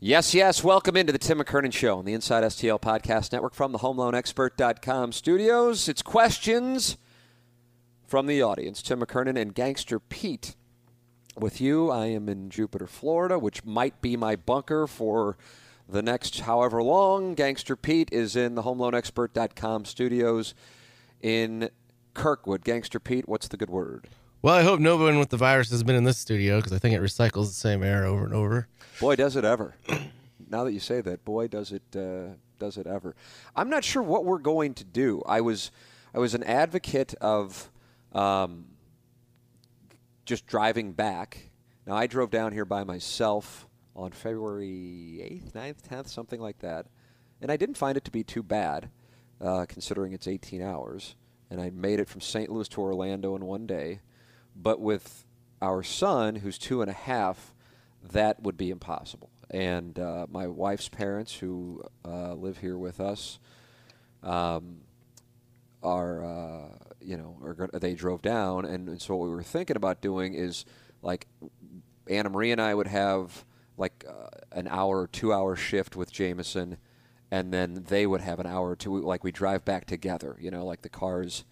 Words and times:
Yes, 0.00 0.34
yes. 0.34 0.62
Welcome 0.64 0.96
into 0.96 1.12
the 1.12 1.18
Tim 1.18 1.38
McKernan 1.38 1.72
Show 1.72 1.98
on 1.98 2.04
the 2.04 2.12
Inside 2.12 2.42
STL 2.44 2.80
Podcast 2.80 3.32
Network 3.32 3.54
from 3.54 3.72
the 3.72 3.78
HomeLoanExpert.com 3.78 5.12
studios. 5.12 5.88
It's 5.88 6.02
questions 6.02 6.98
from 8.06 8.26
the 8.26 8.42
audience. 8.42 8.82
Tim 8.82 9.00
McKernan 9.00 9.40
and 9.40 9.54
Gangster 9.54 10.00
Pete 10.00 10.56
with 11.38 11.60
you. 11.60 11.90
I 11.90 12.06
am 12.06 12.28
in 12.28 12.50
Jupiter, 12.50 12.86
Florida, 12.88 13.38
which 13.38 13.64
might 13.64 14.02
be 14.02 14.16
my 14.16 14.34
bunker 14.36 14.86
for 14.88 15.38
the 15.88 16.02
next 16.02 16.40
however 16.40 16.82
long. 16.82 17.34
Gangster 17.34 17.76
Pete 17.76 18.08
is 18.12 18.34
in 18.34 18.56
the 18.56 18.62
HomeLoanExpert.com 18.62 19.84
studios 19.84 20.54
in 21.22 21.70
Kirkwood. 22.14 22.64
Gangster 22.64 22.98
Pete, 22.98 23.28
what's 23.28 23.48
the 23.48 23.56
good 23.56 23.70
word? 23.70 24.08
Well, 24.42 24.54
I 24.54 24.62
hope 24.62 24.80
no 24.80 24.98
one 24.98 25.18
with 25.18 25.30
the 25.30 25.38
virus 25.38 25.70
has 25.70 25.82
been 25.82 25.96
in 25.96 26.04
this 26.04 26.18
studio 26.18 26.56
because 26.58 26.72
I 26.72 26.78
think 26.78 26.94
it 26.94 27.00
recycles 27.00 27.46
the 27.46 27.54
same 27.54 27.82
air 27.82 28.04
over 28.04 28.24
and 28.24 28.34
over. 28.34 28.68
Boy, 29.00 29.16
does 29.16 29.36
it 29.36 29.44
ever. 29.44 29.74
now 30.48 30.64
that 30.64 30.72
you 30.72 30.80
say 30.80 31.00
that, 31.00 31.24
boy, 31.24 31.48
does 31.48 31.72
it 31.72 31.82
uh, 31.96 32.34
does 32.58 32.78
it 32.78 32.86
ever. 32.86 33.14
I'm 33.56 33.68
not 33.68 33.84
sure 33.84 34.02
what 34.02 34.24
we're 34.24 34.38
going 34.38 34.74
to 34.74 34.84
do. 34.84 35.22
I 35.26 35.40
was 35.40 35.70
I 36.14 36.18
was 36.18 36.34
an 36.34 36.44
advocate 36.44 37.14
of 37.20 37.70
um, 38.12 38.66
just 40.24 40.46
driving 40.46 40.92
back. 40.92 41.50
Now 41.86 41.94
I 41.96 42.06
drove 42.06 42.30
down 42.30 42.52
here 42.52 42.64
by 42.64 42.84
myself 42.84 43.66
on 43.96 44.10
February 44.10 45.42
8th, 45.46 45.52
9th, 45.52 45.82
10th, 45.88 46.08
something 46.08 46.40
like 46.40 46.58
that, 46.60 46.86
and 47.40 47.50
I 47.50 47.56
didn't 47.56 47.76
find 47.76 47.96
it 47.96 48.04
to 48.04 48.10
be 48.10 48.24
too 48.24 48.42
bad, 48.42 48.90
uh, 49.40 49.66
considering 49.68 50.12
it's 50.12 50.26
18 50.26 50.62
hours. 50.62 51.14
And 51.50 51.60
I 51.60 51.70
made 51.70 52.00
it 52.00 52.08
from 52.08 52.20
St. 52.20 52.50
Louis 52.50 52.68
to 52.70 52.80
Orlando 52.80 53.36
in 53.36 53.44
one 53.44 53.66
day. 53.66 54.00
But 54.56 54.80
with 54.80 55.24
our 55.62 55.82
son, 55.82 56.36
who's 56.36 56.58
two 56.58 56.80
and 56.80 56.90
a 56.90 56.94
half, 56.94 57.53
that 58.12 58.42
would 58.42 58.56
be 58.56 58.70
impossible. 58.70 59.30
And 59.50 59.98
uh, 59.98 60.26
my 60.30 60.46
wife's 60.46 60.88
parents, 60.88 61.34
who 61.34 61.82
uh, 62.04 62.34
live 62.34 62.58
here 62.58 62.76
with 62.76 63.00
us, 63.00 63.38
um, 64.22 64.78
are 65.82 66.24
uh, 66.24 66.68
you 67.00 67.16
know 67.16 67.36
are, 67.42 67.68
they 67.78 67.94
drove 67.94 68.22
down, 68.22 68.64
and, 68.64 68.88
and, 68.88 69.00
so 69.00 69.14
what 69.14 69.28
we 69.28 69.34
were 69.34 69.42
thinking 69.42 69.76
about 69.76 70.00
doing 70.00 70.34
is 70.34 70.64
like 71.02 71.26
Anna 72.08 72.30
Marie 72.30 72.52
and 72.52 72.60
I 72.60 72.74
would 72.74 72.86
have 72.86 73.44
like 73.76 74.04
uh, 74.08 74.28
an 74.52 74.66
hour 74.68 75.00
or 75.00 75.06
two 75.06 75.32
hour 75.32 75.56
shift 75.56 75.94
with 75.94 76.10
Jameson, 76.10 76.78
and 77.30 77.52
then 77.52 77.84
they 77.88 78.06
would 78.06 78.22
have 78.22 78.40
an 78.40 78.46
hour 78.46 78.70
or 78.70 78.76
two. 78.76 78.98
Like 79.00 79.22
we 79.22 79.30
drive 79.30 79.64
back 79.64 79.84
together, 79.86 80.36
you 80.40 80.50
know, 80.50 80.64
like 80.64 80.82
the 80.82 80.88
cars, 80.88 81.44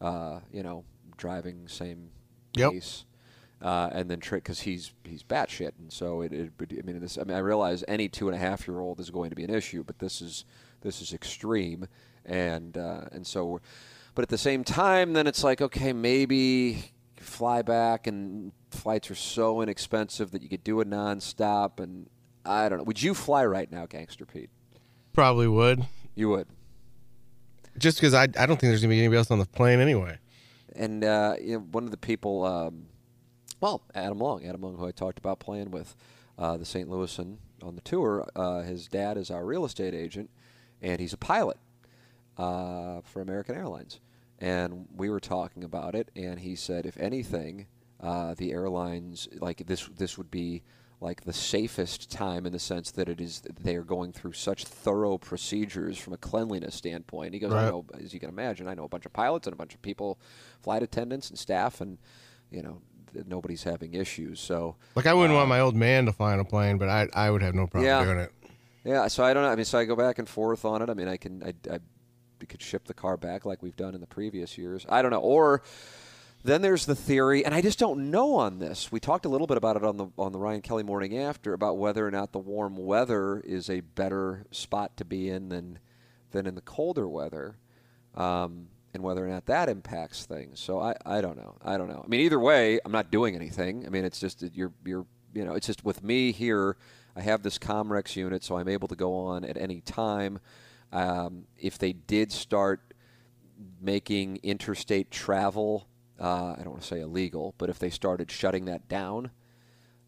uh, 0.00 0.40
you 0.52 0.62
know, 0.62 0.84
driving 1.16 1.66
same 1.68 2.10
yep. 2.54 2.72
pace. 2.72 3.06
Uh, 3.62 3.90
and 3.92 4.10
then 4.10 4.20
trick 4.20 4.42
because 4.42 4.60
he's 4.60 4.92
he's 5.04 5.22
batshit, 5.22 5.72
and 5.78 5.92
so 5.92 6.22
it, 6.22 6.32
it, 6.32 6.50
I 6.60 6.82
mean 6.82 6.98
this. 6.98 7.18
I 7.18 7.24
mean 7.24 7.36
I 7.36 7.40
realize 7.40 7.84
any 7.86 8.08
two 8.08 8.26
and 8.26 8.34
a 8.34 8.38
half 8.38 8.66
year 8.66 8.80
old 8.80 8.98
is 9.00 9.10
going 9.10 9.28
to 9.28 9.36
be 9.36 9.44
an 9.44 9.50
issue, 9.50 9.84
but 9.84 9.98
this 9.98 10.22
is 10.22 10.46
this 10.80 11.02
is 11.02 11.12
extreme, 11.12 11.86
and 12.24 12.78
uh, 12.78 13.02
and 13.12 13.26
so, 13.26 13.60
but 14.14 14.22
at 14.22 14.30
the 14.30 14.38
same 14.38 14.64
time, 14.64 15.12
then 15.12 15.26
it's 15.26 15.44
like 15.44 15.60
okay, 15.60 15.92
maybe 15.92 16.92
fly 17.16 17.60
back, 17.60 18.06
and 18.06 18.52
flights 18.70 19.10
are 19.10 19.14
so 19.14 19.60
inexpensive 19.60 20.30
that 20.30 20.42
you 20.42 20.48
could 20.48 20.64
do 20.64 20.80
it 20.80 20.88
nonstop, 20.88 21.80
and 21.80 22.08
I 22.44 22.68
don't 22.70 22.78
know. 22.78 22.84
Would 22.84 23.02
you 23.02 23.12
fly 23.12 23.44
right 23.44 23.70
now, 23.70 23.84
Gangster 23.84 24.24
Pete? 24.24 24.50
Probably 25.12 25.48
would. 25.48 25.84
You 26.14 26.30
would. 26.30 26.48
Just 27.78 27.98
because 27.98 28.14
I, 28.14 28.22
I 28.22 28.26
don't 28.26 28.58
think 28.58 28.62
there's 28.62 28.80
gonna 28.80 28.92
be 28.92 28.98
anybody 28.98 29.18
else 29.18 29.30
on 29.30 29.38
the 29.38 29.46
plane 29.46 29.80
anyway. 29.80 30.18
And 30.74 31.04
uh, 31.04 31.34
you 31.40 31.54
know, 31.54 31.66
one 31.72 31.84
of 31.84 31.90
the 31.90 31.96
people, 31.96 32.44
um, 32.44 32.86
well, 33.60 33.82
Adam 33.94 34.18
Long, 34.18 34.44
Adam 34.44 34.62
Long, 34.62 34.76
who 34.76 34.86
I 34.86 34.92
talked 34.92 35.18
about 35.18 35.38
playing 35.38 35.70
with 35.70 35.94
uh, 36.38 36.56
the 36.56 36.64
St. 36.64 36.88
Louisan 36.88 37.36
on 37.62 37.74
the 37.74 37.82
tour. 37.82 38.26
Uh, 38.34 38.62
his 38.62 38.88
dad 38.88 39.16
is 39.16 39.30
our 39.30 39.44
real 39.44 39.64
estate 39.64 39.94
agent, 39.94 40.30
and 40.80 41.00
he's 41.00 41.12
a 41.12 41.18
pilot 41.18 41.58
uh, 42.38 43.00
for 43.02 43.20
American 43.20 43.54
Airlines. 43.54 44.00
And 44.38 44.88
we 44.96 45.10
were 45.10 45.20
talking 45.20 45.62
about 45.62 45.94
it, 45.94 46.10
and 46.16 46.40
he 46.40 46.56
said, 46.56 46.86
if 46.86 46.96
anything, 46.98 47.66
uh, 48.00 48.34
the 48.34 48.52
airlines 48.52 49.28
like 49.40 49.66
this 49.66 49.86
this 49.98 50.16
would 50.16 50.30
be 50.30 50.62
like 51.02 51.22
the 51.24 51.32
safest 51.32 52.10
time 52.10 52.46
in 52.46 52.52
the 52.52 52.58
sense 52.58 52.90
that 52.90 53.08
it 53.08 53.20
is 53.20 53.42
they 53.60 53.76
are 53.76 53.82
going 53.82 54.12
through 54.12 54.32
such 54.32 54.64
thorough 54.64 55.18
procedures 55.18 55.98
from 55.98 56.14
a 56.14 56.18
cleanliness 56.18 56.74
standpoint. 56.74 57.34
He 57.34 57.40
goes, 57.40 57.52
right. 57.52 57.66
I 57.66 57.70
know, 57.70 57.84
as 58.02 58.14
you 58.14 58.20
can 58.20 58.30
imagine, 58.30 58.68
I 58.68 58.74
know 58.74 58.84
a 58.84 58.88
bunch 58.88 59.04
of 59.06 59.12
pilots 59.12 59.46
and 59.46 59.52
a 59.52 59.56
bunch 59.56 59.74
of 59.74 59.82
people, 59.82 60.18
flight 60.62 60.82
attendants 60.82 61.28
and 61.28 61.38
staff, 61.38 61.82
and 61.82 61.98
you 62.50 62.62
know 62.62 62.80
nobody's 63.26 63.62
having 63.62 63.94
issues. 63.94 64.40
So 64.40 64.76
like 64.94 65.06
I 65.06 65.14
wouldn't 65.14 65.34
want 65.34 65.48
my 65.48 65.60
old 65.60 65.76
man 65.76 66.06
to 66.06 66.12
fly 66.12 66.32
on 66.32 66.40
a 66.40 66.44
plane, 66.44 66.78
but 66.78 66.88
I 66.88 67.08
I 67.14 67.30
would 67.30 67.42
have 67.42 67.54
no 67.54 67.66
problem 67.66 67.86
yeah. 67.86 68.04
doing 68.04 68.18
it. 68.18 68.32
Yeah, 68.84 69.08
so 69.08 69.22
I 69.24 69.34
don't 69.34 69.42
know. 69.42 69.50
I 69.50 69.56
mean, 69.56 69.64
so 69.64 69.78
I 69.78 69.84
go 69.84 69.96
back 69.96 70.18
and 70.18 70.28
forth 70.28 70.64
on 70.64 70.80
it. 70.80 70.88
I 70.88 70.94
mean, 70.94 71.08
I 71.08 71.16
can 71.16 71.42
I, 71.42 71.54
I 71.70 71.80
could 72.46 72.62
ship 72.62 72.86
the 72.86 72.94
car 72.94 73.16
back 73.16 73.44
like 73.44 73.62
we've 73.62 73.76
done 73.76 73.94
in 73.94 74.00
the 74.00 74.06
previous 74.06 74.56
years. 74.56 74.86
I 74.88 75.02
don't 75.02 75.10
know, 75.10 75.20
or 75.20 75.62
then 76.42 76.62
there's 76.62 76.86
the 76.86 76.94
theory, 76.94 77.44
and 77.44 77.54
I 77.54 77.60
just 77.60 77.78
don't 77.78 78.10
know 78.10 78.36
on 78.36 78.58
this. 78.58 78.90
We 78.90 78.98
talked 78.98 79.26
a 79.26 79.28
little 79.28 79.46
bit 79.46 79.58
about 79.58 79.76
it 79.76 79.84
on 79.84 79.98
the 79.98 80.06
on 80.16 80.32
the 80.32 80.38
Ryan 80.38 80.62
Kelley 80.62 80.82
morning 80.82 81.18
after 81.18 81.52
about 81.52 81.76
whether 81.76 82.06
or 82.06 82.10
not 82.10 82.32
the 82.32 82.38
warm 82.38 82.76
weather 82.76 83.40
is 83.40 83.68
a 83.68 83.80
better 83.80 84.46
spot 84.50 84.96
to 84.96 85.04
be 85.04 85.28
in 85.28 85.50
than 85.50 85.78
than 86.30 86.46
in 86.46 86.54
the 86.54 86.62
colder 86.62 87.08
weather, 87.08 87.56
um, 88.14 88.68
and 88.94 89.02
whether 89.02 89.24
or 89.24 89.28
not 89.28 89.46
that 89.46 89.68
impacts 89.68 90.26
things. 90.26 90.60
So 90.60 90.80
I, 90.80 90.94
I 91.06 91.20
don't 91.20 91.36
know. 91.36 91.56
I 91.64 91.76
don't 91.76 91.88
know. 91.88 92.02
I 92.04 92.08
mean, 92.08 92.20
either 92.20 92.40
way, 92.40 92.80
I'm 92.84 92.92
not 92.92 93.10
doing 93.10 93.34
anything. 93.34 93.86
I 93.86 93.90
mean, 93.90 94.04
it's 94.04 94.20
just 94.20 94.42
you're 94.54 94.72
you're 94.84 95.06
you 95.32 95.44
know, 95.44 95.54
it's 95.54 95.66
just 95.66 95.84
with 95.84 96.02
me 96.02 96.32
here. 96.32 96.76
I 97.14 97.20
have 97.20 97.42
this 97.42 97.58
Comrex 97.58 98.16
unit, 98.16 98.42
so 98.42 98.56
I'm 98.56 98.68
able 98.68 98.88
to 98.88 98.96
go 98.96 99.14
on 99.14 99.44
at 99.44 99.56
any 99.56 99.80
time. 99.80 100.38
Um, 100.92 101.44
if 101.56 101.78
they 101.78 101.92
did 101.92 102.32
start 102.32 102.80
making 103.80 104.40
interstate 104.42 105.10
travel 105.10 105.86
uh, 106.20 106.54
I 106.58 106.62
don't 106.62 106.72
want 106.72 106.82
to 106.82 106.86
say 106.86 107.00
illegal, 107.00 107.54
but 107.56 107.70
if 107.70 107.78
they 107.78 107.88
started 107.88 108.30
shutting 108.30 108.66
that 108.66 108.88
down, 108.88 109.30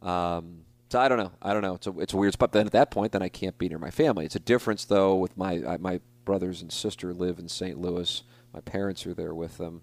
um, 0.03 0.65
so 0.91 1.01
I 1.01 1.09
don't 1.09 1.17
know. 1.17 1.33
I 1.41 1.55
don't 1.55 1.63
know. 1.63 1.75
It's 1.75 1.87
a 1.87 1.99
it's 2.01 2.13
a 2.13 2.19
weird 2.19 2.35
spot. 2.35 2.53
Then 2.53 2.67
at 2.67 2.73
that 2.73 2.91
point, 2.91 3.13
then 3.13 3.23
I 3.23 3.31
can't 3.31 3.57
be 3.57 3.67
near 3.67 3.79
my 3.79 3.91
family. 3.91 4.27
It's 4.27 4.37
a 4.37 4.41
difference 4.41 4.85
though. 4.85 5.15
With 5.15 5.39
my 5.39 5.63
I, 5.67 5.77
my 5.79 6.01
brothers 6.27 6.61
and 6.61 6.71
sister 6.71 7.15
live 7.15 7.39
in 7.39 7.49
St. 7.49 7.81
Louis. 7.81 8.23
My 8.53 8.61
parents 8.61 9.07
are 9.07 9.15
there 9.15 9.35
with 9.35 9.59
them. 9.59 9.83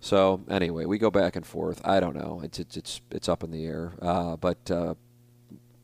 So 0.00 0.42
anyway, 0.48 0.84
we 0.84 0.98
go 0.98 1.10
back 1.10 1.36
and 1.36 1.46
forth. 1.46 1.80
I 1.84 2.00
don't 2.00 2.16
know. 2.16 2.40
It's 2.42 2.58
it's 2.58 2.76
it's, 2.76 3.00
it's 3.10 3.28
up 3.28 3.44
in 3.44 3.50
the 3.50 3.64
air. 3.64 3.92
Uh, 4.02 4.36
but 4.36 4.70
uh, 4.70 4.94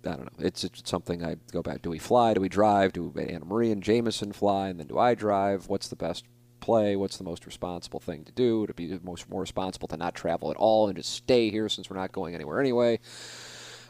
I 0.04 0.10
don't 0.10 0.24
know. 0.24 0.44
It's, 0.46 0.64
it's 0.64 0.88
something 0.88 1.24
I 1.24 1.36
go 1.52 1.62
back. 1.62 1.82
Do 1.82 1.90
we 1.90 1.98
fly? 1.98 2.34
Do 2.34 2.40
we 2.40 2.48
drive? 2.48 2.92
Do 2.92 3.12
Anna 3.16 3.44
Marie 3.44 3.70
and 3.70 3.82
Jameson 3.82 4.32
fly? 4.32 4.68
And 4.68 4.78
then 4.78 4.86
do 4.86 4.98
I 4.98 5.14
drive? 5.14 5.68
What's 5.68 5.88
the 5.88 5.96
best 5.96 6.24
play? 6.60 6.96
What's 6.96 7.16
the 7.16 7.24
most 7.24 7.46
responsible 7.46 8.00
thing 8.00 8.24
to 8.24 8.32
do? 8.32 8.66
To 8.66 8.74
be 8.74 8.98
most 9.02 9.28
more 9.28 9.40
responsible 9.40 9.88
to 9.88 9.96
not 9.96 10.14
travel 10.14 10.50
at 10.50 10.56
all 10.56 10.88
and 10.88 10.96
just 10.96 11.12
stay 11.12 11.50
here 11.50 11.68
since 11.68 11.90
we're 11.90 11.96
not 11.96 12.12
going 12.12 12.34
anywhere 12.34 12.60
anyway. 12.60 13.00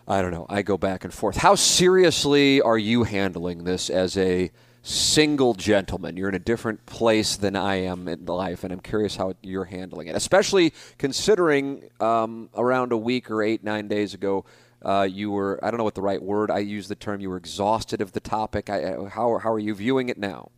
I 0.06 0.22
don't 0.22 0.30
know. 0.30 0.46
I 0.48 0.62
go 0.62 0.78
back 0.78 1.04
and 1.04 1.12
forth. 1.12 1.36
How 1.36 1.54
seriously 1.54 2.62
are 2.62 2.78
you 2.78 3.04
handling 3.04 3.64
this 3.64 3.90
as 3.90 4.16
a 4.16 4.50
single 4.82 5.54
gentleman? 5.54 6.16
You're 6.16 6.28
in 6.28 6.34
a 6.34 6.40
different 6.40 6.86
place 6.86 7.36
than 7.36 7.56
I 7.56 7.76
am 7.76 8.08
in 8.08 8.24
life, 8.26 8.64
and 8.64 8.72
I'm 8.72 8.80
curious 8.80 9.16
how 9.16 9.34
you're 9.42 9.64
handling 9.64 10.08
it, 10.08 10.16
especially 10.16 10.72
considering 10.98 11.90
um, 12.00 12.50
around 12.54 12.92
a 12.92 12.96
week 12.96 13.30
or 13.30 13.42
eight, 13.42 13.64
nine 13.64 13.88
days 13.88 14.14
ago. 14.14 14.44
Uh, 14.80 15.08
you 15.10 15.30
were, 15.30 15.58
I 15.62 15.70
don't 15.70 15.78
know 15.78 15.84
what 15.84 15.96
the 15.96 16.02
right 16.02 16.22
word, 16.22 16.52
I 16.52 16.60
use 16.60 16.86
the 16.86 16.94
term, 16.94 17.20
you 17.20 17.30
were 17.30 17.36
exhausted 17.36 18.00
of 18.00 18.12
the 18.12 18.20
topic. 18.20 18.70
I, 18.70 19.08
how, 19.08 19.38
how 19.38 19.52
are 19.52 19.58
you 19.58 19.74
viewing 19.74 20.08
it 20.08 20.18
now? 20.18 20.52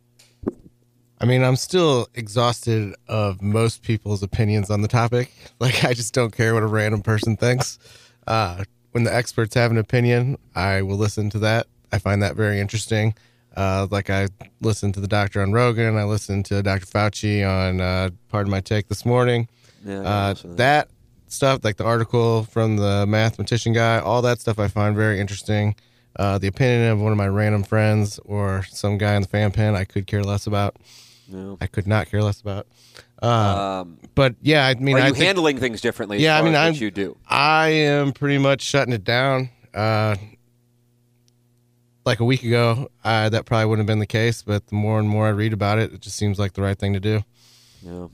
I 1.19 1.25
mean, 1.25 1.43
I'm 1.43 1.55
still 1.55 2.07
exhausted 2.15 2.95
of 3.07 3.43
most 3.43 3.83
people's 3.83 4.23
opinions 4.23 4.71
on 4.71 4.81
the 4.81 4.87
topic. 4.87 5.31
Like, 5.59 5.83
I 5.83 5.93
just 5.93 6.15
don't 6.15 6.35
care 6.35 6.55
what 6.55 6.63
a 6.63 6.67
random 6.67 7.03
person 7.03 7.37
thinks. 7.37 7.77
Uh, 8.25 8.63
when 8.93 9.03
the 9.03 9.13
experts 9.13 9.53
have 9.53 9.69
an 9.69 9.77
opinion, 9.77 10.39
I 10.55 10.81
will 10.81 10.97
listen 10.97 11.29
to 11.31 11.39
that. 11.39 11.67
I 11.91 11.99
find 11.99 12.23
that 12.23 12.35
very 12.35 12.59
interesting. 12.59 13.13
Uh, 13.55 13.87
like, 13.91 14.09
I 14.09 14.27
listened 14.61 14.93
to 14.93 14.99
the 15.01 15.07
doctor 15.07 15.41
on 15.41 15.51
Rogan. 15.51 15.97
I 15.97 16.03
listened 16.05 16.45
to 16.45 16.63
Dr. 16.63 16.85
Fauci 16.85 17.45
on 17.47 17.81
uh, 17.81 18.09
Pardon 18.29 18.49
My 18.51 18.61
Take 18.61 18.87
this 18.87 19.05
morning. 19.05 19.47
Yeah, 19.85 19.99
uh, 20.01 20.35
that 20.43 20.89
stuff, 21.27 21.59
like 21.63 21.77
the 21.77 21.83
article 21.83 22.43
from 22.43 22.77
the 22.77 23.05
mathematician 23.07 23.73
guy, 23.73 23.99
all 23.99 24.21
that 24.21 24.39
stuff 24.39 24.59
I 24.59 24.67
find 24.67 24.95
very 24.95 25.19
interesting. 25.19 25.75
Uh, 26.17 26.37
the 26.37 26.47
opinion 26.47 26.91
of 26.91 27.01
one 27.01 27.11
of 27.11 27.17
my 27.17 27.27
random 27.27 27.63
friends 27.63 28.19
or 28.25 28.63
some 28.69 28.97
guy 28.97 29.15
in 29.15 29.21
the 29.23 29.27
fan 29.27 29.51
pen, 29.51 29.75
I 29.75 29.85
could 29.85 30.07
care 30.07 30.23
less 30.23 30.45
about. 30.45 30.75
No. 31.27 31.57
I 31.61 31.67
could 31.67 31.87
not 31.87 32.09
care 32.11 32.21
less 32.21 32.41
about. 32.41 32.67
Uh, 33.21 33.81
Um, 33.81 33.97
but 34.15 34.35
yeah, 34.41 34.67
I 34.67 34.73
mean, 34.75 34.95
are 34.97 35.01
I 35.01 35.07
you 35.07 35.13
think 35.13 35.25
handling 35.25 35.57
things 35.57 35.79
differently? 35.81 36.19
Yeah, 36.19 36.37
I 36.37 36.41
mean, 36.41 36.55
I'm- 36.55 36.73
you 36.73 36.91
do. 36.91 37.15
I 37.27 37.69
am 37.69 38.11
pretty 38.11 38.37
much 38.37 38.61
shutting 38.61 38.93
it 38.93 39.03
down. 39.03 39.49
Like 42.03 42.19
a 42.19 42.25
week 42.25 42.43
ago, 42.43 42.89
uh, 43.03 43.29
that 43.29 43.45
probably 43.45 43.65
wouldn't 43.65 43.87
have 43.87 43.93
been 43.93 43.99
the 43.99 44.07
case, 44.07 44.41
but 44.41 44.67
the 44.67 44.75
more 44.75 44.99
and 44.99 45.07
more 45.07 45.27
I 45.27 45.29
read 45.29 45.53
about 45.53 45.77
it, 45.77 45.93
it 45.93 46.01
just 46.01 46.15
seems 46.15 46.39
like 46.39 46.53
the 46.53 46.61
right 46.63 46.77
thing 46.77 46.93
to 46.93 46.99
do. 46.99 47.23
Yeah. 47.83 48.07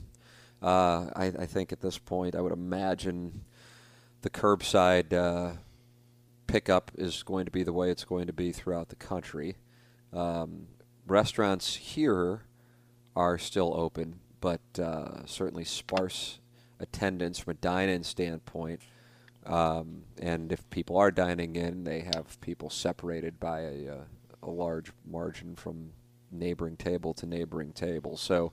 Uh, 0.60 1.10
I, 1.16 1.32
I 1.38 1.46
think 1.46 1.72
at 1.72 1.80
this 1.80 1.96
point, 1.96 2.34
I 2.34 2.40
would 2.42 2.52
imagine 2.52 3.44
the 4.22 4.30
curbside 4.30 5.12
uh, 5.12 5.56
pickup 6.46 6.90
is 6.96 7.22
going 7.22 7.46
to 7.46 7.50
be 7.50 7.62
the 7.62 7.72
way 7.72 7.90
it's 7.90 8.04
going 8.04 8.26
to 8.26 8.32
be 8.32 8.52
throughout 8.52 8.88
the 8.90 8.96
country. 8.96 9.56
Um, 10.12 10.66
restaurants 11.06 11.76
here 11.76 12.42
are 13.16 13.38
still 13.38 13.72
open, 13.74 14.20
but 14.40 14.60
uh, 14.78 15.24
certainly 15.26 15.64
sparse 15.64 16.40
attendance 16.80 17.38
from 17.38 17.52
a 17.52 17.54
dine-in 17.54 18.04
standpoint. 18.04 18.80
Um, 19.48 20.02
and 20.20 20.52
if 20.52 20.68
people 20.70 20.96
are 20.98 21.10
dining 21.10 21.56
in, 21.56 21.84
they 21.84 22.00
have 22.00 22.40
people 22.40 22.70
separated 22.70 23.40
by 23.40 23.60
a, 23.60 23.88
uh, 23.88 24.04
a 24.42 24.50
large 24.50 24.92
margin 25.10 25.56
from 25.56 25.90
neighboring 26.30 26.76
table 26.76 27.14
to 27.14 27.26
neighboring 27.26 27.72
table. 27.72 28.16
So, 28.16 28.52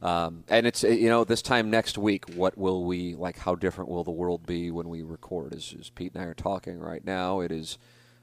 um, 0.00 0.44
and 0.48 0.66
it's 0.66 0.84
uh, 0.84 0.88
you 0.88 1.08
know 1.08 1.24
this 1.24 1.42
time 1.42 1.70
next 1.70 1.98
week, 1.98 2.24
what 2.34 2.56
will 2.56 2.84
we 2.84 3.16
like? 3.16 3.38
How 3.38 3.56
different 3.56 3.90
will 3.90 4.04
the 4.04 4.12
world 4.12 4.46
be 4.46 4.70
when 4.70 4.88
we 4.88 5.02
record? 5.02 5.52
As, 5.52 5.74
as 5.78 5.90
Pete 5.90 6.12
and 6.14 6.22
I 6.22 6.26
are 6.26 6.34
talking 6.34 6.78
right 6.78 7.04
now, 7.04 7.40
it 7.40 7.50
is 7.50 7.78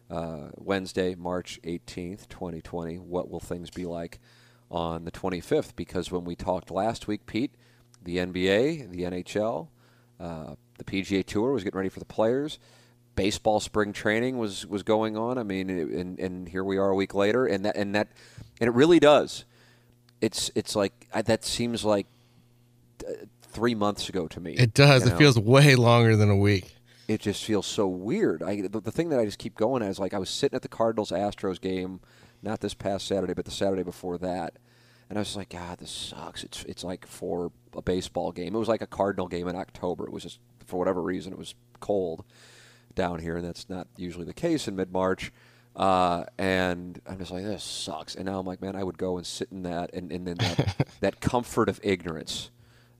uh, 0.09 0.49
Wednesday, 0.55 1.15
March 1.15 1.59
eighteenth, 1.65 2.29
twenty 2.29 2.61
twenty. 2.61 2.97
What 2.97 3.29
will 3.29 3.41
things 3.41 3.69
be 3.69 3.85
like 3.85 4.19
on 4.71 5.03
the 5.03 5.11
twenty 5.11 5.41
fifth? 5.41 5.75
Because 5.75 6.11
when 6.11 6.23
we 6.23 6.35
talked 6.37 6.71
last 6.71 7.07
week, 7.07 7.25
Pete, 7.25 7.55
the 8.01 8.17
NBA, 8.17 8.89
the 8.89 9.01
NHL, 9.01 9.67
uh, 10.17 10.55
the 10.77 10.83
PGA 10.83 11.25
Tour 11.25 11.51
was 11.53 11.63
getting 11.63 11.77
ready 11.77 11.89
for 11.89 11.99
the 11.99 12.05
players. 12.05 12.59
Baseball 13.15 13.59
spring 13.59 13.93
training 13.93 14.37
was 14.37 14.65
was 14.67 14.83
going 14.83 15.15
on. 15.15 15.37
I 15.37 15.43
mean, 15.43 15.69
it- 15.69 15.87
and 15.89 16.19
and 16.19 16.49
here 16.49 16.63
we 16.63 16.77
are 16.77 16.89
a 16.89 16.95
week 16.95 17.13
later, 17.13 17.45
and 17.45 17.63
that 17.65 17.75
and 17.77 17.95
that 17.95 18.09
and 18.59 18.67
it 18.67 18.73
really 18.73 18.99
does. 18.99 19.45
It's 20.21 20.51
it's 20.55 20.75
like 20.75 21.07
I, 21.13 21.21
that 21.21 21.45
seems 21.45 21.85
like 21.85 22.07
uh, 23.07 23.11
three 23.41 23.75
months 23.75 24.09
ago 24.09 24.27
to 24.27 24.39
me. 24.39 24.53
It 24.53 24.73
does. 24.73 25.05
you 25.05 25.11
It 25.13 25.17
feels 25.17 25.39
way 25.39 25.75
longer 25.75 26.15
than 26.15 26.29
a 26.29 26.35
week. 26.35 26.75
it 27.07 27.21
just 27.21 27.43
feels 27.45 27.65
so 27.65 27.87
weird. 27.87 28.43
I 28.43 28.61
the, 28.61 28.81
the 28.81 28.91
thing 28.91 29.09
that 29.09 29.19
I 29.19 29.25
just 29.25 29.39
keep 29.39 29.55
going 29.55 29.81
at 29.81 29.89
is 29.89 29.99
like 29.99 30.13
I 30.13 30.19
was 30.19 30.29
sitting 30.29 30.55
at 30.55 30.61
the 30.61 30.67
Cardinals 30.67 31.11
Astros 31.11 31.59
game, 31.61 32.01
not 32.41 32.59
this 32.59 32.73
past 32.73 33.07
Saturday, 33.07 33.33
but 33.33 33.45
the 33.45 33.51
Saturday 33.51 33.83
before 33.83 34.17
that, 34.17 34.55
and 35.09 35.17
I 35.17 35.21
was 35.21 35.37
like, 35.37 35.49
God, 35.49 35.77
this 35.77 35.91
sucks. 35.91 36.43
It's 36.43 36.63
it's 36.63 36.83
like 36.83 37.05
for 37.07 37.51
a 37.77 37.81
baseball 37.81 38.33
game. 38.33 38.55
It 38.55 38.59
was 38.59 38.67
like 38.67 38.81
a 38.81 38.87
Cardinal 38.87 39.27
game 39.29 39.47
in 39.47 39.55
October. 39.55 40.05
It 40.05 40.11
was 40.11 40.23
just 40.23 40.39
for 40.65 40.77
whatever 40.77 41.01
reason 41.01 41.33
it 41.33 41.39
was 41.39 41.55
cold 41.79 42.23
down 42.93 43.19
here, 43.19 43.37
and 43.37 43.45
that's 43.45 43.69
not 43.69 43.87
usually 43.97 44.25
the 44.25 44.33
case 44.33 44.67
in 44.67 44.75
mid 44.75 44.91
March. 44.91 45.31
Uh, 45.75 46.23
and 46.37 47.01
I'm 47.05 47.17
just 47.17 47.31
like, 47.31 47.43
this 47.43 47.63
sucks. 47.63 48.15
And 48.15 48.25
now 48.25 48.39
I'm 48.39 48.45
like, 48.45 48.61
man, 48.61 48.75
I 48.75 48.83
would 48.83 48.97
go 48.97 49.17
and 49.17 49.25
sit 49.25 49.49
in 49.51 49.63
that 49.63 49.93
and, 49.93 50.11
and 50.11 50.25
then 50.25 50.37
that, 50.37 50.87
that 51.01 51.19
comfort 51.19 51.67
of 51.67 51.79
ignorance, 51.83 52.49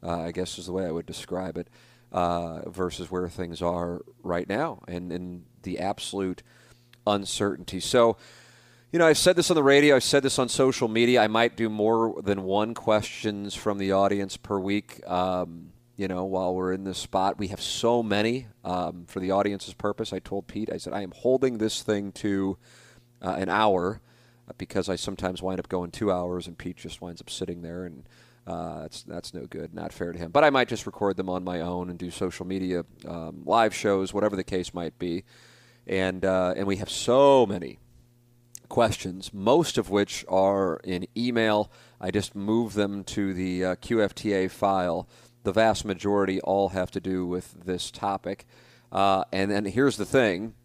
uh, 0.03 0.19
I 0.19 0.31
guess 0.31 0.59
is 0.59 0.65
the 0.65 0.73
way 0.73 0.85
I 0.85 0.91
would 0.91 1.05
describe 1.05 1.57
it, 1.57 1.69
uh, 2.11 2.69
versus 2.69 3.09
where 3.09 3.29
things 3.29 3.61
are 3.61 4.01
right 4.23 4.47
now 4.47 4.83
and, 4.87 5.11
and 5.11 5.45
the 5.63 5.79
absolute 5.79 6.43
uncertainty. 7.07 7.79
So, 7.79 8.17
you 8.91 8.99
know, 8.99 9.07
I've 9.07 9.17
said 9.17 9.37
this 9.37 9.49
on 9.49 9.55
the 9.55 9.63
radio, 9.63 9.95
I've 9.95 10.03
said 10.03 10.23
this 10.23 10.37
on 10.37 10.49
social 10.49 10.87
media. 10.87 11.21
I 11.21 11.27
might 11.27 11.55
do 11.55 11.69
more 11.69 12.21
than 12.21 12.43
one 12.43 12.73
questions 12.73 13.55
from 13.55 13.77
the 13.77 13.93
audience 13.93 14.35
per 14.35 14.59
week. 14.59 15.01
Um, 15.07 15.71
you 15.97 16.07
know, 16.07 16.25
while 16.25 16.53
we're 16.53 16.73
in 16.73 16.83
this 16.83 16.97
spot, 16.97 17.39
we 17.39 17.47
have 17.47 17.61
so 17.61 18.03
many 18.03 18.47
um, 18.63 19.05
for 19.07 19.19
the 19.19 19.31
audience's 19.31 19.73
purpose. 19.73 20.11
I 20.11 20.19
told 20.19 20.47
Pete, 20.47 20.69
I 20.71 20.77
said, 20.77 20.93
I 20.93 21.01
am 21.01 21.13
holding 21.15 21.57
this 21.57 21.81
thing 21.81 22.11
to 22.13 22.57
uh, 23.21 23.35
an 23.37 23.49
hour 23.49 24.01
uh, 24.49 24.53
because 24.57 24.89
I 24.89 24.97
sometimes 24.97 25.41
wind 25.41 25.59
up 25.59 25.69
going 25.69 25.91
two 25.91 26.11
hours 26.11 26.47
and 26.47 26.57
Pete 26.57 26.77
just 26.77 27.01
winds 27.01 27.21
up 27.21 27.29
sitting 27.29 27.61
there 27.61 27.85
and. 27.85 28.07
Uh, 28.47 28.81
that's 28.81 29.01
that's 29.01 29.33
no 29.33 29.47
good, 29.47 29.73
not 29.73 29.91
fair 29.91 30.11
to 30.11 30.19
him. 30.19 30.29
But 30.29 30.43
I 30.43 30.51
might 30.51 30.67
just 30.67 30.85
record 30.85 31.17
them 31.17 31.31
on 31.31 31.43
my 31.43 31.61
own 31.61 31.89
and 31.89 31.97
do 31.97 32.11
social 32.11 32.45
media 32.45 32.85
um, 33.07 33.41
live 33.43 33.73
shows, 33.73 34.13
whatever 34.13 34.35
the 34.35 34.43
case 34.43 34.71
might 34.71 34.99
be. 34.99 35.23
And 35.87 36.23
uh, 36.23 36.53
and 36.55 36.67
we 36.67 36.75
have 36.75 36.87
so 36.87 37.47
many 37.47 37.79
questions, 38.69 39.33
most 39.33 39.77
of 39.77 39.89
which 39.89 40.25
are 40.27 40.79
in 40.83 41.07
email. 41.17 41.71
I 41.99 42.11
just 42.11 42.35
move 42.35 42.73
them 42.73 43.03
to 43.05 43.33
the 43.33 43.65
uh, 43.65 43.75
QFTA 43.77 44.51
file. 44.51 45.07
The 45.45 45.53
vast 45.53 45.85
majority 45.85 46.41
all 46.41 46.69
have 46.69 46.89
to 46.91 46.99
do 46.99 47.25
with 47.25 47.65
this 47.65 47.91
topic. 47.91 48.47
Uh, 48.91 49.25
and 49.31 49.51
then 49.51 49.65
here's 49.65 49.95
the 49.95 50.05
thing. 50.05 50.55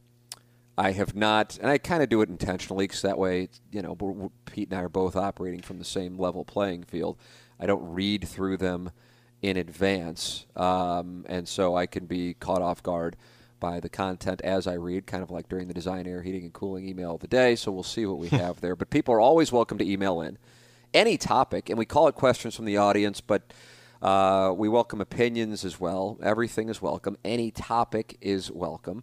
I 0.78 0.92
have 0.92 1.14
not, 1.14 1.58
and 1.60 1.70
I 1.70 1.76
kind 1.76 2.02
of 2.02 2.08
do 2.08 2.22
it 2.22 2.30
intentionally 2.30 2.84
because 2.84 3.02
that 3.02 3.18
way, 3.18 3.50
you 3.70 3.82
know, 3.82 4.32
Pete 4.46 4.70
and 4.70 4.78
I 4.78 4.82
are 4.82 4.88
both 4.88 5.16
operating 5.16 5.60
from 5.60 5.78
the 5.78 5.84
same 5.84 6.18
level 6.18 6.46
playing 6.46 6.84
field. 6.84 7.18
I 7.60 7.66
don't 7.66 7.92
read 7.92 8.26
through 8.26 8.56
them 8.56 8.90
in 9.42 9.58
advance, 9.58 10.46
um, 10.56 11.26
and 11.28 11.46
so 11.46 11.76
I 11.76 11.84
can 11.84 12.06
be 12.06 12.32
caught 12.32 12.62
off 12.62 12.82
guard 12.82 13.16
by 13.60 13.80
the 13.80 13.90
content 13.90 14.40
as 14.40 14.66
I 14.66 14.74
read, 14.74 15.06
kind 15.06 15.22
of 15.22 15.30
like 15.30 15.50
during 15.50 15.68
the 15.68 15.74
design, 15.74 16.06
air, 16.06 16.22
heating, 16.22 16.44
and 16.44 16.54
cooling 16.54 16.88
email 16.88 17.16
of 17.16 17.20
the 17.20 17.28
day. 17.28 17.54
So 17.54 17.70
we'll 17.70 17.82
see 17.82 18.06
what 18.06 18.16
we 18.16 18.28
have 18.38 18.62
there. 18.62 18.74
But 18.74 18.88
people 18.88 19.12
are 19.12 19.20
always 19.20 19.52
welcome 19.52 19.76
to 19.76 19.86
email 19.86 20.22
in 20.22 20.38
any 20.94 21.18
topic, 21.18 21.68
and 21.68 21.78
we 21.78 21.84
call 21.84 22.08
it 22.08 22.14
questions 22.14 22.56
from 22.56 22.64
the 22.64 22.78
audience, 22.78 23.20
but 23.20 23.52
uh, 24.02 24.52
we 24.56 24.68
welcome 24.68 25.00
opinions 25.00 25.64
as 25.64 25.80
well. 25.80 26.18
Everything 26.22 26.68
is 26.68 26.82
welcome. 26.82 27.16
Any 27.24 27.50
topic 27.50 28.16
is 28.20 28.50
welcome. 28.50 29.02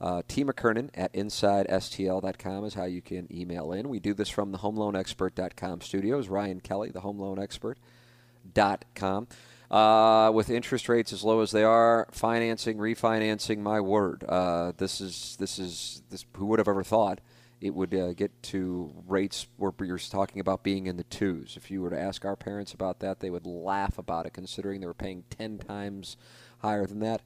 Uh, 0.00 0.22
T. 0.28 0.44
McKernan 0.44 0.90
at 0.94 1.12
InsideSTL.com 1.12 2.64
is 2.64 2.74
how 2.74 2.84
you 2.84 3.02
can 3.02 3.26
email 3.34 3.72
in. 3.72 3.88
We 3.88 3.98
do 3.98 4.14
this 4.14 4.28
from 4.28 4.52
the 4.52 4.58
HomeLoanExpert.com 4.58 5.80
studios. 5.80 6.28
Ryan 6.28 6.60
Kelley, 6.60 6.90
the 6.90 7.00
HomeLoanExpert.com. 7.00 9.26
Uh, 9.70 10.30
with 10.32 10.48
interest 10.48 10.88
rates 10.88 11.12
as 11.12 11.22
low 11.22 11.40
as 11.40 11.50
they 11.50 11.62
are, 11.62 12.08
financing, 12.10 12.78
refinancing, 12.78 13.58
my 13.58 13.80
word, 13.80 14.24
uh, 14.26 14.72
this 14.78 15.02
is 15.02 15.36
this 15.38 15.58
is 15.58 16.00
this. 16.08 16.24
Who 16.36 16.46
would 16.46 16.58
have 16.58 16.68
ever 16.68 16.82
thought 16.82 17.20
it 17.60 17.74
would 17.74 17.94
uh, 17.94 18.12
get 18.12 18.42
to 18.44 18.92
rates 19.06 19.46
where 19.56 19.72
you're 19.80 19.98
talking 19.98 20.40
about 20.40 20.62
being 20.62 20.86
in 20.86 20.96
the 20.96 21.04
twos? 21.04 21.56
If 21.56 21.70
you 21.70 21.82
were 21.82 21.90
to 21.90 22.00
ask 22.00 22.24
our 22.24 22.36
parents 22.36 22.72
about 22.72 23.00
that, 23.00 23.20
they 23.20 23.30
would 23.30 23.46
laugh 23.46 23.98
about 23.98 24.26
it, 24.26 24.32
considering 24.32 24.80
they 24.80 24.86
were 24.86 24.94
paying 24.94 25.24
ten 25.30 25.58
times 25.58 26.16
higher 26.58 26.86
than 26.86 27.00
that. 27.00 27.22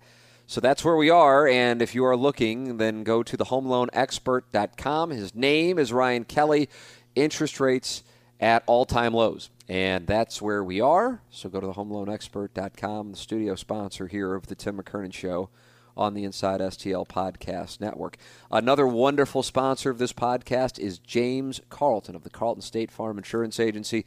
So 0.46 0.60
that's 0.60 0.84
where 0.84 0.96
we 0.96 1.08
are. 1.08 1.46
And 1.46 1.80
if 1.80 1.94
you 1.94 2.04
are 2.04 2.16
looking, 2.16 2.76
then 2.76 3.04
go 3.04 3.22
to 3.22 3.36
the 3.36 3.46
homeloanexpert.com. 3.46 5.10
His 5.10 5.34
name 5.34 5.78
is 5.78 5.92
Ryan 5.92 6.24
Kelley. 6.24 6.68
Interest 7.14 7.60
rates 7.60 8.02
at 8.40 8.62
all 8.66 8.84
time 8.84 9.14
lows. 9.14 9.50
And 9.68 10.06
that's 10.06 10.42
where 10.42 10.62
we 10.62 10.80
are. 10.80 11.22
So 11.30 11.48
go 11.48 11.60
to 11.60 11.66
the 11.68 11.72
homeloanexpert.com, 11.72 13.12
the 13.12 13.16
studio 13.16 13.54
sponsor 13.54 14.08
here 14.08 14.34
of 14.34 14.48
the 14.48 14.54
Tim 14.54 14.76
McKernan 14.76 15.14
Show 15.14 15.48
on 15.96 16.14
the 16.14 16.24
Inside 16.24 16.60
STL 16.60 17.06
Podcast 17.06 17.80
Network. 17.80 18.16
Another 18.50 18.86
wonderful 18.86 19.42
sponsor 19.42 19.90
of 19.90 19.98
this 19.98 20.12
podcast 20.12 20.78
is 20.78 20.98
James 20.98 21.60
Carlton 21.70 22.16
of 22.16 22.22
the 22.22 22.30
Carlton 22.30 22.62
State 22.62 22.90
Farm 22.90 23.18
Insurance 23.18 23.60
Agency. 23.60 24.04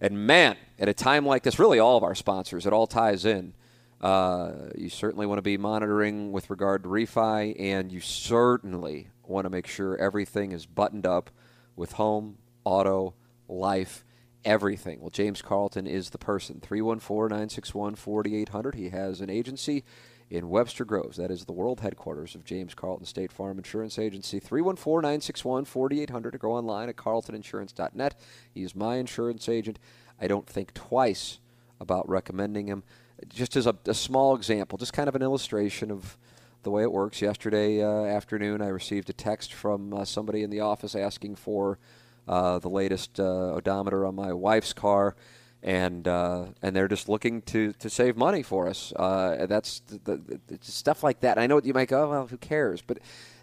And 0.00 0.26
man, 0.26 0.56
at 0.78 0.88
a 0.88 0.94
time 0.94 1.24
like 1.24 1.42
this, 1.42 1.58
really 1.58 1.78
all 1.78 1.96
of 1.96 2.02
our 2.02 2.14
sponsors, 2.14 2.66
it 2.66 2.72
all 2.72 2.86
ties 2.86 3.24
in. 3.24 3.54
Uh, 4.00 4.52
you 4.76 4.90
certainly 4.90 5.26
want 5.26 5.38
to 5.38 5.42
be 5.42 5.56
monitoring 5.56 6.32
with 6.32 6.50
regard 6.50 6.82
to 6.82 6.88
refi, 6.88 7.58
and 7.58 7.90
you 7.90 8.00
certainly 8.00 9.08
want 9.24 9.46
to 9.46 9.50
make 9.50 9.66
sure 9.66 9.96
everything 9.96 10.52
is 10.52 10.66
buttoned 10.66 11.06
up 11.06 11.30
with 11.76 11.92
home, 11.92 12.36
auto, 12.64 13.14
life, 13.48 14.04
everything. 14.44 15.00
Well, 15.00 15.10
James 15.10 15.42
Carlton 15.42 15.86
is 15.86 16.10
the 16.10 16.18
person. 16.18 16.60
314 16.60 17.30
961 17.30 17.96
4800. 17.96 18.74
He 18.74 18.90
has 18.90 19.20
an 19.20 19.30
agency 19.30 19.84
in 20.30 20.48
Webster 20.48 20.84
Groves. 20.84 21.16
That 21.16 21.30
is 21.30 21.44
the 21.44 21.52
world 21.52 21.80
headquarters 21.80 22.34
of 22.34 22.44
James 22.44 22.74
Carlton 22.74 23.06
State 23.06 23.32
Farm 23.32 23.58
Insurance 23.58 23.98
Agency. 23.98 24.40
314 24.40 25.02
961 25.02 25.64
4800 25.64 26.34
or 26.34 26.38
go 26.38 26.52
online 26.52 26.88
at 26.88 26.96
carltoninsurance.net. 26.96 28.20
He 28.52 28.62
is 28.62 28.74
my 28.74 28.96
insurance 28.96 29.48
agent. 29.48 29.78
I 30.20 30.26
don't 30.26 30.46
think 30.46 30.74
twice 30.74 31.38
about 31.80 32.08
recommending 32.08 32.66
him. 32.66 32.82
Just 33.28 33.56
as 33.56 33.66
a, 33.66 33.76
a 33.86 33.94
small 33.94 34.34
example, 34.34 34.78
just 34.78 34.92
kind 34.92 35.08
of 35.08 35.14
an 35.14 35.22
illustration 35.22 35.90
of 35.90 36.18
the 36.62 36.70
way 36.70 36.82
it 36.82 36.92
works. 36.92 37.22
Yesterday 37.22 37.82
uh, 37.82 38.04
afternoon, 38.04 38.60
I 38.60 38.68
received 38.68 39.08
a 39.08 39.12
text 39.12 39.54
from 39.54 39.94
uh, 39.94 40.04
somebody 40.04 40.42
in 40.42 40.50
the 40.50 40.60
office 40.60 40.94
asking 40.94 41.36
for 41.36 41.78
uh, 42.26 42.58
the 42.58 42.68
latest 42.68 43.20
uh, 43.20 43.52
odometer 43.54 44.04
on 44.04 44.16
my 44.16 44.32
wife's 44.32 44.72
car, 44.72 45.14
and 45.62 46.06
uh, 46.06 46.46
and 46.62 46.74
they're 46.74 46.88
just 46.88 47.08
looking 47.08 47.42
to, 47.42 47.72
to 47.74 47.90
save 47.90 48.16
money 48.16 48.42
for 48.42 48.68
us. 48.68 48.92
Uh, 48.94 49.46
that's 49.48 49.80
the, 49.80 50.38
the, 50.46 50.58
stuff 50.60 51.02
like 51.02 51.20
that. 51.20 51.38
I 51.38 51.46
know 51.46 51.60
you 51.62 51.74
might 51.74 51.88
go, 51.88 52.04
oh, 52.04 52.10
well, 52.10 52.26
who 52.26 52.36
cares? 52.36 52.82
But 52.82 52.98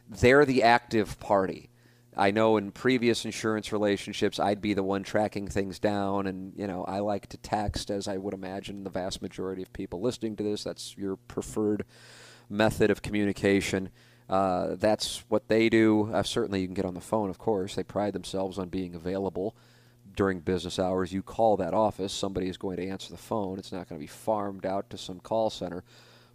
they're 0.09 0.45
the 0.45 0.63
active 0.63 1.19
party. 1.19 1.69
I 2.15 2.31
know 2.31 2.57
in 2.57 2.71
previous 2.71 3.25
insurance 3.25 3.71
relationships, 3.71 4.39
I'd 4.39 4.61
be 4.61 4.75
the 4.75 4.83
one 4.83 5.03
tracking 5.03 5.47
things 5.47 5.79
down, 5.79 6.27
and 6.27 6.53
you 6.55 6.67
know, 6.67 6.83
I 6.85 6.99
like 6.99 7.27
to 7.27 7.37
text, 7.37 7.89
as 7.89 8.07
I 8.07 8.17
would 8.17 8.33
imagine 8.33 8.83
the 8.83 8.89
vast 8.89 9.21
majority 9.21 9.63
of 9.63 9.73
people 9.73 9.99
listening 9.99 10.35
to 10.37 10.43
this. 10.43 10.63
That's 10.63 10.95
your 10.97 11.15
preferred 11.15 11.85
method 12.49 12.91
of 12.91 13.01
communication. 13.01 13.89
Uh, 14.29 14.75
that's 14.75 15.23
what 15.27 15.47
they 15.47 15.69
do. 15.69 16.11
Uh, 16.13 16.23
certainly, 16.23 16.61
you 16.61 16.67
can 16.67 16.75
get 16.75 16.85
on 16.85 16.93
the 16.93 17.01
phone, 17.01 17.29
of 17.29 17.39
course. 17.39 17.75
They 17.75 17.83
pride 17.83 18.13
themselves 18.13 18.57
on 18.57 18.69
being 18.69 18.95
available 18.95 19.55
during 20.15 20.39
business 20.39 20.79
hours. 20.79 21.11
You 21.11 21.21
call 21.21 21.57
that 21.57 21.73
office, 21.73 22.13
somebody 22.13 22.47
is 22.47 22.57
going 22.57 22.77
to 22.77 22.87
answer 22.87 23.11
the 23.11 23.17
phone. 23.17 23.59
It's 23.59 23.71
not 23.71 23.89
going 23.89 23.99
to 23.99 24.03
be 24.03 24.07
farmed 24.07 24.65
out 24.65 24.89
to 24.91 24.97
some 24.97 25.19
call 25.19 25.49
center. 25.49 25.83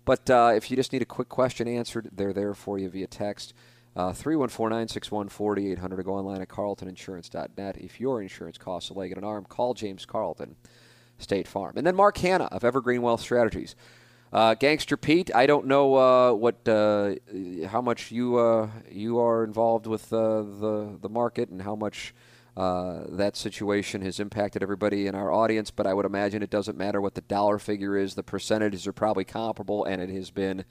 But 0.05 0.31
uh, 0.31 0.53
if 0.55 0.71
you 0.71 0.77
just 0.77 0.93
need 0.93 1.03
a 1.03 1.07
quick 1.07 1.29
question 1.29 1.69
answered, 1.69 2.11
they're 2.13 2.33
there 2.33 2.55
for 2.55 2.79
you 2.79 2.89
via 2.89 3.07
text. 3.07 3.53
Uh, 3.97 4.13
314 4.13 4.71
961 4.71 5.29
4800 5.29 5.99
or 5.99 6.03
go 6.03 6.15
online 6.15 6.41
at 6.41 6.49
carltoninsurance.net. 6.49 7.77
If 7.79 8.01
your 8.01 8.23
insurance 8.23 8.57
costs 8.57 8.91
a 8.91 8.95
leg 8.95 9.11
and 9.11 9.19
an 9.19 9.25
arm, 9.25 9.45
call 9.45 9.75
James 9.75 10.07
Carlton, 10.07 10.57
State 11.19 11.49
Farm. 11.49 11.77
And 11.77 11.87
then 11.87 11.97
Mark 11.97 12.17
Hannah 12.19 12.49
of 12.53 12.65
Evergreen 12.65 13.03
Wealth 13.03 13.21
Strategies. 13.21 13.75
Uh, 14.33 14.55
Gangster 14.55 14.97
Pete, 14.97 15.35
I 15.35 15.47
don't 15.47 15.67
know 15.67 15.95
uh, 15.97 16.33
what 16.33 16.69
uh, 16.69 17.15
how 17.67 17.81
much 17.81 18.13
you 18.13 18.37
uh, 18.37 18.69
you 18.91 19.19
are 19.19 19.43
involved 19.43 19.87
with 19.87 20.13
uh, 20.13 20.43
the 20.43 20.99
the 21.01 21.09
market 21.09 21.49
and 21.49 21.63
how 21.63 21.75
much 21.75 22.15
uh, 22.57 23.05
that 23.09 23.37
situation 23.37 24.03
has 24.03 24.19
impacted 24.19 24.63
everybody 24.63 25.07
in 25.07 25.15
our 25.15 25.33
audience, 25.33 25.71
but 25.71 25.87
I 25.87 25.95
would 25.95 26.07
imagine 26.07 26.43
it 26.43 26.51
doesn't 26.51 26.77
matter 26.77 27.01
what 27.01 27.15
the 27.15 27.21
dollar 27.21 27.59
figure 27.59 27.97
is. 27.97 28.15
The 28.15 28.23
percentages 28.23 28.87
are 28.87 28.93
probably 28.93 29.25
comparable, 29.25 29.85
and 29.85 30.03
it 30.03 30.11
has 30.11 30.31
been. 30.31 30.65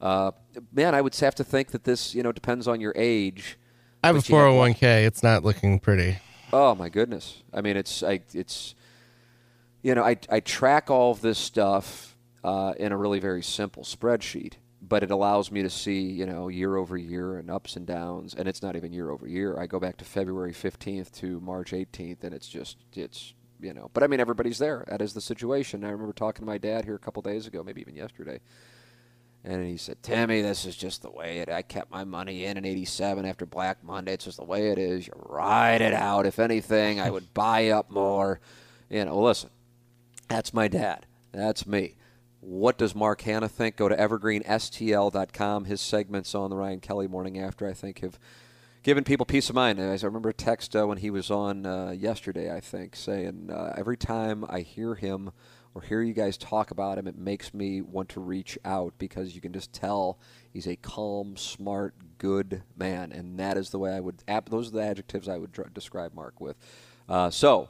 man, 0.00 0.94
I 0.94 1.00
would 1.00 1.16
have 1.16 1.34
to 1.36 1.44
think 1.44 1.70
that 1.70 1.84
this 1.84 2.14
you 2.14 2.22
know 2.22 2.32
depends 2.32 2.68
on 2.68 2.80
your 2.80 2.92
age. 2.96 3.58
I 4.02 4.08
have 4.08 4.16
a 4.16 4.20
401k. 4.20 5.06
It's 5.06 5.22
not 5.22 5.44
looking 5.44 5.80
pretty. 5.80 6.18
Oh 6.52 6.74
my 6.74 6.88
goodness! 6.88 7.42
I 7.52 7.60
mean, 7.60 7.76
it's 7.76 8.02
I, 8.02 8.20
it's 8.32 8.74
you 9.82 9.94
know 9.94 10.04
I 10.04 10.16
I 10.30 10.40
track 10.40 10.90
all 10.90 11.10
of 11.10 11.20
this 11.20 11.38
stuff 11.38 12.16
uh, 12.44 12.74
in 12.78 12.92
a 12.92 12.96
really 12.96 13.20
very 13.20 13.42
simple 13.42 13.82
spreadsheet. 13.82 14.54
But 14.88 15.02
it 15.02 15.10
allows 15.10 15.50
me 15.50 15.62
to 15.62 15.70
see, 15.70 16.00
you 16.00 16.24
know, 16.24 16.48
year 16.48 16.76
over 16.76 16.96
year 16.96 17.36
and 17.36 17.50
ups 17.50 17.76
and 17.76 17.86
downs, 17.86 18.34
and 18.34 18.48
it's 18.48 18.62
not 18.62 18.76
even 18.76 18.92
year 18.92 19.10
over 19.10 19.26
year. 19.26 19.58
I 19.58 19.66
go 19.66 19.78
back 19.78 19.96
to 19.98 20.04
February 20.04 20.52
15th 20.52 21.10
to 21.18 21.40
March 21.40 21.72
18th, 21.72 22.24
and 22.24 22.32
it's 22.34 22.48
just, 22.48 22.78
it's, 22.94 23.34
you 23.60 23.74
know. 23.74 23.90
But 23.92 24.02
I 24.02 24.06
mean, 24.06 24.20
everybody's 24.20 24.58
there. 24.58 24.84
That 24.88 25.02
is 25.02 25.12
the 25.12 25.20
situation. 25.20 25.84
I 25.84 25.90
remember 25.90 26.12
talking 26.12 26.42
to 26.42 26.46
my 26.46 26.58
dad 26.58 26.84
here 26.84 26.94
a 26.94 26.98
couple 26.98 27.20
days 27.22 27.46
ago, 27.46 27.62
maybe 27.62 27.80
even 27.82 27.96
yesterday, 27.96 28.40
and 29.44 29.64
he 29.64 29.76
said, 29.76 30.02
Timmy, 30.02 30.42
this 30.42 30.64
is 30.64 30.76
just 30.76 31.02
the 31.02 31.10
way 31.10 31.38
it 31.38 31.48
I 31.48 31.62
kept 31.62 31.90
my 31.90 32.04
money 32.04 32.44
in 32.44 32.56
in 32.56 32.64
87 32.64 33.24
after 33.24 33.46
Black 33.46 33.82
Monday. 33.84 34.14
It's 34.14 34.24
just 34.24 34.38
the 34.38 34.44
way 34.44 34.70
it 34.70 34.78
is. 34.78 35.06
You 35.06 35.12
ride 35.16 35.80
it 35.80 35.94
out. 35.94 36.26
If 36.26 36.38
anything, 36.38 37.00
I 37.00 37.10
would 37.10 37.32
buy 37.34 37.68
up 37.68 37.90
more. 37.90 38.40
You 38.90 39.04
know, 39.04 39.20
listen, 39.20 39.50
that's 40.28 40.52
my 40.52 40.68
dad. 40.68 41.06
That's 41.32 41.66
me. 41.66 41.96
What 42.40 42.78
does 42.78 42.94
Mark 42.94 43.22
Hannah 43.22 43.48
think? 43.48 43.76
Go 43.76 43.88
to 43.88 43.96
evergreenstl.com. 43.96 45.64
His 45.64 45.80
segments 45.80 46.34
on 46.36 46.50
the 46.50 46.56
Ryan 46.56 46.78
Kelley 46.78 47.08
Morning 47.08 47.38
After, 47.38 47.68
I 47.68 47.72
think, 47.72 47.98
have 47.98 48.16
given 48.84 49.02
people 49.02 49.26
peace 49.26 49.48
of 49.48 49.56
mind. 49.56 49.80
As 49.80 50.04
I 50.04 50.06
remember 50.06 50.28
a 50.28 50.34
text 50.34 50.76
uh, 50.76 50.86
when 50.86 50.98
he 50.98 51.10
was 51.10 51.32
on 51.32 51.66
uh, 51.66 51.90
yesterday, 51.90 52.54
I 52.54 52.60
think, 52.60 52.94
saying, 52.94 53.50
uh, 53.52 53.74
every 53.76 53.96
time 53.96 54.44
I 54.48 54.60
hear 54.60 54.94
him 54.94 55.32
or 55.74 55.82
hear 55.82 56.00
you 56.00 56.14
guys 56.14 56.38
talk 56.38 56.70
about 56.70 56.96
him, 56.96 57.08
it 57.08 57.18
makes 57.18 57.52
me 57.52 57.82
want 57.82 58.08
to 58.10 58.20
reach 58.20 58.56
out 58.64 58.94
because 58.98 59.34
you 59.34 59.40
can 59.40 59.52
just 59.52 59.72
tell 59.72 60.16
he's 60.48 60.68
a 60.68 60.76
calm, 60.76 61.36
smart, 61.36 61.94
good 62.18 62.62
man. 62.76 63.10
And 63.10 63.36
that 63.40 63.56
is 63.56 63.70
the 63.70 63.80
way 63.80 63.94
I 63.94 64.00
would, 64.00 64.22
those 64.48 64.68
are 64.68 64.76
the 64.76 64.82
adjectives 64.82 65.28
I 65.28 65.38
would 65.38 65.50
dr- 65.50 65.74
describe 65.74 66.14
Mark 66.14 66.40
with. 66.40 66.56
Uh, 67.08 67.30
so, 67.30 67.68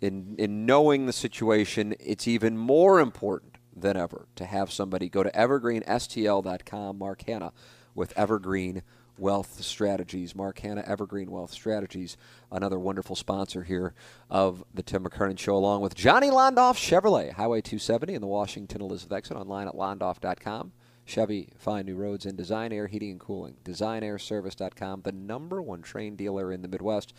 in, 0.00 0.34
in 0.38 0.64
knowing 0.64 1.04
the 1.04 1.12
situation, 1.12 1.94
it's 2.00 2.26
even 2.26 2.56
more 2.56 3.00
important 3.00 3.57
than 3.80 3.96
ever 3.96 4.26
to 4.36 4.44
have 4.44 4.72
somebody 4.72 5.08
go 5.08 5.22
to 5.22 5.30
evergreenstl.com, 5.30 6.98
Mark 6.98 7.22
Hannah, 7.26 7.52
with 7.94 8.16
Evergreen 8.16 8.82
Wealth 9.18 9.62
Strategies. 9.62 10.34
Mark 10.34 10.60
Hannah, 10.60 10.84
Evergreen 10.86 11.30
Wealth 11.30 11.50
Strategies, 11.50 12.16
another 12.52 12.78
wonderful 12.78 13.16
sponsor 13.16 13.64
here 13.64 13.94
of 14.30 14.64
the 14.72 14.82
Tim 14.82 15.04
McKernan 15.04 15.38
Show, 15.38 15.56
along 15.56 15.80
with 15.80 15.94
Johnny 15.94 16.30
Londoff 16.30 16.76
Chevrolet, 16.76 17.32
Highway 17.32 17.60
270 17.60 18.14
and 18.14 18.22
the 18.22 18.28
Washington 18.28 18.80
Elizabeth 18.80 19.16
exit, 19.16 19.36
online 19.36 19.68
at 19.68 19.74
londoff.com. 19.74 20.72
Chevy, 21.04 21.48
find 21.58 21.86
new 21.86 21.96
roads 21.96 22.26
and 22.26 22.36
Design 22.36 22.70
Aire 22.70 22.86
heating 22.86 23.12
and 23.12 23.20
cooling. 23.20 23.56
DesignAirService.com, 23.64 25.02
the 25.02 25.12
number 25.12 25.62
one 25.62 25.82
Trane 25.82 26.16
dealer 26.16 26.52
in 26.52 26.62
the 26.62 26.68
Midwest. 26.68 27.14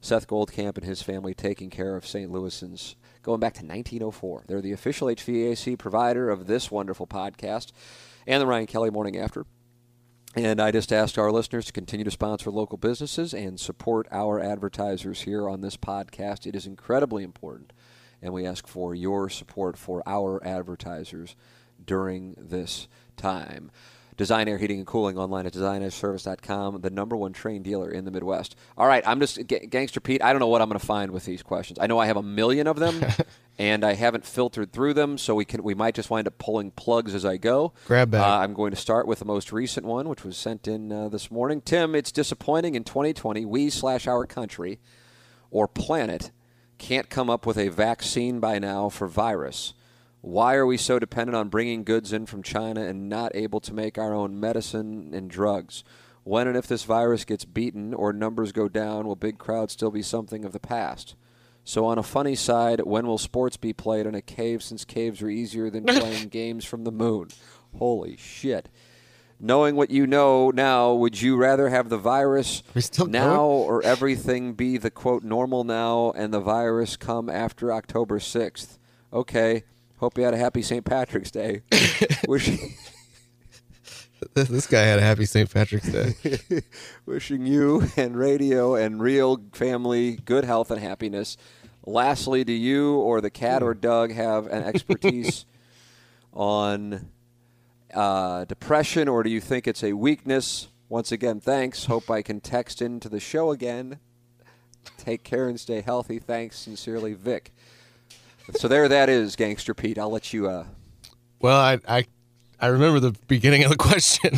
Seth 0.00 0.28
Goldcamp 0.28 0.76
and 0.76 0.86
his 0.86 1.02
family 1.02 1.34
taking 1.34 1.70
care 1.70 1.96
of 1.96 2.06
St. 2.06 2.30
Louisans 2.30 2.94
going 3.28 3.40
back 3.40 3.52
to 3.52 3.58
1904. 3.58 4.44
They're 4.46 4.62
the 4.62 4.72
official 4.72 5.08
HVAC 5.08 5.78
provider 5.78 6.30
of 6.30 6.46
this 6.46 6.70
wonderful 6.70 7.06
podcast 7.06 7.72
and 8.26 8.40
the 8.40 8.46
Ryan 8.46 8.64
Kelley 8.64 8.88
Morning 8.88 9.18
After. 9.18 9.44
And 10.34 10.58
I 10.62 10.70
just 10.70 10.94
ask 10.94 11.18
our 11.18 11.30
listeners 11.30 11.66
to 11.66 11.72
continue 11.74 12.04
to 12.04 12.10
sponsor 12.10 12.50
local 12.50 12.78
businesses 12.78 13.34
and 13.34 13.60
support 13.60 14.08
our 14.10 14.40
advertisers 14.40 15.22
here 15.22 15.46
on 15.46 15.60
this 15.60 15.76
podcast. 15.76 16.46
It 16.46 16.56
is 16.56 16.66
incredibly 16.66 17.22
important, 17.22 17.74
and 18.22 18.32
we 18.32 18.46
ask 18.46 18.66
for 18.66 18.94
your 18.94 19.28
support 19.28 19.76
for 19.76 20.02
our 20.06 20.42
advertisers 20.42 21.36
during 21.84 22.34
this 22.38 22.88
time. 23.18 23.70
Design 24.18 24.48
Aire 24.48 24.58
Heating 24.58 24.78
and 24.78 24.86
Cooling 24.86 25.16
online 25.16 25.46
at 25.46 25.52
designairservice.com, 25.52 26.80
the 26.80 26.90
number 26.90 27.16
one 27.16 27.32
Trane 27.32 27.62
dealer 27.62 27.88
in 27.88 28.04
the 28.04 28.10
Midwest. 28.10 28.56
All 28.76 28.88
right, 28.88 29.02
I'm 29.06 29.20
just 29.20 29.38
Gangster 29.46 30.00
Pete. 30.00 30.22
I 30.22 30.32
don't 30.32 30.40
know 30.40 30.48
what 30.48 30.60
I'm 30.60 30.68
going 30.68 30.78
to 30.78 30.84
find 30.84 31.12
with 31.12 31.24
these 31.24 31.40
questions. 31.40 31.78
I 31.80 31.86
know 31.86 32.00
I 32.00 32.06
have 32.06 32.16
a 32.16 32.22
million 32.22 32.66
of 32.66 32.80
them, 32.80 33.00
and 33.58 33.84
I 33.84 33.94
haven't 33.94 34.26
filtered 34.26 34.72
through 34.72 34.94
them, 34.94 35.18
so 35.18 35.36
we 35.36 35.44
can 35.44 35.62
we 35.62 35.72
might 35.72 35.94
just 35.94 36.10
wind 36.10 36.26
up 36.26 36.36
pulling 36.36 36.72
plugs 36.72 37.14
as 37.14 37.24
I 37.24 37.36
go. 37.36 37.72
Grab 37.86 38.10
that. 38.10 38.26
Uh, 38.26 38.38
I'm 38.40 38.54
going 38.54 38.72
to 38.72 38.76
start 38.76 39.06
with 39.06 39.20
the 39.20 39.24
most 39.24 39.52
recent 39.52 39.86
one, 39.86 40.08
which 40.08 40.24
was 40.24 40.36
sent 40.36 40.66
in 40.66 40.90
uh, 40.90 41.08
this 41.08 41.30
morning. 41.30 41.60
Tim, 41.60 41.94
it's 41.94 42.10
disappointing 42.10 42.74
in 42.74 42.82
2020 42.82 43.46
we 43.46 43.70
slash 43.70 44.08
our 44.08 44.26
country 44.26 44.80
or 45.52 45.68
planet 45.68 46.32
can't 46.78 47.08
come 47.08 47.30
up 47.30 47.46
with 47.46 47.56
a 47.56 47.68
vaccine 47.68 48.40
by 48.40 48.58
now 48.58 48.88
for 48.88 49.06
virus. 49.06 49.74
Why 50.20 50.54
are 50.56 50.66
we 50.66 50.76
so 50.76 50.98
dependent 50.98 51.36
on 51.36 51.48
bringing 51.48 51.84
goods 51.84 52.12
in 52.12 52.26
from 52.26 52.42
China 52.42 52.82
and 52.82 53.08
not 53.08 53.34
able 53.34 53.60
to 53.60 53.72
make 53.72 53.98
our 53.98 54.12
own 54.12 54.38
medicine 54.38 55.12
and 55.14 55.30
drugs? 55.30 55.84
When 56.24 56.48
and 56.48 56.56
if 56.56 56.66
this 56.66 56.84
virus 56.84 57.24
gets 57.24 57.44
beaten 57.44 57.94
or 57.94 58.12
numbers 58.12 58.52
go 58.52 58.68
down, 58.68 59.06
will 59.06 59.16
big 59.16 59.38
crowds 59.38 59.72
still 59.72 59.90
be 59.90 60.02
something 60.02 60.44
of 60.44 60.52
the 60.52 60.60
past? 60.60 61.14
So, 61.64 61.84
on 61.84 61.98
a 61.98 62.02
funny 62.02 62.34
side, 62.34 62.80
when 62.80 63.06
will 63.06 63.18
sports 63.18 63.56
be 63.56 63.72
played 63.72 64.06
in 64.06 64.14
a 64.14 64.22
cave 64.22 64.62
since 64.62 64.84
caves 64.84 65.22
are 65.22 65.28
easier 65.28 65.70
than 65.70 65.84
playing 65.86 66.28
games 66.28 66.64
from 66.64 66.84
the 66.84 66.92
moon? 66.92 67.28
Holy 67.78 68.16
shit. 68.16 68.68
Knowing 69.40 69.76
what 69.76 69.90
you 69.90 70.06
know 70.06 70.50
now, 70.50 70.92
would 70.94 71.20
you 71.20 71.36
rather 71.36 71.68
have 71.68 71.88
the 71.88 71.96
virus 71.98 72.62
now 73.10 73.44
or 73.44 73.82
everything 73.84 74.54
be 74.54 74.78
the 74.78 74.90
quote 74.90 75.22
normal 75.22 75.62
now 75.62 76.10
and 76.16 76.34
the 76.34 76.40
virus 76.40 76.96
come 76.96 77.30
after 77.30 77.72
October 77.72 78.18
6th? 78.18 78.78
Okay. 79.12 79.62
Hope 79.98 80.16
you 80.16 80.24
had 80.24 80.34
a 80.34 80.38
happy 80.38 80.62
St. 80.62 80.84
Patrick's 80.84 81.30
Day. 81.30 81.62
Wishing 82.28 82.74
this 84.34 84.66
guy 84.66 84.82
had 84.82 84.98
a 84.98 85.02
happy 85.02 85.24
St. 85.24 85.52
Patrick's 85.52 85.90
Day. 85.90 86.14
Wishing 87.06 87.46
you 87.46 87.88
and 87.96 88.16
radio 88.16 88.74
and 88.74 89.00
real 89.00 89.40
family 89.52 90.16
good 90.16 90.44
health 90.44 90.70
and 90.70 90.80
happiness. 90.80 91.36
Lastly, 91.84 92.44
do 92.44 92.52
you 92.52 92.96
or 92.96 93.20
the 93.20 93.30
cat 93.30 93.62
or 93.62 93.74
Doug 93.74 94.12
have 94.12 94.46
an 94.46 94.62
expertise 94.62 95.46
on 96.32 97.10
uh, 97.94 98.44
depression, 98.44 99.08
or 99.08 99.22
do 99.22 99.30
you 99.30 99.40
think 99.40 99.66
it's 99.66 99.82
a 99.82 99.94
weakness? 99.94 100.68
Once 100.88 101.12
again, 101.12 101.40
thanks. 101.40 101.86
Hope 101.86 102.10
I 102.10 102.22
can 102.22 102.40
text 102.40 102.82
into 102.82 103.08
the 103.08 103.20
show 103.20 103.50
again. 103.50 103.98
Take 104.96 105.22
care 105.22 105.48
and 105.48 105.58
stay 105.58 105.80
healthy. 105.80 106.18
Thanks. 106.18 106.58
Sincerely, 106.58 107.14
Vic 107.14 107.52
so 108.54 108.68
there 108.68 108.88
that 108.88 109.08
is, 109.08 109.36
Gangster 109.36 109.74
Pete. 109.74 109.98
I'll 109.98 110.10
let 110.10 110.32
you. 110.32 110.48
Uh... 110.48 110.64
Well, 111.40 111.58
I, 111.58 111.78
I 111.86 112.04
I 112.60 112.68
remember 112.68 112.98
the 113.00 113.16
beginning 113.28 113.64
of 113.64 113.70
the 113.70 113.76
question, 113.78 114.34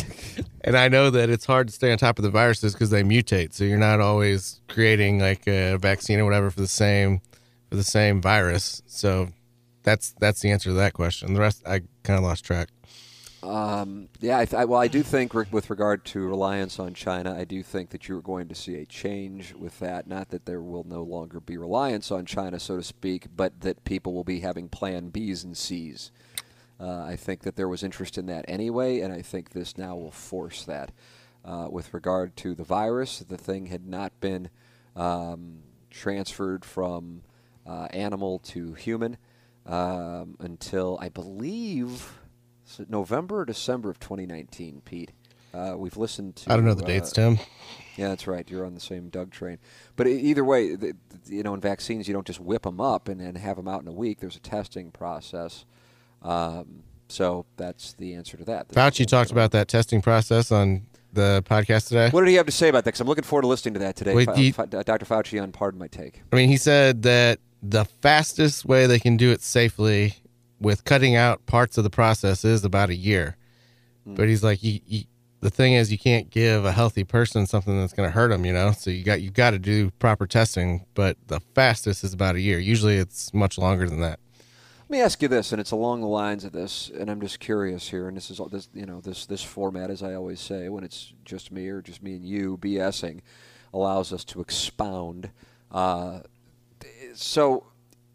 and 0.63 0.77
I 0.77 0.89
know 0.89 1.11
that 1.11 1.31
it's 1.31 1.47
hard 1.47 1.69
to 1.69 1.73
stay 1.73 1.91
on 1.93 1.99
top 1.99 2.19
of 2.19 2.23
the 2.23 2.31
viruses 2.31 2.75
because 2.75 2.91
they 2.91 3.03
mutate. 3.03 3.55
So 3.55 3.65
you're 3.65 3.79
not 3.79 4.01
always 4.01 4.61
creating 4.69 5.21
like 5.21 5.47
a 5.47 5.77
vaccine 5.77 6.21
or 6.21 6.25
whatever 6.25 6.51
for 6.51 6.61
the 6.61 6.69
same 6.69 7.21
for 7.71 7.77
the 7.77 7.85
same 7.85 8.21
virus. 8.21 8.83
So 8.87 9.29
that's 9.83 10.15
that's 10.21 10.41
the 10.41 10.51
answer 10.51 10.71
to 10.71 10.75
that 10.75 10.93
question. 10.93 11.35
The 11.35 11.41
rest 11.41 11.63
I 11.67 11.81
kind 12.03 12.19
of 12.19 12.25
lost 12.25 12.45
track. 12.45 12.69
Um, 13.43 14.09
yeah, 14.21 14.39
I 14.39 14.45
th- 14.45 14.67
well, 14.69 14.81
I 14.81 14.89
do 14.89 15.03
think 15.03 15.33
with 15.35 15.71
regard 15.71 16.05
to 16.07 16.21
reliance 16.29 16.79
on 16.79 16.95
China, 16.95 17.35
I 17.39 17.45
do 17.45 17.63
think 17.63 17.91
that 17.91 18.09
you're 18.09 18.21
going 18.23 18.49
to 18.49 18.55
see 18.55 18.77
a 18.77 18.87
change 18.87 19.55
with 19.55 19.79
that. 19.81 20.07
Not 20.07 20.31
that 20.31 20.47
there 20.47 20.63
will 20.63 20.85
no 20.85 21.03
longer 21.03 21.41
be 21.41 21.57
reliance 21.57 22.11
on 22.11 22.27
China, 22.27 22.61
so 22.61 22.77
to 22.77 22.83
speak, 22.83 23.29
but 23.37 23.61
that 23.63 23.85
people 23.85 24.13
will 24.15 24.25
be 24.25 24.41
having 24.41 24.69
Plan 24.69 25.11
Bs 25.11 25.45
and 25.45 25.57
Cs. 25.57 26.11
Uh, 26.81 27.03
I 27.05 27.17
think 27.17 27.43
that 27.43 27.57
there 27.57 27.69
was 27.69 27.83
interest 27.83 28.19
in 28.19 28.27
that 28.27 28.45
anyway, 28.49 29.01
and 29.01 29.13
I 29.13 29.23
think 29.23 29.51
this 29.51 29.79
now 29.79 29.97
will 29.97 30.11
force 30.13 30.65
that. 30.65 30.93
uh, 31.45 31.69
with 31.71 31.95
regard 31.95 32.37
to 32.39 32.55
the 32.55 32.65
virus. 32.65 33.21
The 33.21 33.37
thing 33.39 33.67
had 33.67 33.87
not 33.87 34.19
been 34.21 34.51
um, 34.97 35.61
transferred 35.91 36.65
from 36.65 37.23
uh, 37.67 37.89
animal 37.93 38.39
to 38.41 38.75
human 38.75 39.17
um, 39.67 40.37
until 40.41 40.99
I 41.01 41.09
believe 41.09 42.20
November 42.89 43.41
or 43.41 43.45
December 43.45 43.91
of 43.91 43.99
2019, 44.01 44.83
Pete. 44.85 45.13
Uh, 45.53 45.75
we've 45.77 45.97
listened 45.97 46.37
to. 46.37 46.53
I 46.53 46.57
don't 46.57 46.65
know 46.65 46.75
the 46.75 46.85
dates, 46.85 47.13
Tim. 47.13 47.39
Yeah, 47.97 48.09
that's 48.09 48.27
right. 48.27 48.49
You're 48.49 48.65
on 48.65 48.75
the 48.75 48.81
same 48.81 49.09
Doug 49.09 49.31
train. 49.31 49.59
But 49.97 50.07
either 50.07 50.45
way, 50.45 50.77
you 51.27 51.43
know, 51.43 51.55
in 51.55 51.61
vaccines, 51.61 52.07
you 52.07 52.15
don't 52.15 52.27
just 52.27 52.41
whip 52.41 52.63
them 52.63 52.81
up 52.81 53.09
and, 53.09 53.21
and 53.21 53.37
have 53.37 53.57
them 53.57 53.69
out 53.69 53.83
in 53.83 53.89
a 53.89 53.93
week. 53.93 54.21
There's 54.21 54.37
a 54.37 54.41
testing 54.41 54.91
process. 54.91 55.65
Um, 56.23 56.85
so 57.09 57.47
that's 57.57 57.93
the 57.95 58.15
answer 58.15 58.37
to 58.37 58.45
that. 58.45 58.69
Fauci 58.69 59.05
talked 59.05 59.33
about 59.33 59.51
that 59.51 59.69
testing 59.69 60.01
process 60.01 60.53
on 60.53 60.87
the 61.13 61.43
podcast 61.45 61.89
today. 61.89 62.09
What 62.11 62.21
did 62.21 62.31
he 62.31 62.37
have 62.37 62.47
to 62.47 62.53
say 62.53 62.69
about 62.69 62.85
that? 62.85 62.91
Because 62.91 63.01
I'm 63.01 63.09
looking 63.09 63.25
forward 63.25 63.43
to 63.43 63.49
listening 63.49 63.75
to 63.75 63.81
that 63.81 63.97
today. 63.97 64.15
Wait, 64.15 64.29
F- 64.29 64.71
Dr. 64.71 65.05
Fauci 65.05 65.43
on 65.43 65.51
Pardon 65.53 65.81
My 65.81 65.89
Take. 65.89 66.23
I 66.33 66.37
mean, 66.37 66.49
he 66.49 66.57
said 66.57 67.03
that 67.03 67.41
the 67.63 67.85
fastest 67.85 68.65
way 68.65 68.87
they 68.87 68.99
can 68.99 69.17
do 69.17 69.33
it 69.33 69.43
safely 69.43 70.15
with 70.61 70.85
cutting 70.85 71.17
out 71.17 71.47
parts 71.47 71.79
of 71.79 71.85
the 71.85 71.91
process 71.91 72.45
is 72.45 72.65
about 72.65 72.91
a 72.91 72.95
year. 72.95 73.37
Mm. 74.07 74.17
But 74.17 74.29
he's 74.29 74.45
like, 74.45 74.63
you, 74.63 74.81
you, 74.87 75.05
the 75.41 75.51
thing 75.51 75.73
is, 75.73 75.91
you 75.91 75.99
can't 75.99 76.31
give 76.31 76.65
a 76.65 76.73
healthy 76.73 77.05
person 77.05 77.47
something 77.47 77.79
that's 77.81 77.95
going 77.95 78.09
to 78.09 78.13
hurt 78.13 78.29
them, 78.29 78.45
you 78.45 78.53
know. 78.53 78.73
So 78.73 78.91
you 78.91 79.03
got 79.03 79.23
you 79.23 79.31
got 79.31 79.51
to 79.51 79.59
do 79.59 79.91
proper 79.93 80.27
testing. 80.27 80.85
But 80.95 81.17
the 81.29 81.41
fastest 81.55 82.05
is 82.05 82.13
about 82.13 82.35
a 82.35 82.41
year. 82.41 82.59
Usually, 82.59 82.97
it's 82.97 83.33
much 83.33 83.59
longer 83.59 83.89
than 83.89 84.01
that. 84.01 84.21
Let 84.91 84.99
me 84.99 85.03
ask 85.03 85.23
you 85.23 85.29
this, 85.29 85.53
and 85.53 85.61
it's 85.61 85.71
along 85.71 86.01
the 86.01 86.09
lines 86.09 86.45
of 86.45 86.51
this, 86.51 86.91
and 86.99 87.09
I'm 87.09 87.21
just 87.21 87.39
curious 87.39 87.89
here, 87.89 88.09
and 88.09 88.17
this 88.17 88.29
is 88.29 88.41
this, 88.51 88.69
you 88.75 88.87
know, 88.87 89.01
this 89.01 89.25
this 89.25 89.43
format, 89.43 89.89
as 89.89 90.03
I 90.03 90.15
always 90.15 90.41
say, 90.41 90.69
when 90.69 90.83
it's 90.83 91.13
just 91.25 91.53
me 91.53 91.69
or 91.69 91.81
just 91.81 92.03
me 92.03 92.17
and 92.17 92.25
you 92.25 92.59
BSing, 92.59 93.21
allows 93.73 94.13
us 94.13 94.25
to 94.25 94.41
expound. 94.41 95.31
Uh, 95.71 96.21
so, 97.15 97.67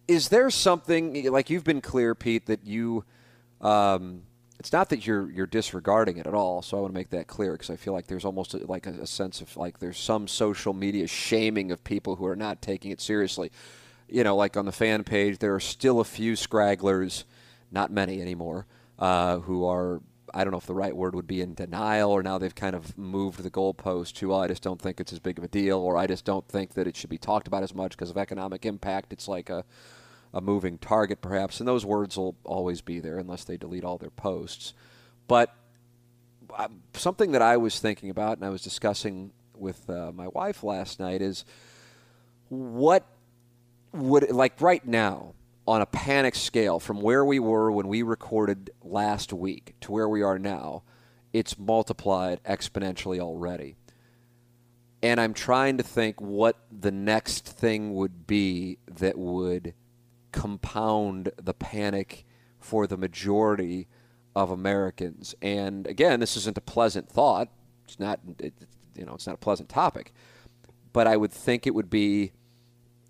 is 0.08 0.30
there 0.30 0.50
something 0.50 1.32
like 1.32 1.50
you've 1.50 1.64
been 1.64 1.82
clear, 1.82 2.16
Pete, 2.16 2.46
that 2.48 2.66
you? 2.66 3.04
Um, 3.62 4.24
it's 4.60 4.72
not 4.72 4.90
that 4.90 5.06
you're 5.06 5.30
you're 5.30 5.48
disregarding 5.48 6.18
it 6.18 6.28
at 6.28 6.34
all. 6.34 6.62
So 6.62 6.78
I 6.78 6.82
want 6.82 6.94
to 6.94 6.98
make 6.98 7.10
that 7.10 7.28
clear 7.28 7.54
because 7.54 7.70
I 7.70 7.76
feel 7.76 7.94
like 7.94 8.08
there's 8.08 8.26
almost 8.26 8.54
a, 8.54 8.66
like 8.66 8.88
a, 8.88 8.92
a 9.02 9.08
sense 9.08 9.42
of 9.42 9.56
like 9.58 9.80
there's 9.80 9.98
some 9.98 10.28
social 10.28 10.74
media 10.74 11.08
shaming 11.08 11.72
of 11.72 11.84
people 11.84 12.16
who 12.16 12.26
are 12.26 12.36
not 12.36 12.62
taking 12.62 12.92
it 12.92 13.02
seriously 13.02 13.52
you 14.08 14.24
know, 14.24 14.36
like 14.36 14.56
on 14.58 14.66
the 14.66 14.72
fan 14.72 15.04
page, 15.04 15.40
there 15.40 15.54
are 15.56 15.60
still 15.60 16.00
a 16.00 16.04
few 16.04 16.34
scragglers, 16.34 17.24
not 17.72 17.92
many 17.92 18.22
anymore, 18.22 18.66
uh, 19.00 19.40
who 19.40 19.66
are, 19.66 20.02
I 20.34 20.44
don't 20.44 20.52
know 20.52 20.58
if 20.58 20.68
the 20.68 20.76
right 20.76 20.96
word 20.96 21.16
would 21.16 21.28
be 21.28 21.42
in 21.42 21.54
denial, 21.54 22.12
or 22.12 22.22
now 22.22 22.38
they've 22.38 22.54
kind 22.54 22.76
of 22.76 22.98
moved 22.98 23.42
the 23.42 23.50
goalpost 23.50 24.14
to, 24.16 24.34
oh, 24.34 24.40
I 24.40 24.48
just 24.48 24.62
don't 24.62 24.82
think 24.82 25.00
it's 25.00 25.14
as 25.14 25.20
big 25.20 25.38
of 25.38 25.44
a 25.44 25.48
deal, 25.48 25.80
or 25.80 25.98
I 25.98 26.08
just 26.08 26.26
don't 26.26 26.48
think 26.48 26.74
that 26.74 26.88
it 26.88 26.96
should 26.96 27.10
be 27.10 27.18
talked 27.18 27.48
about 27.48 27.64
as 27.64 27.74
much 27.74 27.92
because 27.92 28.10
of 28.10 28.18
economic 28.18 28.66
impact. 28.66 29.12
It's 29.12 29.28
like 29.28 29.50
a, 29.50 29.66
a 30.36 30.42
moving 30.42 30.78
target, 30.78 31.22
perhaps. 31.22 31.60
And 31.60 31.68
those 31.68 31.86
words 31.86 32.18
will 32.18 32.36
always 32.44 32.82
be 32.82 33.00
there 33.00 33.18
unless 33.18 33.46
they 33.46 33.56
delete 33.56 33.86
all 33.86 33.98
their 33.98 34.12
posts. 34.12 34.74
But 35.28 35.56
uh, 36.54 36.68
something 36.94 37.32
that 37.32 37.42
I 37.42 37.56
was 37.56 37.80
thinking 37.80 38.10
about 38.10 38.38
and 38.38 38.46
I 38.46 38.50
was 38.50 38.62
discussing 38.62 39.32
with 39.56 39.90
uh, 39.90 40.12
my 40.14 40.28
wife 40.28 40.62
last 40.62 41.00
night 41.00 41.22
is 41.22 41.46
what 42.50 43.06
would 43.94 44.30
like 44.30 44.60
right 44.60 44.86
now 44.86 45.34
on 45.66 45.82
a 45.82 45.86
panic 45.86 46.36
scale 46.36 46.80
from 46.82 47.02
where 47.02 47.24
we 47.24 47.40
were 47.40 47.72
when 47.72 47.88
we 47.88 48.04
recorded 48.04 48.70
last 48.84 49.32
week 49.32 49.74
to 49.80 49.92
where 49.92 50.08
we 50.08 50.22
are 50.22 50.38
now, 50.38 50.84
it's 51.32 51.58
multiplied 51.58 52.44
exponentially 52.44 53.20
already. 53.20 53.76
And 55.02 55.20
I'm 55.20 55.34
trying 55.34 55.78
to 55.78 55.84
think 55.84 56.20
what 56.20 56.58
the 56.72 56.92
next 56.92 57.46
thing 57.46 57.94
would 57.94 58.28
be 58.28 58.80
that 58.88 59.18
would 59.18 59.74
compound 60.36 61.32
the 61.42 61.54
panic 61.54 62.26
for 62.60 62.86
the 62.86 62.98
majority 62.98 63.88
of 64.36 64.52
Americans. 64.52 65.34
And 65.42 65.88
again, 65.88 66.20
this 66.20 66.36
isn't 66.36 66.58
a 66.58 66.62
pleasant 66.62 67.10
thought. 67.10 67.48
It's 67.86 68.00
not, 68.00 68.20
it, 68.40 68.54
you 68.98 69.06
know, 69.06 69.14
it's 69.14 69.26
not 69.26 69.36
a 69.36 69.40
pleasant 69.40 69.70
topic. 69.70 70.14
But 70.92 71.08
I 71.08 71.16
would 71.16 71.32
think 71.32 71.66
it 71.66 71.74
would 71.74 71.90
be 71.90 72.34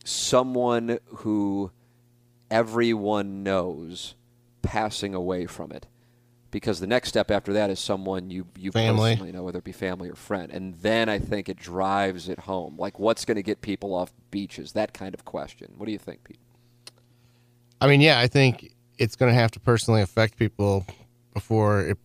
someone 0.03 0.99
who 1.07 1.71
everyone 2.51 3.41
knows 3.41 4.13
passing 4.61 5.15
away 5.15 5.47
from 5.47 5.71
it. 5.71 5.87
Because 6.51 6.79
the 6.79 6.87
next 6.87 7.09
step 7.09 7.31
after 7.31 7.51
that 7.53 7.69
is 7.69 7.79
someone 7.79 8.29
you 8.29 8.45
you 8.55 8.71
family. 8.71 9.11
personally 9.11 9.31
know, 9.33 9.43
whether 9.43 9.59
it 9.59 9.65
be 9.65 9.73
family 9.73 10.09
or 10.09 10.15
friend, 10.15 10.51
and 10.51 10.75
then 10.75 11.09
I 11.09 11.19
think 11.19 11.49
it 11.49 11.57
drives 11.57 12.29
it 12.29 12.39
home. 12.39 12.77
Like, 12.77 12.97
what's 12.97 13.25
going 13.25 13.35
to 13.35 13.43
get 13.43 13.61
people 13.61 13.93
off 13.93 14.13
beaches? 14.31 14.71
That 14.71 14.93
kind 14.93 15.13
of 15.13 15.25
question. 15.25 15.73
What 15.75 15.85
do 15.85 15.91
you 15.91 15.97
think, 15.97 16.23
Pete? 16.23 16.39
I 17.85 17.87
mean, 17.87 18.01
yeah, 18.01 18.19
I 18.19 18.25
think 18.25 18.73
it's 18.97 19.15
going 19.15 19.31
to 19.31 19.39
have 19.39 19.51
to 19.51 19.59
personally 19.59 20.01
affect 20.01 20.37
people 20.37 20.87
before 21.35 21.81
it 21.81 21.99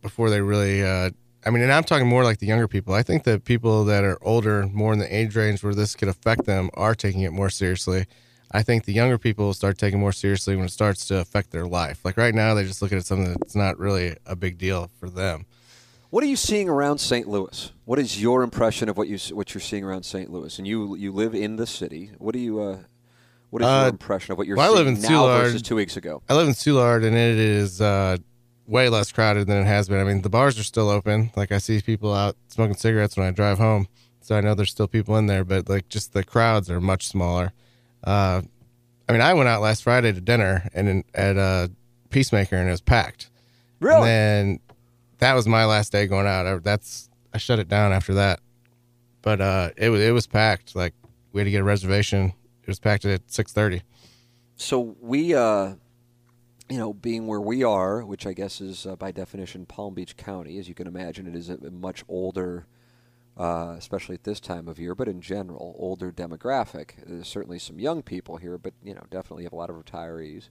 before 0.00 0.30
they 0.30 0.40
really 0.40 0.80
uh, 0.80 1.10
I 1.44 1.50
mean, 1.50 1.60
and 1.60 1.72
I'm 1.72 1.82
talking 1.82 2.06
more 2.06 2.22
like 2.22 2.38
the 2.38 2.46
younger 2.46 2.68
people. 2.68 2.94
I 2.94 3.02
think 3.02 3.24
that 3.24 3.44
people 3.44 3.84
that 3.86 4.04
are 4.04 4.16
older, 4.22 4.68
more 4.68 4.92
in 4.92 5.00
the 5.00 5.12
age 5.12 5.34
range 5.34 5.64
where 5.64 5.74
this 5.74 5.96
could 5.96 6.06
affect 6.06 6.44
them, 6.44 6.70
are 6.74 6.94
taking 6.94 7.22
it 7.22 7.32
more 7.32 7.50
seriously. 7.50 8.06
I 8.52 8.62
think 8.62 8.84
the 8.84 8.92
younger 8.92 9.18
people 9.18 9.46
will 9.46 9.54
start 9.54 9.76
taking 9.76 9.98
more 9.98 10.12
seriously 10.12 10.54
when 10.54 10.66
it 10.66 10.70
starts 10.70 11.04
to 11.08 11.18
affect 11.18 11.50
their 11.50 11.66
life. 11.66 12.04
Like 12.04 12.16
right 12.16 12.32
now, 12.32 12.54
they 12.54 12.62
just 12.62 12.80
look 12.80 12.92
at 12.92 12.98
it 12.98 13.04
something 13.04 13.34
that's 13.40 13.56
not 13.56 13.80
really 13.80 14.16
a 14.24 14.36
big 14.36 14.56
deal 14.56 14.88
for 15.00 15.10
them. 15.10 15.46
What 16.10 16.22
are 16.22 16.28
you 16.28 16.36
seeing 16.36 16.68
around 16.68 16.98
St. 16.98 17.26
Louis? 17.26 17.72
What 17.86 17.98
is 17.98 18.22
your 18.22 18.44
impression 18.44 18.88
of 18.88 18.96
what 18.96 19.08
you 19.08 19.18
what 19.34 19.52
you're 19.52 19.62
seeing 19.62 19.82
around 19.82 20.04
St. 20.04 20.30
Louis? 20.30 20.58
And 20.58 20.68
you 20.68 20.94
you 20.94 21.10
live 21.10 21.34
in 21.34 21.56
the 21.56 21.66
city. 21.66 22.12
What 22.18 22.34
do 22.34 22.38
you 22.38 22.60
uh, 22.60 22.78
what 23.52 23.60
is 23.60 23.66
your 23.66 23.74
uh, 23.74 23.88
impression 23.88 24.32
of 24.32 24.38
what 24.38 24.46
you're 24.46 24.56
well, 24.56 24.72
seeing 24.72 24.86
I 24.86 24.90
live 24.90 24.96
in 24.96 25.02
now 25.02 25.08
Soulard. 25.08 25.42
versus 25.42 25.60
two 25.60 25.76
weeks 25.76 25.98
ago? 25.98 26.22
I 26.26 26.34
live 26.34 26.48
in 26.48 26.54
Soulard, 26.54 27.04
and 27.04 27.14
it 27.14 27.36
is 27.36 27.82
uh, 27.82 28.16
way 28.66 28.88
less 28.88 29.12
crowded 29.12 29.46
than 29.46 29.58
it 29.58 29.66
has 29.66 29.90
been. 29.90 30.00
I 30.00 30.04
mean, 30.04 30.22
the 30.22 30.30
bars 30.30 30.58
are 30.58 30.62
still 30.62 30.88
open. 30.88 31.32
Like 31.36 31.52
I 31.52 31.58
see 31.58 31.78
people 31.82 32.14
out 32.14 32.34
smoking 32.48 32.76
cigarettes 32.76 33.14
when 33.14 33.26
I 33.26 33.30
drive 33.30 33.58
home, 33.58 33.88
so 34.22 34.36
I 34.36 34.40
know 34.40 34.54
there's 34.54 34.70
still 34.70 34.88
people 34.88 35.18
in 35.18 35.26
there. 35.26 35.44
But 35.44 35.68
like, 35.68 35.90
just 35.90 36.14
the 36.14 36.24
crowds 36.24 36.70
are 36.70 36.80
much 36.80 37.06
smaller. 37.06 37.52
Uh, 38.02 38.40
I 39.06 39.12
mean, 39.12 39.20
I 39.20 39.34
went 39.34 39.50
out 39.50 39.60
last 39.60 39.82
Friday 39.82 40.12
to 40.12 40.20
dinner 40.22 40.70
and 40.72 40.88
in, 40.88 41.04
at 41.12 41.36
uh, 41.36 41.68
Peacemaker, 42.08 42.56
and 42.56 42.68
it 42.68 42.70
was 42.70 42.80
packed. 42.80 43.28
Really? 43.80 43.96
And 43.96 44.04
then 44.08 44.60
that 45.18 45.34
was 45.34 45.46
my 45.46 45.66
last 45.66 45.92
day 45.92 46.06
going 46.06 46.26
out. 46.26 46.46
I, 46.46 46.56
that's 46.56 47.10
I 47.34 47.36
shut 47.36 47.58
it 47.58 47.68
down 47.68 47.92
after 47.92 48.14
that. 48.14 48.40
But 49.20 49.42
uh, 49.42 49.70
it 49.76 49.90
was 49.90 50.00
it 50.00 50.12
was 50.12 50.26
packed. 50.26 50.74
Like 50.74 50.94
we 51.34 51.42
had 51.42 51.44
to 51.44 51.50
get 51.50 51.60
a 51.60 51.64
reservation. 51.64 52.32
It 52.62 52.68
was 52.68 52.78
packed 52.78 53.04
at 53.04 53.30
six 53.30 53.52
thirty. 53.52 53.82
So 54.56 54.96
we 55.00 55.34
uh, 55.34 55.74
you 56.72 56.78
know, 56.78 56.94
being 56.94 57.26
where 57.26 57.40
we 57.40 57.62
are, 57.62 58.02
which 58.02 58.26
I 58.26 58.32
guess 58.32 58.60
is 58.62 58.86
uh, 58.86 58.96
by 58.96 59.12
definition 59.12 59.66
Palm 59.66 59.92
Beach 59.92 60.16
County, 60.16 60.58
as 60.58 60.68
you 60.68 60.74
can 60.74 60.86
imagine, 60.86 61.26
it 61.26 61.34
is 61.34 61.50
a, 61.50 61.58
much 61.70 62.02
older, 62.08 62.66
uh, 63.36 63.74
especially 63.76 64.14
at 64.14 64.24
this 64.24 64.40
time 64.40 64.68
of 64.68 64.78
year, 64.78 64.94
but 64.94 65.06
in 65.06 65.20
general, 65.20 65.76
older 65.78 66.10
demographic. 66.10 66.92
There's 67.06 67.28
certainly 67.28 67.58
some 67.58 67.78
young 67.78 68.02
people 68.02 68.38
here, 68.38 68.56
but 68.56 68.72
you 68.82 68.94
know, 68.94 69.04
definitely 69.10 69.44
have 69.44 69.52
a 69.52 69.56
lot 69.56 69.68
of 69.68 69.76
retirees, 69.76 70.48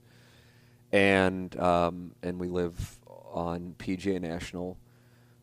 and 0.92 1.58
um, 1.58 2.14
and 2.22 2.38
we 2.38 2.48
live 2.48 3.00
on 3.32 3.74
PGA 3.78 4.20
National 4.20 4.78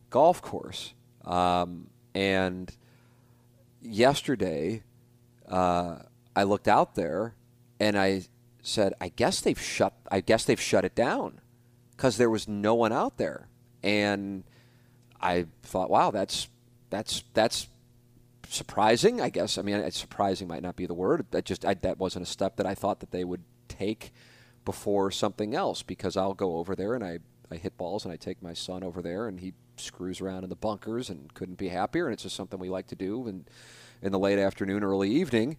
Golf 0.08 0.40
Course, 0.40 0.94
um, 1.26 1.88
and 2.14 2.74
yesterday 3.82 4.82
uh, 5.46 5.96
I 6.40 6.44
looked 6.44 6.68
out 6.68 6.94
there, 6.94 7.34
and 7.78 7.98
I 7.98 8.22
said, 8.62 8.94
"I 8.98 9.08
guess 9.08 9.42
they've 9.42 9.60
shut. 9.60 9.92
I 10.10 10.20
guess 10.20 10.44
they've 10.44 10.60
shut 10.60 10.86
it 10.86 10.94
down 10.94 11.42
because 11.90 12.16
there 12.16 12.30
was 12.30 12.48
no 12.48 12.74
one 12.74 12.92
out 12.92 13.18
there." 13.18 13.48
And 13.82 14.44
I 15.20 15.46
thought, 15.62 15.90
"Wow, 15.90 16.10
that's 16.10 16.48
that's 16.88 17.24
that's 17.34 17.68
surprising." 18.48 19.20
I 19.20 19.28
guess. 19.28 19.58
I 19.58 19.62
mean, 19.62 19.90
surprising 19.90 20.48
might 20.48 20.62
not 20.62 20.76
be 20.76 20.86
the 20.86 20.94
word. 20.94 21.26
That 21.30 21.44
just 21.44 21.66
I, 21.66 21.74
that 21.74 21.98
wasn't 21.98 22.26
a 22.26 22.30
step 22.30 22.56
that 22.56 22.66
I 22.66 22.74
thought 22.74 23.00
that 23.00 23.10
they 23.10 23.24
would 23.24 23.44
take 23.68 24.10
before 24.64 25.10
something 25.10 25.54
else 25.54 25.82
because 25.82 26.16
I'll 26.16 26.34
go 26.34 26.56
over 26.56 26.74
there 26.74 26.94
and 26.94 27.04
I 27.04 27.18
I 27.50 27.56
hit 27.56 27.76
balls 27.76 28.06
and 28.06 28.12
I 28.14 28.16
take 28.16 28.42
my 28.42 28.54
son 28.54 28.82
over 28.82 29.02
there 29.02 29.28
and 29.28 29.40
he 29.40 29.52
screws 29.76 30.22
around 30.22 30.44
in 30.44 30.50
the 30.50 30.56
bunkers 30.56 31.10
and 31.10 31.32
couldn't 31.34 31.58
be 31.58 31.68
happier 31.68 32.06
and 32.06 32.14
it's 32.14 32.22
just 32.22 32.36
something 32.36 32.58
we 32.58 32.70
like 32.70 32.86
to 32.88 32.94
do 32.94 33.26
and 33.26 33.44
in 34.02 34.12
the 34.12 34.18
late 34.18 34.38
afternoon, 34.38 34.82
early 34.82 35.10
evening. 35.10 35.56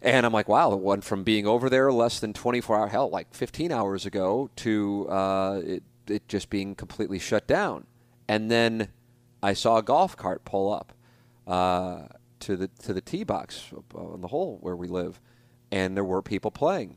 And 0.00 0.24
I'm 0.24 0.32
like, 0.32 0.48
wow, 0.48 0.72
it 0.72 0.80
went 0.80 1.04
from 1.04 1.24
being 1.24 1.46
over 1.46 1.68
there 1.68 1.92
less 1.92 2.20
than 2.20 2.32
24 2.32 2.78
hours, 2.78 2.90
hell, 2.92 3.10
like 3.10 3.34
15 3.34 3.72
hours 3.72 4.06
ago, 4.06 4.48
to 4.56 5.08
uh, 5.08 5.60
it, 5.64 5.82
it 6.06 6.28
just 6.28 6.50
being 6.50 6.74
completely 6.74 7.18
shut 7.18 7.46
down. 7.46 7.86
And 8.28 8.50
then 8.50 8.88
I 9.42 9.54
saw 9.54 9.78
a 9.78 9.82
golf 9.82 10.16
cart 10.16 10.44
pull 10.44 10.72
up 10.72 10.92
uh, 11.46 12.02
to 12.40 12.56
the 12.56 12.68
to 12.68 12.92
the 12.92 13.00
tee 13.00 13.24
box 13.24 13.72
on 13.94 14.20
the 14.20 14.28
hole 14.28 14.58
where 14.60 14.76
we 14.76 14.86
live, 14.86 15.20
and 15.72 15.96
there 15.96 16.04
were 16.04 16.22
people 16.22 16.50
playing. 16.50 16.96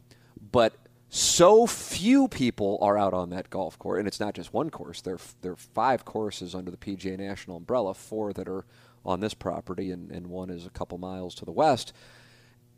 But 0.51 0.73
so 1.09 1.67
few 1.67 2.27
people 2.27 2.77
are 2.81 2.97
out 2.97 3.13
on 3.13 3.31
that 3.31 3.49
golf 3.49 3.77
course, 3.77 3.99
and 3.99 4.07
it's 4.07 4.19
not 4.19 4.33
just 4.33 4.53
one 4.53 4.69
course. 4.69 5.01
There, 5.01 5.19
there 5.41 5.51
are 5.51 5.57
five 5.57 6.05
courses 6.05 6.55
under 6.55 6.71
the 6.71 6.77
PGA 6.77 7.17
National 7.17 7.57
umbrella, 7.57 7.93
four 7.93 8.31
that 8.33 8.47
are 8.47 8.65
on 9.05 9.19
this 9.19 9.33
property, 9.33 9.91
and, 9.91 10.09
and 10.09 10.27
one 10.27 10.49
is 10.49 10.65
a 10.65 10.69
couple 10.69 10.97
miles 10.97 11.35
to 11.35 11.45
the 11.45 11.51
west. 11.51 11.91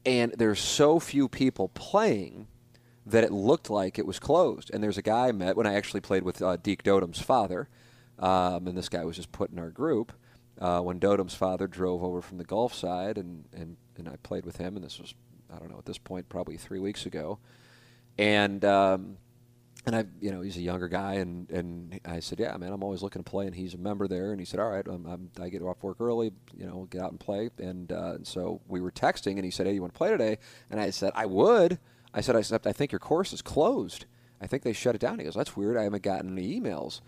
And 0.06 0.34
there's 0.38 0.60
so 0.60 1.00
few 1.00 1.28
people 1.28 1.70
playing 1.70 2.48
that 3.06 3.24
it 3.24 3.32
looked 3.32 3.70
like 3.70 3.98
it 3.98 4.06
was 4.06 4.20
closed. 4.20 4.72
And 4.74 4.84
there's 4.84 4.98
a 4.98 5.02
guy 5.02 5.28
I 5.28 5.32
met 5.32 5.56
when 5.56 5.68
I 5.68 5.76
actually 5.76 6.02
played 6.02 6.24
with 6.24 6.42
uh, 6.42 6.58
Deke 6.58 6.84
father, 7.16 7.70
um, 8.20 8.68
and 8.68 8.78
this 8.78 8.89
guy 8.89 9.04
was 9.04 9.16
just 9.16 9.32
put 9.32 9.52
in 9.52 9.60
our 9.60 9.70
group. 9.70 10.13
Uh, 10.60 10.80
when 10.82 11.00
Dodom's 11.00 11.34
father 11.34 11.68
drove 11.68 12.04
over 12.04 12.22
from 12.22 12.38
the 12.38 12.44
Gulf 12.44 12.74
side, 12.74 13.18
and, 13.18 13.46
and, 13.54 13.76
and 13.98 14.08
I 14.08 14.18
played 14.18 14.46
with 14.46 14.58
him, 14.58 14.76
and 14.76 14.86
this 14.86 15.00
was, 15.00 15.16
I 15.54 15.58
don't 15.58 15.72
know, 15.72 15.80
at 15.80 15.86
this 15.86 15.98
point, 15.98 16.30
probably 16.30 16.58
three 16.58 16.80
weeks 16.80 17.06
ago 17.06 17.39
and 18.18 18.63
um, 18.66 19.18
and 19.86 19.96
I, 19.96 20.06
you 20.22 20.32
know, 20.32 20.41
he's 20.41 20.56
a 20.56 20.62
younger 20.62 20.88
guy, 20.88 21.15
and 21.15 21.50
and 21.50 22.00
I 22.06 22.22
said, 22.22 22.39
yeah, 22.39 22.56
man, 22.56 22.72
I'm 22.72 22.84
always 22.84 23.02
looking 23.02 23.24
to 23.24 23.30
play, 23.30 23.48
and 23.48 23.56
he's 23.56 23.74
a 23.74 23.78
member 23.78 24.08
there, 24.08 24.32
and 24.32 24.39
he 24.39 24.46
said, 24.46 24.60
all 24.60 24.69
right, 24.69 24.86
I'm, 24.88 25.06
I'm, 25.06 25.30
i 25.41 25.50
get 25.50 25.62
off 25.62 25.84
work 25.84 25.98
early, 26.00 26.32
you 26.56 26.65
know, 26.65 26.88
get 26.89 27.02
out 27.02 27.12
and 27.12 27.19
play, 27.19 27.50
and, 27.58 27.91
uh, 27.91 28.13
and 28.15 28.28
so 28.28 28.62
we 28.67 28.80
were 28.80 28.91
texting, 28.91 29.36
and 29.36 29.43
he 29.43 29.52
said, 29.52 29.67
hey, 29.67 29.74
you 29.74 29.82
want 29.82 29.93
to 29.93 29.98
play 29.98 30.10
today? 30.10 30.38
And 30.69 30.80
I 30.80 30.89
said, 30.91 31.12
I 31.15 31.26
would. 31.26 31.80
I 32.13 32.22
said, 32.22 32.36
I 32.36 32.41
said, 32.41 32.62
I 32.65 32.72
think 32.72 32.91
your 32.91 33.00
course 33.00 33.34
is 33.34 33.41
closed. 33.41 34.06
I 34.39 34.48
think 34.48 34.63
they 34.63 34.74
shut 34.74 34.96
it 34.96 35.02
down. 35.02 35.19
He 35.19 35.26
goes, 35.26 35.34
that's 35.34 35.58
weird. 35.58 35.78
I 35.78 35.84
haven't 35.84 36.04
gotten 36.04 36.38
any 36.38 36.60
emails, 36.60 37.02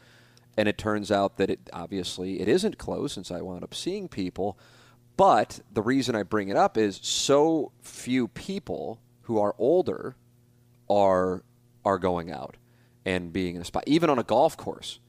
and 0.57 0.67
it 0.67 0.77
turns 0.77 1.11
out 1.11 1.37
that 1.37 1.49
it 1.49 1.69
obviously 1.71 2.41
it 2.41 2.49
isn't 2.49 2.77
closed 2.77 3.13
since 3.13 3.31
I 3.31 3.41
wound 3.41 3.63
up 3.63 3.73
seeing 3.73 4.09
people. 4.09 4.57
But 5.15 5.61
the 5.71 5.81
reason 5.81 6.13
I 6.13 6.23
bring 6.23 6.49
it 6.49 6.57
up 6.57 6.77
is 6.77 6.99
so 7.01 7.71
few 7.81 8.27
people 8.27 8.99
who 9.23 9.39
are 9.39 9.55
older 9.57 10.17
are 10.89 11.43
are 11.85 11.97
going 11.97 12.31
out 12.31 12.57
and 13.05 13.31
being 13.31 13.55
in 13.55 13.61
a 13.61 13.65
spot, 13.65 13.83
even 13.87 14.09
on 14.09 14.19
a 14.19 14.23
golf 14.23 14.57
course, 14.57 14.99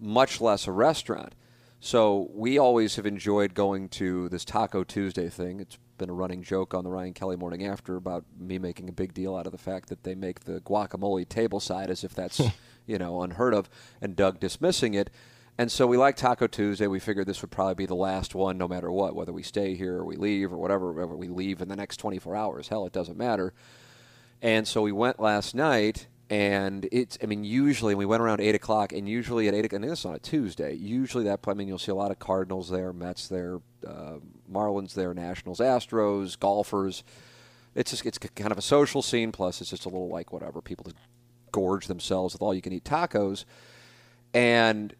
much 0.00 0.40
less 0.40 0.66
a 0.66 0.72
restaurant. 0.72 1.34
So 1.80 2.30
we 2.32 2.58
always 2.58 2.96
have 2.96 3.06
enjoyed 3.06 3.54
going 3.54 3.88
to 3.90 4.28
this 4.28 4.44
Taco 4.44 4.84
Tuesday 4.84 5.28
thing. 5.28 5.60
It's 5.60 5.78
been 5.98 6.10
a 6.10 6.14
running 6.14 6.42
joke 6.42 6.74
on 6.74 6.84
the 6.84 6.90
Ryan 6.90 7.12
Kelley 7.12 7.36
Morning 7.36 7.66
After 7.66 7.96
about 7.96 8.24
me 8.38 8.58
making 8.58 8.88
a 8.88 8.92
big 8.92 9.14
deal 9.14 9.34
out 9.34 9.46
of 9.46 9.52
the 9.52 9.58
fact 9.58 9.88
that 9.88 10.02
they 10.02 10.14
make 10.14 10.40
the 10.40 10.60
guacamole 10.60 11.28
table 11.28 11.60
side 11.60 11.90
as 11.90 12.04
if 12.04 12.14
that's 12.14 12.40
you 12.86 12.98
know 12.98 13.22
unheard 13.22 13.54
of, 13.54 13.68
and 14.00 14.16
Doug 14.16 14.40
dismissing 14.40 14.94
it. 14.94 15.10
And 15.58 15.72
so 15.72 15.86
we 15.86 15.96
like 15.96 16.16
Taco 16.16 16.46
Tuesday. 16.46 16.86
We 16.86 17.00
figured 17.00 17.26
this 17.26 17.40
would 17.40 17.50
probably 17.50 17.74
be 17.74 17.86
the 17.86 17.94
last 17.94 18.34
one, 18.34 18.58
no 18.58 18.68
matter 18.68 18.92
what, 18.92 19.14
whether 19.14 19.32
we 19.32 19.42
stay 19.42 19.74
here 19.74 19.96
or 19.96 20.04
we 20.04 20.16
leave 20.16 20.52
or 20.52 20.58
whatever, 20.58 20.92
whether 20.92 21.16
we 21.16 21.28
leave 21.28 21.62
in 21.62 21.68
the 21.68 21.76
next 21.76 21.96
24 21.96 22.36
hours. 22.36 22.68
Hell, 22.68 22.84
it 22.84 22.92
doesn't 22.92 23.16
matter. 23.16 23.54
And 24.42 24.68
so 24.68 24.82
we 24.82 24.92
went 24.92 25.18
last 25.18 25.54
night, 25.54 26.08
and 26.28 26.88
it's, 26.90 27.16
I 27.22 27.26
mean, 27.26 27.44
usually 27.44 27.94
we 27.94 28.04
went 28.04 28.20
around 28.20 28.40
8 28.40 28.54
o'clock, 28.54 28.92
and 28.92 29.08
usually 29.08 29.46
at 29.46 29.54
8 29.54 29.64
o'clock, 29.66 29.82
and 29.82 29.90
this 29.90 30.00
is 30.00 30.04
on 30.04 30.14
a 30.14 30.18
Tuesday, 30.18 30.74
usually 30.74 31.24
that, 31.24 31.40
I 31.46 31.54
mean, 31.54 31.68
you'll 31.68 31.78
see 31.78 31.92
a 31.92 31.96
lot 31.96 32.10
of 32.10 32.18
Cardinals 32.18 32.68
there, 32.68 32.92
Mets 32.92 33.28
there, 33.28 33.60
uh, 33.86 34.16
Marlins 34.50 34.94
there, 34.94 35.14
Nationals, 35.14 35.60
Astros, 35.60 36.38
golfers. 36.38 37.04
It's 37.76 37.92
just, 37.92 38.06
it's 38.06 38.18
kind 38.18 38.50
of 38.50 38.58
a 38.58 38.62
social 38.62 39.02
scene, 39.02 39.30
plus 39.30 39.60
it's 39.60 39.70
just 39.70 39.84
a 39.84 39.88
little 39.88 40.08
like 40.08 40.32
whatever. 40.32 40.60
People 40.60 40.84
just 40.84 40.96
gorge 41.52 41.86
themselves 41.86 42.34
with 42.34 42.42
all 42.42 42.54
you 42.54 42.62
can 42.62 42.72
eat 42.72 42.84
tacos. 42.84 43.44
And 44.34 44.94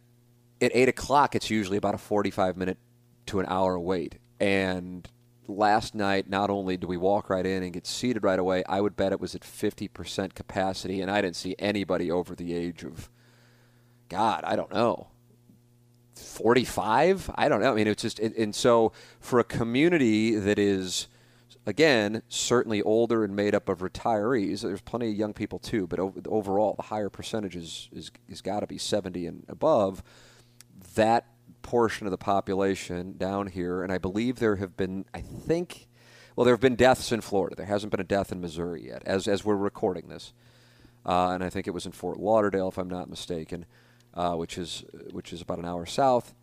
at 0.60 0.70
8 0.74 0.88
o'clock, 0.88 1.34
it's 1.34 1.50
usually 1.50 1.76
about 1.76 1.94
a 1.94 1.98
45 1.98 2.56
minute 2.56 2.78
to 3.26 3.40
an 3.40 3.46
hour 3.48 3.78
wait. 3.78 4.16
And 4.38 5.08
last 5.48 5.94
night, 5.94 6.28
not 6.28 6.50
only 6.50 6.76
do 6.76 6.86
we 6.86 6.96
walk 6.96 7.30
right 7.30 7.46
in 7.46 7.62
and 7.62 7.72
get 7.72 7.86
seated 7.86 8.22
right 8.22 8.38
away, 8.38 8.64
I 8.68 8.80
would 8.80 8.96
bet 8.96 9.12
it 9.12 9.20
was 9.20 9.34
at 9.34 9.42
50% 9.42 10.34
capacity, 10.34 11.00
and 11.00 11.10
I 11.10 11.20
didn't 11.20 11.36
see 11.36 11.54
anybody 11.58 12.10
over 12.10 12.34
the 12.34 12.54
age 12.54 12.84
of, 12.84 13.10
God, 14.08 14.42
I 14.44 14.56
don't 14.56 14.72
know, 14.72 15.08
45? 16.14 17.30
I 17.34 17.48
don't 17.48 17.60
know. 17.60 17.72
I 17.72 17.74
mean, 17.74 17.86
it's 17.86 18.02
just, 18.02 18.18
and 18.18 18.54
so 18.54 18.92
for 19.20 19.38
a 19.38 19.44
community 19.44 20.36
that 20.36 20.58
is, 20.58 21.08
again, 21.66 22.22
certainly 22.28 22.82
older 22.82 23.24
and 23.24 23.34
made 23.34 23.54
up 23.54 23.68
of 23.68 23.78
retirees, 23.78 24.62
there's 24.62 24.80
plenty 24.80 25.10
of 25.10 25.16
young 25.16 25.32
people 25.32 25.58
too, 25.58 25.86
but 25.86 25.98
overall, 26.26 26.74
the 26.74 26.84
higher 26.84 27.10
percentage 27.10 27.56
is, 27.56 27.88
is, 27.92 28.10
is 28.28 28.40
got 28.40 28.60
to 28.60 28.66
be 28.66 28.78
70 28.78 29.26
and 29.26 29.44
above. 29.48 30.02
That 30.94 31.26
portion 31.66 32.06
of 32.06 32.12
the 32.12 32.16
population 32.16 33.16
down 33.18 33.48
here, 33.48 33.82
and 33.82 33.92
I 33.92 33.98
believe 33.98 34.36
there 34.36 34.56
have 34.56 34.76
been, 34.76 35.04
I 35.12 35.20
think, 35.20 35.88
well, 36.36 36.44
there 36.44 36.54
have 36.54 36.60
been 36.60 36.76
deaths 36.76 37.10
in 37.10 37.20
Florida. 37.20 37.56
There 37.56 37.66
hasn't 37.66 37.90
been 37.90 38.00
a 38.00 38.04
death 38.04 38.30
in 38.30 38.40
Missouri 38.40 38.86
yet, 38.86 39.02
as 39.04 39.26
as 39.26 39.44
we're 39.44 39.56
recording 39.56 40.08
this, 40.08 40.32
uh, 41.04 41.30
and 41.30 41.42
I 41.42 41.50
think 41.50 41.66
it 41.66 41.72
was 41.72 41.84
in 41.84 41.90
Fort 41.90 42.20
Lauderdale, 42.20 42.68
if 42.68 42.78
I'm 42.78 42.88
not 42.88 43.10
mistaken, 43.10 43.66
uh, 44.14 44.34
which 44.34 44.56
is 44.58 44.84
which 45.10 45.32
is 45.32 45.42
about 45.42 45.58
an 45.58 45.64
hour 45.64 45.86
south. 45.86 46.34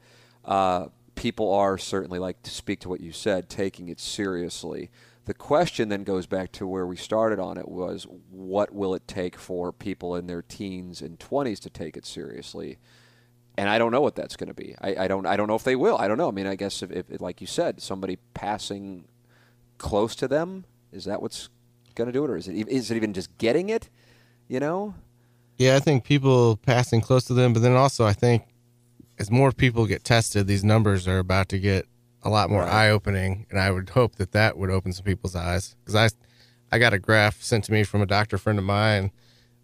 Uh, 0.43 0.87
people 1.15 1.53
are 1.53 1.77
certainly 1.77 2.19
like 2.19 2.43
to 2.43 2.51
speak 2.51 2.81
to 2.81 2.89
what 2.89 2.99
you 2.99 3.13
said, 3.13 3.49
taking 3.49 3.87
it 3.87 4.01
seriously. 4.01 4.91
The 5.23 5.33
question 5.33 5.87
then 5.87 6.03
goes 6.03 6.25
back 6.25 6.51
to 6.53 6.67
where 6.67 6.85
we 6.85 6.97
started 6.97 7.39
on 7.39 7.57
it 7.57 7.69
was 7.69 8.05
what 8.29 8.73
will 8.73 8.93
it 8.93 9.07
take 9.07 9.37
for 9.37 9.71
people 9.71 10.17
in 10.17 10.27
their 10.27 10.41
teens 10.41 11.01
and 11.01 11.17
20s 11.17 11.59
to 11.61 11.69
take 11.69 11.95
it 11.95 12.05
seriously? 12.05 12.77
And 13.57 13.69
I 13.69 13.77
don't 13.77 13.91
know 13.91 14.01
what 14.01 14.15
that's 14.15 14.35
going 14.35 14.47
to 14.47 14.53
be. 14.53 14.75
I, 14.81 15.03
I, 15.03 15.07
don't. 15.07 15.25
I 15.25 15.37
don't 15.37 15.47
know 15.47 15.55
if 15.55 15.63
they 15.63 15.75
will. 15.75 15.97
I 15.97 16.07
don't 16.07 16.17
know. 16.17 16.27
I 16.27 16.31
mean, 16.31 16.47
I 16.47 16.55
guess 16.55 16.81
if, 16.81 16.91
if, 16.91 17.21
like 17.21 17.41
you 17.41 17.47
said, 17.47 17.81
somebody 17.81 18.17
passing 18.33 19.05
close 19.77 20.15
to 20.15 20.27
them 20.27 20.65
is 20.91 21.05
that 21.05 21.21
what's 21.21 21.49
going 21.95 22.07
to 22.07 22.11
do 22.11 22.23
it, 22.23 22.29
or 22.29 22.37
is 22.37 22.47
it 22.47 22.67
is 22.67 22.89
it 22.89 22.95
even 22.95 23.13
just 23.13 23.37
getting 23.37 23.69
it? 23.69 23.89
You 24.47 24.59
know? 24.59 24.95
Yeah, 25.57 25.75
I 25.75 25.79
think 25.79 26.03
people 26.03 26.57
passing 26.57 27.01
close 27.01 27.25
to 27.25 27.33
them, 27.33 27.53
but 27.53 27.61
then 27.61 27.75
also 27.75 28.05
I 28.05 28.13
think 28.13 28.43
as 29.19 29.29
more 29.29 29.51
people 29.51 29.85
get 29.85 30.03
tested, 30.03 30.47
these 30.47 30.63
numbers 30.63 31.07
are 31.07 31.19
about 31.19 31.49
to 31.49 31.59
get 31.59 31.85
a 32.23 32.29
lot 32.29 32.49
more 32.49 32.61
right. 32.61 32.73
eye 32.73 32.89
opening, 32.89 33.45
and 33.49 33.59
I 33.59 33.69
would 33.69 33.89
hope 33.89 34.15
that 34.15 34.31
that 34.31 34.57
would 34.57 34.71
open 34.71 34.93
some 34.93 35.05
people's 35.05 35.35
eyes 35.35 35.75
because 35.83 35.95
I 35.95 36.09
I 36.75 36.79
got 36.79 36.93
a 36.93 36.99
graph 36.99 37.41
sent 37.41 37.65
to 37.65 37.71
me 37.71 37.83
from 37.83 38.01
a 38.01 38.07
doctor 38.07 38.37
friend 38.37 38.57
of 38.57 38.65
mine 38.65 39.11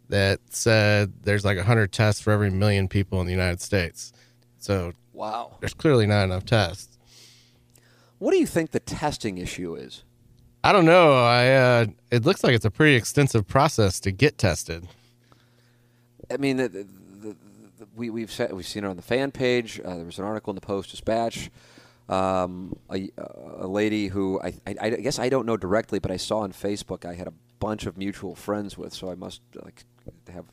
that 0.10 0.40
said 0.50 1.14
there's 1.24 1.46
like 1.46 1.58
100 1.58 1.92
tests 1.92 2.22
for 2.22 2.32
every 2.32 2.50
million 2.50 2.88
people 2.88 3.22
in 3.22 3.28
the 3.28 3.32
United 3.32 3.62
States. 3.62 4.12
So, 4.58 4.94
wow. 5.14 5.58
There's 5.60 5.74
clearly 5.74 6.06
not 6.06 6.24
enough 6.24 6.46
tests. 6.46 6.98
What 8.18 8.32
do 8.32 8.38
you 8.38 8.48
think 8.48 8.72
the 8.72 8.82
testing 8.82 9.38
issue 9.38 9.76
is? 9.76 10.04
I 10.64 10.74
don't 10.74 10.86
know. 10.86 11.14
I 11.14 11.52
uh, 11.52 11.86
it 12.12 12.26
looks 12.26 12.44
like 12.44 12.54
it's 12.54 12.66
a 12.66 12.72
pretty 12.72 12.96
extensive 12.96 13.48
process 13.48 14.00
to 14.02 14.12
get 14.12 14.38
tested. 14.38 14.88
I 16.30 16.36
mean, 16.36 16.58
the, 16.58 16.68
the, 16.68 16.88
the, 17.22 17.36
we 17.96 18.10
we've 18.10 18.32
set, 18.32 18.54
we've 18.54 18.68
seen 18.68 18.84
it 18.84 18.88
on 18.88 18.98
the 18.98 19.02
fan 19.02 19.32
page. 19.32 19.80
Uh, 19.80 19.96
there 19.96 20.06
was 20.06 20.20
an 20.20 20.26
article 20.26 20.52
in 20.52 20.56
the 20.56 20.62
Post 20.62 20.92
Dispatch. 20.92 21.50
Um, 22.10 22.76
a, 22.92 23.10
a, 23.60 23.68
lady 23.68 24.08
who 24.08 24.42
I, 24.42 24.56
I, 24.66 24.76
I, 24.82 24.90
guess 24.90 25.20
I 25.20 25.30
don't 25.30 25.46
know 25.46 25.58
directly, 25.58 26.00
but 26.00 26.10
I 26.10 26.18
saw 26.18 26.40
on 26.40 26.52
Facebook. 26.54 27.06
I 27.06 27.14
had 27.14 27.28
a 27.28 27.34
bunch 27.60 27.86
of 27.86 27.98
mutual 27.98 28.36
friends 28.36 28.78
with, 28.78 28.94
so 28.94 29.12
I 29.12 29.16
must 29.16 29.42
like 29.56 29.84
have 30.32 30.46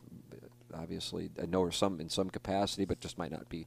obviously 0.74 1.30
I 1.42 1.46
know 1.46 1.64
her 1.64 1.70
some 1.70 2.00
in 2.00 2.08
some 2.08 2.30
capacity, 2.30 2.84
but 2.84 3.00
just 3.00 3.18
might 3.18 3.30
not 3.30 3.48
be 3.48 3.66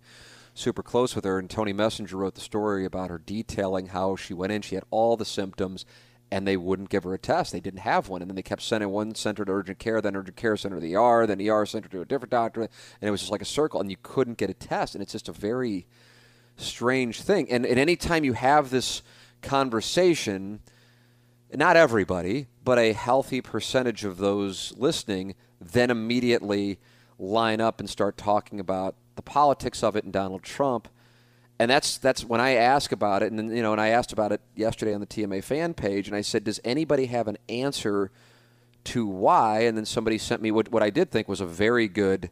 super 0.54 0.84
close 0.84 1.16
with 1.16 1.26
her. 1.26 1.40
And 1.40 1.50
Tony 1.50 1.74
Messenger 1.74 2.18
wrote 2.18 2.36
the 2.36 2.42
story 2.42 2.86
about 2.86 3.10
her 3.10 3.18
detailing 3.18 3.88
how 3.88 4.16
she 4.16 4.34
went 4.34 4.52
in. 4.52 4.62
She 4.62 4.76
had 4.76 4.84
all 4.92 5.18
the 5.18 5.26
symptoms, 5.26 5.86
and 6.32 6.48
they 6.48 6.58
wouldn't 6.58 6.90
give 6.90 7.04
her 7.04 7.14
a 7.14 7.20
test. 7.20 7.52
They 7.52 7.60
didn't 7.60 7.80
have 7.80 8.10
one, 8.10 8.22
and 8.22 8.30
then 8.30 8.36
they 8.36 8.42
kept 8.42 8.62
sending 8.62 8.90
one 8.90 9.16
center 9.16 9.46
to 9.46 9.52
urgent 9.52 9.80
care, 9.80 10.02
then 10.02 10.16
urgent 10.16 10.38
care 10.38 10.58
center 10.58 10.76
to 10.76 10.82
the 10.82 10.96
ER, 10.96 11.26
then 11.26 11.42
ER 11.42 11.66
center 11.66 11.90
to 11.90 12.02
a 12.02 12.06
different 12.06 12.32
doctor, 12.32 12.62
and 12.62 12.70
it 13.02 13.12
was 13.12 13.22
just 13.22 13.32
like 13.32 13.42
a 13.42 13.46
circle, 13.46 13.80
and 13.80 13.90
you 13.90 13.98
couldn't 14.04 14.38
get 14.38 14.50
a 14.50 14.54
test. 14.54 14.96
And 14.96 15.02
it's 15.02 15.14
just 15.14 15.30
a 15.30 15.34
very 15.34 15.88
strange 16.58 17.22
thing. 17.22 17.50
And, 17.50 17.66
and 17.66 18.00
time 18.00 18.24
you 18.24 18.34
have 18.34 18.70
this 18.70 19.02
conversation, 19.42 20.60
not 21.54 21.78
everybody, 21.78 22.48
but 22.70 22.78
a 22.78 22.94
healthy 22.94 23.42
percentage 23.42 24.06
of 24.06 24.18
those 24.18 24.76
listening 24.78 25.34
then 25.60 25.90
immediately 25.90 26.78
line 27.18 27.60
up 27.60 27.80
and 27.80 27.90
start 27.90 28.16
talking 28.16 28.60
about 28.60 28.94
the 29.16 29.24
politics 29.24 29.84
of 29.84 29.96
it 29.96 30.04
and 30.04 30.14
Donald 30.14 30.44
Trump. 30.44 30.88
And 31.58 31.72
that's 31.72 31.98
that's 31.98 32.24
when 32.24 32.40
I 32.40 32.52
ask 32.52 32.92
about 32.92 33.24
it, 33.24 33.32
and 33.32 33.58
you 33.58 33.64
know, 33.64 33.72
and 33.72 33.82
I 33.82 33.88
asked 33.88 34.14
about 34.14 34.32
it 34.32 34.42
yesterday 34.56 34.94
on 34.94 35.00
the 35.00 35.08
TMA 35.08 35.44
fan 35.44 35.74
page, 35.74 36.06
and 36.06 36.16
I 36.16 36.22
said, 36.22 36.44
"Does 36.44 36.60
anybody 36.64 37.08
have 37.08 37.28
an 37.28 37.40
answer 37.50 38.12
to 38.84 39.08
why?" 39.08 39.62
And 39.62 39.76
then 39.76 39.86
somebody 39.86 40.20
sent 40.20 40.40
me 40.40 40.52
what 40.52 40.72
what 40.72 40.84
I 40.84 40.92
did 40.92 41.10
think 41.10 41.28
was 41.28 41.42
a 41.42 41.48
very 41.48 41.88
good 41.88 42.30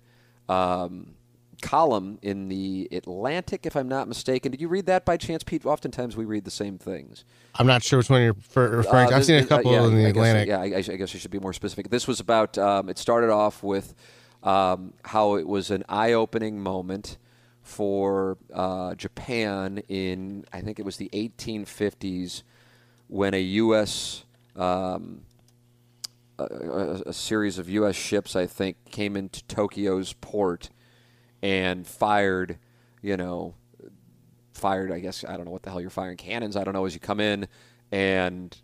um, 0.48 1.16
column 1.62 2.20
in 2.22 2.50
the 2.50 2.88
Atlantic, 2.92 3.66
if 3.66 3.76
I'm 3.76 3.88
not 3.88 4.08
mistaken. 4.08 4.52
Did 4.52 4.62
you 4.62 4.68
read 4.68 4.86
that 4.86 5.06
by 5.06 5.18
chance, 5.18 5.44
Pete? 5.44 5.66
Oftentimes 5.66 6.16
we 6.16 6.26
read 6.26 6.46
the 6.46 6.52
same 6.52 6.78
things. 6.78 7.26
I'm 7.56 7.68
not 7.68 7.84
sure 7.84 8.00
which 8.00 8.10
one 8.10 8.22
you're 8.22 8.34
referring 8.34 8.84
to. 8.84 9.16
Uh, 9.16 9.18
I've 9.18 9.26
seen 9.26 9.40
a 9.40 9.46
uh, 9.46 9.48
couple 9.48 9.72
uh, 9.72 9.82
yeah, 9.82 9.88
in 9.88 9.96
the 9.96 10.06
I 10.06 10.10
Atlantic. 10.10 10.48
Guess, 10.48 10.70
yeah, 10.70 10.78
I, 10.92 10.94
I, 10.94 10.98
guess 10.98 11.14
you 11.14 11.20
should 11.20 11.32
be 11.32 11.40
more 11.40 11.54
specific. 11.54 11.90
This 11.90 12.08
was 12.08 12.20
about, 12.20 12.58
um, 12.58 12.90
it 12.90 12.98
started 12.98 13.30
off 13.30 13.64
with 13.64 13.96
um, 14.44 14.94
how 15.04 15.36
it 15.36 15.48
was 15.48 15.72
an 15.72 15.84
eye 15.90 16.14
opening 16.14 16.62
moment 16.62 17.18
for 17.64 18.38
uh, 18.54 18.96
Japan 18.96 19.80
in, 19.88 20.46
I 20.54 20.62
think 20.62 20.80
it 20.80 20.86
was 20.86 20.98
the 20.98 21.10
1850s, 21.14 22.44
when 23.08 23.34
a 23.34 23.42
U.S. 23.42 24.24
Um, 24.56 25.22
a, 26.38 27.02
a 27.08 27.14
series 27.14 27.58
of 27.58 27.70
U.S. 27.70 27.96
ships, 27.96 28.36
I 28.36 28.46
think, 28.46 28.78
came 28.92 29.16
into 29.18 29.44
Tokyo's 29.46 30.14
port 30.14 30.70
and 31.42 31.86
fired, 31.86 32.58
you 33.02 33.18
know, 33.18 33.56
fired. 34.54 34.92
I 34.92 35.00
guess 35.00 35.24
I 35.24 35.36
don't 35.38 35.46
know 35.46 35.52
what 35.52 35.64
the 35.64 35.70
hell 35.70 35.82
you're 35.82 35.90
firing 35.90 36.18
cannons. 36.18 36.56
I 36.56 36.64
don't 36.64 36.74
know 36.74 36.86
as 36.86 36.94
you 36.94 37.00
come 37.00 37.20
in 37.20 37.48
and 37.92 38.56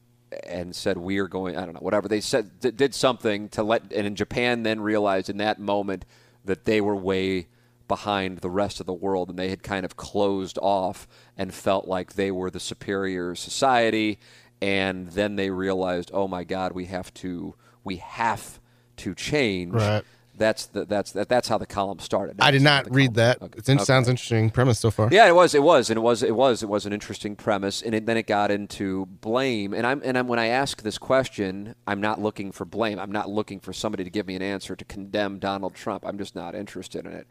and 0.48 0.76
said 0.76 0.98
we 0.98 1.20
are 1.20 1.28
going. 1.28 1.56
I 1.58 1.66
don't 1.66 1.74
know 1.74 1.80
whatever 1.82 2.08
they 2.08 2.22
said 2.22 2.60
did 2.60 2.94
something 2.96 3.50
to 3.50 3.64
let. 3.64 3.94
And 3.94 4.08
in 4.08 4.16
Japan, 4.16 4.64
then 4.64 4.82
realized 4.82 5.30
in 5.30 5.38
that 5.38 5.60
moment 5.60 6.06
that 6.46 6.66
they 6.66 6.82
were 6.82 6.96
way 6.96 7.48
behind 7.88 8.40
the 8.40 8.50
rest 8.50 8.80
of 8.80 8.86
the 8.86 8.94
world 8.94 9.30
and 9.30 9.38
they 9.38 9.50
had 9.50 9.62
kind 9.62 9.86
of 9.86 9.96
closed 9.98 10.58
off 10.62 11.08
and 11.38 11.54
felt 11.54 11.88
like 11.88 12.14
they 12.14 12.32
were 12.32 12.50
the 12.50 12.60
superior 12.60 13.36
society 13.36 14.18
and 14.62 15.10
then 15.10 15.36
they 15.36 15.50
realized 15.50 16.10
oh 16.14 16.28
my 16.28 16.46
god 16.46 16.72
we 16.72 16.86
have 16.86 17.14
to 17.14 17.54
we 17.84 17.98
have 17.98 18.60
to 18.96 19.14
change 19.14 19.74
Right. 19.74 20.04
That's 20.38 20.65
the, 20.67 20.86
that's 20.86 21.12
that, 21.12 21.30
that's 21.30 21.48
how 21.48 21.58
the 21.58 21.65
column 21.65 22.00
started 22.00 22.38
I 22.39 22.52
did 22.52 22.62
not 22.63 22.86
read 22.93 23.13
column- 23.13 23.13
that. 23.15 23.41
okay. 23.41 23.60
It 23.60 23.69
Okay. 23.69 23.84
sounds 23.84 24.08
interesting 24.10 24.50
premise 24.50 24.80
so 24.80 24.89
far. 24.91 25.10
Yeah, 25.12 25.28
it 25.28 25.36
was. 25.36 25.54
It 25.54 25.63
was, 25.63 25.89
and 25.89 25.98
it 25.98 26.02
was. 26.02 26.24
It 26.24 26.36
was. 26.36 26.63
It 26.63 26.69
was 26.69 26.86
an 26.86 26.93
interesting 26.93 27.36
premise, 27.36 27.82
and 27.82 27.93
it, 27.93 28.06
then 28.06 28.17
it 28.17 28.26
got 28.28 28.50
into 28.52 29.06
blame. 29.06 29.74
And 29.74 29.86
I'm 29.86 30.02
and 30.04 30.17
I'm, 30.17 30.28
when 30.28 30.39
I 30.39 30.48
ask 30.48 30.82
this 30.82 30.98
question, 30.98 31.76
I'm 31.86 32.02
not 32.02 32.19
looking 32.22 32.52
for 32.52 32.65
blame. 32.65 32.98
I'm 33.00 33.12
not 33.12 33.30
looking 33.30 33.60
for 33.60 33.74
somebody 33.74 34.04
to 34.04 34.10
give 34.10 34.26
me 34.28 34.36
an 34.36 34.41
answer 34.41 34.76
to 34.76 34.86
condemn 34.86 35.39
Donald 35.39 35.76
Trump. 35.76 36.04
I'm 36.06 36.17
just 36.17 36.36
not 36.36 36.56
interested 36.56 37.06
in 37.06 37.13
it. 37.13 37.28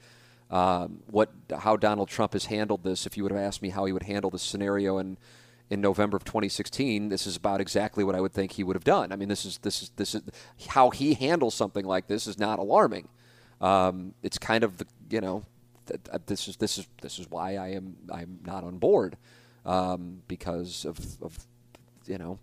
Um, 0.51 1.01
what 1.11 1.31
how 1.59 1.77
Donald 1.77 2.09
Trump 2.09 2.35
has 2.35 2.45
handled 2.47 2.85
this? 2.85 3.07
If 3.07 3.17
you 3.17 3.23
would 3.23 3.33
have 3.33 3.41
asked 3.41 3.63
me 3.63 3.71
how 3.71 3.85
he 3.87 3.93
would 3.93 4.03
handle 4.05 4.31
this 4.31 4.43
scenario 4.43 4.99
in 4.99 5.17
in 5.73 5.81
November 5.81 6.19
of 6.19 6.25
2016, 6.25 7.09
this 7.09 7.27
is 7.27 7.35
about 7.35 7.59
exactly 7.59 8.05
what 8.05 8.15
I 8.15 8.21
would 8.21 8.35
think 8.35 8.53
he 8.53 8.63
would 8.63 8.77
have 8.77 8.85
done. 8.85 9.11
I 9.11 9.17
mean, 9.17 9.31
this 9.31 9.47
is 9.47 9.57
this 9.63 9.81
is 9.83 9.91
this 9.97 10.15
is 10.15 10.21
how 10.69 10.91
he 10.91 11.15
handles 11.15 11.55
something 11.55 11.87
like 11.87 12.09
this 12.09 12.27
is 12.27 12.39
not 12.39 12.59
alarming. 12.59 13.09
Um, 13.59 14.13
it's 14.23 14.37
kind 14.37 14.65
of 14.65 14.77
the 14.77 14.87
you 15.09 15.23
know 15.23 15.47
th- 15.87 16.01
th- 16.05 16.23
this 16.27 16.47
is 16.47 16.59
this 16.59 16.77
is 16.77 16.87
this 17.01 17.19
is 17.19 17.31
why 17.31 17.57
I 17.57 17.69
am 17.69 17.97
I'm 18.13 18.41
not 18.45 18.65
on 18.65 18.77
board 18.77 19.17
um, 19.65 20.21
because 20.29 20.85
of, 20.85 20.99
of 21.23 21.39
you 22.07 22.19
know 22.19 22.39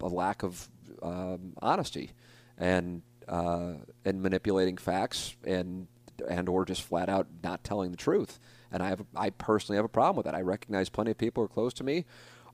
a 0.00 0.08
lack 0.08 0.42
of 0.42 0.66
um, 1.02 1.52
honesty 1.60 2.12
and 2.56 3.02
uh, 3.28 3.74
and 4.06 4.22
manipulating 4.22 4.78
facts 4.78 5.36
and 5.44 5.88
and 6.26 6.48
or 6.48 6.64
just 6.64 6.80
flat 6.80 7.10
out 7.10 7.26
not 7.42 7.62
telling 7.64 7.90
the 7.90 7.98
truth. 7.98 8.40
And 8.74 8.82
I 8.82 8.88
have 8.88 9.04
I 9.14 9.30
personally 9.30 9.76
have 9.76 9.84
a 9.84 9.88
problem 9.88 10.16
with 10.16 10.26
that. 10.26 10.34
I 10.34 10.40
recognize 10.42 10.88
plenty 10.88 11.12
of 11.12 11.16
people 11.16 11.42
who 11.42 11.46
are 11.46 11.48
close 11.48 11.72
to 11.74 11.84
me 11.84 12.04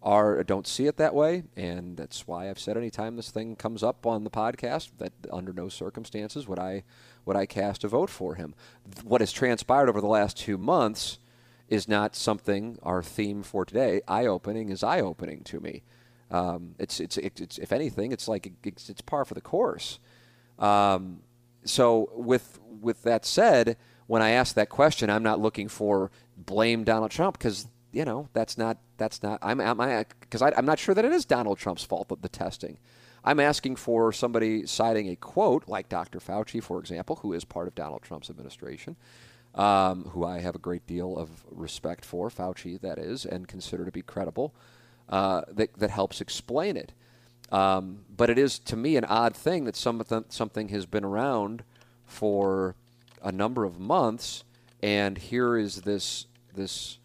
are 0.02 0.44
don't 0.44 0.66
see 0.66 0.86
it 0.86 0.98
that 0.98 1.14
way, 1.14 1.44
and 1.56 1.96
that's 1.96 2.26
why 2.26 2.50
I've 2.50 2.58
said 2.58 2.76
anytime 2.76 3.16
this 3.16 3.30
thing 3.30 3.56
comes 3.56 3.82
up 3.82 4.06
on 4.06 4.24
the 4.24 4.30
podcast 4.30 4.90
that 4.98 5.14
under 5.32 5.54
no 5.54 5.70
circumstances 5.70 6.46
would 6.46 6.58
I 6.58 6.84
would 7.24 7.36
I 7.36 7.46
cast 7.46 7.84
a 7.84 7.88
vote 7.88 8.10
for 8.10 8.34
him. 8.34 8.54
What 9.02 9.22
has 9.22 9.32
transpired 9.32 9.88
over 9.88 10.02
the 10.02 10.06
last 10.06 10.36
two 10.36 10.58
months 10.58 11.18
is 11.68 11.88
not 11.88 12.14
something 12.14 12.78
our 12.82 13.02
theme 13.02 13.42
for 13.42 13.64
today. 13.64 14.02
Eye 14.06 14.26
opening 14.26 14.68
is 14.68 14.82
eye 14.82 15.00
opening 15.00 15.42
to 15.44 15.58
me. 15.60 15.82
Um, 16.30 16.74
it's, 16.78 17.00
it's 17.00 17.16
it's 17.16 17.58
if 17.58 17.72
anything, 17.72 18.12
it's 18.12 18.28
like 18.28 18.52
it's, 18.62 18.90
it's 18.90 19.00
par 19.00 19.24
for 19.24 19.34
the 19.34 19.40
course. 19.40 19.98
Um, 20.58 21.20
so 21.64 22.10
with 22.14 22.58
with 22.80 23.02
that 23.04 23.24
said, 23.24 23.76
when 24.10 24.22
I 24.22 24.30
ask 24.30 24.56
that 24.56 24.68
question, 24.68 25.08
I'm 25.08 25.22
not 25.22 25.38
looking 25.38 25.68
for 25.68 26.10
blame 26.36 26.82
Donald 26.82 27.12
Trump 27.12 27.38
because 27.38 27.68
you 27.92 28.04
know 28.04 28.28
that's 28.32 28.58
not 28.58 28.78
that's 28.96 29.22
not 29.22 29.38
I'm 29.40 29.60
I'm 29.60 30.04
because 30.18 30.42
I'm 30.42 30.66
not 30.66 30.80
sure 30.80 30.96
that 30.96 31.04
it 31.04 31.12
is 31.12 31.24
Donald 31.24 31.58
Trump's 31.58 31.84
fault 31.84 32.08
that 32.08 32.20
the 32.20 32.28
testing. 32.28 32.78
I'm 33.22 33.38
asking 33.38 33.76
for 33.76 34.12
somebody 34.12 34.66
citing 34.66 35.08
a 35.10 35.14
quote 35.14 35.68
like 35.68 35.88
Dr. 35.88 36.18
Fauci, 36.18 36.60
for 36.60 36.80
example, 36.80 37.20
who 37.22 37.32
is 37.32 37.44
part 37.44 37.68
of 37.68 37.76
Donald 37.76 38.02
Trump's 38.02 38.28
administration, 38.28 38.96
um, 39.54 40.06
who 40.06 40.24
I 40.24 40.40
have 40.40 40.56
a 40.56 40.58
great 40.58 40.88
deal 40.88 41.16
of 41.16 41.44
respect 41.48 42.04
for, 42.04 42.30
Fauci, 42.30 42.80
that 42.80 42.98
is, 42.98 43.24
and 43.24 43.46
consider 43.46 43.84
to 43.84 43.92
be 43.92 44.02
credible, 44.02 44.56
uh, 45.08 45.42
that, 45.52 45.78
that 45.78 45.90
helps 45.90 46.20
explain 46.20 46.76
it. 46.76 46.94
Um, 47.52 48.06
but 48.16 48.28
it 48.28 48.38
is, 48.38 48.58
to 48.60 48.76
me, 48.76 48.96
an 48.96 49.04
odd 49.04 49.36
thing 49.36 49.66
that 49.66 49.76
some, 49.76 50.02
something 50.30 50.70
has 50.70 50.86
been 50.86 51.04
around 51.04 51.62
for 52.06 52.74
a 53.22 53.32
number 53.32 53.64
of 53.64 53.78
months, 53.78 54.44
and 54.82 55.18
here 55.18 55.56
is 55.56 55.82
this 55.82 56.26
this 56.54 56.98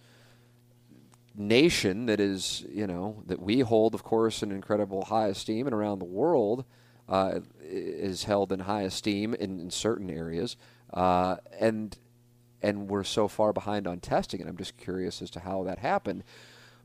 nation 1.37 2.05
that 2.05 2.19
is, 2.19 2.65
you 2.69 2.87
know, 2.87 3.21
that 3.25 3.41
we 3.41 3.59
hold, 3.59 3.93
of 3.93 4.03
course, 4.03 4.41
in 4.41 4.51
incredible 4.51 5.05
high 5.05 5.27
esteem, 5.27 5.67
and 5.67 5.73
around 5.73 5.99
the 5.99 6.05
world 6.05 6.65
uh, 7.09 7.39
is 7.61 8.23
held 8.23 8.51
in 8.51 8.61
high 8.61 8.83
esteem 8.83 9.33
in, 9.33 9.59
in 9.59 9.69
certain 9.69 10.09
areas, 10.09 10.55
uh, 10.93 11.35
and 11.59 11.97
and 12.61 12.89
we're 12.89 13.03
so 13.03 13.27
far 13.27 13.53
behind 13.53 13.85
on 13.85 13.99
testing, 13.99 14.41
and 14.41 14.49
I'm 14.49 14.57
just 14.57 14.77
curious 14.77 15.21
as 15.21 15.29
to 15.31 15.41
how 15.41 15.63
that 15.63 15.79
happened. 15.79 16.23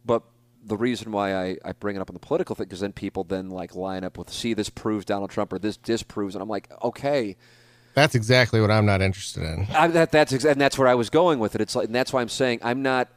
But 0.04 0.22
the 0.62 0.76
reason 0.76 1.10
why 1.10 1.34
I, 1.34 1.56
I 1.64 1.72
bring 1.72 1.96
it 1.96 2.00
up 2.00 2.10
in 2.10 2.14
the 2.14 2.20
political 2.20 2.54
thing, 2.54 2.66
because 2.66 2.80
then 2.80 2.92
people 2.92 3.24
then 3.24 3.48
like 3.48 3.74
line 3.74 4.04
up 4.04 4.18
with, 4.18 4.28
see, 4.30 4.52
this 4.52 4.68
proves 4.68 5.06
Donald 5.06 5.30
Trump 5.30 5.52
or 5.52 5.58
this 5.58 5.78
disproves, 5.78 6.34
and 6.34 6.42
I'm 6.42 6.48
like, 6.48 6.68
okay. 6.82 7.36
That's 7.94 8.14
exactly 8.14 8.60
what 8.60 8.70
I'm 8.70 8.86
not 8.86 9.02
interested 9.02 9.42
in. 9.42 9.66
I, 9.74 9.88
that, 9.88 10.12
that's 10.12 10.32
exa- 10.32 10.52
and 10.52 10.60
that's 10.60 10.78
where 10.78 10.88
I 10.88 10.94
was 10.94 11.10
going 11.10 11.38
with 11.38 11.54
it. 11.54 11.60
It's 11.60 11.74
like, 11.74 11.86
and 11.86 11.94
that's 11.94 12.12
why 12.12 12.20
I'm 12.20 12.28
saying 12.28 12.60
I'm 12.62 12.82
not. 12.82 13.08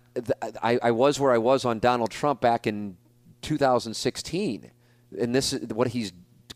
I, 0.61 0.79
I 0.81 0.91
was 0.91 1.19
where 1.19 1.31
I 1.31 1.37
was 1.37 1.65
on 1.65 1.79
Donald 1.79 2.11
Trump 2.11 2.41
back 2.41 2.67
in 2.67 2.97
2016, 3.41 4.71
and 5.19 5.35
this 5.35 5.53
is 5.53 5.73
what 5.73 5.89
he's 5.89 6.11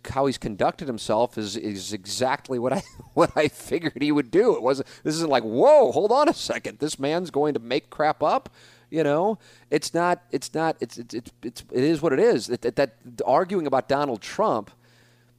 how 0.09 0.25
he's 0.25 0.37
conducted 0.37 0.87
himself 0.87 1.37
is 1.37 1.55
is 1.57 1.93
exactly 1.93 2.59
what 2.59 2.73
I 2.73 2.83
what 3.13 3.31
I 3.35 3.47
figured 3.47 4.01
he 4.01 4.11
would 4.11 4.31
do. 4.31 4.55
It 4.55 4.61
wasn't. 4.61 4.87
This 5.03 5.15
isn't 5.15 5.29
like 5.29 5.43
whoa, 5.43 5.91
hold 5.91 6.11
on 6.11 6.29
a 6.29 6.33
second. 6.33 6.79
This 6.79 6.99
man's 6.99 7.29
going 7.29 7.53
to 7.53 7.59
make 7.59 7.89
crap 7.89 8.23
up. 8.23 8.49
You 8.89 9.03
know, 9.03 9.37
it's 9.69 9.93
not. 9.93 10.23
It's 10.31 10.53
not. 10.53 10.77
It's 10.79 10.97
it's 10.97 11.13
it's, 11.13 11.31
it's 11.43 11.63
it 11.71 11.83
is 11.83 12.01
what 12.01 12.13
it 12.13 12.19
is. 12.19 12.47
That, 12.47 12.61
that, 12.61 12.75
that 12.77 12.93
arguing 13.25 13.67
about 13.67 13.89
Donald 13.89 14.21
Trump 14.21 14.71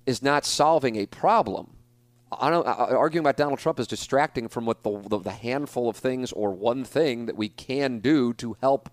is 0.06 0.22
not 0.22 0.44
solving 0.44 0.96
a 0.96 1.06
problem. 1.06 1.77
I 2.30 2.50
don't, 2.50 2.66
uh, 2.66 2.72
arguing 2.72 3.22
about 3.22 3.36
Donald 3.36 3.58
Trump 3.58 3.80
is 3.80 3.86
distracting 3.86 4.48
from 4.48 4.66
what 4.66 4.82
the, 4.82 5.00
the, 5.08 5.18
the 5.18 5.30
handful 5.30 5.88
of 5.88 5.96
things 5.96 6.32
or 6.32 6.52
one 6.52 6.84
thing 6.84 7.26
that 7.26 7.36
we 7.36 7.48
can 7.48 8.00
do 8.00 8.34
to 8.34 8.56
help 8.60 8.90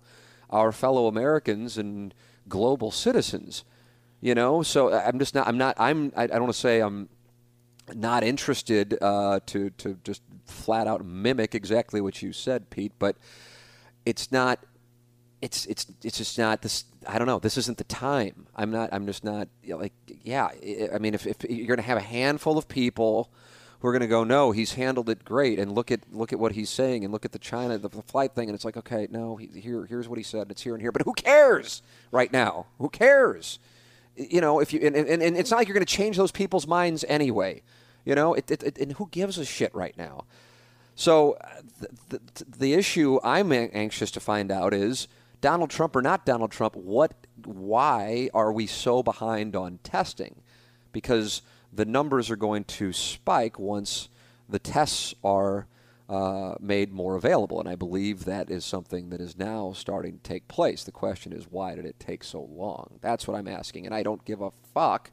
our 0.48 0.72
fellow 0.72 1.06
Americans 1.06 1.76
and 1.76 2.14
global 2.48 2.90
citizens. 2.90 3.64
You 4.20 4.34
know, 4.34 4.62
so 4.62 4.92
I'm 4.92 5.18
just 5.18 5.34
not. 5.34 5.46
I'm 5.46 5.58
not. 5.58 5.76
I'm. 5.78 6.10
I, 6.16 6.24
I 6.24 6.26
don't 6.26 6.44
want 6.44 6.54
to 6.54 6.58
say 6.58 6.80
I'm 6.80 7.10
not 7.94 8.24
interested 8.24 8.96
uh, 9.02 9.40
to 9.46 9.70
to 9.70 9.98
just 10.04 10.22
flat 10.46 10.86
out 10.86 11.04
mimic 11.04 11.54
exactly 11.54 12.00
what 12.00 12.22
you 12.22 12.32
said, 12.32 12.70
Pete. 12.70 12.92
But 12.98 13.16
it's 14.06 14.32
not. 14.32 14.64
It's 15.46 15.64
it's 15.66 15.86
it's 16.02 16.18
just 16.18 16.36
not 16.38 16.62
this. 16.62 16.84
I 17.06 17.18
don't 17.18 17.28
know. 17.28 17.38
This 17.38 17.56
isn't 17.56 17.78
the 17.78 17.84
time. 17.84 18.48
I'm 18.56 18.72
not. 18.72 18.90
I'm 18.92 19.06
just 19.06 19.22
not 19.22 19.46
you 19.62 19.70
know, 19.70 19.78
like. 19.78 19.92
Yeah. 20.24 20.48
I 20.92 20.98
mean, 20.98 21.14
if, 21.14 21.24
if 21.24 21.44
you're 21.48 21.68
going 21.68 21.76
to 21.76 21.84
have 21.84 21.98
a 21.98 22.08
handful 22.18 22.58
of 22.58 22.66
people 22.66 23.30
who 23.78 23.86
are 23.86 23.92
going 23.92 24.00
to 24.00 24.08
go, 24.08 24.24
no, 24.24 24.50
he's 24.50 24.72
handled 24.72 25.08
it 25.08 25.24
great, 25.24 25.60
and 25.60 25.70
look 25.70 25.92
at 25.92 26.00
look 26.10 26.32
at 26.32 26.40
what 26.40 26.52
he's 26.52 26.68
saying, 26.68 27.04
and 27.04 27.12
look 27.12 27.24
at 27.24 27.30
the 27.30 27.38
China 27.38 27.78
the, 27.78 27.88
the 27.88 28.02
flight 28.02 28.34
thing, 28.34 28.48
and 28.48 28.56
it's 28.56 28.64
like, 28.64 28.76
okay, 28.76 29.06
no, 29.08 29.36
he, 29.36 29.46
here 29.54 29.86
here's 29.86 30.08
what 30.08 30.18
he 30.18 30.24
said. 30.24 30.42
and 30.42 30.50
It's 30.50 30.62
here 30.62 30.74
and 30.74 30.82
here, 30.82 30.90
but 30.90 31.02
who 31.02 31.14
cares 31.14 31.80
right 32.10 32.32
now? 32.32 32.66
Who 32.78 32.88
cares? 32.88 33.60
You 34.16 34.40
know, 34.40 34.58
if 34.58 34.72
you 34.72 34.80
and, 34.82 34.96
and, 34.96 35.22
and 35.22 35.36
it's 35.36 35.52
not 35.52 35.58
like 35.58 35.68
you're 35.68 35.74
going 35.74 35.86
to 35.86 35.96
change 35.96 36.16
those 36.16 36.32
people's 36.32 36.66
minds 36.66 37.04
anyway. 37.06 37.62
You 38.04 38.16
know, 38.16 38.34
it, 38.34 38.50
it, 38.50 38.62
it, 38.64 38.78
and 38.78 38.92
who 38.94 39.08
gives 39.12 39.38
a 39.38 39.44
shit 39.44 39.72
right 39.76 39.96
now? 39.96 40.24
So 40.96 41.34
uh, 41.34 41.60
the, 42.08 42.18
the, 42.34 42.44
the 42.58 42.74
issue 42.74 43.20
I'm 43.22 43.52
anxious 43.52 44.10
to 44.12 44.20
find 44.20 44.50
out 44.50 44.74
is 44.74 45.06
Donald 45.40 45.70
Trump 45.70 45.94
or 45.94 46.02
not 46.02 46.26
Donald 46.26 46.50
Trump, 46.50 46.76
what 46.76 47.14
why 47.44 48.30
are 48.34 48.52
we 48.52 48.66
so 48.66 49.02
behind 49.02 49.54
on 49.54 49.78
testing? 49.82 50.42
Because 50.92 51.42
the 51.72 51.84
numbers 51.84 52.30
are 52.30 52.36
going 52.36 52.64
to 52.64 52.92
spike 52.92 53.58
once 53.58 54.08
the 54.48 54.58
tests 54.58 55.14
are 55.22 55.66
uh, 56.08 56.54
made 56.60 56.92
more 56.92 57.16
available, 57.16 57.58
and 57.58 57.68
I 57.68 57.74
believe 57.74 58.24
that 58.24 58.50
is 58.50 58.64
something 58.64 59.10
that 59.10 59.20
is 59.20 59.36
now 59.36 59.72
starting 59.74 60.18
to 60.18 60.22
take 60.22 60.46
place. 60.46 60.84
The 60.84 60.92
question 60.92 61.32
is, 61.32 61.46
why 61.50 61.74
did 61.74 61.84
it 61.84 61.98
take 61.98 62.22
so 62.22 62.42
long? 62.42 62.98
That's 63.00 63.26
what 63.26 63.36
I'm 63.36 63.48
asking, 63.48 63.86
and 63.86 63.94
I 63.94 64.04
don't 64.04 64.24
give 64.24 64.40
a 64.40 64.52
fuck 64.72 65.10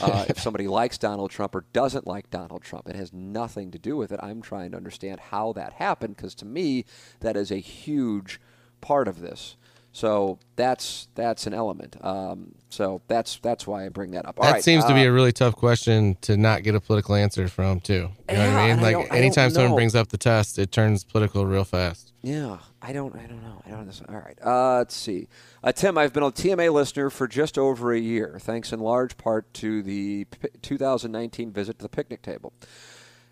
uh, 0.00 0.24
if 0.28 0.40
somebody 0.40 0.66
likes 0.66 0.98
Donald 0.98 1.30
Trump 1.30 1.54
or 1.54 1.64
doesn't 1.72 2.06
like 2.06 2.30
Donald 2.30 2.62
Trump. 2.62 2.88
It 2.88 2.96
has 2.96 3.12
nothing 3.12 3.70
to 3.70 3.78
do 3.78 3.96
with 3.96 4.10
it. 4.10 4.20
I'm 4.22 4.42
trying 4.42 4.72
to 4.72 4.76
understand 4.76 5.20
how 5.20 5.52
that 5.52 5.74
happened 5.74 6.16
because 6.16 6.34
to 6.36 6.44
me, 6.44 6.84
that 7.20 7.36
is 7.36 7.52
a 7.52 7.56
huge 7.56 8.40
part 8.84 9.08
of 9.08 9.20
this. 9.20 9.56
So 9.94 10.40
that's 10.56 11.06
that's 11.14 11.46
an 11.46 11.54
element. 11.54 11.96
Um, 12.04 12.56
so 12.68 13.00
that's 13.06 13.38
that's 13.38 13.64
why 13.64 13.86
I 13.86 13.88
bring 13.90 14.10
that 14.10 14.26
up. 14.26 14.40
All 14.40 14.44
that 14.44 14.54
right, 14.54 14.64
seems 14.64 14.84
to 14.86 14.92
be 14.92 15.06
uh, 15.06 15.10
a 15.10 15.12
really 15.12 15.30
tough 15.30 15.54
question 15.54 16.16
to 16.22 16.36
not 16.36 16.64
get 16.64 16.74
a 16.74 16.80
political 16.80 17.14
answer 17.14 17.46
from, 17.46 17.78
too. 17.78 18.10
You 18.28 18.36
know 18.36 18.52
what 18.52 18.58
I 18.58 18.74
mean? 18.74 18.82
Like, 18.82 19.12
I 19.12 19.18
anytime 19.18 19.50
someone 19.50 19.70
know. 19.70 19.76
brings 19.76 19.94
up 19.94 20.08
the 20.08 20.18
test, 20.18 20.58
it 20.58 20.72
turns 20.72 21.04
political 21.04 21.46
real 21.46 21.62
fast. 21.62 22.12
Yeah, 22.22 22.58
I 22.82 22.92
don't. 22.92 23.14
I 23.14 23.26
don't 23.26 23.40
know. 23.40 23.62
I 23.64 23.70
don't. 23.70 23.80
Understand. 23.80 24.10
All 24.10 24.20
right. 24.20 24.38
Uh, 24.44 24.78
let's 24.78 24.96
see. 24.96 25.28
Uh, 25.62 25.70
Tim, 25.70 25.96
I've 25.96 26.12
been 26.12 26.24
a 26.24 26.32
TMA 26.32 26.72
listener 26.72 27.08
for 27.08 27.28
just 27.28 27.56
over 27.56 27.92
a 27.92 28.00
year, 28.00 28.38
thanks 28.40 28.72
in 28.72 28.80
large 28.80 29.16
part 29.16 29.54
to 29.54 29.80
the 29.80 30.24
p- 30.24 30.48
2019 30.60 31.52
visit 31.52 31.78
to 31.78 31.84
the 31.84 31.88
picnic 31.88 32.20
table. 32.20 32.52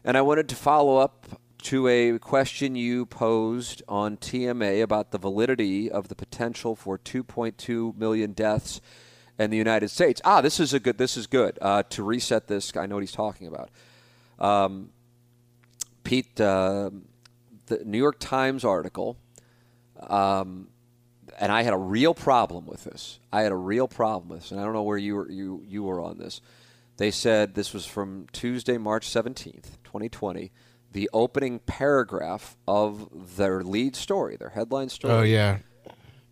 And 0.04 0.16
I 0.16 0.20
wanted 0.20 0.48
to 0.48 0.54
follow 0.54 0.98
up 0.98 1.41
to 1.62 1.86
a 1.86 2.18
question 2.18 2.74
you 2.74 3.06
posed 3.06 3.82
on 3.88 4.16
TMA 4.16 4.82
about 4.82 5.12
the 5.12 5.18
validity 5.18 5.90
of 5.90 6.08
the 6.08 6.14
potential 6.14 6.74
for 6.74 6.98
2.2 6.98 7.96
million 7.96 8.32
deaths 8.32 8.80
in 9.38 9.50
the 9.50 9.56
United 9.56 9.88
States. 9.88 10.20
Ah, 10.24 10.40
this 10.40 10.58
is 10.58 10.74
a 10.74 10.80
good. 10.80 10.98
This 10.98 11.16
is 11.16 11.26
good. 11.26 11.58
Uh, 11.62 11.84
to 11.84 12.02
reset 12.02 12.48
this, 12.48 12.76
I 12.76 12.86
know 12.86 12.96
what 12.96 13.02
he's 13.02 13.12
talking 13.12 13.46
about. 13.46 13.70
Um, 14.38 14.90
Pete, 16.02 16.40
uh, 16.40 16.90
the 17.66 17.84
New 17.84 17.98
York 17.98 18.18
Times 18.18 18.64
article, 18.64 19.16
um, 20.08 20.68
and 21.38 21.52
I 21.52 21.62
had 21.62 21.72
a 21.72 21.78
real 21.78 22.12
problem 22.12 22.66
with 22.66 22.84
this. 22.84 23.20
I 23.32 23.42
had 23.42 23.52
a 23.52 23.56
real 23.56 23.86
problem 23.86 24.28
with 24.30 24.40
this, 24.40 24.50
and 24.50 24.60
I 24.60 24.64
don't 24.64 24.72
know 24.72 24.82
where 24.82 24.98
you 24.98 25.14
were, 25.14 25.30
you, 25.30 25.62
you 25.66 25.84
were 25.84 26.00
on 26.00 26.18
this. 26.18 26.40
They 26.96 27.12
said 27.12 27.54
this 27.54 27.72
was 27.72 27.86
from 27.86 28.26
Tuesday, 28.32 28.78
March 28.78 29.08
17th, 29.08 29.78
2020. 29.84 30.50
The 30.92 31.08
opening 31.12 31.58
paragraph 31.60 32.56
of 32.68 33.36
their 33.36 33.62
lead 33.62 33.96
story, 33.96 34.36
their 34.36 34.50
headline 34.50 34.88
story, 34.90 35.14
Oh, 35.14 35.22
yeah. 35.22 35.58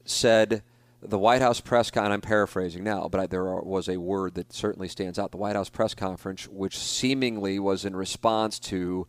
said 0.04 0.62
the 1.02 1.18
White 1.18 1.40
House 1.40 1.60
press 1.60 1.90
con. 1.90 2.12
I'm 2.12 2.20
paraphrasing 2.20 2.84
now, 2.84 3.08
but 3.10 3.20
I, 3.20 3.26
there 3.26 3.48
are, 3.48 3.62
was 3.62 3.88
a 3.88 3.96
word 3.96 4.34
that 4.34 4.52
certainly 4.52 4.88
stands 4.88 5.18
out. 5.18 5.30
The 5.30 5.38
White 5.38 5.56
House 5.56 5.70
press 5.70 5.94
conference, 5.94 6.46
which 6.46 6.78
seemingly 6.78 7.58
was 7.58 7.84
in 7.86 7.96
response 7.96 8.58
to 8.60 9.06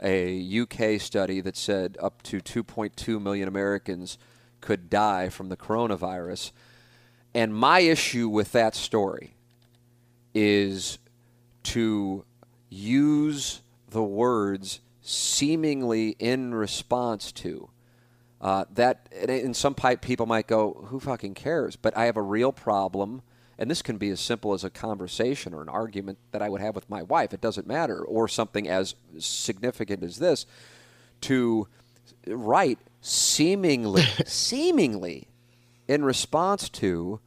a 0.00 0.60
UK 0.60 1.00
study 1.00 1.40
that 1.40 1.56
said 1.56 1.96
up 2.00 2.22
to 2.22 2.38
2.2 2.40 3.20
million 3.20 3.48
Americans 3.48 4.18
could 4.60 4.88
die 4.88 5.28
from 5.28 5.48
the 5.48 5.56
coronavirus. 5.56 6.52
And 7.34 7.54
my 7.54 7.80
issue 7.80 8.28
with 8.28 8.52
that 8.52 8.74
story 8.76 9.34
is 10.34 10.98
to 11.64 12.24
use 12.68 13.62
the 13.90 14.02
words 14.02 14.80
seemingly 15.02 16.10
in 16.18 16.54
response 16.54 17.32
to. 17.32 17.68
Uh, 18.40 18.64
that 18.74 19.08
and 19.20 19.30
and 19.30 19.56
some 19.56 19.74
pipe 19.74 20.00
people 20.00 20.26
might 20.26 20.46
go, 20.46 20.86
"Who 20.88 20.98
fucking 20.98 21.34
cares?" 21.34 21.76
But 21.76 21.96
I 21.96 22.06
have 22.06 22.16
a 22.16 22.22
real 22.22 22.50
problem, 22.50 23.22
and 23.56 23.70
this 23.70 23.82
can 23.82 23.98
be 23.98 24.10
as 24.10 24.20
simple 24.20 24.52
as 24.52 24.64
a 24.64 24.70
conversation 24.70 25.54
or 25.54 25.62
an 25.62 25.68
argument 25.68 26.18
that 26.32 26.42
I 26.42 26.48
would 26.48 26.60
have 26.60 26.74
with 26.74 26.90
my 26.90 27.02
wife. 27.02 27.32
It 27.32 27.40
doesn't 27.40 27.66
matter, 27.66 28.02
or 28.02 28.26
something 28.26 28.68
as 28.68 28.96
significant 29.18 30.02
as 30.02 30.18
this. 30.18 30.46
To 31.22 31.68
write 32.26 32.80
seemingly, 33.00 34.02
seemingly, 34.26 35.28
in 35.86 36.04
response 36.04 36.68
to, 36.70 37.20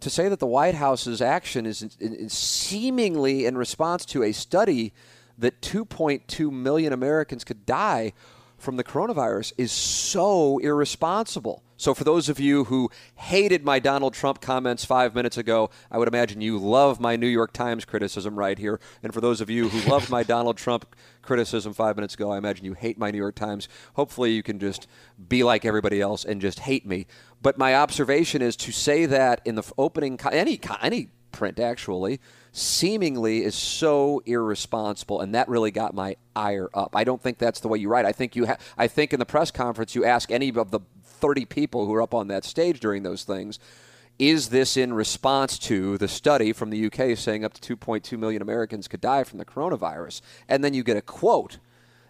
to 0.00 0.10
say 0.10 0.28
that 0.28 0.38
the 0.38 0.46
White 0.46 0.74
House's 0.74 1.20
action 1.20 1.66
is, 1.66 1.82
is, 1.82 1.96
is 2.00 2.32
seemingly 2.32 3.44
in 3.44 3.58
response 3.58 4.06
to 4.06 4.22
a 4.22 4.32
study 4.32 4.94
that 5.38 5.60
2.2 5.60 6.50
million 6.50 6.92
Americans 6.92 7.44
could 7.44 7.66
die 7.66 8.12
from 8.58 8.76
the 8.76 8.84
coronavirus 8.84 9.52
is 9.58 9.70
so 9.70 10.58
irresponsible. 10.58 11.62
So, 11.78 11.92
for 11.92 12.04
those 12.04 12.30
of 12.30 12.40
you 12.40 12.64
who 12.64 12.90
hated 13.16 13.62
my 13.62 13.78
Donald 13.78 14.14
Trump 14.14 14.40
comments 14.40 14.86
five 14.86 15.14
minutes 15.14 15.36
ago, 15.36 15.68
I 15.90 15.98
would 15.98 16.08
imagine 16.08 16.40
you 16.40 16.58
love 16.58 17.00
my 17.00 17.16
New 17.16 17.26
York 17.26 17.52
Times 17.52 17.84
criticism 17.84 18.38
right 18.38 18.58
here. 18.58 18.80
And 19.02 19.12
for 19.12 19.20
those 19.20 19.42
of 19.42 19.50
you 19.50 19.68
who 19.68 19.90
loved 19.90 20.08
my 20.08 20.22
Donald 20.22 20.56
Trump 20.56 20.96
criticism 21.20 21.74
five 21.74 21.96
minutes 21.96 22.14
ago, 22.14 22.30
I 22.30 22.38
imagine 22.38 22.64
you 22.64 22.72
hate 22.72 22.96
my 22.96 23.10
New 23.10 23.18
York 23.18 23.34
Times. 23.34 23.68
Hopefully, 23.92 24.32
you 24.32 24.42
can 24.42 24.58
just 24.58 24.86
be 25.28 25.42
like 25.42 25.66
everybody 25.66 26.00
else 26.00 26.24
and 26.24 26.40
just 26.40 26.60
hate 26.60 26.86
me. 26.86 27.06
But 27.42 27.58
my 27.58 27.74
observation 27.74 28.40
is 28.40 28.56
to 28.56 28.72
say 28.72 29.04
that 29.04 29.42
in 29.44 29.54
the 29.54 29.70
opening, 29.76 30.18
any 30.32 30.58
any 30.80 31.10
print 31.36 31.60
actually, 31.60 32.18
seemingly 32.52 33.44
is 33.44 33.54
so 33.54 34.22
irresponsible, 34.24 35.20
and 35.20 35.34
that 35.34 35.48
really 35.48 35.70
got 35.70 35.94
my 35.94 36.16
ire 36.34 36.70
up. 36.72 36.96
I 36.96 37.04
don't 37.04 37.22
think 37.22 37.36
that's 37.36 37.60
the 37.60 37.68
way 37.68 37.78
you 37.78 37.88
write. 37.90 38.06
I 38.06 38.12
think 38.12 38.34
you. 38.34 38.46
Ha- 38.46 38.56
I 38.78 38.88
think 38.88 39.12
in 39.12 39.18
the 39.18 39.26
press 39.26 39.50
conference, 39.50 39.94
you 39.94 40.04
ask 40.04 40.30
any 40.30 40.48
of 40.48 40.70
the 40.70 40.80
30 41.04 41.44
people 41.44 41.86
who 41.86 41.94
are 41.94 42.02
up 42.02 42.14
on 42.14 42.28
that 42.28 42.44
stage 42.44 42.80
during 42.80 43.02
those 43.02 43.24
things. 43.24 43.58
Is 44.18 44.48
this 44.48 44.78
in 44.78 44.94
response 44.94 45.58
to 45.60 45.98
the 45.98 46.08
study 46.08 46.54
from 46.54 46.70
the 46.70 46.86
UK 46.86 47.18
saying 47.18 47.44
up 47.44 47.52
to 47.52 47.76
2.2 47.76 48.18
million 48.18 48.40
Americans 48.40 48.88
could 48.88 49.02
die 49.02 49.24
from 49.24 49.38
the 49.38 49.44
coronavirus? 49.44 50.22
And 50.48 50.64
then 50.64 50.72
you 50.72 50.82
get 50.82 50.96
a 50.96 51.02
quote, 51.02 51.58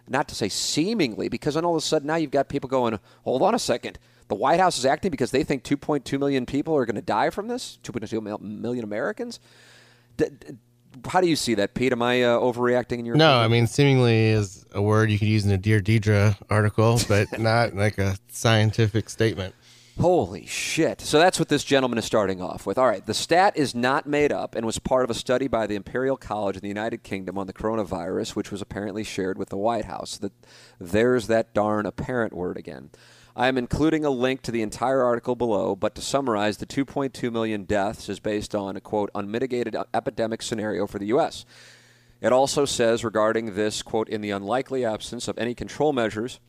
not 0.07 0.29
to 0.29 0.37
say 0.37 0.49
seemingly, 0.49 1.29
because 1.29 1.55
then 1.55 1.65
all 1.65 1.75
of 1.75 1.83
a 1.83 1.85
sudden 1.85 2.07
now 2.07 2.15
you've 2.15 2.31
got 2.31 2.49
people 2.49 2.71
going, 2.71 3.01
hold 3.25 3.43
on 3.43 3.57
a 3.57 3.59
second. 3.59 3.99
The 4.29 4.35
White 4.35 4.59
House 4.61 4.79
is 4.79 4.85
acting 4.85 5.11
because 5.11 5.31
they 5.31 5.45
think 5.45 5.63
2.2 5.63 6.19
million 6.19 6.47
people 6.47 6.77
are 6.77 6.85
going 6.85 6.97
to 6.97 7.03
die 7.03 7.31
from 7.31 7.49
this? 7.49 7.79
2.2 7.85 8.41
million 8.41 8.85
Americans? 8.85 9.39
D- 10.17 10.27
d- 10.31 10.57
how 11.09 11.21
do 11.21 11.29
you 11.29 11.37
see 11.37 11.55
that, 11.55 11.75
Pete? 11.75 11.93
Am 11.93 12.03
I 12.03 12.23
uh, 12.23 12.39
overreacting 12.39 12.99
in 12.99 13.05
your 13.07 13.17
No, 13.17 13.27
opinion? 13.41 13.45
I 13.45 13.49
mean, 13.49 13.67
seemingly 13.67 14.27
is 14.29 14.65
a 14.73 14.81
word 14.81 15.11
you 15.11 15.19
could 15.19 15.29
use 15.29 15.45
in 15.45 15.53
a 15.53 15.59
Dear 15.59 15.81
Deidre 15.81 16.37
article, 16.49 16.99
but 17.09 17.27
not 17.39 17.75
like 17.75 17.99
a 17.99 18.17
scientific 18.29 19.11
statement. 19.11 19.55
Holy 20.01 20.45
shit. 20.45 21.01
So 21.01 21.19
that's 21.19 21.39
what 21.39 21.49
this 21.49 21.65
gentleman 21.65 21.99
is 21.99 22.05
starting 22.05 22.43
off 22.43 22.67
with. 22.67 22.77
All 22.77 22.87
right, 22.87 23.05
the 23.05 23.15
stat 23.15 23.57
is 23.57 23.75
not 23.75 24.07
made 24.07 24.31
up 24.31 24.55
and 24.55 24.67
was 24.67 24.79
part 24.79 25.05
of 25.05 25.11
a 25.11 25.15
study 25.15 25.49
by 25.49 25.67
the 25.67 25.75
Imperial 25.75 26.19
College 26.19 26.57
in 26.57 26.61
the 26.63 26.69
United 26.69 27.03
Kingdom 27.03 27.39
on 27.39 27.47
the 27.47 27.55
coronavirus, 27.55 28.37
which 28.37 28.51
was 28.51 28.61
apparently 28.61 29.05
shared 29.05 29.39
with 29.39 29.49
the 29.49 29.57
White 29.57 29.87
House. 29.87 30.19
That 30.19 30.33
there's 30.79 31.29
that 31.29 31.55
darn 31.55 31.87
apparent 31.87 32.35
word 32.35 32.59
again. 32.59 32.91
I 33.39 33.49
am 33.49 33.59
including 33.59 34.07
a 34.07 34.11
link 34.11 34.41
to 34.43 34.51
the 34.51 34.63
entire 34.63 35.03
article 35.03 35.37
below, 35.37 35.77
but 35.77 35.95
to 35.97 36.01
summarize, 36.01 36.57
the 36.57 36.65
2.2 36.65 37.31
million 37.31 37.65
deaths 37.65 38.09
is 38.09 38.19
based 38.19 38.55
on 38.55 38.77
a 38.77 38.81
quote 38.81 39.11
unmitigated 39.15 39.77
epidemic 39.93 40.41
scenario 40.41 40.87
for 40.87 40.99
the 40.99 41.09
U.S. 41.09 41.45
It 42.23 42.33
also 42.33 42.65
says 42.65 43.05
regarding 43.05 43.55
this 43.55 43.83
quote 43.83 44.09
in 44.09 44.23
the 44.23 44.31
unlikely 44.31 44.87
absence 44.87 45.29
of 45.29 45.37
any 45.37 45.55
control 45.55 45.93
measures 45.93 46.41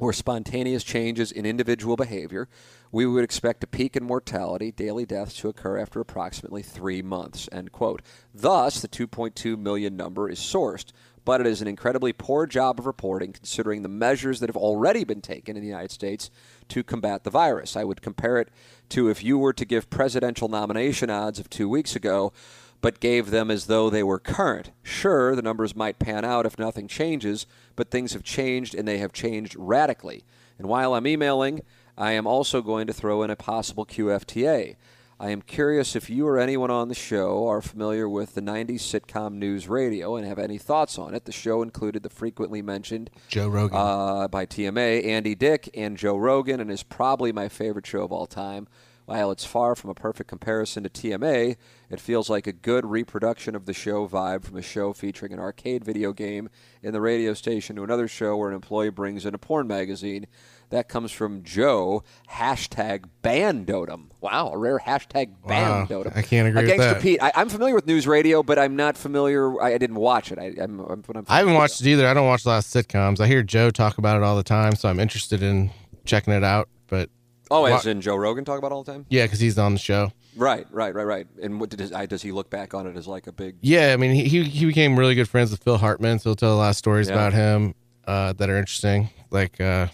or 0.00 0.12
spontaneous 0.12 0.82
changes 0.82 1.30
in 1.30 1.46
individual 1.46 1.94
behavior, 1.94 2.48
we 2.90 3.06
would 3.06 3.22
expect 3.22 3.62
a 3.62 3.68
peak 3.68 3.94
in 3.94 4.02
mortality, 4.02 4.72
daily 4.72 5.06
deaths, 5.06 5.34
to 5.36 5.48
occur 5.48 5.78
after 5.78 6.00
approximately 6.00 6.62
three 6.62 7.02
months. 7.02 7.48
End 7.52 7.70
quote. 7.70 8.02
Thus, 8.34 8.80
the 8.80 8.88
2.2 8.88 9.56
million 9.56 9.96
number 9.96 10.28
is 10.28 10.40
sourced, 10.40 10.92
but 11.24 11.40
it 11.40 11.46
is 11.46 11.60
an 11.60 11.68
incredibly 11.68 12.12
poor 12.12 12.46
job 12.46 12.78
of 12.78 12.86
reporting 12.86 13.32
considering 13.32 13.82
the 13.82 13.88
measures 13.88 14.40
that 14.40 14.48
have 14.48 14.56
already 14.56 15.04
been 15.04 15.20
taken 15.20 15.56
in 15.56 15.62
the 15.62 15.68
United 15.68 15.90
States 15.90 16.30
to 16.68 16.82
combat 16.82 17.24
the 17.24 17.30
virus. 17.30 17.76
I 17.76 17.84
would 17.84 18.02
compare 18.02 18.38
it 18.38 18.48
to 18.90 19.08
if 19.08 19.22
you 19.22 19.38
were 19.38 19.52
to 19.52 19.64
give 19.64 19.90
presidential 19.90 20.48
nomination 20.48 21.10
odds 21.10 21.38
of 21.38 21.50
two 21.50 21.68
weeks 21.68 21.94
ago 21.96 22.32
but 22.80 23.00
gave 23.00 23.30
them 23.30 23.50
as 23.50 23.66
though 23.66 23.90
they 23.90 24.02
were 24.02 24.18
current. 24.18 24.70
Sure, 24.82 25.36
the 25.36 25.42
numbers 25.42 25.76
might 25.76 25.98
pan 25.98 26.24
out 26.24 26.46
if 26.46 26.58
nothing 26.58 26.88
changes, 26.88 27.46
but 27.76 27.90
things 27.90 28.12
have 28.12 28.22
changed 28.22 28.74
and 28.74 28.88
they 28.88 28.98
have 28.98 29.12
changed 29.12 29.54
radically. 29.58 30.24
And 30.58 30.68
while 30.68 30.94
I'm 30.94 31.06
emailing, 31.06 31.60
I 31.96 32.12
am 32.12 32.26
also 32.26 32.62
going 32.62 32.86
to 32.86 32.92
throw 32.92 33.22
in 33.22 33.30
a 33.30 33.36
possible 33.36 33.84
QFTA. 33.84 34.76
I 35.20 35.28
am 35.28 35.42
curious 35.42 35.94
if 35.94 36.08
you 36.08 36.26
or 36.26 36.38
anyone 36.38 36.70
on 36.70 36.88
the 36.88 36.94
show 36.94 37.46
are 37.46 37.60
familiar 37.60 38.08
with 38.08 38.34
the 38.34 38.40
90s 38.40 38.80
sitcom 38.80 39.34
News 39.34 39.68
Radio 39.68 40.16
and 40.16 40.26
have 40.26 40.38
any 40.38 40.56
thoughts 40.56 40.98
on 40.98 41.14
it. 41.14 41.26
The 41.26 41.30
show 41.30 41.60
included 41.60 42.02
the 42.02 42.08
frequently 42.08 42.62
mentioned 42.62 43.10
Joe 43.28 43.48
Rogan. 43.48 43.76
uh, 43.76 44.28
by 44.28 44.46
TMA, 44.46 45.04
Andy 45.04 45.34
Dick, 45.34 45.68
and 45.74 45.98
Joe 45.98 46.16
Rogan, 46.16 46.58
and 46.58 46.70
is 46.70 46.82
probably 46.82 47.32
my 47.32 47.50
favorite 47.50 47.86
show 47.86 48.02
of 48.02 48.12
all 48.12 48.26
time. 48.26 48.66
While 49.04 49.30
it's 49.30 49.44
far 49.44 49.74
from 49.74 49.90
a 49.90 49.94
perfect 49.94 50.30
comparison 50.30 50.84
to 50.84 50.88
TMA, 50.88 51.56
it 51.90 52.00
feels 52.00 52.30
like 52.30 52.46
a 52.46 52.52
good 52.52 52.86
reproduction 52.86 53.54
of 53.54 53.66
the 53.66 53.74
show 53.74 54.08
vibe 54.08 54.44
from 54.44 54.56
a 54.56 54.62
show 54.62 54.92
featuring 54.94 55.32
an 55.32 55.40
arcade 55.40 55.84
video 55.84 56.14
game 56.14 56.48
in 56.80 56.92
the 56.92 57.00
radio 57.00 57.34
station 57.34 57.76
to 57.76 57.82
another 57.82 58.08
show 58.08 58.36
where 58.36 58.48
an 58.48 58.54
employee 58.54 58.88
brings 58.88 59.26
in 59.26 59.34
a 59.34 59.38
porn 59.38 59.66
magazine. 59.66 60.28
That 60.70 60.88
comes 60.88 61.10
from 61.12 61.42
Joe, 61.42 62.02
hashtag 62.30 63.04
bandotum. 63.22 64.06
Wow, 64.20 64.50
a 64.52 64.58
rare 64.58 64.78
hashtag 64.78 65.30
Wow, 65.44 65.86
bandotum. 65.88 66.16
I 66.16 66.22
can't 66.22 66.48
agree 66.48 66.60
uh, 66.60 66.62
with 66.62 66.70
Gangsta 66.72 66.92
that. 66.94 67.02
Pete, 67.02 67.22
I, 67.22 67.32
I'm 67.34 67.48
familiar 67.48 67.74
with 67.74 67.86
news 67.86 68.06
radio, 68.06 68.42
but 68.42 68.58
I'm 68.58 68.76
not 68.76 68.96
familiar. 68.96 69.60
I, 69.60 69.74
I 69.74 69.78
didn't 69.78 69.96
watch 69.96 70.30
it. 70.32 70.38
I, 70.38 70.54
I'm, 70.62 70.80
I'm, 70.80 71.04
I'm 71.14 71.24
I 71.28 71.38
haven't 71.38 71.54
watched 71.54 71.80
it 71.80 71.86
either. 71.88 72.06
I 72.06 72.14
don't 72.14 72.26
watch 72.26 72.44
a 72.44 72.48
lot 72.48 72.58
of 72.58 72.64
sitcoms. 72.64 73.20
I 73.20 73.26
hear 73.26 73.42
Joe 73.42 73.70
talk 73.70 73.98
about 73.98 74.16
it 74.16 74.22
all 74.22 74.36
the 74.36 74.42
time, 74.42 74.74
so 74.76 74.88
I'm 74.88 75.00
interested 75.00 75.42
in 75.42 75.70
checking 76.04 76.32
it 76.32 76.44
out. 76.44 76.68
But 76.86 77.10
Oh, 77.52 77.64
as 77.64 77.84
in 77.86 78.00
Joe 78.00 78.14
Rogan 78.14 78.44
talk 78.44 78.58
about 78.58 78.70
it 78.70 78.74
all 78.74 78.84
the 78.84 78.92
time? 78.92 79.06
yeah, 79.08 79.24
because 79.24 79.40
he's 79.40 79.58
on 79.58 79.72
the 79.72 79.80
show. 79.80 80.12
Right, 80.36 80.68
right, 80.70 80.94
right, 80.94 81.02
right. 81.04 81.26
And 81.42 81.58
what 81.58 81.70
did 81.70 81.80
his, 81.80 81.92
I, 81.92 82.06
does 82.06 82.22
he 82.22 82.30
look 82.30 82.48
back 82.48 82.74
on 82.74 82.86
it 82.86 82.96
as 82.96 83.08
like 83.08 83.26
a 83.26 83.32
big? 83.32 83.56
Yeah, 83.60 83.92
I 83.92 83.96
mean, 83.96 84.14
he 84.14 84.28
he, 84.28 84.44
he 84.44 84.66
became 84.66 84.96
really 84.96 85.16
good 85.16 85.28
friends 85.28 85.50
with 85.50 85.64
Phil 85.64 85.76
Hartman, 85.78 86.20
so 86.20 86.30
he'll 86.30 86.36
tell 86.36 86.54
a 86.54 86.56
lot 86.56 86.70
of 86.70 86.76
stories 86.76 87.08
Yeah. 87.08 87.14
about 87.14 87.32
him 87.32 87.74
uh, 88.06 88.34
that 88.34 88.48
are 88.48 88.56
interesting. 88.56 89.10
Like 89.32 89.60
uh, 89.60 89.88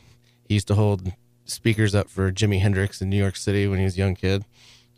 he 0.49 0.55
used 0.55 0.69
to 0.69 0.75
hold 0.75 1.13
speakers 1.45 1.95
up 1.95 2.09
for 2.09 2.33
Jimi 2.33 2.61
Hendrix 2.61 3.01
in 3.01 3.09
New 3.11 3.17
York 3.19 3.37
City 3.37 3.67
when 3.69 3.79
he 3.79 3.85
was 3.85 3.95
a 3.95 3.99
young 3.99 4.15
kid. 4.15 4.45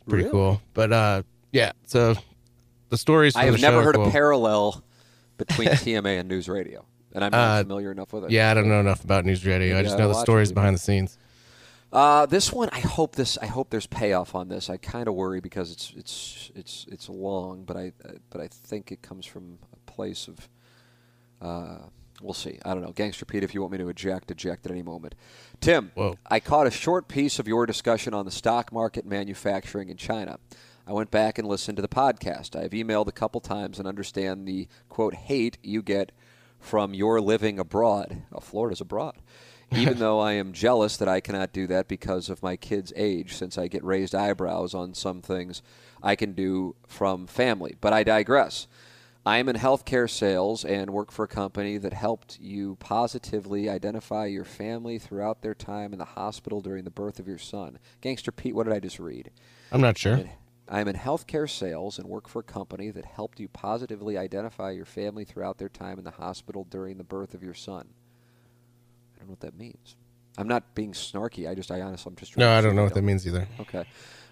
Pretty 0.07 0.23
Really? 0.25 0.31
cool. 0.31 0.61
But 0.73 0.91
uh, 0.91 1.23
yeah, 1.51 1.71
so 1.85 2.15
the 2.89 2.97
stories. 2.97 3.35
I 3.35 3.45
have 3.45 3.55
the 3.55 3.61
never 3.61 3.83
heard 3.83 3.95
cool. 3.95 4.07
a 4.07 4.11
parallel 4.11 4.83
between 5.37 5.67
TMA 5.69 6.19
and 6.19 6.27
news 6.27 6.49
radio, 6.49 6.85
and 7.13 7.23
I'm 7.23 7.31
not 7.31 7.59
Uh, 7.59 7.63
familiar 7.63 7.91
enough 7.91 8.11
with 8.13 8.25
it. 8.25 8.31
Yeah, 8.31 8.49
I 8.49 8.53
don't 8.55 8.67
know 8.69 8.79
enough 8.79 9.03
about 9.03 9.25
news 9.25 9.45
radio. 9.45 9.77
I 9.77 9.83
just 9.83 9.97
know 9.97 10.07
the 10.07 10.15
stories 10.21 10.51
behind 10.51 10.75
the 10.75 10.79
scenes. 10.79 11.17
Uh, 11.91 12.25
this 12.27 12.51
one, 12.53 12.69
I 12.71 12.79
hope 12.81 13.15
this. 13.15 13.37
I 13.39 13.47
hope 13.47 13.69
there's 13.71 13.87
payoff 13.87 14.35
on 14.35 14.47
this. 14.47 14.69
I 14.69 14.77
kind 14.77 15.07
of 15.07 15.15
worry 15.15 15.39
because 15.39 15.71
it's 15.71 15.93
it's 15.95 16.51
it's 16.55 16.85
it's 16.89 17.09
long, 17.09 17.63
but 17.63 17.77
I 17.77 17.93
uh, 18.05 18.13
but 18.29 18.41
I 18.41 18.47
think 18.47 18.91
it 18.91 19.01
comes 19.01 19.25
from 19.25 19.59
a 19.73 19.91
place 19.91 20.27
of. 20.27 20.49
Uh, 21.41 21.87
we'll 22.21 22.33
see. 22.33 22.59
I 22.65 22.73
don't 22.73 22.83
know. 22.83 22.91
Gangster 22.91 23.25
Pete, 23.25 23.43
if 23.43 23.53
you 23.53 23.61
want 23.61 23.71
me 23.71 23.77
to 23.79 23.89
eject, 23.89 24.31
eject 24.31 24.65
at 24.65 24.71
any 24.71 24.81
moment. 24.81 25.15
Tim, 25.61 25.91
Whoa. 25.95 26.17
I 26.29 26.39
caught 26.39 26.67
a 26.67 26.71
short 26.71 27.07
piece 27.07 27.39
of 27.39 27.47
your 27.47 27.65
discussion 27.65 28.13
on 28.13 28.25
the 28.25 28.31
stock 28.31 28.71
market 28.71 29.05
manufacturing 29.05 29.89
in 29.89 29.97
China. 29.97 30.39
I 30.87 30.93
went 30.93 31.11
back 31.11 31.37
and 31.37 31.47
listened 31.47 31.75
to 31.75 31.81
the 31.81 31.87
podcast. 31.87 32.55
I've 32.55 32.71
emailed 32.71 33.07
a 33.07 33.11
couple 33.11 33.41
times 33.41 33.77
and 33.77 33.87
understand 33.87 34.47
the 34.47 34.67
quote 34.89 35.13
hate 35.13 35.57
you 35.61 35.81
get 35.81 36.11
from 36.59 36.93
your 36.93 37.21
living 37.21 37.59
abroad. 37.59 38.23
Oh, 38.31 38.39
Florida's 38.39 38.81
abroad. 38.81 39.15
Even 39.71 39.99
though 39.99 40.19
I 40.19 40.33
am 40.33 40.51
jealous 40.51 40.97
that 40.97 41.07
I 41.07 41.19
cannot 41.19 41.53
do 41.53 41.67
that 41.67 41.87
because 41.87 42.27
of 42.27 42.41
my 42.41 42.55
kid's 42.55 42.91
age, 42.95 43.35
since 43.35 43.55
I 43.55 43.67
get 43.67 43.83
raised 43.83 44.15
eyebrows 44.15 44.73
on 44.73 44.95
some 44.95 45.21
things 45.21 45.61
I 46.01 46.15
can 46.15 46.33
do 46.33 46.75
from 46.87 47.27
family. 47.27 47.75
But 47.79 47.93
I 47.93 48.03
digress. 48.03 48.67
I 49.29 49.37
am 49.37 49.47
in 49.47 49.57
healthcare 49.57 50.09
sales 50.09 50.65
and 50.65 50.89
work 50.89 51.11
for 51.11 51.25
a 51.25 51.27
company 51.27 51.77
that 51.77 51.93
helped 51.93 52.39
you 52.39 52.77
positively 52.79 53.69
identify 53.69 54.25
your 54.25 54.43
family 54.43 54.97
throughout 54.97 55.43
their 55.43 55.53
time 55.53 55.93
in 55.93 55.99
the 55.99 56.05
hospital 56.05 56.61
during 56.61 56.83
the 56.83 56.89
birth 56.89 57.19
of 57.19 57.27
your 57.27 57.37
son. 57.37 57.77
Gangster 58.01 58.31
Pete, 58.31 58.55
what 58.55 58.63
did 58.63 58.73
I 58.73 58.79
just 58.79 58.97
read? 58.97 59.29
I'm 59.71 59.81
not 59.81 59.99
sure. 59.99 60.27
I 60.67 60.79
am 60.81 60.87
in 60.87 60.95
healthcare 60.95 61.47
sales 61.47 61.99
and 61.99 62.09
work 62.09 62.27
for 62.27 62.39
a 62.39 62.43
company 62.43 62.89
that 62.89 63.05
helped 63.05 63.39
you 63.39 63.47
positively 63.49 64.17
identify 64.17 64.71
your 64.71 64.85
family 64.85 65.25
throughout 65.25 65.59
their 65.59 65.69
time 65.69 65.99
in 65.99 66.05
the 66.05 66.09
hospital 66.09 66.65
during 66.67 66.97
the 66.97 67.03
birth 67.03 67.35
of 67.35 67.43
your 67.43 67.53
son. 67.53 67.87
I 69.13 69.19
don't 69.19 69.27
know 69.27 69.33
what 69.33 69.41
that 69.41 69.55
means. 69.55 69.95
I'm 70.39 70.47
not 70.47 70.73
being 70.73 70.93
snarky. 70.93 71.47
I 71.47 71.53
just, 71.53 71.69
I 71.69 71.81
honestly, 71.81 72.09
I'm 72.09 72.15
just. 72.15 72.33
trying 72.33 72.47
No, 72.47 72.51
I 72.51 72.61
don't 72.61 72.75
know 72.75 72.83
what 72.83 72.95
that 72.95 73.03
means 73.03 73.27
either. 73.27 73.47
Okay. 73.59 73.85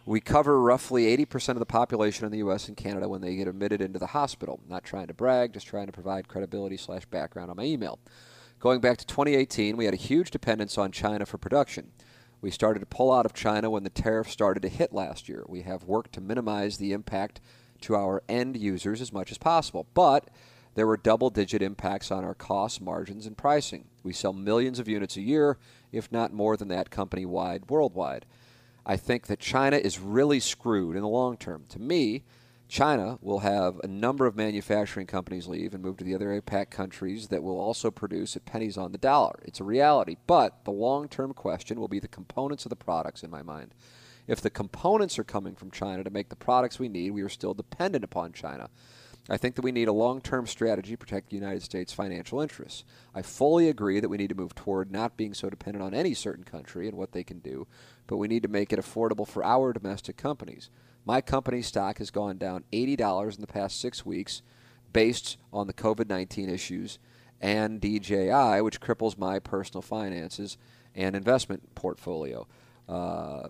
We 0.08 0.22
cover 0.22 0.62
roughly 0.62 1.18
80% 1.18 1.50
of 1.50 1.60
the 1.60 1.66
population 1.66 2.26
in 2.26 2.32
the 2.32 2.38
U.S. 2.38 2.70
and 2.70 2.78
Canada 2.78 3.10
when 3.10 3.20
they 3.20 3.36
get 3.36 3.50
admitted 3.50 3.82
into 3.82 4.00
the 4.00 4.08
hospital. 4.08 4.62
Not 4.70 4.86
trying 4.86 5.08
to 5.08 5.14
brag, 5.14 5.52
just 5.52 5.68
trying 5.68 5.88
to 5.88 5.92
provide 5.92 6.30
credibility 6.30 6.78
slash 6.78 7.04
background 7.08 7.52
on 7.52 7.58
my 7.58 7.64
email. 7.64 8.00
Going 8.62 8.80
back 8.80 8.96
to 9.00 9.06
2018, 9.06 9.76
we 9.76 9.84
had 9.84 9.94
a 9.94 9.98
huge 9.98 10.32
dependence 10.32 10.78
on 10.78 10.94
China 10.94 11.26
for 11.26 11.38
production. 11.38 11.92
We 12.40 12.52
started 12.52 12.80
to 12.80 12.86
pull 12.86 13.12
out 13.12 13.26
of 13.26 13.34
China 13.34 13.70
when 13.70 13.84
the 13.84 13.90
tariffs 13.90 14.32
started 14.32 14.62
to 14.62 14.70
hit 14.70 14.94
last 14.94 15.28
year. 15.28 15.44
We 15.46 15.64
have 15.64 15.84
worked 15.84 16.14
to 16.14 16.22
minimize 16.22 16.78
the 16.78 16.94
impact 16.94 17.42
to 17.82 17.98
our 17.98 18.24
end 18.30 18.56
users 18.56 19.02
as 19.02 19.12
much 19.12 19.30
as 19.30 19.38
possible, 19.38 19.88
but 19.94 20.30
there 20.76 20.88
were 20.88 20.96
double 20.96 21.30
digit 21.30 21.62
impacts 21.62 22.12
on 22.12 22.24
our 22.24 22.34
costs, 22.34 22.80
margins, 22.80 23.26
and 23.26 23.38
pricing. 23.38 23.90
We 24.04 24.14
sell 24.14 24.32
millions 24.32 24.80
of 24.80 24.88
units 24.88 25.18
a 25.18 25.22
year, 25.22 25.58
if 25.92 26.10
not 26.14 26.32
more 26.32 26.56
than 26.56 26.70
that 26.70 26.92
company 26.92 27.26
wide 27.26 27.70
worldwide. 27.70 28.26
I 28.90 28.96
think 28.96 29.28
that 29.28 29.40
China 29.40 29.76
is 29.76 30.00
really 30.00 30.40
screwed 30.40 30.96
in 30.96 31.02
the 31.02 31.10
long 31.10 31.36
term. 31.36 31.66
To 31.70 31.80
me, 31.80 32.24
China 32.70 33.20
will 33.22 33.40
have 33.40 33.80
a 33.84 33.88
number 33.88 34.26
of 34.26 34.38
manufacturing 34.38 35.08
companies 35.08 35.46
leave 35.46 35.74
and 35.74 35.84
move 35.84 35.98
to 35.98 36.06
the 36.06 36.16
other 36.16 36.40
APAC 36.40 36.70
countries 36.70 37.28
that 37.28 37.44
will 37.44 37.60
also 37.60 37.92
produce 37.92 38.38
at 38.38 38.46
pennies 38.46 38.78
on 38.78 38.94
the 38.94 38.98
dollar. 38.98 39.42
It's 39.44 39.60
a 39.60 39.66
reality. 39.66 40.16
But 40.26 40.64
the 40.64 40.72
long 40.72 41.10
term 41.10 41.34
question 41.34 41.82
will 41.82 41.90
be 41.90 42.00
the 42.00 42.08
components 42.08 42.66
of 42.66 42.70
the 42.70 42.78
products, 42.78 43.24
in 43.24 43.30
my 43.30 43.42
mind. 43.42 43.76
If 44.26 44.40
the 44.40 44.50
components 44.50 45.20
are 45.20 45.26
coming 45.26 45.56
from 45.56 45.70
China 45.70 46.06
to 46.06 46.10
make 46.10 46.30
the 46.30 46.36
products 46.38 46.80
we 46.80 46.88
need, 46.88 47.12
we 47.12 47.24
are 47.24 47.30
still 47.30 47.54
dependent 47.54 48.06
upon 48.06 48.32
China. 48.32 48.70
I 49.30 49.38
think 49.38 49.56
that 49.56 49.64
we 49.64 49.72
need 49.72 49.88
a 49.88 49.94
long 49.94 50.22
term 50.22 50.48
strategy 50.48 50.92
to 50.92 50.98
protect 50.98 51.30
the 51.30 51.36
United 51.36 51.64
States' 51.64 51.94
financial 51.94 52.40
interests. 52.40 52.84
I 53.14 53.22
fully 53.22 53.70
agree 53.70 54.00
that 54.00 54.10
we 54.10 54.18
need 54.18 54.30
to 54.30 54.36
move 54.36 54.56
toward 54.56 54.92
not 54.92 55.18
being 55.18 55.34
so 55.34 55.50
dependent 55.50 55.84
on 55.84 55.94
any 55.94 56.14
certain 56.14 56.44
country 56.44 56.88
and 56.88 56.98
what 56.98 57.12
they 57.12 57.24
can 57.24 57.40
do, 57.40 57.68
but 58.08 58.18
we 58.18 58.28
need 58.28 58.44
to 58.44 58.50
make 58.50 58.72
it 58.72 58.80
affordable 58.80 59.28
for 59.28 59.44
our 59.44 59.74
domestic 59.74 60.18
companies. 60.18 60.70
My 61.06 61.22
company's 61.22 61.68
stock 61.68 61.98
has 62.00 62.12
gone 62.12 62.38
down 62.38 62.64
$80 62.72 63.36
in 63.36 63.42
the 63.42 63.48
past 63.48 63.80
six 63.80 64.06
weeks 64.06 64.42
based 64.94 65.38
on 65.52 65.68
the 65.68 65.74
COVID 65.74 66.08
19 66.08 66.50
issues 66.50 67.00
and 67.42 67.82
DJI, 67.82 68.62
which 68.62 68.82
cripples 68.82 69.18
my 69.18 69.40
personal 69.40 69.82
finances 69.82 70.58
and 70.96 71.16
investment 71.16 71.76
portfolio. 71.76 72.48
Uh, 72.88 73.50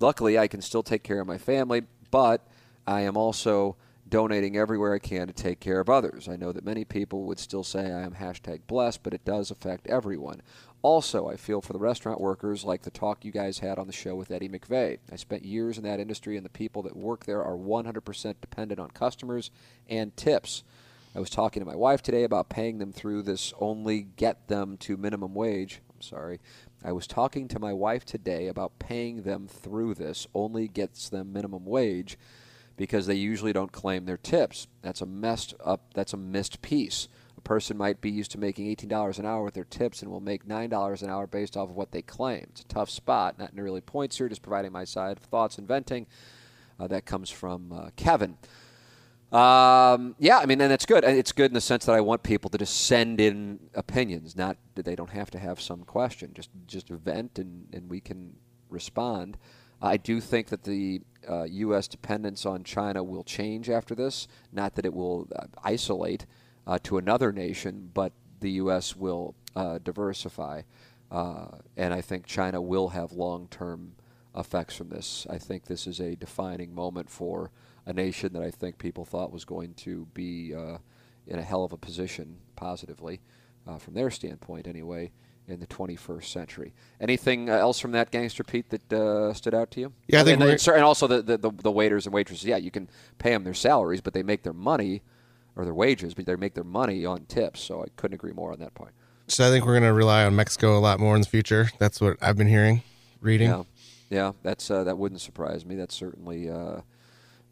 luckily, 0.00 0.38
I 0.38 0.48
can 0.48 0.62
still 0.62 0.82
take 0.82 1.02
care 1.02 1.20
of 1.20 1.26
my 1.26 1.38
family, 1.38 1.82
but 2.10 2.46
I 2.86 3.02
am 3.02 3.16
also 3.16 3.76
donating 4.12 4.58
everywhere 4.58 4.92
I 4.92 4.98
can 4.98 5.26
to 5.26 5.32
take 5.32 5.58
care 5.58 5.80
of 5.80 5.88
others. 5.88 6.28
I 6.28 6.36
know 6.36 6.52
that 6.52 6.66
many 6.66 6.84
people 6.84 7.24
would 7.24 7.38
still 7.38 7.64
say 7.64 7.90
I 7.90 8.02
am 8.02 8.12
hashtag 8.12 8.60
blessed, 8.66 9.02
but 9.02 9.14
it 9.14 9.24
does 9.24 9.50
affect 9.50 9.86
everyone. 9.86 10.42
Also, 10.82 11.30
I 11.30 11.36
feel 11.36 11.62
for 11.62 11.72
the 11.72 11.78
restaurant 11.78 12.20
workers 12.20 12.62
like 12.62 12.82
the 12.82 12.90
talk 12.90 13.24
you 13.24 13.32
guys 13.32 13.60
had 13.60 13.78
on 13.78 13.86
the 13.86 13.92
show 13.92 14.14
with 14.14 14.30
Eddie 14.30 14.50
McVeigh. 14.50 14.98
I 15.10 15.16
spent 15.16 15.46
years 15.46 15.78
in 15.78 15.84
that 15.84 15.98
industry, 15.98 16.36
and 16.36 16.44
the 16.44 16.50
people 16.50 16.82
that 16.82 16.94
work 16.94 17.24
there 17.24 17.42
are 17.42 17.56
100% 17.56 18.34
dependent 18.42 18.78
on 18.78 18.90
customers 18.90 19.50
and 19.88 20.14
tips. 20.14 20.62
I 21.16 21.20
was 21.20 21.30
talking 21.30 21.62
to 21.62 21.66
my 21.66 21.76
wife 21.76 22.02
today 22.02 22.24
about 22.24 22.50
paying 22.50 22.80
them 22.80 22.92
through 22.92 23.22
this 23.22 23.54
only 23.58 24.08
get 24.16 24.46
them 24.48 24.76
to 24.80 24.98
minimum 24.98 25.32
wage. 25.32 25.80
I'm 25.88 26.02
sorry. 26.02 26.38
I 26.84 26.92
was 26.92 27.06
talking 27.06 27.48
to 27.48 27.58
my 27.58 27.72
wife 27.72 28.04
today 28.04 28.48
about 28.48 28.78
paying 28.78 29.22
them 29.22 29.48
through 29.48 29.94
this 29.94 30.26
only 30.34 30.68
gets 30.68 31.08
them 31.08 31.32
minimum 31.32 31.64
wage 31.64 32.18
because 32.76 33.06
they 33.06 33.14
usually 33.14 33.52
don't 33.52 33.72
claim 33.72 34.04
their 34.04 34.16
tips. 34.16 34.66
That's 34.82 35.00
a 35.00 35.06
messed 35.06 35.54
up 35.64 35.92
that's 35.94 36.12
a 36.12 36.16
missed 36.16 36.62
piece. 36.62 37.08
A 37.36 37.40
person 37.40 37.76
might 37.76 38.00
be 38.00 38.10
used 38.10 38.30
to 38.32 38.38
making 38.38 38.66
$18 38.76 39.18
an 39.18 39.26
hour 39.26 39.42
with 39.42 39.54
their 39.54 39.64
tips 39.64 40.02
and 40.02 40.10
will 40.10 40.20
make 40.20 40.46
$9 40.46 41.02
an 41.02 41.10
hour 41.10 41.26
based 41.26 41.56
off 41.56 41.70
of 41.70 41.76
what 41.76 41.90
they 41.90 42.02
claim. 42.02 42.46
It's 42.50 42.60
a 42.60 42.66
tough 42.66 42.90
spot. 42.90 43.38
Not 43.38 43.50
really 43.54 43.80
points 43.80 44.18
here, 44.18 44.28
just 44.28 44.42
providing 44.42 44.70
my 44.70 44.84
side 44.84 45.16
of 45.16 45.22
thoughts 45.24 45.58
and 45.58 45.66
venting. 45.66 46.06
Uh, 46.78 46.86
that 46.86 47.04
comes 47.04 47.30
from 47.30 47.72
uh, 47.72 47.90
Kevin. 47.96 48.36
Um, 49.32 50.14
yeah, 50.18 50.38
I 50.38 50.46
mean, 50.46 50.60
and 50.60 50.72
it's 50.72 50.84
good. 50.84 51.04
It's 51.04 51.32
good 51.32 51.50
in 51.50 51.54
the 51.54 51.60
sense 51.60 51.86
that 51.86 51.94
I 51.94 52.02
want 52.02 52.22
people 52.22 52.50
to 52.50 52.58
just 52.58 52.82
send 52.82 53.18
in 53.18 53.60
opinions, 53.74 54.36
not 54.36 54.58
that 54.74 54.84
they 54.84 54.94
don't 54.94 55.10
have 55.10 55.30
to 55.30 55.38
have 55.38 55.58
some 55.58 55.84
question. 55.84 56.32
Just 56.34 56.50
just 56.66 56.88
vent, 56.88 57.38
and, 57.38 57.66
and 57.72 57.88
we 57.88 57.98
can 57.98 58.34
respond. 58.68 59.38
I 59.82 59.96
do 59.96 60.20
think 60.20 60.48
that 60.48 60.62
the 60.62 61.02
uh, 61.28 61.42
U.S. 61.44 61.88
dependence 61.88 62.46
on 62.46 62.62
China 62.62 63.02
will 63.02 63.24
change 63.24 63.68
after 63.68 63.94
this. 63.94 64.28
Not 64.52 64.76
that 64.76 64.86
it 64.86 64.94
will 64.94 65.28
uh, 65.34 65.46
isolate 65.64 66.24
uh, 66.66 66.78
to 66.84 66.98
another 66.98 67.32
nation, 67.32 67.90
but 67.92 68.12
the 68.40 68.52
U.S. 68.52 68.96
will 68.96 69.34
uh, 69.56 69.78
diversify, 69.82 70.62
uh, 71.10 71.46
and 71.76 71.92
I 71.92 72.00
think 72.00 72.26
China 72.26 72.60
will 72.60 72.88
have 72.88 73.12
long-term 73.12 73.92
effects 74.36 74.76
from 74.76 74.88
this. 74.88 75.26
I 75.28 75.38
think 75.38 75.64
this 75.64 75.86
is 75.86 76.00
a 76.00 76.16
defining 76.16 76.74
moment 76.74 77.10
for 77.10 77.50
a 77.84 77.92
nation 77.92 78.32
that 78.32 78.42
I 78.42 78.50
think 78.50 78.78
people 78.78 79.04
thought 79.04 79.32
was 79.32 79.44
going 79.44 79.74
to 79.74 80.06
be 80.14 80.54
uh, 80.54 80.78
in 81.26 81.38
a 81.38 81.42
hell 81.42 81.64
of 81.64 81.72
a 81.72 81.76
position 81.76 82.36
positively, 82.56 83.20
from 83.78 83.94
their 83.94 84.10
standpoint 84.10 84.66
anyway, 84.66 85.12
in 85.48 85.60
the 85.60 85.66
21st 85.66 86.24
century. 86.24 86.72
Anything 87.00 87.50
uh, 87.50 87.54
else 87.54 87.78
from 87.78 87.92
that 87.92 88.10
gangster 88.10 88.44
Pete 88.44 88.70
that 88.70 88.92
uh, 88.92 89.34
stood 89.34 89.54
out 89.54 89.70
to 89.72 89.80
you? 89.80 89.92
Yeah, 90.06 90.20
I 90.20 90.24
think 90.24 90.40
and, 90.40 90.50
and, 90.50 90.68
and 90.68 90.84
also 90.84 91.06
the, 91.06 91.22
the, 91.22 91.36
the, 91.36 91.50
the 91.50 91.70
waiters 91.70 92.06
and 92.06 92.14
waitresses. 92.14 92.44
Yeah, 92.44 92.56
you 92.56 92.70
can 92.70 92.88
pay 93.18 93.30
them 93.30 93.44
their 93.44 93.54
salaries, 93.54 94.00
but 94.00 94.14
they 94.14 94.22
make 94.22 94.42
their 94.42 94.52
money 94.52 95.02
or 95.56 95.64
their 95.64 95.74
wages, 95.74 96.14
but 96.14 96.26
they 96.26 96.36
make 96.36 96.54
their 96.54 96.64
money 96.64 97.04
on 97.04 97.26
tips. 97.26 97.60
So 97.60 97.82
I 97.82 97.86
couldn't 97.96 98.14
agree 98.14 98.32
more 98.32 98.52
on 98.52 98.58
that 98.60 98.74
point. 98.74 98.92
So 99.28 99.46
I 99.46 99.50
think 99.50 99.64
we're 99.64 99.72
going 99.72 99.84
to 99.84 99.92
rely 99.92 100.24
on 100.24 100.36
Mexico 100.36 100.76
a 100.76 100.80
lot 100.80 101.00
more 101.00 101.14
in 101.14 101.22
the 101.22 101.28
future. 101.28 101.70
That's 101.78 102.00
what 102.00 102.16
I've 102.20 102.36
been 102.36 102.48
hearing, 102.48 102.82
reading. 103.20 103.48
Yeah, 103.48 103.62
yeah, 104.10 104.32
that's 104.42 104.70
uh, 104.70 104.84
that 104.84 104.98
wouldn't 104.98 105.20
surprise 105.20 105.64
me. 105.64 105.74
That's 105.74 105.94
certainly 105.94 106.50
uh, 106.50 106.80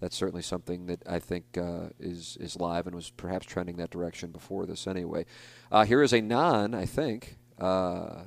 that's 0.01 0.17
certainly 0.17 0.43
something 0.43 0.87
that 0.87 1.03
I 1.09 1.19
think 1.19 1.57
uh, 1.57 1.91
is 1.99 2.37
is 2.41 2.57
live 2.57 2.87
and 2.87 2.95
was 2.95 3.11
perhaps 3.11 3.47
trending 3.47 3.77
that 3.77 3.91
direction 3.91 4.31
before 4.31 4.67
this. 4.67 4.87
Anyway, 4.87 5.27
uh, 5.71 5.85
here 5.85 6.03
is 6.03 6.13
a 6.13 6.21
non, 6.21 6.75
I 6.75 6.87
think, 6.87 7.37
uh, 7.61 8.23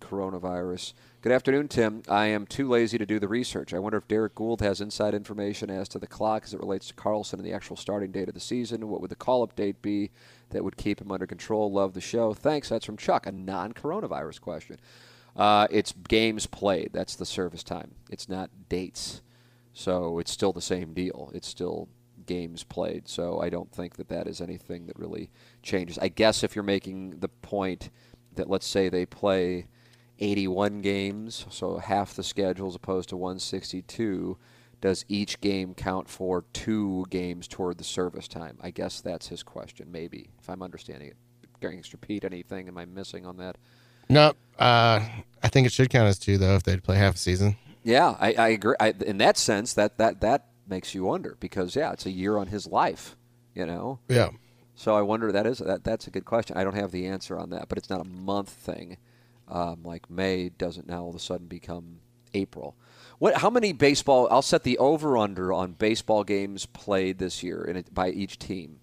coronavirus. 0.00 0.92
Good 1.22 1.32
afternoon, 1.32 1.68
Tim. 1.68 2.02
I 2.08 2.26
am 2.26 2.46
too 2.46 2.68
lazy 2.68 2.98
to 2.98 3.06
do 3.06 3.18
the 3.18 3.28
research. 3.28 3.72
I 3.72 3.78
wonder 3.78 3.96
if 3.96 4.06
Derrick 4.06 4.34
Goold 4.34 4.60
has 4.60 4.80
inside 4.80 5.14
information 5.14 5.70
as 5.70 5.88
to 5.88 5.98
the 5.98 6.06
clock 6.06 6.42
as 6.44 6.52
it 6.52 6.60
relates 6.60 6.88
to 6.88 6.94
Carlson 6.94 7.38
and 7.38 7.48
the 7.48 7.54
actual 7.54 7.76
starting 7.76 8.12
date 8.12 8.28
of 8.28 8.34
the 8.34 8.40
season. 8.40 8.88
What 8.88 9.00
would 9.00 9.10
the 9.10 9.16
call-up 9.16 9.56
date 9.56 9.80
be 9.80 10.10
that 10.50 10.62
would 10.62 10.76
keep 10.76 11.00
him 11.00 11.10
under 11.10 11.26
control? 11.26 11.72
Love 11.72 11.94
the 11.94 12.02
show. 12.02 12.34
Thanks. 12.34 12.68
That's 12.68 12.84
from 12.84 12.98
Chuck. 12.98 13.26
A 13.26 13.32
non-coronavirus 13.32 14.40
question. 14.42 14.78
Uh, 15.34 15.66
it's 15.70 15.92
games 16.06 16.46
played. 16.46 16.90
That's 16.92 17.16
the 17.16 17.26
service 17.26 17.62
time. 17.62 17.92
It's 18.10 18.28
not 18.28 18.50
dates. 18.68 19.22
So 19.72 20.18
it's 20.18 20.30
still 20.30 20.52
the 20.52 20.60
same 20.60 20.92
deal. 20.92 21.30
It's 21.34 21.48
still 21.48 21.88
games 22.26 22.62
played. 22.62 23.08
So 23.08 23.40
I 23.40 23.48
don't 23.48 23.72
think 23.72 23.96
that 23.96 24.08
that 24.08 24.26
is 24.26 24.40
anything 24.40 24.86
that 24.86 24.98
really 24.98 25.30
changes. 25.62 25.98
I 25.98 26.08
guess 26.08 26.44
if 26.44 26.54
you're 26.54 26.62
making 26.62 27.18
the 27.20 27.28
point 27.28 27.90
that 28.36 28.48
let's 28.48 28.66
say 28.66 28.88
they 28.88 29.06
play 29.06 29.66
81 30.18 30.80
games, 30.80 31.46
so 31.50 31.78
half 31.78 32.14
the 32.14 32.22
schedule 32.22 32.68
as 32.68 32.74
opposed 32.74 33.08
to 33.10 33.16
162, 33.16 34.36
does 34.80 35.04
each 35.08 35.40
game 35.40 35.74
count 35.74 36.08
for 36.08 36.44
two 36.52 37.06
games 37.10 37.48
toward 37.48 37.78
the 37.78 37.84
service 37.84 38.28
time? 38.28 38.58
I 38.60 38.70
guess 38.70 39.00
that's 39.00 39.28
his 39.28 39.42
question, 39.42 39.90
maybe, 39.90 40.30
if 40.40 40.50
I'm 40.50 40.62
understanding 40.62 41.08
it. 41.08 41.16
Gangster 41.60 41.96
Pete, 41.96 42.24
anything? 42.24 42.68
Am 42.68 42.76
I 42.76 42.84
missing 42.84 43.24
on 43.24 43.38
that? 43.38 43.56
No, 44.08 44.34
uh, 44.58 45.00
I 45.42 45.48
think 45.48 45.66
it 45.66 45.72
should 45.72 45.88
count 45.88 46.08
as 46.08 46.18
two 46.18 46.36
though 46.36 46.54
if 46.56 46.62
they'd 46.62 46.82
play 46.82 46.96
half 46.96 47.14
a 47.14 47.18
season. 47.18 47.56
Yeah, 47.82 48.16
I, 48.20 48.34
I 48.34 48.48
agree. 48.48 48.74
I, 48.78 48.94
in 49.06 49.18
that 49.18 49.36
sense, 49.36 49.72
that, 49.74 49.98
that 49.98 50.20
that 50.20 50.48
makes 50.68 50.94
you 50.94 51.04
wonder 51.04 51.36
because 51.40 51.74
yeah, 51.74 51.92
it's 51.92 52.06
a 52.06 52.10
year 52.10 52.36
on 52.36 52.48
his 52.48 52.66
life, 52.66 53.16
you 53.54 53.66
know. 53.66 54.00
Yeah. 54.08 54.30
So 54.76 54.94
I 54.96 55.02
wonder 55.02 55.30
that 55.32 55.46
is 55.46 55.58
that 55.58 55.84
that's 55.84 56.06
a 56.06 56.10
good 56.10 56.24
question. 56.24 56.56
I 56.56 56.64
don't 56.64 56.74
have 56.74 56.90
the 56.90 57.06
answer 57.06 57.38
on 57.38 57.50
that, 57.50 57.68
but 57.68 57.78
it's 57.78 57.88
not 57.90 58.00
a 58.00 58.04
month 58.08 58.50
thing. 58.50 58.96
Um, 59.48 59.82
like 59.84 60.10
May 60.10 60.48
doesn't 60.48 60.88
now 60.88 61.02
all 61.02 61.10
of 61.10 61.14
a 61.14 61.20
sudden 61.20 61.46
become 61.46 62.00
April. 62.32 62.74
What? 63.18 63.36
How 63.36 63.50
many 63.50 63.72
baseball? 63.72 64.26
I'll 64.30 64.42
set 64.42 64.64
the 64.64 64.76
over 64.78 65.16
under 65.16 65.52
on 65.52 65.72
baseball 65.72 66.24
games 66.24 66.66
played 66.66 67.18
this 67.18 67.42
year 67.42 67.62
in 67.62 67.76
it, 67.76 67.94
by 67.94 68.10
each 68.10 68.38
team. 68.38 68.80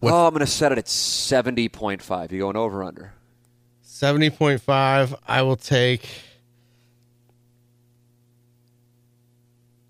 What- 0.00 0.12
Oh, 0.12 0.26
I'm 0.26 0.34
going 0.34 0.40
to 0.40 0.46
set 0.46 0.72
it 0.72 0.78
at 0.78 0.88
seventy 0.88 1.68
point 1.70 2.02
five. 2.02 2.30
You 2.32 2.40
going 2.40 2.56
over 2.56 2.84
under? 2.84 3.14
Seventy 3.82 4.28
point 4.28 4.60
five. 4.60 5.14
I 5.26 5.40
will 5.40 5.56
take 5.56 6.06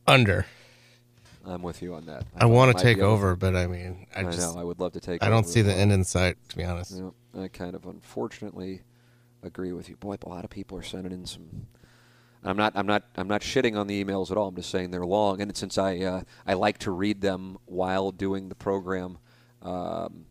under. 0.06 0.46
I'm 1.46 1.62
with 1.62 1.80
you 1.80 1.94
on 1.94 2.06
that. 2.06 2.24
I 2.36 2.46
want 2.46 2.76
to 2.76 2.82
take 2.82 2.98
over, 2.98 3.36
but 3.36 3.54
I 3.54 3.66
mean, 3.66 4.06
I 4.14 4.20
I, 4.20 4.24
just 4.24 4.54
know. 4.54 4.60
I 4.60 4.64
would 4.64 4.80
love 4.80 4.92
to 4.92 5.00
take. 5.00 5.22
I 5.22 5.28
don't 5.28 5.46
see 5.46 5.62
the 5.62 5.72
end 5.72 5.92
in 5.92 6.04
sight. 6.04 6.36
To 6.48 6.56
be 6.56 6.64
honest. 6.64 6.92
Yep, 6.92 7.12
I 7.38 7.48
kind 7.48 7.74
of 7.74 7.86
unfortunately 7.86 8.82
agree 9.42 9.72
with 9.72 9.88
you. 9.88 9.96
Boy, 9.96 10.16
a 10.22 10.28
lot 10.28 10.44
of 10.44 10.50
people 10.50 10.76
are 10.76 10.82
sending 10.82 11.12
in 11.12 11.26
some. 11.26 11.66
I'm 12.42 12.56
not. 12.56 12.72
I'm 12.74 12.86
not. 12.86 13.04
I'm 13.16 13.28
not 13.28 13.42
shitting 13.42 13.78
on 13.78 13.86
the 13.86 14.04
emails 14.04 14.30
at 14.30 14.36
all. 14.36 14.48
I'm 14.48 14.56
just 14.56 14.70
saying 14.70 14.90
they're 14.90 15.06
long, 15.06 15.40
and 15.40 15.56
since 15.56 15.78
I 15.78 15.98
uh, 15.98 16.22
I 16.46 16.54
like 16.54 16.78
to 16.78 16.90
read 16.90 17.20
them 17.20 17.58
while 17.66 18.10
doing 18.10 18.48
the 18.48 18.54
program, 18.54 19.18
um, 19.62 20.26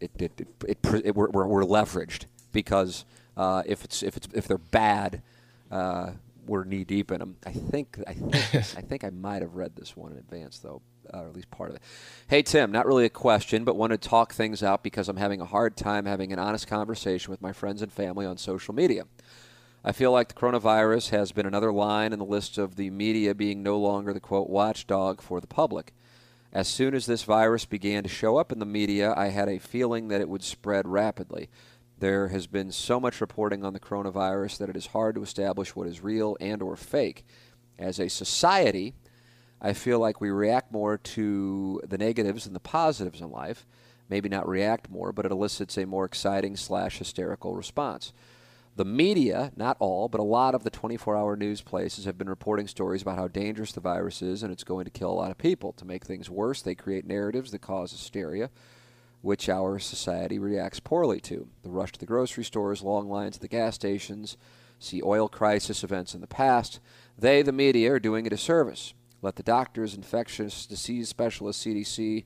it 0.00 0.10
it, 0.18 0.32
it, 0.40 0.48
it, 0.68 0.78
it 1.04 1.16
we're, 1.16 1.30
we're, 1.30 1.46
we're 1.46 1.62
leveraged 1.64 2.26
because 2.52 3.04
uh, 3.36 3.62
if 3.66 3.84
it's 3.84 4.02
if 4.02 4.16
it's 4.16 4.28
if 4.32 4.46
they're 4.46 4.58
bad. 4.58 5.22
Uh, 5.70 6.12
we're 6.46 6.64
knee 6.64 6.84
deep 6.84 7.10
in 7.10 7.18
them. 7.18 7.36
I 7.46 7.52
think 7.52 7.98
I 8.06 8.14
think 8.14 8.54
I 8.54 8.80
think 8.80 9.04
I 9.04 9.10
might 9.10 9.42
have 9.42 9.54
read 9.54 9.76
this 9.76 9.96
one 9.96 10.12
in 10.12 10.18
advance 10.18 10.58
though, 10.58 10.82
uh, 11.12 11.22
or 11.22 11.28
at 11.28 11.34
least 11.34 11.50
part 11.50 11.70
of 11.70 11.76
it. 11.76 11.82
Hey 12.28 12.42
Tim, 12.42 12.72
not 12.72 12.86
really 12.86 13.04
a 13.04 13.10
question, 13.10 13.64
but 13.64 13.76
want 13.76 13.92
to 13.92 13.98
talk 13.98 14.32
things 14.32 14.62
out 14.62 14.82
because 14.82 15.08
I'm 15.08 15.16
having 15.16 15.40
a 15.40 15.46
hard 15.46 15.76
time 15.76 16.06
having 16.06 16.32
an 16.32 16.38
honest 16.38 16.66
conversation 16.66 17.30
with 17.30 17.42
my 17.42 17.52
friends 17.52 17.82
and 17.82 17.92
family 17.92 18.26
on 18.26 18.36
social 18.36 18.74
media. 18.74 19.04
I 19.86 19.92
feel 19.92 20.12
like 20.12 20.28
the 20.28 20.34
coronavirus 20.34 21.10
has 21.10 21.32
been 21.32 21.44
another 21.44 21.72
line 21.72 22.14
in 22.14 22.18
the 22.18 22.24
list 22.24 22.56
of 22.56 22.76
the 22.76 22.88
media 22.88 23.34
being 23.34 23.62
no 23.62 23.78
longer 23.78 24.14
the 24.14 24.20
quote 24.20 24.48
watchdog 24.48 25.20
for 25.20 25.40
the 25.40 25.46
public. 25.46 25.92
As 26.54 26.68
soon 26.68 26.94
as 26.94 27.04
this 27.04 27.24
virus 27.24 27.64
began 27.64 28.04
to 28.04 28.08
show 28.08 28.36
up 28.36 28.52
in 28.52 28.60
the 28.60 28.64
media, 28.64 29.12
I 29.16 29.28
had 29.28 29.48
a 29.48 29.58
feeling 29.58 30.08
that 30.08 30.20
it 30.20 30.28
would 30.28 30.44
spread 30.44 30.86
rapidly. 30.86 31.50
There 31.98 32.28
has 32.28 32.46
been 32.46 32.72
so 32.72 32.98
much 32.98 33.20
reporting 33.20 33.64
on 33.64 33.72
the 33.72 33.80
coronavirus 33.80 34.58
that 34.58 34.68
it 34.68 34.76
is 34.76 34.86
hard 34.88 35.14
to 35.14 35.22
establish 35.22 35.76
what 35.76 35.86
is 35.86 36.02
real 36.02 36.36
and 36.40 36.60
or 36.60 36.76
fake. 36.76 37.24
As 37.78 38.00
a 38.00 38.08
society, 38.08 38.94
I 39.60 39.72
feel 39.72 39.98
like 39.98 40.20
we 40.20 40.30
react 40.30 40.72
more 40.72 40.98
to 40.98 41.80
the 41.86 41.98
negatives 41.98 42.44
than 42.44 42.52
the 42.52 42.60
positives 42.60 43.20
in 43.20 43.30
life. 43.30 43.64
Maybe 44.08 44.28
not 44.28 44.48
react 44.48 44.90
more, 44.90 45.12
but 45.12 45.24
it 45.24 45.32
elicits 45.32 45.78
a 45.78 45.86
more 45.86 46.04
exciting 46.04 46.56
slash 46.56 46.98
hysterical 46.98 47.54
response. 47.54 48.12
The 48.76 48.84
media, 48.84 49.52
not 49.56 49.76
all, 49.78 50.08
but 50.08 50.20
a 50.20 50.24
lot 50.24 50.54
of 50.54 50.64
the 50.64 50.70
24 50.70 51.16
hour 51.16 51.36
news 51.36 51.62
places 51.62 52.06
have 52.06 52.18
been 52.18 52.28
reporting 52.28 52.66
stories 52.66 53.02
about 53.02 53.16
how 53.16 53.28
dangerous 53.28 53.70
the 53.70 53.80
virus 53.80 54.20
is 54.20 54.42
and 54.42 54.52
it's 54.52 54.64
going 54.64 54.84
to 54.84 54.90
kill 54.90 55.12
a 55.12 55.14
lot 55.14 55.30
of 55.30 55.38
people. 55.38 55.72
To 55.74 55.84
make 55.84 56.04
things 56.04 56.28
worse, 56.28 56.60
they 56.60 56.74
create 56.74 57.06
narratives 57.06 57.52
that 57.52 57.60
cause 57.60 57.92
hysteria, 57.92 58.50
which 59.24 59.48
our 59.48 59.78
society 59.78 60.38
reacts 60.38 60.80
poorly 60.80 61.18
to. 61.18 61.48
The 61.62 61.70
rush 61.70 61.92
to 61.92 61.98
the 61.98 62.04
grocery 62.04 62.44
stores, 62.44 62.82
long 62.82 63.08
lines 63.08 63.36
at 63.36 63.40
the 63.40 63.48
gas 63.48 63.74
stations, 63.74 64.36
see 64.78 65.00
oil 65.02 65.30
crisis 65.30 65.82
events 65.82 66.14
in 66.14 66.20
the 66.20 66.26
past. 66.26 66.78
They, 67.18 67.40
the 67.40 67.50
media, 67.50 67.94
are 67.94 67.98
doing 67.98 68.26
it 68.26 68.34
a 68.34 68.36
disservice. 68.36 68.92
Let 69.22 69.36
the 69.36 69.42
doctors, 69.42 69.94
infectious 69.94 70.66
disease 70.66 71.08
specialists, 71.08 71.64
CDC, 71.64 72.24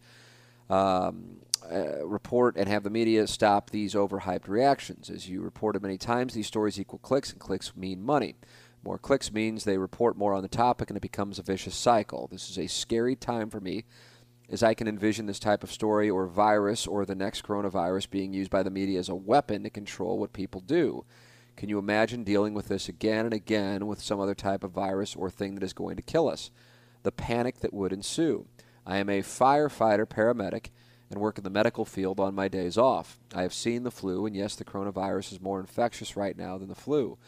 um, 0.69 1.37
uh, 1.71 2.05
report 2.05 2.57
and 2.57 2.69
have 2.69 2.83
the 2.83 2.91
media 2.91 3.29
stop 3.29 3.71
these 3.71 3.95
overhyped 3.95 4.49
reactions. 4.49 5.09
As 5.09 5.29
you 5.29 5.41
reported 5.41 5.83
many 5.83 5.99
times, 5.99 6.35
these 6.35 6.49
stories 6.49 6.81
equal 6.81 6.99
clicks, 6.99 7.31
and 7.31 7.39
clicks 7.39 7.77
mean 7.77 8.03
money. 8.03 8.35
More 8.83 8.99
clicks 8.99 9.33
means 9.33 9.63
they 9.63 9.79
report 9.79 10.17
more 10.17 10.35
on 10.35 10.43
the 10.43 10.49
topic, 10.49 10.91
and 10.91 10.97
it 10.97 11.01
becomes 11.01 11.39
a 11.39 11.43
vicious 11.43 11.77
cycle. 11.77 12.27
This 12.27 12.51
is 12.51 12.59
a 12.59 12.67
scary 12.67 13.15
time 13.15 13.51
for 13.51 13.61
me, 13.61 13.85
as 14.51 14.63
I 14.63 14.75
can 14.75 14.89
envision 14.89 15.27
this 15.27 15.39
type 15.39 15.63
of 15.63 15.73
story 15.73 16.09
or 16.09 16.27
virus 16.27 16.87
or 16.87 17.05
the 17.05 17.15
next 17.15 17.45
coronavirus 17.45 18.11
being 18.11 18.33
used 18.33 18.51
by 18.51 18.63
the 18.63 18.71
media 18.71 18.99
as 18.99 19.09
a 19.09 19.15
weapon 19.15 19.63
to 19.65 19.71
control 19.71 20.19
what 20.19 20.33
people 20.33 20.61
do. 20.61 21.05
Can 21.57 21.69
you 21.69 21.79
imagine 21.79 22.25
dealing 22.25 22.55
with 22.55 22.69
this 22.69 22.89
again 22.89 23.25
and 23.25 23.35
again 23.35 23.87
with 23.87 24.01
some 24.01 24.21
other 24.21 24.35
type 24.35 24.63
of 24.63 24.71
virus 24.71 25.17
or 25.17 25.29
thing 25.29 25.55
that 25.55 25.65
is 25.65 25.73
going 25.73 25.97
to 25.97 26.03
kill 26.03 26.29
us? 26.29 26.51
The 27.03 27.13
panic 27.13 27.61
that 27.61 27.75
would 27.75 27.93
ensue. 27.93 28.47
I 28.87 28.99
am 28.99 29.09
a 29.09 29.23
firefighter 29.23 30.07
paramedic 30.07 30.69
and 31.11 31.21
work 31.21 31.37
in 31.37 31.45
the 31.45 31.51
medical 31.51 31.85
field 31.85 32.21
on 32.21 32.35
my 32.35 32.49
days 32.49 32.79
off. 32.79 33.19
I 33.35 33.43
have 33.43 33.53
seen 33.53 33.83
the 33.83 33.91
flu, 33.91 34.25
and 34.25 34.37
yes, 34.37 34.57
the 34.57 34.65
coronavirus 34.65 35.33
is 35.33 35.41
more 35.41 35.61
infectious 35.61 36.17
right 36.17 36.37
now 36.37 36.59
than 36.59 36.69
the 36.69 36.75
flu. 36.75 37.19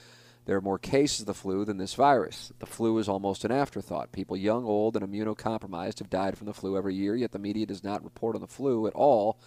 There 0.51 0.57
are 0.57 0.61
more 0.61 0.81
cases 0.81 1.21
of 1.21 1.27
the 1.27 1.35
flu 1.35 1.65
than 1.65 1.77
this 1.77 1.95
virus. 1.95 2.53
The 2.59 2.67
flu 2.67 2.99
is 2.99 3.09
almost 3.09 3.45
an 3.45 3.53
afterthought. 3.53 4.11
People 4.11 4.37
young, 4.37 4.65
old, 4.65 4.97
and 4.97 5.07
immunocompromised 5.07 6.01
have 6.01 6.11
died 6.11 6.37
from 6.37 6.49
the 6.49 6.53
flu 6.53 6.77
every 6.77 6.93
year, 6.97 7.15
yet 7.15 7.31
the 7.31 7.39
media 7.39 7.67
does 7.67 7.85
not 7.85 8.03
report 8.03 8.35
on 8.35 8.41
the 8.41 8.49
flu 8.49 8.89
at 8.89 8.93
all 8.95 9.39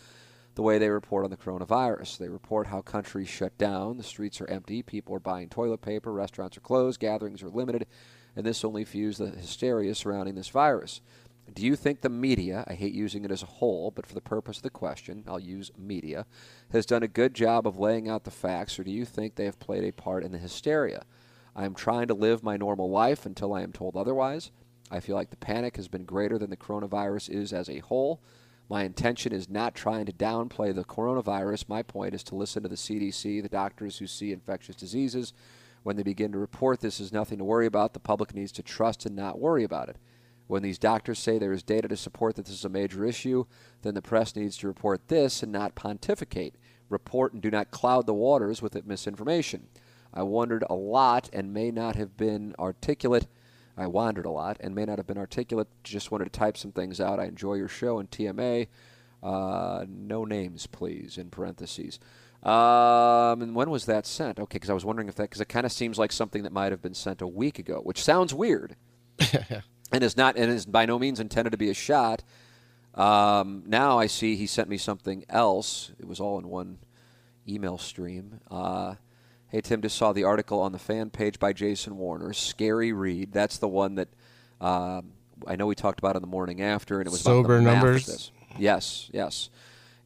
the 0.55 0.61
way 0.61 0.77
they 0.77 0.87
report 0.87 1.25
on 1.25 1.29
the 1.29 1.35
coronavirus. 1.35 2.19
They 2.19 2.29
report 2.29 2.67
how 2.67 2.79
countries 2.79 3.27
shut 3.27 3.57
down, 3.57 3.97
the 3.97 4.03
streets 4.03 4.39
are 4.39 4.49
empty, 4.49 4.81
people 4.81 5.13
are 5.13 5.19
buying 5.19 5.49
toilet 5.49 5.81
paper, 5.81 6.13
restaurants 6.13 6.55
are 6.55 6.61
closed, 6.61 7.01
gatherings 7.01 7.43
are 7.43 7.49
limited, 7.49 7.85
and 8.33 8.45
this 8.45 8.63
only 8.63 8.85
fuels 8.85 9.17
the 9.17 9.27
hysteria 9.27 9.95
surrounding 9.95 10.35
this 10.35 10.47
virus. 10.47 11.01
Do 11.51 11.65
you 11.65 11.75
think 11.75 12.01
the 12.01 12.09
media, 12.09 12.63
I 12.67 12.73
hate 12.73 12.93
using 12.93 13.25
it 13.25 13.31
as 13.31 13.43
a 13.43 13.47
whole, 13.47 13.91
but 13.91 14.05
for 14.05 14.13
the 14.13 14.21
purpose 14.21 14.57
of 14.57 14.63
the 14.63 14.69
question, 14.69 15.23
I'll 15.27 15.39
use 15.39 15.71
media, 15.77 16.25
has 16.71 16.85
done 16.85 17.03
a 17.03 17.07
good 17.07 17.33
job 17.33 17.67
of 17.67 17.77
laying 17.77 18.07
out 18.07 18.23
the 18.23 18.31
facts, 18.31 18.79
or 18.79 18.83
do 18.83 18.91
you 18.91 19.05
think 19.05 19.35
they 19.35 19.45
have 19.45 19.59
played 19.59 19.83
a 19.83 19.91
part 19.91 20.23
in 20.23 20.31
the 20.31 20.37
hysteria? 20.37 21.03
I 21.55 21.65
am 21.65 21.75
trying 21.75 22.07
to 22.07 22.13
live 22.13 22.43
my 22.43 22.57
normal 22.57 22.89
life 22.89 23.25
until 23.25 23.53
I 23.53 23.61
am 23.61 23.71
told 23.71 23.95
otherwise. 23.95 24.51
I 24.89 24.99
feel 24.99 25.15
like 25.15 25.29
the 25.29 25.37
panic 25.37 25.75
has 25.75 25.87
been 25.87 26.05
greater 26.05 26.37
than 26.37 26.49
the 26.49 26.57
coronavirus 26.57 27.29
is 27.29 27.53
as 27.53 27.69
a 27.69 27.79
whole. 27.79 28.21
My 28.69 28.83
intention 28.83 29.33
is 29.33 29.49
not 29.49 29.75
trying 29.75 30.05
to 30.05 30.13
downplay 30.13 30.73
the 30.73 30.83
coronavirus. 30.83 31.67
My 31.67 31.83
point 31.83 32.15
is 32.15 32.23
to 32.23 32.35
listen 32.35 32.63
to 32.63 32.69
the 32.69 32.75
CDC, 32.75 33.41
the 33.41 33.49
doctors 33.49 33.97
who 33.97 34.07
see 34.07 34.31
infectious 34.31 34.75
diseases. 34.75 35.33
When 35.83 35.97
they 35.97 36.03
begin 36.03 36.31
to 36.31 36.37
report 36.37 36.79
this 36.79 36.99
is 36.99 37.11
nothing 37.11 37.37
to 37.39 37.43
worry 37.43 37.65
about, 37.65 37.93
the 37.93 37.99
public 37.99 38.33
needs 38.33 38.51
to 38.53 38.63
trust 38.63 39.05
and 39.05 39.15
not 39.15 39.39
worry 39.39 39.63
about 39.63 39.89
it. 39.89 39.97
When 40.53 40.61
these 40.61 40.77
doctors 40.77 41.17
say 41.17 41.39
there 41.39 41.51
is 41.51 41.63
data 41.63 41.87
to 41.87 41.97
support 41.97 42.35
that 42.35 42.45
this 42.45 42.53
is 42.53 42.63
a 42.63 42.69
major 42.69 43.03
issue, 43.03 43.45
then 43.81 43.95
the 43.95 44.03
press 44.03 44.35
needs 44.35 44.55
to 44.57 44.67
report 44.67 45.07
this 45.07 45.41
and 45.41 45.51
not 45.51 45.73
pontificate. 45.73 46.53
Report 46.89 47.33
and 47.33 47.41
do 47.41 47.49
not 47.49 47.71
cloud 47.71 48.05
the 48.05 48.13
waters 48.13 48.61
with 48.61 48.85
misinformation. 48.85 49.69
I 50.13 50.21
wondered 50.21 50.63
a 50.69 50.75
lot 50.75 51.27
and 51.33 51.55
may 51.55 51.71
not 51.71 51.95
have 51.95 52.15
been 52.17 52.53
articulate. 52.59 53.25
I 53.75 53.87
wandered 53.87 54.27
a 54.27 54.29
lot 54.29 54.57
and 54.59 54.75
may 54.75 54.85
not 54.85 54.99
have 54.99 55.07
been 55.07 55.17
articulate. 55.17 55.69
Just 55.83 56.11
wanted 56.11 56.25
to 56.25 56.39
type 56.39 56.55
some 56.55 56.71
things 56.71 57.01
out. 57.01 57.19
I 57.19 57.25
enjoy 57.25 57.55
your 57.55 57.67
show 57.67 57.97
and 57.97 58.11
TMA. 58.11 58.67
Uh, 59.23 59.85
no 59.89 60.23
names, 60.23 60.67
please, 60.67 61.17
in 61.17 61.31
parentheses. 61.31 61.99
Um, 62.43 63.41
and 63.41 63.55
when 63.55 63.71
was 63.71 63.87
that 63.87 64.05
sent? 64.05 64.39
Okay, 64.39 64.57
because 64.57 64.69
I 64.69 64.75
was 64.75 64.85
wondering 64.85 65.07
if 65.07 65.15
that, 65.15 65.31
because 65.31 65.41
it 65.41 65.49
kind 65.49 65.65
of 65.65 65.71
seems 65.71 65.97
like 65.97 66.11
something 66.11 66.43
that 66.43 66.53
might 66.53 66.71
have 66.71 66.83
been 66.83 66.93
sent 66.93 67.23
a 67.23 67.27
week 67.27 67.57
ago, 67.57 67.79
which 67.79 68.03
sounds 68.03 68.35
weird 68.35 68.75
and 69.93 70.03
is 70.03 70.17
not 70.17 70.35
and 70.35 70.51
is 70.51 70.65
by 70.65 70.85
no 70.85 70.99
means 70.99 71.19
intended 71.19 71.51
to 71.51 71.57
be 71.57 71.69
a 71.69 71.73
shot. 71.73 72.23
Um, 72.95 73.63
now 73.65 73.97
I 73.97 74.07
see 74.07 74.35
he 74.35 74.47
sent 74.47 74.69
me 74.69 74.77
something 74.77 75.23
else. 75.29 75.91
It 75.99 76.07
was 76.07 76.19
all 76.19 76.37
in 76.39 76.49
one 76.49 76.79
email 77.47 77.77
stream. 77.77 78.39
Uh, 78.49 78.95
hey 79.47 79.61
Tim, 79.61 79.81
just 79.81 79.97
saw 79.97 80.11
the 80.11 80.23
article 80.23 80.59
on 80.59 80.71
the 80.71 80.79
fan 80.79 81.09
page 81.09 81.39
by 81.39 81.53
Jason 81.53 81.97
Warner. 81.97 82.33
Scary 82.33 82.91
read. 82.91 83.31
That's 83.31 83.57
the 83.57 83.67
one 83.67 83.95
that 83.95 84.09
um, 84.59 85.13
I 85.47 85.55
know 85.55 85.67
we 85.67 85.75
talked 85.75 85.99
about 85.99 86.15
in 86.15 86.21
the 86.21 86.27
morning 86.27 86.61
after, 86.61 86.99
and 86.99 87.07
it 87.07 87.11
was 87.11 87.21
about 87.21 87.31
Sober 87.31 87.55
the 87.57 87.61
numbers? 87.61 88.31
Yes, 88.57 89.09
yes. 89.13 89.49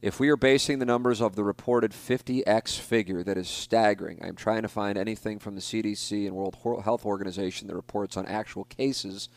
If 0.00 0.20
we 0.20 0.28
are 0.28 0.36
basing 0.36 0.78
the 0.78 0.86
numbers 0.86 1.20
of 1.20 1.34
the 1.34 1.42
reported 1.42 1.90
50x 1.90 2.78
figure, 2.78 3.24
that 3.24 3.36
is 3.36 3.48
staggering. 3.48 4.20
I'm 4.22 4.36
trying 4.36 4.62
to 4.62 4.68
find 4.68 4.96
anything 4.96 5.40
from 5.40 5.56
the 5.56 5.60
CDC 5.60 6.24
and 6.26 6.36
World 6.36 6.56
Health 6.84 7.04
Organization 7.04 7.66
that 7.66 7.74
reports 7.74 8.16
on 8.16 8.24
actual 8.26 8.64
cases 8.64 9.28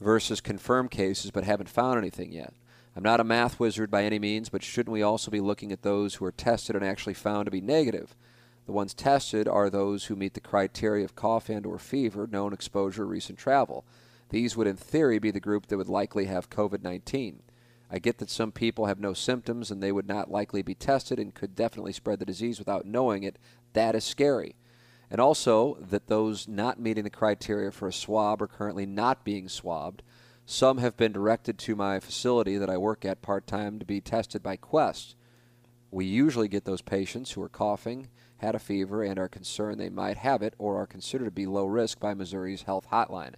versus 0.00 0.40
confirmed 0.40 0.90
cases, 0.90 1.30
but 1.30 1.44
haven't 1.44 1.68
found 1.68 1.98
anything 1.98 2.32
yet. 2.32 2.54
I'm 2.96 3.02
not 3.02 3.20
a 3.20 3.24
math 3.24 3.60
wizard 3.60 3.90
by 3.90 4.04
any 4.04 4.18
means, 4.18 4.48
but 4.48 4.62
shouldn't 4.62 4.92
we 4.92 5.02
also 5.02 5.30
be 5.30 5.40
looking 5.40 5.70
at 5.70 5.82
those 5.82 6.16
who 6.16 6.24
are 6.24 6.32
tested 6.32 6.74
and 6.74 6.84
actually 6.84 7.14
found 7.14 7.44
to 7.44 7.50
be 7.50 7.60
negative? 7.60 8.16
The 8.66 8.72
ones 8.72 8.94
tested 8.94 9.46
are 9.46 9.70
those 9.70 10.06
who 10.06 10.16
meet 10.16 10.34
the 10.34 10.40
criteria 10.40 11.04
of 11.04 11.14
cough 11.14 11.48
and 11.48 11.64
or 11.64 11.78
fever, 11.78 12.26
known 12.26 12.52
exposure, 12.52 13.06
recent 13.06 13.38
travel. 13.38 13.84
These 14.30 14.56
would 14.56 14.66
in 14.66 14.76
theory 14.76 15.18
be 15.18 15.30
the 15.30 15.40
group 15.40 15.66
that 15.66 15.76
would 15.76 15.88
likely 15.88 16.26
have 16.26 16.50
COVID-19. 16.50 17.40
I 17.90 17.98
get 17.98 18.18
that 18.18 18.30
some 18.30 18.52
people 18.52 18.86
have 18.86 19.00
no 19.00 19.12
symptoms 19.12 19.70
and 19.70 19.82
they 19.82 19.90
would 19.90 20.06
not 20.06 20.30
likely 20.30 20.62
be 20.62 20.74
tested 20.74 21.18
and 21.18 21.34
could 21.34 21.56
definitely 21.56 21.92
spread 21.92 22.20
the 22.20 22.24
disease 22.24 22.58
without 22.58 22.86
knowing 22.86 23.24
it. 23.24 23.38
That 23.72 23.96
is 23.96 24.04
scary. 24.04 24.54
And 25.10 25.20
also 25.20 25.76
that 25.80 26.06
those 26.06 26.46
not 26.46 26.78
meeting 26.78 27.04
the 27.04 27.10
criteria 27.10 27.72
for 27.72 27.88
a 27.88 27.92
swab 27.92 28.40
are 28.40 28.46
currently 28.46 28.86
not 28.86 29.24
being 29.24 29.48
swabbed. 29.48 30.02
Some 30.46 30.78
have 30.78 30.96
been 30.96 31.12
directed 31.12 31.58
to 31.58 31.76
my 31.76 31.98
facility 31.98 32.56
that 32.56 32.70
I 32.70 32.76
work 32.76 33.04
at 33.04 33.22
part 33.22 33.46
time 33.46 33.78
to 33.78 33.84
be 33.84 34.00
tested 34.00 34.42
by 34.42 34.56
Quest. 34.56 35.16
We 35.90 36.04
usually 36.04 36.48
get 36.48 36.64
those 36.64 36.82
patients 36.82 37.32
who 37.32 37.42
are 37.42 37.48
coughing, 37.48 38.08
had 38.38 38.54
a 38.54 38.60
fever, 38.60 39.02
and 39.02 39.18
are 39.18 39.28
concerned 39.28 39.80
they 39.80 39.90
might 39.90 40.18
have 40.18 40.42
it 40.42 40.54
or 40.58 40.80
are 40.80 40.86
considered 40.86 41.24
to 41.24 41.30
be 41.32 41.46
low 41.46 41.66
risk 41.66 41.98
by 41.98 42.14
Missouri's 42.14 42.62
health 42.62 42.86
hotline. 42.92 43.34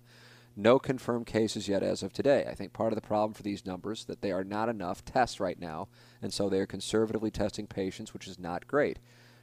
No 0.55 0.79
confirmed 0.79 1.27
cases 1.27 1.66
yet 1.66 1.83
as 1.83 2.03
of 2.03 2.12
today. 2.12 2.45
I 2.47 2.55
think 2.55 2.75
part 2.75 2.93
of 2.93 2.97
the 2.97 3.07
problem 3.07 3.33
for 3.33 3.43
these 3.43 3.64
numbers 3.64 4.05
that 4.05 4.20
they 4.20 4.33
are 4.33 4.45
not 4.45 4.68
enough 4.68 5.03
tests 5.03 5.41
right 5.41 5.59
now, 5.59 5.89
and 6.20 6.31
so 6.33 6.51
they 6.51 6.61
are 6.61 6.66
conservatively 6.66 7.31
testing 7.31 7.66
patients, 7.66 8.12
which 8.12 8.29
is 8.29 8.39
not 8.39 8.66
great. 8.66 8.99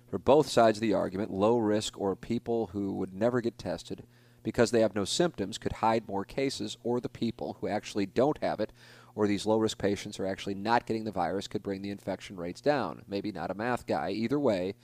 For 0.09 0.17
both 0.17 0.49
sides 0.49 0.77
of 0.77 0.81
the 0.81 0.93
argument, 0.93 1.31
low 1.31 1.57
risk 1.57 1.99
or 1.99 2.15
people 2.15 2.67
who 2.73 2.93
would 2.93 3.13
never 3.13 3.41
get 3.41 3.57
tested 3.57 4.05
because 4.41 4.71
they 4.71 4.81
have 4.81 4.95
no 4.95 5.05
symptoms 5.05 5.57
could 5.57 5.73
hide 5.73 6.07
more 6.07 6.25
cases, 6.25 6.77
or 6.83 6.99
the 6.99 7.09
people 7.09 7.57
who 7.59 7.67
actually 7.67 8.05
don't 8.05 8.37
have 8.41 8.59
it, 8.59 8.71
or 9.13 9.27
these 9.27 9.45
low 9.45 9.57
risk 9.57 9.77
patients 9.77 10.19
are 10.19 10.25
actually 10.25 10.55
not 10.55 10.85
getting 10.85 11.03
the 11.03 11.11
virus 11.11 11.47
could 11.47 11.61
bring 11.61 11.81
the 11.81 11.91
infection 11.91 12.37
rates 12.37 12.61
down. 12.61 13.03
Maybe 13.07 13.31
not 13.31 13.51
a 13.51 13.55
math 13.55 13.85
guy. 13.85 14.11
Either 14.11 14.39
way, 14.39 14.75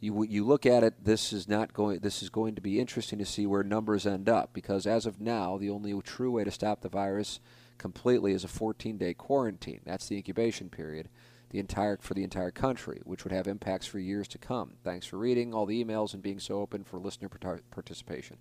you 0.00 0.24
you 0.24 0.44
look 0.44 0.64
at 0.64 0.82
it. 0.82 1.04
This 1.04 1.32
is 1.32 1.48
not 1.48 1.72
going. 1.72 1.98
This 2.00 2.22
is 2.22 2.30
going 2.30 2.54
to 2.54 2.60
be 2.60 2.80
interesting 2.80 3.18
to 3.18 3.26
see 3.26 3.46
where 3.46 3.62
numbers 3.62 4.06
end 4.06 4.28
up 4.28 4.52
because 4.52 4.86
as 4.86 5.06
of 5.06 5.20
now, 5.20 5.58
the 5.58 5.70
only 5.70 6.00
true 6.02 6.32
way 6.32 6.44
to 6.44 6.50
stop 6.50 6.80
the 6.80 6.88
virus 6.88 7.40
completely 7.78 8.32
is 8.32 8.44
a 8.44 8.48
14-day 8.48 9.14
quarantine. 9.14 9.80
That's 9.84 10.08
the 10.08 10.16
incubation 10.16 10.68
period, 10.68 11.08
the 11.50 11.58
entire 11.58 11.98
for 12.00 12.14
the 12.14 12.24
entire 12.24 12.50
country, 12.50 13.00
which 13.04 13.24
would 13.24 13.32
have 13.32 13.46
impacts 13.46 13.86
for 13.86 13.98
years 13.98 14.28
to 14.28 14.38
come. 14.38 14.72
Thanks 14.84 15.06
for 15.06 15.18
reading 15.18 15.54
all 15.54 15.66
the 15.66 15.82
emails 15.82 16.14
and 16.14 16.22
being 16.22 16.40
so 16.40 16.60
open 16.60 16.84
for 16.84 16.98
listener 16.98 17.28
participation. 17.28 18.36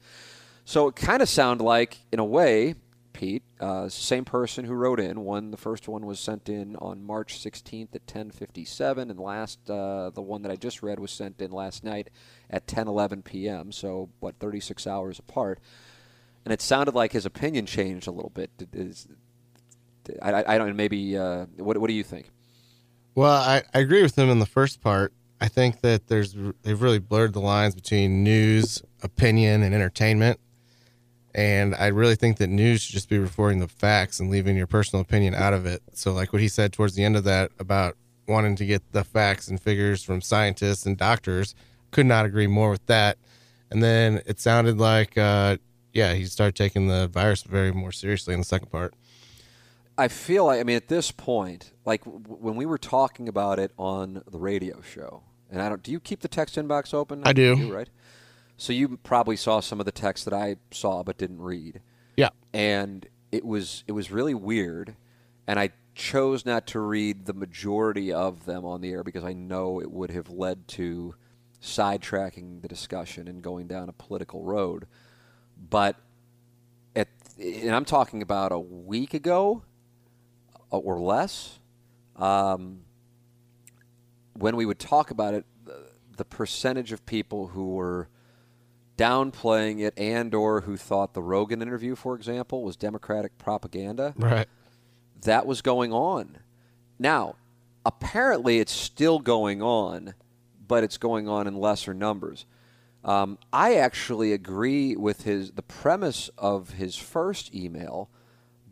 So 0.65 0.89
it 0.89 0.95
kind 0.95 1.21
of 1.21 1.29
sounded 1.29 1.63
like, 1.63 1.99
in 2.11 2.19
a 2.19 2.25
way, 2.25 2.75
Pete, 3.13 3.41
uh, 3.59 3.89
same 3.89 4.25
person 4.25 4.65
who 4.65 4.73
wrote 4.73 4.99
in. 4.99 5.21
One, 5.21 5.49
the 5.49 5.57
first 5.57 5.87
one 5.87 6.05
was 6.05 6.19
sent 6.19 6.49
in 6.49 6.75
on 6.75 7.03
March 7.03 7.39
16th 7.39 7.95
at 7.95 8.05
10:57, 8.05 9.09
and 9.09 9.19
last, 9.19 9.57
uh, 9.69 10.11
the 10.11 10.21
one 10.21 10.43
that 10.43 10.51
I 10.51 10.55
just 10.55 10.83
read 10.83 10.99
was 10.99 11.09
sent 11.09 11.41
in 11.41 11.51
last 11.51 11.83
night 11.83 12.09
at 12.49 12.67
10:11 12.67 13.23
p.m. 13.23 13.71
So 13.71 14.09
what, 14.19 14.37
36 14.39 14.85
hours 14.85 15.17
apart. 15.17 15.59
And 16.45 16.53
it 16.53 16.61
sounded 16.61 16.93
like 16.93 17.11
his 17.11 17.25
opinion 17.25 17.65
changed 17.65 18.07
a 18.07 18.11
little 18.11 18.29
bit. 18.29 18.51
Is, 18.71 19.07
I, 20.21 20.43
I, 20.47 20.57
don't. 20.59 20.75
Maybe. 20.75 21.17
Uh, 21.17 21.45
what, 21.57 21.77
what 21.79 21.87
do 21.87 21.93
you 21.93 22.03
think? 22.03 22.29
Well, 23.17 23.31
I, 23.31 23.63
I 23.73 23.79
agree 23.79 24.03
with 24.03 24.17
him 24.17 24.29
in 24.29 24.37
the 24.39 24.45
first 24.45 24.79
part. 24.79 25.11
I 25.41 25.47
think 25.47 25.81
that 25.81 26.07
there's 26.07 26.35
they've 26.61 26.81
really 26.81 26.99
blurred 26.99 27.33
the 27.33 27.41
lines 27.41 27.75
between 27.75 28.23
news, 28.23 28.81
opinion, 29.01 29.63
and 29.63 29.73
entertainment 29.73 30.39
and 31.37 31.75
I 31.75 31.87
really 31.87 32.15
think 32.15 32.37
that 32.37 32.47
news 32.47 32.81
should 32.81 32.93
just 32.93 33.09
be 33.09 33.19
reporting 33.19 33.59
the 33.59 33.67
facts 33.67 34.19
and 34.19 34.31
leaving 34.31 34.57
your 34.57 34.65
personal 34.65 35.01
opinion 35.01 35.35
out 35.35 35.53
of 35.53 35.67
it. 35.67 35.83
So, 35.93 36.11
like 36.11 36.33
what 36.33 36.41
he 36.41 36.47
said 36.47 36.73
towards 36.73 36.95
the 36.95 37.03
end 37.03 37.15
of 37.15 37.23
that 37.25 37.51
about 37.59 37.95
wanting 38.27 38.55
to 38.55 38.65
get 38.65 38.91
the 38.91 39.03
facts 39.03 39.47
and 39.47 39.61
figures 39.61 40.03
from 40.03 40.19
scientists 40.19 40.87
and 40.87 40.97
doctors, 40.97 41.53
could 41.91 42.07
not 42.07 42.25
agree 42.25 42.47
more 42.47 42.71
with 42.71 42.85
that. 42.87 43.19
And 43.69 43.83
then 43.83 44.21
it 44.25 44.39
sounded 44.39 44.79
like, 44.79 45.15
uh, 45.15 45.57
yeah, 45.93 46.15
he 46.15 46.25
started 46.25 46.55
taking 46.55 46.87
the 46.87 47.07
virus 47.07 47.43
very 47.43 47.71
more 47.71 47.91
seriously 47.91 48.33
in 48.33 48.39
the 48.39 48.45
second 48.45 48.71
part. 48.71 48.95
I 49.97 50.07
feel 50.07 50.45
like, 50.45 50.59
I 50.59 50.63
mean, 50.63 50.75
at 50.75 50.87
this 50.87 51.11
point, 51.11 51.71
like 51.85 52.03
w- 52.05 52.21
when 52.23 52.55
we 52.55 52.65
were 52.65 52.77
talking 52.77 53.27
about 53.27 53.59
it 53.59 53.71
on 53.77 54.21
the 54.29 54.37
radio 54.37 54.81
show, 54.81 55.23
and 55.49 55.61
I 55.61 55.69
don't, 55.69 55.81
do 55.81 55.91
you 55.91 55.99
keep 55.99 56.21
the 56.21 56.27
text 56.27 56.55
inbox 56.55 56.93
open? 56.93 57.23
I 57.25 57.33
do. 57.33 57.55
You, 57.55 57.73
right? 57.73 57.89
So 58.57 58.73
you 58.73 58.97
probably 58.97 59.35
saw 59.35 59.59
some 59.59 59.79
of 59.79 59.85
the 59.85 59.91
text 59.91 60.25
that 60.25 60.33
I 60.33 60.57
saw 60.71 61.03
but 61.03 61.17
didn't 61.17 61.41
read. 61.41 61.81
Yeah. 62.15 62.29
And 62.53 63.07
it 63.31 63.45
was 63.45 63.83
it 63.87 63.91
was 63.91 64.11
really 64.11 64.33
weird, 64.33 64.95
and 65.45 65.59
I 65.59 65.71
chose 65.93 66.45
not 66.45 66.67
to 66.67 66.79
read 66.79 67.25
the 67.25 67.33
majority 67.33 68.13
of 68.13 68.45
them 68.45 68.65
on 68.65 68.81
the 68.81 68.91
air 68.91 69.03
because 69.03 69.23
I 69.23 69.33
know 69.33 69.81
it 69.81 69.91
would 69.91 70.11
have 70.11 70.29
led 70.29 70.67
to 70.69 71.15
sidetracking 71.61 72.61
the 72.61 72.67
discussion 72.67 73.27
and 73.27 73.41
going 73.41 73.67
down 73.67 73.89
a 73.89 73.93
political 73.93 74.43
road. 74.43 74.87
But 75.57 75.95
at 76.95 77.09
and 77.39 77.75
I'm 77.75 77.85
talking 77.85 78.21
about 78.21 78.51
a 78.51 78.59
week 78.59 79.13
ago 79.13 79.63
or 80.69 80.99
less. 80.99 81.59
Um, 82.15 82.81
when 84.33 84.55
we 84.55 84.65
would 84.65 84.79
talk 84.79 85.11
about 85.11 85.33
it, 85.33 85.45
the 86.15 86.25
percentage 86.25 86.91
of 86.91 87.05
people 87.05 87.47
who 87.47 87.75
were 87.75 88.09
downplaying 88.97 89.79
it 89.79 89.93
and 89.97 90.33
or 90.33 90.61
who 90.61 90.75
thought 90.75 91.13
the 91.13 91.21
Rogan 91.21 91.61
interview, 91.61 91.95
for 91.95 92.15
example, 92.15 92.63
was 92.63 92.75
Democratic 92.75 93.37
propaganda. 93.37 94.13
Right. 94.17 94.47
That 95.21 95.45
was 95.45 95.61
going 95.61 95.93
on. 95.93 96.39
Now, 96.99 97.35
apparently 97.85 98.59
it's 98.59 98.71
still 98.71 99.19
going 99.19 99.61
on, 99.61 100.15
but 100.67 100.83
it's 100.83 100.97
going 100.97 101.29
on 101.29 101.47
in 101.47 101.55
lesser 101.55 101.93
numbers. 101.93 102.45
Um, 103.03 103.37
I 103.53 103.75
actually 103.75 104.33
agree 104.33 104.95
with 104.95 105.23
his 105.23 105.51
the 105.51 105.61
premise 105.61 106.29
of 106.37 106.71
his 106.71 106.97
first 106.97 107.53
email, 107.55 108.09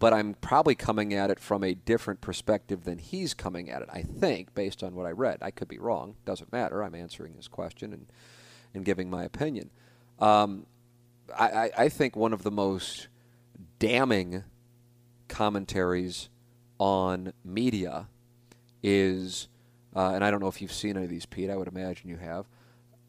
but 0.06 0.14
I'm 0.14 0.36
probably 0.36 0.76
coming 0.76 1.16
at 1.16 1.32
it 1.32 1.40
from 1.40 1.64
a 1.64 1.74
different 1.74 2.22
perspective 2.22 2.84
than 2.84 3.00
he's 3.00 3.34
coming 3.34 3.72
at 3.72 3.82
it. 3.82 3.90
I 3.92 4.04
think, 4.04 4.54
based 4.54 4.84
on 4.84 4.94
what 4.94 5.08
I 5.08 5.10
read, 5.10 5.40
I 5.42 5.50
could 5.50 5.68
be 5.68 5.80
wrong. 5.80 6.14
Doesn't 6.26 6.54
matter. 6.54 6.84
I'm 6.84 6.94
answering 6.94 7.34
his 7.34 7.48
question 7.48 7.92
and 7.92 8.06
and 8.76 8.86
giving 8.86 9.10
my 9.10 9.24
opinion. 9.24 9.72
Um, 10.20 10.68
I, 11.36 11.72
I 11.76 11.90
think 11.90 12.16
one 12.16 12.34
of 12.34 12.44
the 12.44 12.52
most 12.52 13.08
damning 13.80 14.44
commentaries 15.28 16.30
on 16.78 17.34
media 17.44 18.08
is, 18.84 19.48
uh, 19.96 20.12
and 20.14 20.24
I 20.24 20.30
don't 20.30 20.40
know 20.40 20.50
if 20.50 20.62
you've 20.62 20.72
seen 20.72 20.98
any 20.98 21.06
of 21.06 21.10
these, 21.10 21.26
Pete. 21.26 21.50
I 21.50 21.58
would 21.58 21.68
imagine 21.68 22.12
you 22.12 22.18
have. 22.18 22.46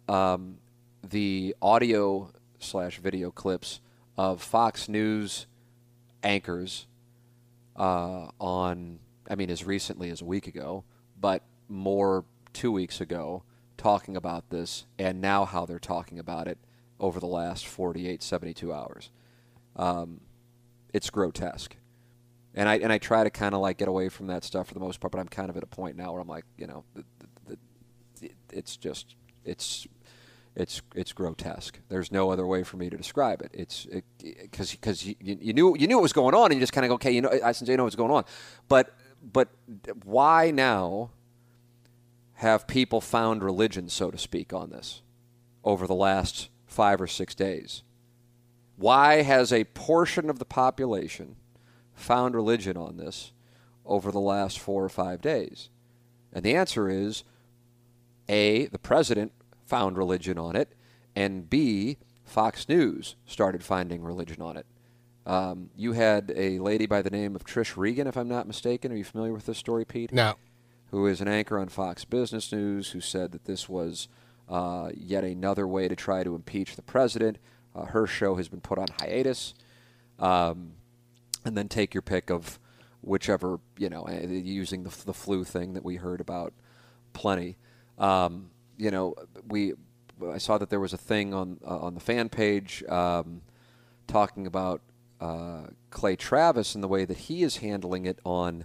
Um, 0.09 0.61
the 1.07 1.55
audio 1.61 2.33
slash 2.59 3.01
video 3.01 3.31
clips 3.31 3.83
of 4.17 4.41
Fox 4.41 4.89
News 4.89 5.47
anchors 6.27 6.87
uh, 7.77 8.29
on, 8.41 8.99
I 9.31 9.37
mean, 9.37 9.51
as 9.51 9.64
recently 9.64 10.11
as 10.11 10.20
a 10.20 10.24
week 10.24 10.47
ago, 10.47 10.85
but 11.18 11.43
more 11.68 12.24
two 12.53 12.72
weeks 12.72 13.01
ago, 13.01 13.45
talking 13.77 14.16
about 14.16 14.51
this, 14.51 14.87
and 14.99 15.20
now 15.20 15.45
how 15.45 15.64
they're 15.64 15.79
talking 15.79 16.18
about 16.18 16.49
it 16.49 16.59
over 16.99 17.20
the 17.20 17.27
last 17.27 17.66
48, 17.66 18.22
72 18.22 18.72
hours. 18.72 19.11
Um, 19.77 20.20
it's 20.93 21.11
grotesque. 21.11 21.77
And 22.55 22.68
I, 22.68 22.77
and 22.79 22.91
I 22.93 22.99
try 22.99 23.22
to 23.22 23.31
kind 23.31 23.55
of 23.55 23.61
like 23.61 23.77
get 23.77 23.87
away 23.89 24.09
from 24.09 24.29
that 24.29 24.43
stuff 24.43 24.68
for 24.68 24.74
the 24.74 24.81
most 24.81 24.99
part, 24.99 25.12
but 25.12 25.18
I'm 25.18 25.29
kind 25.29 25.51
of 25.51 25.57
at 25.57 25.62
a 25.62 25.66
point 25.66 25.97
now 25.97 26.12
where 26.12 26.22
I'm 26.22 26.29
like, 26.29 26.45
you 26.57 26.66
know, 26.66 26.85
it's 28.51 28.77
just, 28.77 29.14
it's, 29.45 29.87
it's, 30.57 30.81
it's 30.95 31.13
grotesque. 31.13 31.79
There's 31.89 32.11
no 32.11 32.31
other 32.31 32.47
way 32.47 32.63
for 32.63 32.79
me 32.79 32.89
to 32.89 32.97
describe 32.97 33.43
it. 33.43 33.51
It's 33.53 33.87
because 34.19 34.73
it, 34.73 34.81
because 34.81 35.07
you, 35.07 35.15
you 35.21 35.53
knew 35.53 35.77
you 35.79 35.87
knew 35.87 35.97
what 35.97 36.03
was 36.03 36.15
going 36.15 36.35
on, 36.35 36.47
and 36.47 36.55
you 36.55 36.61
just 36.61 36.73
kind 36.73 36.85
of 36.85 36.89
go, 36.89 36.95
okay, 36.95 37.13
you 37.13 37.21
know, 37.21 37.31
I 37.45 37.53
since 37.53 37.69
you 37.69 37.77
know 37.77 37.85
what's 37.85 37.97
going 37.97 38.11
on, 38.11 38.25
but 38.69 38.95
but 39.23 39.49
why 40.05 40.51
now 40.51 41.11
have 42.35 42.67
people 42.67 43.01
found 43.01 43.43
religion, 43.43 43.89
so 43.89 44.11
to 44.11 44.19
speak, 44.19 44.53
on 44.53 44.71
this 44.71 45.03
over 45.65 45.87
the 45.87 45.95
last 45.95 46.49
five 46.67 47.01
or 47.01 47.07
six 47.07 47.35
days. 47.35 47.83
Why 48.77 49.23
has 49.23 49.53
a 49.53 49.65
portion 49.65 50.29
of 50.29 50.39
the 50.39 50.45
population 50.45 51.37
found 51.95 52.35
religion 52.35 52.77
on 52.77 52.99
this 52.99 53.33
over 53.87 54.13
the 54.13 54.21
last 54.21 54.59
four 54.59 54.85
or 54.85 54.91
five 54.91 55.23
days? 55.23 55.71
And 56.33 56.45
the 56.45 56.55
answer 56.55 56.91
is 56.91 57.25
A, 58.29 58.67
the 58.67 58.79
president 58.79 59.33
found 59.67 59.99
religion 59.99 60.39
on 60.39 60.57
it, 60.57 60.75
and 61.14 61.51
B, 61.51 61.99
Fox 62.25 62.69
News 62.69 63.17
started 63.27 63.62
finding 63.62 64.03
religion 64.03 64.41
on 64.41 64.57
it. 64.57 64.67
Um, 65.27 65.71
you 65.77 65.93
had 65.93 66.33
a 66.37 66.59
lady 66.61 66.87
by 66.87 67.03
the 67.03 67.11
name 67.11 67.35
of 67.35 67.45
Trish 67.45 67.77
Regan, 67.77 68.07
if 68.07 68.17
I'm 68.17 68.29
not 68.29 68.47
mistaken. 68.47 68.93
Are 68.93 68.97
you 68.97 69.05
familiar 69.05 69.33
with 69.33 69.47
this 69.47 69.59
story, 69.59 69.85
Pete? 69.85 70.12
No. 70.12 70.37
Who 70.91 71.07
is 71.07 71.21
an 71.21 71.29
anchor 71.29 71.59
on 71.59 71.69
Fox 71.69 72.05
Business 72.05 72.53
News 72.53 72.91
who 72.91 73.01
said 73.01 73.33
that 73.33 73.45
this 73.45 73.69
was 73.69 74.09
uh, 74.49 74.91
yet 74.95 75.25
another 75.25 75.67
way 75.67 75.89
to 75.89 75.97
try 75.97 76.23
to 76.23 76.37
impeach 76.37 76.77
the 76.77 76.83
president. 76.83 77.39
Uh, 77.75 77.87
her 77.87 78.07
show 78.07 78.37
has 78.37 78.49
been 78.49 78.61
put 78.61 78.79
on 78.79 78.87
hiatus. 79.01 79.53
Um, 80.19 80.75
and 81.45 81.57
then 81.57 81.69
take 81.69 81.95
your 81.95 82.03
pick 82.03 82.31
of 82.31 82.59
whichever, 83.01 83.59
you 83.79 83.89
know, 83.89 84.03
uh, 84.03 84.27
using 84.27 84.83
the, 84.83 85.05
the 85.05 85.14
flu 85.14 85.45
thing 85.45 85.75
that 85.75 85.85
we 85.85 85.97
heard 85.97 86.21
about 86.21 86.53
plenty. 87.12 87.57
Um, 87.99 88.51
you 88.77 88.91
know, 88.91 89.14
we 89.47 89.74
I 90.33 90.39
saw 90.39 90.59
that 90.59 90.70
there 90.70 90.81
was 90.81 90.93
a 90.93 90.99
thing 90.99 91.35
on 91.35 91.59
uh, 91.64 91.79
on 91.79 91.95
the 91.95 92.01
fan 92.01 92.29
page 92.29 92.83
um, 92.89 93.43
talking 94.07 94.47
about 94.47 94.81
uh, 95.20 95.68
Clay 95.91 96.16
Travis 96.16 96.74
and 96.74 96.83
the 96.83 96.89
way 96.89 97.05
that 97.05 97.16
he 97.16 97.43
is 97.43 97.59
handling 97.59 98.07
it 98.07 98.18
on 98.24 98.64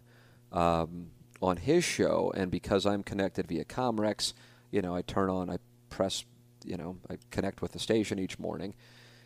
um, 0.52 1.12
on 1.42 1.58
his 1.58 1.84
show. 1.84 2.32
And 2.36 2.52
because 2.52 2.86
I'm 2.86 3.04
connected 3.04 3.48
via 3.48 3.66
Comrex, 3.66 4.34
you 4.70 4.82
know, 4.82 4.96
I 4.96 5.02
turn 5.02 5.30
on, 5.30 5.50
I 5.50 5.58
press, 5.90 6.26
you 6.64 6.78
know, 6.78 6.98
I 7.10 7.18
connect 7.32 7.62
with 7.62 7.72
the 7.72 7.80
station 7.80 8.20
each 8.20 8.40
morning, 8.40 8.76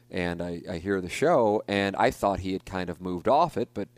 and 0.09 0.41
I, 0.41 0.61
I 0.69 0.77
hear 0.77 1.01
the 1.01 1.09
show. 1.09 1.63
And 1.67 1.95
I 1.95 2.11
thought 2.11 2.39
he 2.39 2.53
had 2.53 2.65
kind 2.65 2.89
of 2.89 3.01
moved 3.01 3.27
off 3.27 3.57
it, 3.57 3.69
but 3.73 3.89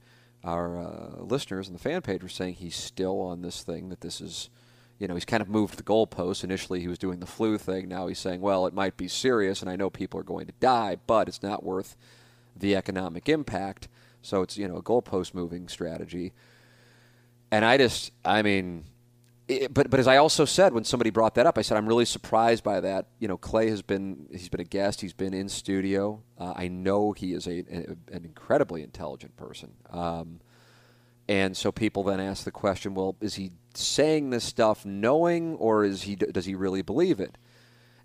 our 0.44 0.80
uh, 0.80 1.22
listeners 1.22 1.68
on 1.68 1.74
the 1.74 1.80
fan 1.80 2.02
page 2.02 2.24
were 2.24 2.30
saying 2.30 2.56
he's 2.56 2.76
still 2.76 3.20
on 3.22 3.42
this 3.42 3.64
thing 3.64 3.90
that 3.90 4.02
this 4.02 4.22
is 4.22 4.50
you 5.00 5.08
know, 5.08 5.14
he's 5.14 5.26
kind 5.26 5.42
of 5.42 5.50
moved 5.50 5.78
the 5.78 5.84
goalposts. 5.84 6.44
Initially, 6.44 6.80
he 6.80 6.88
was 6.88 6.98
doing 6.98 7.20
the 7.20 7.26
flu 7.26 7.58
thing. 7.58 7.88
Now 7.88 8.08
he's 8.08 8.20
saying, 8.20 8.42
well, 8.42 8.66
it 8.66 8.74
might 8.74 8.98
be 8.98 9.08
serious, 9.08 9.62
and 9.62 9.70
I 9.70 9.76
know 9.76 9.90
people 9.90 10.20
are 10.20 10.24
going 10.24 10.48
to 10.48 10.54
die, 10.60 10.98
but 11.08 11.28
it's 11.28 11.44
not 11.44 11.64
worth 11.64 11.96
the 12.56 12.76
economic 12.76 13.30
impact. 13.30 13.88
So 14.22 14.42
it's, 14.42 14.58
you 14.58 14.68
know, 14.68 14.78
a 14.78 14.84
goalpost 14.84 15.34
moving 15.34 15.68
strategy. 15.68 16.34
And 17.52 17.64
I 17.64 17.78
just, 17.78 18.12
I 18.26 18.42
mean, 18.42 18.86
it, 19.48 19.74
but 19.74 19.90
but 19.90 20.00
as 20.00 20.08
I 20.08 20.18
also 20.18 20.46
said 20.46 20.74
when 20.74 20.84
somebody 20.84 21.10
brought 21.10 21.36
that 21.36 21.46
up, 21.46 21.58
I 21.58 21.62
said 21.62 21.78
I'm 21.78 21.88
really 21.88 22.06
surprised 22.06 22.64
by 22.64 22.82
that. 22.82 23.08
You 23.20 23.28
know, 23.28 23.38
Clay 23.38 23.70
has 23.70 23.82
been 23.82 24.28
he's 24.32 24.50
been 24.50 24.60
a 24.60 24.66
guest, 24.66 25.02
he's 25.02 25.14
been 25.14 25.34
in 25.34 25.48
studio. 25.48 26.22
Uh, 26.38 26.54
I 26.56 26.68
know 26.68 27.14
he 27.14 27.34
is 27.34 27.48
a, 27.48 27.60
a, 27.60 28.16
an 28.16 28.26
incredibly 28.26 28.84
intelligent 28.84 29.38
person. 29.38 29.74
Um, 29.90 30.42
and 31.30 31.58
so 31.58 31.72
people 31.72 32.04
then 32.04 32.20
ask 32.20 32.46
the 32.46 32.52
question, 32.52 32.94
well, 32.94 33.16
is 33.20 33.36
he 33.36 33.52
saying 33.74 34.30
this 34.30 34.46
stuff 34.46 34.86
knowing, 34.86 35.56
or 35.56 35.84
is 35.84 36.04
he 36.04 36.16
does 36.16 36.46
he 36.46 36.56
really 36.56 36.82
believe 36.82 37.20
it? 37.20 37.38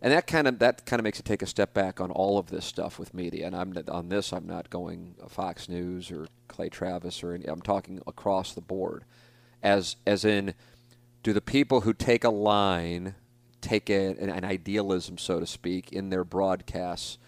And 0.01 0.13
that 0.13 0.27
kind 0.27 0.49
of 0.49 0.59
that 0.59 0.85
kind 0.85 0.99
of 0.99 1.05
makes 1.05 1.21
it 1.21 1.25
take 1.25 1.43
a 1.43 1.47
step 1.47 1.73
back 1.73 2.01
on 2.01 2.11
all 2.11 2.37
of 2.37 2.51
this 2.51 2.65
stuff 2.65 2.99
with 2.99 3.15
media. 3.15 3.47
And 3.47 3.55
I'm 3.55 3.73
on 3.87 4.09
this, 4.09 4.33
I'm 4.33 4.47
not 4.47 4.69
going 4.69 5.15
uh, 5.23 5.29
Fox 5.29 5.69
News 5.69 6.11
or 6.11 6.27
Clay 6.49 6.69
Travis 6.69 7.23
or 7.23 7.35
any, 7.35 7.45
I'm 7.45 7.63
talking 7.63 8.01
across 8.07 8.53
the 8.53 8.61
board, 8.61 9.05
as 9.63 9.95
as 10.05 10.25
in, 10.25 10.55
do 11.23 11.33
the 11.33 11.41
people 11.41 11.83
who 11.83 11.93
take 11.93 12.25
a 12.25 12.31
line, 12.31 13.15
take 13.61 13.89
a, 13.89 14.09
an, 14.09 14.31
an 14.31 14.45
idealism, 14.45 15.17
so 15.17 15.39
to 15.39 15.47
speak, 15.47 15.93
in 15.93 16.11
their 16.11 16.25
broadcasts? 16.25 17.19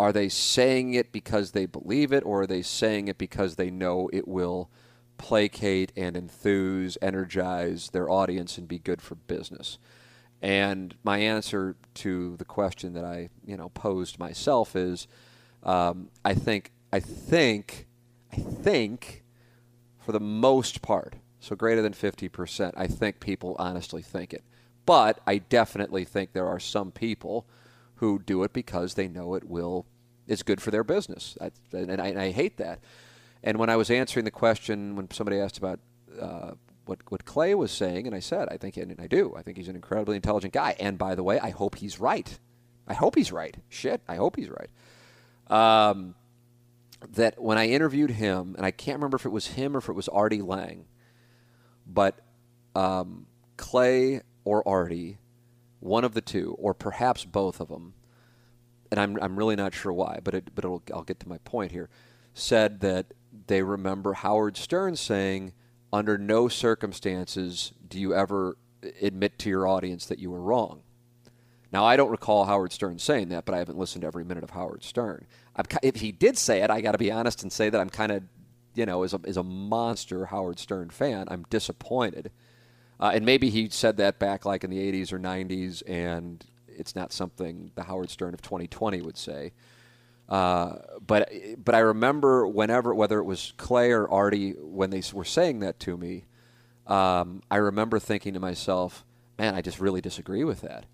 Are 0.00 0.12
they 0.12 0.30
saying 0.30 0.94
it 0.94 1.12
because 1.12 1.52
they 1.52 1.66
believe 1.66 2.12
it, 2.12 2.24
or 2.24 2.42
are 2.42 2.46
they 2.46 2.62
saying 2.62 3.08
it 3.08 3.18
because 3.18 3.56
they 3.56 3.70
know 3.70 4.08
it 4.14 4.26
will? 4.26 4.70
Placate 5.18 5.92
and 5.96 6.16
enthuse, 6.16 6.98
energize 7.00 7.90
their 7.90 8.10
audience, 8.10 8.58
and 8.58 8.66
be 8.66 8.78
good 8.78 9.00
for 9.00 9.14
business. 9.14 9.78
And 10.40 10.96
my 11.04 11.18
answer 11.18 11.76
to 11.94 12.36
the 12.36 12.44
question 12.44 12.94
that 12.94 13.04
I, 13.04 13.28
you 13.44 13.56
know, 13.56 13.68
posed 13.68 14.18
myself 14.18 14.74
is, 14.74 15.06
um, 15.62 16.08
I 16.24 16.34
think, 16.34 16.72
I 16.92 16.98
think, 16.98 17.86
I 18.32 18.36
think, 18.36 19.22
for 20.00 20.10
the 20.10 20.20
most 20.20 20.82
part, 20.82 21.14
so 21.38 21.54
greater 21.54 21.82
than 21.82 21.92
fifty 21.92 22.28
percent, 22.28 22.74
I 22.76 22.88
think 22.88 23.20
people 23.20 23.54
honestly 23.58 24.02
think 24.02 24.32
it. 24.32 24.42
But 24.84 25.20
I 25.28 25.38
definitely 25.38 26.04
think 26.04 26.32
there 26.32 26.48
are 26.48 26.58
some 26.58 26.90
people 26.90 27.46
who 27.96 28.18
do 28.18 28.42
it 28.42 28.52
because 28.52 28.94
they 28.94 29.06
know 29.06 29.34
it 29.34 29.44
will, 29.44 29.86
it's 30.26 30.42
good 30.42 30.60
for 30.60 30.72
their 30.72 30.82
business, 30.82 31.38
I, 31.40 31.52
and, 31.72 32.00
I, 32.00 32.08
and 32.08 32.20
I 32.20 32.32
hate 32.32 32.56
that. 32.56 32.80
And 33.42 33.58
when 33.58 33.70
I 33.70 33.76
was 33.76 33.90
answering 33.90 34.24
the 34.24 34.30
question, 34.30 34.94
when 34.96 35.10
somebody 35.10 35.38
asked 35.38 35.58
about 35.58 35.80
uh, 36.20 36.52
what 36.84 37.00
what 37.08 37.24
Clay 37.24 37.54
was 37.54 37.72
saying, 37.72 38.06
and 38.06 38.14
I 38.14 38.20
said, 38.20 38.48
I 38.50 38.56
think, 38.56 38.76
and 38.76 39.00
I 39.00 39.06
do, 39.06 39.34
I 39.36 39.42
think 39.42 39.56
he's 39.56 39.68
an 39.68 39.76
incredibly 39.76 40.16
intelligent 40.16 40.52
guy. 40.52 40.76
And 40.78 40.98
by 40.98 41.14
the 41.14 41.22
way, 41.22 41.38
I 41.40 41.50
hope 41.50 41.76
he's 41.76 41.98
right. 42.00 42.38
I 42.86 42.94
hope 42.94 43.14
he's 43.16 43.32
right. 43.32 43.56
Shit, 43.68 44.02
I 44.08 44.16
hope 44.16 44.36
he's 44.36 44.50
right. 44.50 44.70
Um, 45.48 46.14
that 47.14 47.40
when 47.40 47.58
I 47.58 47.66
interviewed 47.68 48.10
him, 48.10 48.54
and 48.56 48.64
I 48.64 48.70
can't 48.70 48.96
remember 48.96 49.16
if 49.16 49.26
it 49.26 49.30
was 49.30 49.48
him 49.48 49.74
or 49.74 49.78
if 49.78 49.88
it 49.88 49.94
was 49.94 50.08
Artie 50.08 50.42
Lange, 50.42 50.86
but 51.86 52.20
um, 52.74 53.26
Clay 53.56 54.22
or 54.44 54.66
Artie, 54.66 55.18
one 55.80 56.04
of 56.04 56.14
the 56.14 56.20
two, 56.20 56.56
or 56.58 56.74
perhaps 56.74 57.24
both 57.24 57.60
of 57.60 57.68
them, 57.68 57.94
and 58.90 59.00
I'm 59.00 59.18
I'm 59.20 59.36
really 59.36 59.56
not 59.56 59.74
sure 59.74 59.92
why, 59.92 60.20
but 60.22 60.34
it, 60.34 60.54
but 60.54 60.64
I'll 60.64 61.02
get 61.02 61.20
to 61.20 61.28
my 61.28 61.38
point 61.38 61.72
here. 61.72 61.88
Said 62.34 62.80
that 62.80 63.06
they 63.46 63.62
remember 63.62 64.14
Howard 64.14 64.56
Stern 64.56 64.96
saying, 64.96 65.52
under 65.92 66.16
no 66.16 66.48
circumstances 66.48 67.72
do 67.86 68.00
you 68.00 68.14
ever 68.14 68.56
admit 69.00 69.38
to 69.40 69.48
your 69.48 69.66
audience 69.66 70.06
that 70.06 70.18
you 70.18 70.30
were 70.30 70.40
wrong. 70.40 70.82
Now, 71.70 71.84
I 71.84 71.96
don't 71.96 72.10
recall 72.10 72.44
Howard 72.44 72.72
Stern 72.72 72.98
saying 72.98 73.30
that, 73.30 73.44
but 73.44 73.54
I 73.54 73.58
haven't 73.58 73.78
listened 73.78 74.02
to 74.02 74.06
every 74.06 74.24
minute 74.24 74.44
of 74.44 74.50
Howard 74.50 74.84
Stern. 74.84 75.26
I'm, 75.56 75.64
if 75.82 75.96
he 75.96 76.12
did 76.12 76.36
say 76.36 76.62
it, 76.62 76.70
I 76.70 76.80
got 76.80 76.92
to 76.92 76.98
be 76.98 77.10
honest 77.10 77.42
and 77.42 77.52
say 77.52 77.70
that 77.70 77.80
I'm 77.80 77.88
kind 77.88 78.12
of, 78.12 78.22
you 78.74 78.84
know, 78.84 79.02
as 79.04 79.14
a, 79.14 79.20
as 79.26 79.36
a 79.36 79.42
monster 79.42 80.26
Howard 80.26 80.58
Stern 80.58 80.90
fan, 80.90 81.26
I'm 81.30 81.44
disappointed. 81.48 82.30
Uh, 83.00 83.12
and 83.14 83.24
maybe 83.24 83.48
he 83.48 83.68
said 83.70 83.96
that 83.96 84.18
back 84.18 84.44
like 84.44 84.64
in 84.64 84.70
the 84.70 84.78
80s 84.78 85.12
or 85.12 85.18
90s, 85.18 85.82
and 85.86 86.44
it's 86.68 86.94
not 86.94 87.12
something 87.12 87.70
the 87.74 87.84
Howard 87.84 88.10
Stern 88.10 88.34
of 88.34 88.42
2020 88.42 89.00
would 89.00 89.16
say. 89.16 89.52
Uh, 90.32 90.78
but 91.06 91.30
but 91.62 91.74
I 91.74 91.80
remember 91.80 92.46
whenever 92.46 92.94
whether 92.94 93.18
it 93.18 93.24
was 93.24 93.52
Clay 93.58 93.92
or 93.92 94.10
Artie 94.10 94.52
when 94.52 94.88
they 94.88 95.02
were 95.12 95.26
saying 95.26 95.60
that 95.60 95.78
to 95.80 95.98
me, 95.98 96.24
um, 96.86 97.42
I 97.50 97.56
remember 97.56 97.98
thinking 97.98 98.32
to 98.32 98.40
myself, 98.40 99.04
"Man, 99.38 99.54
I 99.54 99.60
just 99.60 99.78
really 99.78 100.00
disagree 100.00 100.42
with 100.42 100.62
that." 100.62 100.86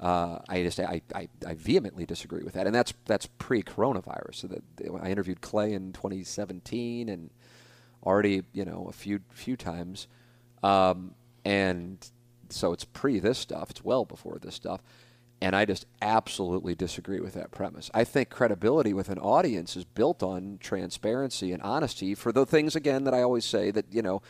Uh, 0.00 0.40
I 0.48 0.64
just 0.64 0.80
I, 0.80 1.00
I, 1.14 1.28
I, 1.46 1.54
vehemently 1.54 2.04
disagree 2.06 2.42
with 2.42 2.54
that, 2.54 2.66
and 2.66 2.74
that's 2.74 2.92
that's 3.04 3.26
pre-coronavirus. 3.38 4.34
So 4.34 4.46
that 4.48 4.62
I 5.00 5.12
interviewed 5.12 5.40
Clay 5.40 5.74
in 5.74 5.92
2017 5.92 7.08
and 7.08 7.30
Artie, 8.02 8.42
you 8.52 8.64
know, 8.64 8.86
a 8.88 8.92
few 8.92 9.20
few 9.30 9.56
times, 9.56 10.08
um, 10.64 11.14
and 11.44 12.04
so 12.48 12.72
it's 12.72 12.84
pre 12.84 13.20
this 13.20 13.38
stuff. 13.38 13.70
It's 13.70 13.84
well 13.84 14.04
before 14.04 14.40
this 14.42 14.56
stuff. 14.56 14.82
And 15.42 15.56
I 15.56 15.64
just 15.64 15.86
absolutely 16.00 16.76
disagree 16.76 17.18
with 17.18 17.34
that 17.34 17.50
premise. 17.50 17.90
I 17.92 18.04
think 18.04 18.30
credibility 18.30 18.92
with 18.92 19.08
an 19.08 19.18
audience 19.18 19.76
is 19.76 19.84
built 19.84 20.22
on 20.22 20.58
transparency 20.60 21.50
and 21.50 21.60
honesty 21.62 22.14
for 22.14 22.30
the 22.30 22.46
things, 22.46 22.76
again, 22.76 23.02
that 23.02 23.12
I 23.12 23.22
always 23.22 23.44
say 23.44 23.72
that, 23.72 23.86
you 23.90 24.02
know, 24.02 24.22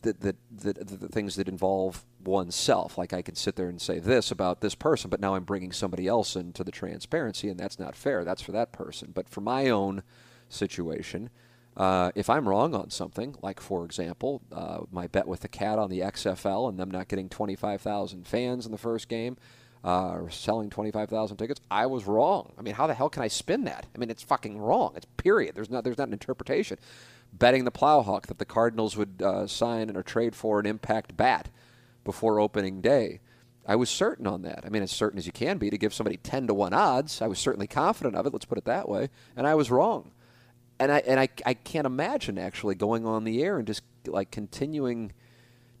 the, 0.00 0.14
the, 0.14 0.36
the, 0.50 0.84
the, 0.84 1.08
things 1.08 1.36
that 1.36 1.46
involve 1.46 2.06
oneself. 2.24 2.96
Like 2.96 3.12
I 3.12 3.20
can 3.20 3.34
sit 3.34 3.56
there 3.56 3.68
and 3.68 3.78
say 3.78 3.98
this 3.98 4.30
about 4.30 4.62
this 4.62 4.74
person, 4.74 5.10
but 5.10 5.20
now 5.20 5.34
I'm 5.34 5.44
bringing 5.44 5.72
somebody 5.72 6.08
else 6.08 6.36
into 6.36 6.64
the 6.64 6.72
transparency, 6.72 7.50
and 7.50 7.60
that's 7.60 7.78
not 7.78 7.94
fair. 7.94 8.24
That's 8.24 8.42
for 8.42 8.52
that 8.52 8.72
person. 8.72 9.12
But 9.14 9.28
for 9.28 9.42
my 9.42 9.68
own 9.68 10.02
situation, 10.48 11.28
uh, 11.76 12.12
if 12.14 12.30
I'm 12.30 12.48
wrong 12.48 12.74
on 12.74 12.88
something, 12.88 13.36
like 13.42 13.60
for 13.60 13.84
example, 13.84 14.40
uh, 14.52 14.80
my 14.90 15.06
bet 15.06 15.26
with 15.26 15.40
the 15.40 15.48
cat 15.48 15.78
on 15.78 15.90
the 15.90 16.00
XFL 16.00 16.68
and 16.68 16.78
them 16.78 16.90
not 16.90 17.08
getting 17.08 17.28
25,000 17.28 18.26
fans 18.26 18.64
in 18.64 18.72
the 18.72 18.78
first 18.78 19.08
game, 19.08 19.36
uh, 19.84 20.28
selling 20.30 20.70
25,000 20.70 21.36
tickets. 21.36 21.60
I 21.70 21.86
was 21.86 22.06
wrong. 22.06 22.52
I 22.58 22.62
mean, 22.62 22.74
how 22.74 22.86
the 22.86 22.94
hell 22.94 23.10
can 23.10 23.22
I 23.22 23.28
spin 23.28 23.64
that? 23.64 23.86
I 23.94 23.98
mean, 23.98 24.10
it's 24.10 24.22
fucking 24.22 24.58
wrong. 24.58 24.94
It's 24.96 25.06
period. 25.18 25.54
There's 25.54 25.70
not 25.70 25.84
there's 25.84 25.98
not 25.98 26.08
an 26.08 26.14
interpretation. 26.14 26.78
Betting 27.32 27.64
the 27.64 27.70
Plowhawk 27.70 28.26
that 28.26 28.38
the 28.38 28.44
Cardinals 28.44 28.96
would 28.96 29.20
uh, 29.22 29.46
sign 29.46 29.94
or 29.94 30.02
trade 30.02 30.34
for 30.34 30.58
an 30.58 30.66
impact 30.66 31.16
bat 31.16 31.50
before 32.02 32.40
opening 32.40 32.80
day. 32.80 33.20
I 33.66 33.76
was 33.76 33.90
certain 33.90 34.26
on 34.26 34.42
that. 34.42 34.64
I 34.64 34.68
mean, 34.68 34.82
as 34.82 34.90
certain 34.90 35.18
as 35.18 35.26
you 35.26 35.32
can 35.32 35.58
be 35.58 35.70
to 35.70 35.78
give 35.78 35.94
somebody 35.94 36.16
10 36.18 36.48
to 36.48 36.54
1 36.54 36.72
odds. 36.74 37.22
I 37.22 37.26
was 37.26 37.38
certainly 37.38 37.66
confident 37.66 38.14
of 38.14 38.26
it, 38.26 38.32
let's 38.32 38.44
put 38.44 38.58
it 38.58 38.64
that 38.66 38.88
way. 38.88 39.08
And 39.36 39.46
I 39.46 39.54
was 39.54 39.70
wrong. 39.70 40.12
And 40.78 40.90
I 40.90 40.98
and 41.06 41.20
I, 41.20 41.28
I 41.46 41.54
can't 41.54 41.86
imagine 41.86 42.38
actually 42.38 42.74
going 42.74 43.06
on 43.06 43.24
the 43.24 43.42
air 43.42 43.58
and 43.58 43.66
just 43.66 43.82
like 44.06 44.30
continuing 44.30 45.12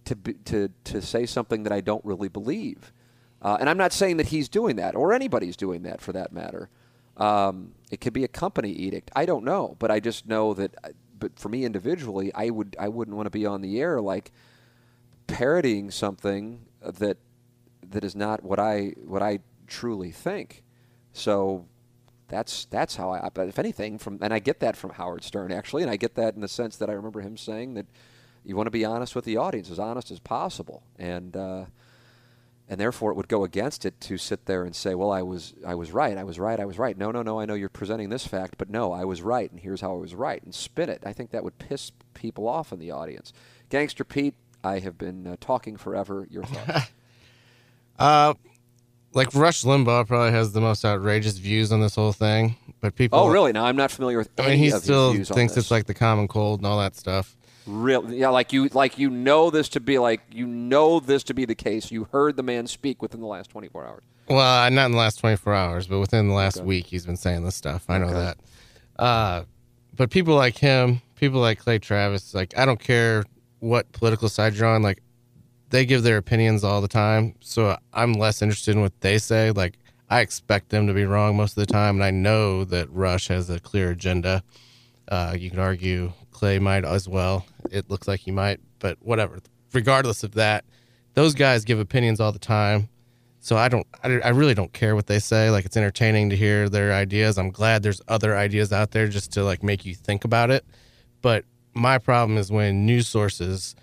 to 0.04 0.14
be, 0.14 0.34
to 0.44 0.70
to 0.84 1.02
say 1.02 1.26
something 1.26 1.64
that 1.64 1.72
I 1.72 1.80
don't 1.80 2.04
really 2.04 2.28
believe. 2.28 2.92
Uh, 3.44 3.58
and 3.60 3.68
I'm 3.68 3.76
not 3.76 3.92
saying 3.92 4.16
that 4.16 4.28
he's 4.28 4.48
doing 4.48 4.76
that 4.76 4.96
or 4.96 5.12
anybody's 5.12 5.56
doing 5.56 5.82
that 5.82 6.00
for 6.00 6.12
that 6.12 6.32
matter. 6.32 6.70
Um, 7.18 7.72
it 7.90 8.00
could 8.00 8.14
be 8.14 8.24
a 8.24 8.28
company 8.28 8.70
edict. 8.70 9.10
I 9.14 9.26
don't 9.26 9.44
know, 9.44 9.76
but 9.78 9.90
I 9.90 10.00
just 10.00 10.26
know 10.26 10.54
that. 10.54 10.74
Uh, 10.82 10.88
but 11.16 11.38
for 11.38 11.48
me 11.48 11.64
individually, 11.64 12.32
I 12.34 12.50
would 12.50 12.74
I 12.78 12.88
wouldn't 12.88 13.16
want 13.16 13.26
to 13.26 13.30
be 13.30 13.46
on 13.46 13.60
the 13.60 13.80
air 13.80 14.00
like 14.00 14.32
parodying 15.26 15.90
something 15.90 16.66
that 16.82 17.18
that 17.90 18.02
is 18.02 18.16
not 18.16 18.42
what 18.42 18.58
I 18.58 18.94
what 19.04 19.22
I 19.22 19.40
truly 19.66 20.10
think. 20.10 20.64
So 21.12 21.66
that's 22.28 22.64
that's 22.64 22.96
how 22.96 23.12
I. 23.12 23.28
But 23.32 23.48
if 23.48 23.58
anything, 23.58 23.98
from 23.98 24.18
and 24.22 24.34
I 24.34 24.38
get 24.38 24.60
that 24.60 24.76
from 24.76 24.90
Howard 24.90 25.22
Stern 25.22 25.52
actually, 25.52 25.82
and 25.82 25.90
I 25.90 25.96
get 25.96 26.14
that 26.16 26.34
in 26.34 26.40
the 26.40 26.48
sense 26.48 26.76
that 26.78 26.90
I 26.90 26.94
remember 26.94 27.20
him 27.20 27.36
saying 27.36 27.74
that 27.74 27.86
you 28.44 28.56
want 28.56 28.66
to 28.66 28.72
be 28.72 28.84
honest 28.84 29.14
with 29.14 29.24
the 29.24 29.36
audience, 29.36 29.70
as 29.70 29.78
honest 29.78 30.10
as 30.10 30.18
possible, 30.18 30.82
and. 30.98 31.36
Uh, 31.36 31.64
and 32.68 32.80
therefore 32.80 33.10
it 33.10 33.14
would 33.14 33.28
go 33.28 33.44
against 33.44 33.84
it 33.84 34.00
to 34.02 34.16
sit 34.16 34.46
there 34.46 34.64
and 34.64 34.74
say, 34.74 34.94
"Well, 34.94 35.10
I 35.10 35.22
was 35.22 35.54
I 35.66 35.74
was 35.74 35.92
right. 35.92 36.16
I 36.16 36.24
was 36.24 36.38
right. 36.38 36.58
I 36.58 36.64
was 36.64 36.78
right." 36.78 36.96
No, 36.96 37.10
no, 37.10 37.22
no. 37.22 37.40
I 37.40 37.44
know 37.44 37.54
you're 37.54 37.68
presenting 37.68 38.08
this 38.08 38.26
fact, 38.26 38.56
but 38.58 38.70
no, 38.70 38.92
I 38.92 39.04
was 39.04 39.22
right, 39.22 39.50
and 39.50 39.60
here's 39.60 39.80
how 39.80 39.92
I 39.92 39.98
was 39.98 40.14
right, 40.14 40.42
and 40.42 40.54
spin 40.54 40.88
it. 40.88 41.02
I 41.04 41.12
think 41.12 41.30
that 41.30 41.44
would 41.44 41.58
piss 41.58 41.92
people 42.14 42.48
off 42.48 42.72
in 42.72 42.78
the 42.78 42.90
audience. 42.90 43.32
Gangster 43.68 44.04
Pete, 44.04 44.34
I 44.62 44.78
have 44.78 44.96
been 44.96 45.26
uh, 45.26 45.36
talking 45.40 45.76
forever. 45.76 46.26
Your 46.30 46.44
thoughts? 46.44 46.92
uh, 47.98 48.34
like 49.12 49.34
Rush 49.34 49.62
Limbaugh 49.62 50.06
probably 50.06 50.32
has 50.32 50.52
the 50.52 50.60
most 50.60 50.84
outrageous 50.84 51.38
views 51.38 51.70
on 51.70 51.80
this 51.80 51.94
whole 51.94 52.12
thing, 52.12 52.56
but 52.80 52.94
people. 52.96 53.18
Oh, 53.18 53.28
really? 53.28 53.52
Now 53.52 53.64
I'm 53.66 53.76
not 53.76 53.90
familiar 53.90 54.18
with. 54.18 54.30
I 54.38 54.48
mean, 54.48 54.58
he 54.58 54.70
still 54.70 55.14
thinks 55.24 55.56
it's 55.56 55.70
like 55.70 55.86
the 55.86 55.94
common 55.94 56.28
cold 56.28 56.60
and 56.60 56.66
all 56.66 56.78
that 56.78 56.96
stuff. 56.96 57.36
Real, 57.66 58.12
yeah, 58.12 58.28
like 58.28 58.52
you, 58.52 58.68
like 58.74 58.98
you 58.98 59.08
know 59.08 59.50
this 59.50 59.68
to 59.70 59.80
be 59.80 59.98
like 59.98 60.20
you 60.30 60.46
know 60.46 61.00
this 61.00 61.22
to 61.24 61.34
be 61.34 61.44
the 61.44 61.54
case. 61.54 61.90
You 61.90 62.08
heard 62.12 62.36
the 62.36 62.42
man 62.42 62.66
speak 62.66 63.00
within 63.00 63.20
the 63.20 63.26
last 63.26 63.48
24 63.50 63.86
hours. 63.86 64.02
Well, 64.28 64.38
uh, 64.40 64.68
not 64.70 64.86
in 64.86 64.92
the 64.92 64.98
last 64.98 65.18
24 65.20 65.54
hours, 65.54 65.86
but 65.86 65.98
within 65.98 66.28
the 66.28 66.34
last 66.34 66.58
Okay. 66.58 66.66
week, 66.66 66.86
he's 66.86 67.06
been 67.06 67.16
saying 67.16 67.44
this 67.44 67.54
stuff. 67.54 67.84
I 67.88 67.98
know 67.98 68.06
Okay. 68.06 68.14
that. 68.14 68.38
Uh, 68.98 69.42
but 69.96 70.10
people 70.10 70.34
like 70.34 70.58
him, 70.58 71.00
people 71.14 71.40
like 71.40 71.58
Clay 71.58 71.78
Travis, 71.78 72.34
like 72.34 72.56
I 72.56 72.64
don't 72.66 72.80
care 72.80 73.24
what 73.60 73.90
political 73.92 74.28
side 74.28 74.54
you're 74.54 74.66
on, 74.66 74.82
like 74.82 75.02
they 75.70 75.86
give 75.86 76.02
their 76.02 76.18
opinions 76.18 76.64
all 76.64 76.80
the 76.80 76.88
time. 76.88 77.34
So 77.40 77.76
I'm 77.92 78.12
less 78.12 78.42
interested 78.42 78.74
in 78.76 78.82
what 78.82 78.98
they 79.00 79.18
say. 79.18 79.50
Like 79.52 79.78
I 80.10 80.20
expect 80.20 80.68
them 80.68 80.86
to 80.86 80.92
be 80.92 81.04
wrong 81.04 81.36
most 81.36 81.56
of 81.56 81.66
the 81.66 81.72
time, 81.72 81.96
and 81.96 82.04
I 82.04 82.10
know 82.10 82.64
that 82.64 82.90
Rush 82.90 83.28
has 83.28 83.48
a 83.48 83.58
clear 83.58 83.90
agenda. 83.90 84.42
Uh, 85.08 85.34
you 85.38 85.50
can 85.50 85.58
argue 85.58 86.12
Clay 86.34 86.58
might 86.58 86.84
as 86.84 87.08
well. 87.08 87.46
It 87.70 87.88
looks 87.88 88.06
like 88.06 88.20
he 88.20 88.30
might, 88.30 88.60
but 88.80 88.98
whatever. 89.00 89.38
Regardless 89.72 90.22
of 90.22 90.34
that, 90.34 90.64
those 91.14 91.32
guys 91.34 91.64
give 91.64 91.78
opinions 91.78 92.20
all 92.20 92.32
the 92.32 92.38
time. 92.38 92.88
So 93.40 93.56
I 93.56 93.68
don't, 93.68 93.86
I, 94.02 94.08
I 94.20 94.28
really 94.30 94.54
don't 94.54 94.72
care 94.72 94.94
what 94.94 95.06
they 95.06 95.18
say. 95.18 95.50
Like 95.50 95.64
it's 95.64 95.76
entertaining 95.76 96.30
to 96.30 96.36
hear 96.36 96.68
their 96.68 96.92
ideas. 96.92 97.38
I'm 97.38 97.50
glad 97.50 97.82
there's 97.82 98.00
other 98.08 98.36
ideas 98.36 98.72
out 98.72 98.90
there 98.90 99.06
just 99.08 99.32
to 99.32 99.44
like 99.44 99.62
make 99.62 99.84
you 99.86 99.94
think 99.94 100.24
about 100.24 100.50
it. 100.50 100.64
But 101.22 101.44
my 101.74 101.98
problem 101.98 102.36
is 102.38 102.50
when 102.50 102.84
news 102.86 103.06
sources 103.08 103.74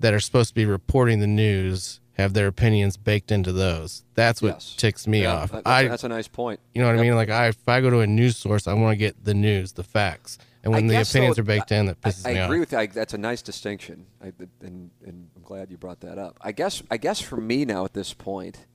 that 0.00 0.14
are 0.14 0.20
supposed 0.20 0.48
to 0.50 0.54
be 0.54 0.64
reporting 0.66 1.20
the 1.20 1.26
news 1.26 2.00
have 2.14 2.34
their 2.34 2.46
opinions 2.46 2.96
baked 2.96 3.32
into 3.32 3.52
those. 3.52 4.04
That's 4.14 4.40
what 4.42 4.54
Yes. 4.54 4.74
ticks 4.76 5.06
me 5.06 5.22
Yeah, 5.22 5.34
off. 5.34 5.50
that- 5.52 5.62
I, 5.66 5.82
that's, 5.84 5.92
that's 5.92 6.04
a 6.04 6.08
nice 6.08 6.28
point. 6.28 6.60
you 6.74 6.80
know 6.82 6.88
what 6.88 6.94
Yep. 6.94 7.00
I 7.00 7.02
mean? 7.04 7.14
Like 7.16 7.30
I, 7.30 7.48
if 7.48 7.68
I 7.68 7.80
go 7.80 7.90
to 7.90 8.00
a 8.00 8.06
news 8.06 8.36
source, 8.36 8.66
I 8.68 8.74
want 8.74 8.92
to 8.92 8.96
get 8.96 9.24
the 9.24 9.34
news, 9.34 9.72
the 9.72 9.82
facts. 9.84 10.38
And 10.62 10.72
when 10.72 10.84
I 10.84 10.88
the 10.88 11.02
opinions 11.02 11.36
though, 11.36 11.40
are 11.40 11.44
baked 11.44 11.72
in, 11.72 11.86
that 11.86 12.00
pisses 12.00 12.26
I, 12.26 12.30
I 12.30 12.34
me 12.34 12.40
agree 12.40 12.60
with 12.60 12.72
you. 12.72 12.78
I, 12.78 12.86
that's 12.86 13.14
a 13.14 13.18
nice 13.18 13.42
distinction, 13.42 14.06
I, 14.22 14.32
and, 14.60 14.90
and 15.04 15.30
I'm 15.36 15.42
glad 15.42 15.70
you 15.70 15.76
brought 15.76 16.00
that 16.00 16.18
up. 16.18 16.38
I 16.40 16.52
guess 16.52 16.82
I 16.90 16.98
guess 16.98 17.20
for 17.20 17.36
me 17.36 17.64
now 17.64 17.84
at 17.84 17.94
this 17.94 18.14
point, 18.14 18.66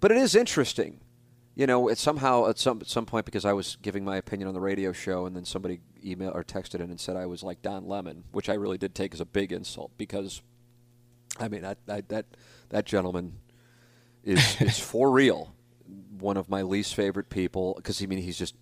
but 0.00 0.12
it 0.12 0.16
is 0.18 0.34
interesting. 0.34 1.00
You 1.56 1.66
know, 1.66 1.88
it 1.88 1.98
somehow 1.98 2.46
at 2.48 2.56
some 2.56 2.80
at 2.80 2.86
some 2.86 3.04
point 3.04 3.24
because 3.24 3.44
I 3.44 3.52
was 3.52 3.76
giving 3.82 4.04
my 4.04 4.16
opinion 4.16 4.46
on 4.46 4.54
the 4.54 4.60
radio 4.60 4.92
show, 4.92 5.26
and 5.26 5.34
then 5.34 5.44
somebody 5.44 5.80
emailed 6.04 6.36
or 6.36 6.44
texted 6.44 6.76
in 6.76 6.82
and 6.82 7.00
said 7.00 7.16
I 7.16 7.26
was 7.26 7.42
like 7.42 7.62
Don 7.62 7.88
Lemon, 7.88 8.22
which 8.30 8.48
I 8.48 8.54
really 8.54 8.78
did 8.78 8.94
take 8.94 9.12
as 9.12 9.20
a 9.20 9.26
big 9.26 9.50
insult 9.50 9.90
because, 9.98 10.40
I 11.40 11.48
mean, 11.48 11.62
that 11.62 11.78
that 11.86 12.08
that, 12.10 12.26
that 12.68 12.84
gentleman 12.84 13.38
is 14.22 14.56
is 14.60 14.78
for 14.78 15.10
real 15.10 15.52
one 16.18 16.36
of 16.36 16.48
my 16.48 16.62
least 16.62 16.94
favorite 16.94 17.30
people 17.30 17.74
because 17.76 18.02
I 18.02 18.06
mean 18.06 18.18
he's 18.18 18.38
just 18.38 18.54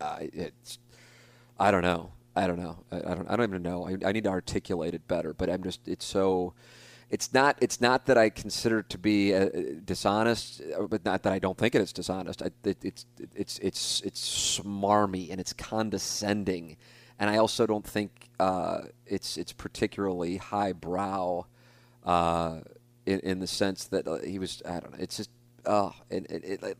uh, 0.00 0.18
it's 0.20 0.78
I 1.58 1.70
don't 1.70 1.82
know. 1.82 2.12
I 2.36 2.46
don't 2.46 2.58
know. 2.58 2.84
I, 2.92 2.96
I 2.98 3.14
don't. 3.14 3.30
I 3.30 3.36
don't 3.36 3.48
even 3.48 3.62
know. 3.62 3.88
I, 3.88 4.08
I 4.08 4.12
need 4.12 4.24
to 4.24 4.30
articulate 4.30 4.94
it 4.94 5.06
better. 5.08 5.34
But 5.34 5.50
I'm 5.50 5.62
just. 5.62 5.86
It's 5.88 6.04
so. 6.04 6.54
It's 7.10 7.32
not. 7.32 7.56
It's 7.60 7.80
not 7.80 8.06
that 8.06 8.16
I 8.16 8.30
consider 8.30 8.80
it 8.80 8.90
to 8.90 8.98
be 8.98 9.34
uh, 9.34 9.48
dishonest, 9.84 10.62
uh, 10.78 10.82
but 10.86 11.04
not 11.04 11.22
that 11.24 11.32
I 11.32 11.38
don't 11.38 11.58
think 11.58 11.74
it 11.74 11.80
is 11.80 11.92
dishonest. 11.92 12.42
I, 12.42 12.50
it, 12.64 12.78
it's. 12.84 13.06
It's. 13.34 13.58
It's. 13.58 14.00
It's 14.02 14.60
smarmy 14.60 15.30
and 15.30 15.40
it's 15.40 15.52
condescending, 15.52 16.76
and 17.18 17.28
I 17.28 17.38
also 17.38 17.66
don't 17.66 17.86
think 17.86 18.28
uh, 18.38 18.82
it's. 19.06 19.36
It's 19.36 19.52
particularly 19.52 20.36
highbrow, 20.36 21.44
uh, 22.04 22.60
in, 23.04 23.20
in 23.20 23.40
the 23.40 23.48
sense 23.48 23.86
that 23.86 24.06
uh, 24.06 24.18
he 24.18 24.38
was. 24.38 24.62
I 24.64 24.78
don't 24.78 24.92
know. 24.92 24.98
It's 25.00 25.16
just 25.16 25.30
oh, 25.66 25.94
it, 26.10 26.30
it, 26.30 26.62
it, 26.62 26.76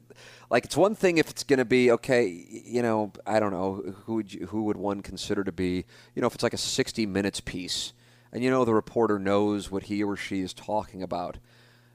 like- 0.51 0.65
it's 0.65 0.77
one 0.77 0.95
thing 0.95 1.19
if 1.19 1.31
it's 1.31 1.45
going 1.45 1.59
to 1.59 1.65
be 1.65 1.91
okay. 1.93 2.27
You 2.27 2.83
know, 2.83 3.13
I 3.27 3.41
don't 3.41 3.53
know 3.53 3.95
who 4.05 4.15
would 4.17 4.33
you, 4.33 4.47
who 4.47 4.65
would 4.65 4.77
one 4.77 5.03
consider 5.03 5.45
to 5.45 5.53
be. 5.53 5.85
You 6.15 6.23
know, 6.23 6.27
if 6.27 6.35
it's 6.35 6.43
like 6.43 6.55
a 6.55 6.59
sixty 6.59 7.07
minutes 7.07 7.41
piece, 7.41 7.93
and 8.33 8.43
you 8.43 8.51
know 8.51 8.65
the 8.65 8.75
reporter 8.75 9.19
knows 9.19 9.71
what 9.71 9.85
he 9.85 10.03
or 10.03 10.17
she 10.17 10.41
is 10.41 10.53
talking 10.53 11.03
about. 11.03 11.39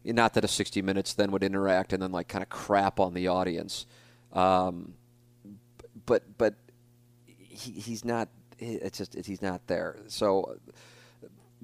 Not 0.05 0.33
that 0.33 0.43
a 0.43 0.49
sixty 0.49 0.81
minutes 0.81 1.13
then 1.13 1.31
would 1.31 1.43
interact 1.43 1.93
and 1.93 2.01
then 2.03 2.11
like 2.11 2.27
kind 2.27 2.43
of 2.43 2.49
crap 2.49 2.99
on 2.99 3.13
the 3.13 3.27
audience. 3.27 3.85
Um, 4.33 4.95
but 6.05 6.37
but 6.37 6.55
he, 7.25 7.71
he's 7.71 8.03
not. 8.03 8.29
It's 8.59 8.97
just 8.97 9.15
he's 9.25 9.41
not 9.41 9.65
there. 9.67 9.97
So 10.07 10.57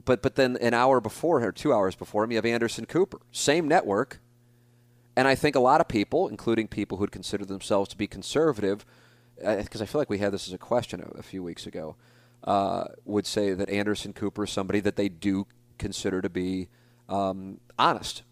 but 0.05 0.22
but 0.22 0.36
then 0.36 0.57
an 0.57 0.74
hour 0.74 1.01
before 1.01 1.43
or 1.43 1.51
two 1.51 1.74
hours 1.74 1.95
before 1.95 2.24
him, 2.24 2.32
you 2.32 2.38
have 2.38 2.45
Anderson 2.45 2.86
Cooper, 2.86 3.20
same 3.32 3.67
network, 3.67 4.20
and 5.20 5.28
I 5.28 5.36
think 5.36 5.57
a 5.57 5.59
lot 5.59 5.82
of 5.82 5.89
people, 5.89 6.30
including 6.30 6.70
people 6.70 6.97
who'd 6.97 7.11
consider 7.11 7.43
themselves 7.43 7.89
to 7.89 7.97
be 7.97 8.07
conservative, 8.07 8.86
because 9.36 9.82
I 9.82 9.86
feel 9.86 9.99
like 9.99 10.09
we 10.09 10.20
had 10.20 10.32
this 10.32 10.47
as 10.47 10.53
a 10.53 10.57
question 10.57 11.01
a, 11.01 11.20
a 11.20 11.22
few 11.22 11.43
weeks 11.43 11.67
ago, 11.67 11.97
uh, 12.45 12.86
would 13.03 13.28
say 13.28 13.53
that 13.53 13.70
Anderson 13.70 14.13
Cooper 14.13 14.45
is 14.45 14.49
somebody 14.49 14.80
that 14.80 14.95
they 14.95 15.09
do 15.09 15.45
consider 15.78 16.22
to 16.22 16.30
be 16.30 16.70
um, 17.09 17.59
honest, 17.78 18.24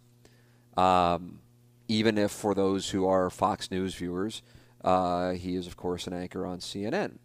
um, 0.77 1.41
even 1.89 2.17
if 2.17 2.31
for 2.31 2.55
those 2.55 2.91
who 2.91 3.05
are 3.05 3.29
Fox 3.29 3.69
News 3.69 3.93
viewers, 3.93 4.41
uh, 4.81 5.31
he 5.31 5.55
is 5.55 5.67
of 5.67 5.75
course 5.75 6.07
an 6.07 6.13
anchor 6.13 6.45
on 6.45 6.59
CNN. 6.59 7.17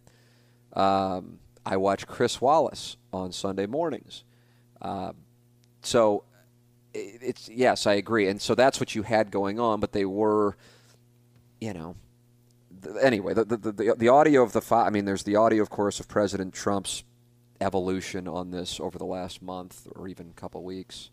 Um, 0.72 1.38
I 1.64 1.76
watch 1.76 2.08
Chris 2.08 2.40
Wallace 2.40 2.96
on 3.12 3.30
Sunday 3.30 3.66
mornings. 3.66 4.24
Uh, 4.80 5.12
so 5.82 6.24
it's 6.94 7.48
yes, 7.48 7.86
I 7.86 7.94
agree, 7.94 8.28
and 8.28 8.40
so 8.40 8.54
that's 8.54 8.80
what 8.80 8.94
you 8.94 9.02
had 9.02 9.30
going 9.30 9.58
on. 9.58 9.80
But 9.80 9.92
they 9.92 10.04
were, 10.04 10.56
you 11.60 11.72
know, 11.72 11.96
anyway. 13.00 13.34
The 13.34 13.44
the, 13.44 13.56
the, 13.56 13.94
the 13.96 14.08
audio 14.08 14.42
of 14.42 14.52
the 14.52 14.60
fi- 14.60 14.86
I 14.86 14.90
mean, 14.90 15.04
there's 15.04 15.22
the 15.24 15.36
audio, 15.36 15.62
of 15.62 15.70
course, 15.70 16.00
of 16.00 16.08
President 16.08 16.54
Trump's 16.54 17.04
evolution 17.60 18.26
on 18.26 18.50
this 18.50 18.80
over 18.80 18.98
the 18.98 19.04
last 19.04 19.40
month 19.42 19.86
or 19.94 20.08
even 20.08 20.32
couple 20.34 20.62
weeks. 20.64 21.10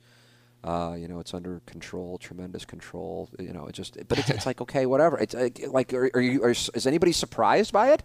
Uh, 0.63 0.95
you 0.97 1.07
know, 1.07 1.19
it's 1.19 1.33
under 1.33 1.61
control, 1.65 2.17
tremendous 2.17 2.65
control. 2.65 3.29
You 3.39 3.53
know, 3.53 3.67
it 3.67 3.73
just, 3.73 3.97
but 4.09 4.19
it's, 4.19 4.29
it's 4.29 4.45
like 4.45 4.59
okay, 4.61 4.85
whatever. 4.85 5.17
It's 5.17 5.33
like 5.67 5.93
are, 5.93 6.09
are 6.13 6.21
you? 6.21 6.43
Are, 6.43 6.49
is 6.51 6.85
anybody 6.85 7.13
surprised 7.13 7.71
by 7.71 7.93
it? 7.93 8.03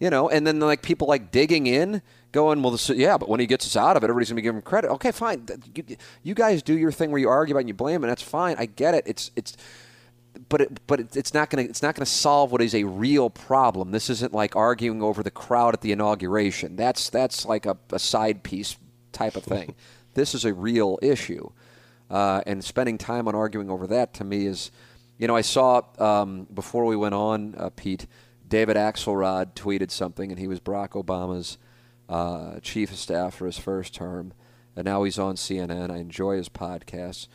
You 0.00 0.10
know, 0.10 0.28
and 0.30 0.46
then 0.46 0.58
like 0.58 0.82
people 0.82 1.06
like 1.06 1.30
digging 1.30 1.66
in, 1.66 2.02
going, 2.32 2.62
well, 2.62 2.72
this, 2.72 2.88
yeah, 2.90 3.18
but 3.18 3.28
when 3.28 3.40
he 3.40 3.46
gets 3.46 3.66
us 3.66 3.76
out 3.76 3.96
of 3.96 4.02
it, 4.02 4.06
everybody's 4.06 4.30
gonna 4.30 4.40
giving 4.40 4.58
him 4.58 4.62
credit. 4.62 4.90
Okay, 4.92 5.12
fine. 5.12 5.46
You, 5.74 5.96
you 6.22 6.34
guys 6.34 6.62
do 6.62 6.76
your 6.76 6.92
thing 6.92 7.10
where 7.10 7.20
you 7.20 7.28
argue 7.28 7.54
about 7.54 7.60
it 7.60 7.62
and 7.62 7.68
you 7.68 7.74
blame, 7.74 8.02
and 8.02 8.10
that's 8.10 8.22
fine. 8.22 8.56
I 8.58 8.66
get 8.66 8.94
it. 8.94 9.04
It's 9.06 9.30
it's, 9.36 9.56
but 10.48 10.60
it, 10.60 10.86
but 10.86 11.00
it, 11.00 11.16
it's 11.16 11.34
not 11.34 11.50
gonna 11.50 11.62
it's 11.62 11.82
not 11.82 11.94
gonna 11.94 12.06
solve 12.06 12.52
what 12.52 12.62
is 12.62 12.74
a 12.74 12.84
real 12.84 13.30
problem. 13.30 13.90
This 13.90 14.10
isn't 14.10 14.32
like 14.32 14.56
arguing 14.56 15.02
over 15.02 15.22
the 15.22 15.30
crowd 15.30 15.74
at 15.74 15.80
the 15.80 15.92
inauguration. 15.92 16.76
That's 16.76 17.10
that's 17.10 17.44
like 17.44 17.66
a, 17.66 17.76
a 17.92 17.98
side 17.98 18.42
piece 18.42 18.76
type 19.12 19.36
of 19.36 19.44
thing. 19.44 19.74
this 20.14 20.34
is 20.34 20.44
a 20.44 20.54
real 20.54 20.98
issue, 21.02 21.50
uh, 22.10 22.42
and 22.46 22.64
spending 22.64 22.98
time 22.98 23.28
on 23.28 23.34
arguing 23.34 23.70
over 23.70 23.86
that 23.88 24.14
to 24.14 24.24
me 24.24 24.46
is, 24.46 24.70
you 25.18 25.26
know, 25.26 25.36
I 25.36 25.42
saw 25.42 25.82
um, 25.98 26.46
before 26.54 26.84
we 26.84 26.96
went 26.96 27.14
on, 27.14 27.54
uh, 27.58 27.70
Pete. 27.74 28.06
David 28.50 28.76
Axelrod 28.76 29.54
tweeted 29.54 29.92
something, 29.92 30.30
and 30.30 30.38
he 30.38 30.48
was 30.48 30.58
Barack 30.60 30.90
Obama's 30.90 31.56
uh, 32.08 32.58
chief 32.60 32.90
of 32.90 32.98
staff 32.98 33.34
for 33.36 33.46
his 33.46 33.56
first 33.56 33.94
term, 33.94 34.34
and 34.74 34.84
now 34.84 35.04
he's 35.04 35.20
on 35.20 35.36
CNN. 35.36 35.90
I 35.90 35.98
enjoy 35.98 36.36
his 36.36 36.48
podcasts, 36.48 37.28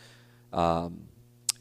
um, 0.52 1.08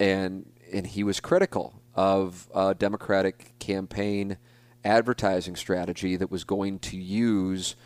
and 0.00 0.50
and 0.72 0.88
he 0.88 1.04
was 1.04 1.20
critical 1.20 1.80
of 1.94 2.48
a 2.52 2.74
Democratic 2.74 3.56
campaign 3.60 4.38
advertising 4.84 5.54
strategy 5.54 6.16
that 6.16 6.32
was 6.32 6.42
going 6.42 6.80
to 6.80 6.96
use 6.96 7.76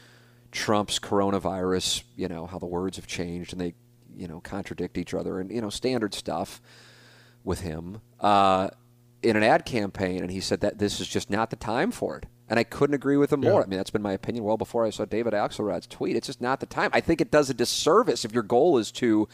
Trump's 0.51 0.99
coronavirus. 0.99 2.03
You 2.17 2.29
know 2.29 2.47
how 2.47 2.59
the 2.59 2.67
words 2.67 2.97
have 2.97 3.07
changed, 3.07 3.53
and 3.53 3.61
they 3.61 3.75
you 4.17 4.27
know 4.27 4.41
contradict 4.41 4.97
each 4.97 5.13
other, 5.13 5.39
and 5.39 5.51
you 5.53 5.61
know 5.61 5.69
standard 5.69 6.15
stuff 6.15 6.63
with 7.45 7.61
him 7.61 8.01
uh, 8.21 8.69
in 9.23 9.37
an 9.37 9.43
ad 9.43 9.65
campaign, 9.65 10.23
and 10.23 10.31
he 10.31 10.41
said 10.41 10.61
that 10.61 10.79
this 10.79 11.01
is 11.01 11.09
just 11.09 11.31
not 11.31 11.51
the 11.51 11.57
time 11.57 11.91
for 11.91 12.17
it. 12.19 12.27
And 12.49 12.59
I 12.59 12.65
couldn't 12.65 12.95
agree 12.95 13.19
with 13.19 13.33
him 13.33 13.41
more. 13.41 13.63
I 13.63 13.67
mean, 13.67 13.77
that's 13.77 13.91
been 13.91 14.01
my 14.01 14.13
opinion 14.13 14.45
well 14.45 14.57
before 14.57 14.87
I 14.87 14.91
saw 14.91 15.05
David 15.05 15.35
Axelrod's 15.35 15.87
tweet. 15.87 16.17
It's 16.17 16.29
just 16.29 16.41
not 16.41 16.61
the 16.61 16.67
time. 16.67 16.91
I 16.95 17.01
think 17.01 17.21
it 17.21 17.31
does 17.31 17.51
a 17.51 17.55
disservice 17.55 18.25
if 18.25 18.33
your 18.33 18.43
goal 18.43 18.79
is 18.79 18.91
to 18.93 19.29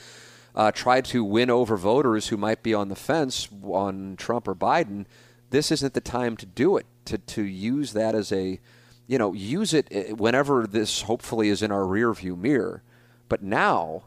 uh, 0.56 0.72
try 0.72 1.00
to 1.00 1.22
win 1.22 1.48
over 1.48 1.76
voters 1.76 2.28
who 2.28 2.36
might 2.36 2.62
be 2.62 2.74
on 2.74 2.88
the 2.88 2.96
fence 2.96 3.48
on 3.62 4.16
Trump 4.16 4.48
or 4.48 4.54
Biden. 4.54 5.06
This 5.50 5.70
isn't 5.70 5.94
the 5.94 6.00
time 6.00 6.36
to 6.38 6.46
do 6.46 6.76
it. 6.76 6.86
To 7.04 7.18
to 7.18 7.42
use 7.42 7.92
that 7.92 8.14
as 8.14 8.32
a, 8.32 8.58
you 9.06 9.18
know, 9.18 9.32
use 9.32 9.74
it 9.74 9.88
uh, 9.94 10.16
whenever 10.16 10.66
this 10.66 11.02
hopefully 11.02 11.50
is 11.50 11.62
in 11.62 11.70
our 11.70 11.82
rearview 11.82 12.36
mirror. 12.36 12.82
But 13.28 13.42
now, 13.42 14.04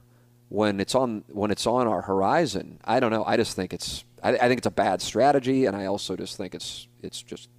when 0.49 0.79
it's 0.79 0.95
on 0.95 1.23
when 1.27 1.51
it's 1.51 1.67
on 1.67 1.87
our 1.87 2.01
horizon, 2.01 2.79
I 2.83 2.99
don't 2.99 3.11
know. 3.11 3.23
I 3.25 3.37
just 3.37 3.55
think 3.55 3.73
it's 3.73 4.03
I, 4.23 4.33
I 4.33 4.47
think 4.47 4.59
it's 4.59 4.67
a 4.67 4.71
bad 4.71 5.01
strategy, 5.01 5.65
and 5.65 5.75
I 5.75 5.85
also 5.85 6.15
just 6.15 6.37
think 6.37 6.55
it's 6.55 6.87
it's 7.01 7.21
just 7.21 7.49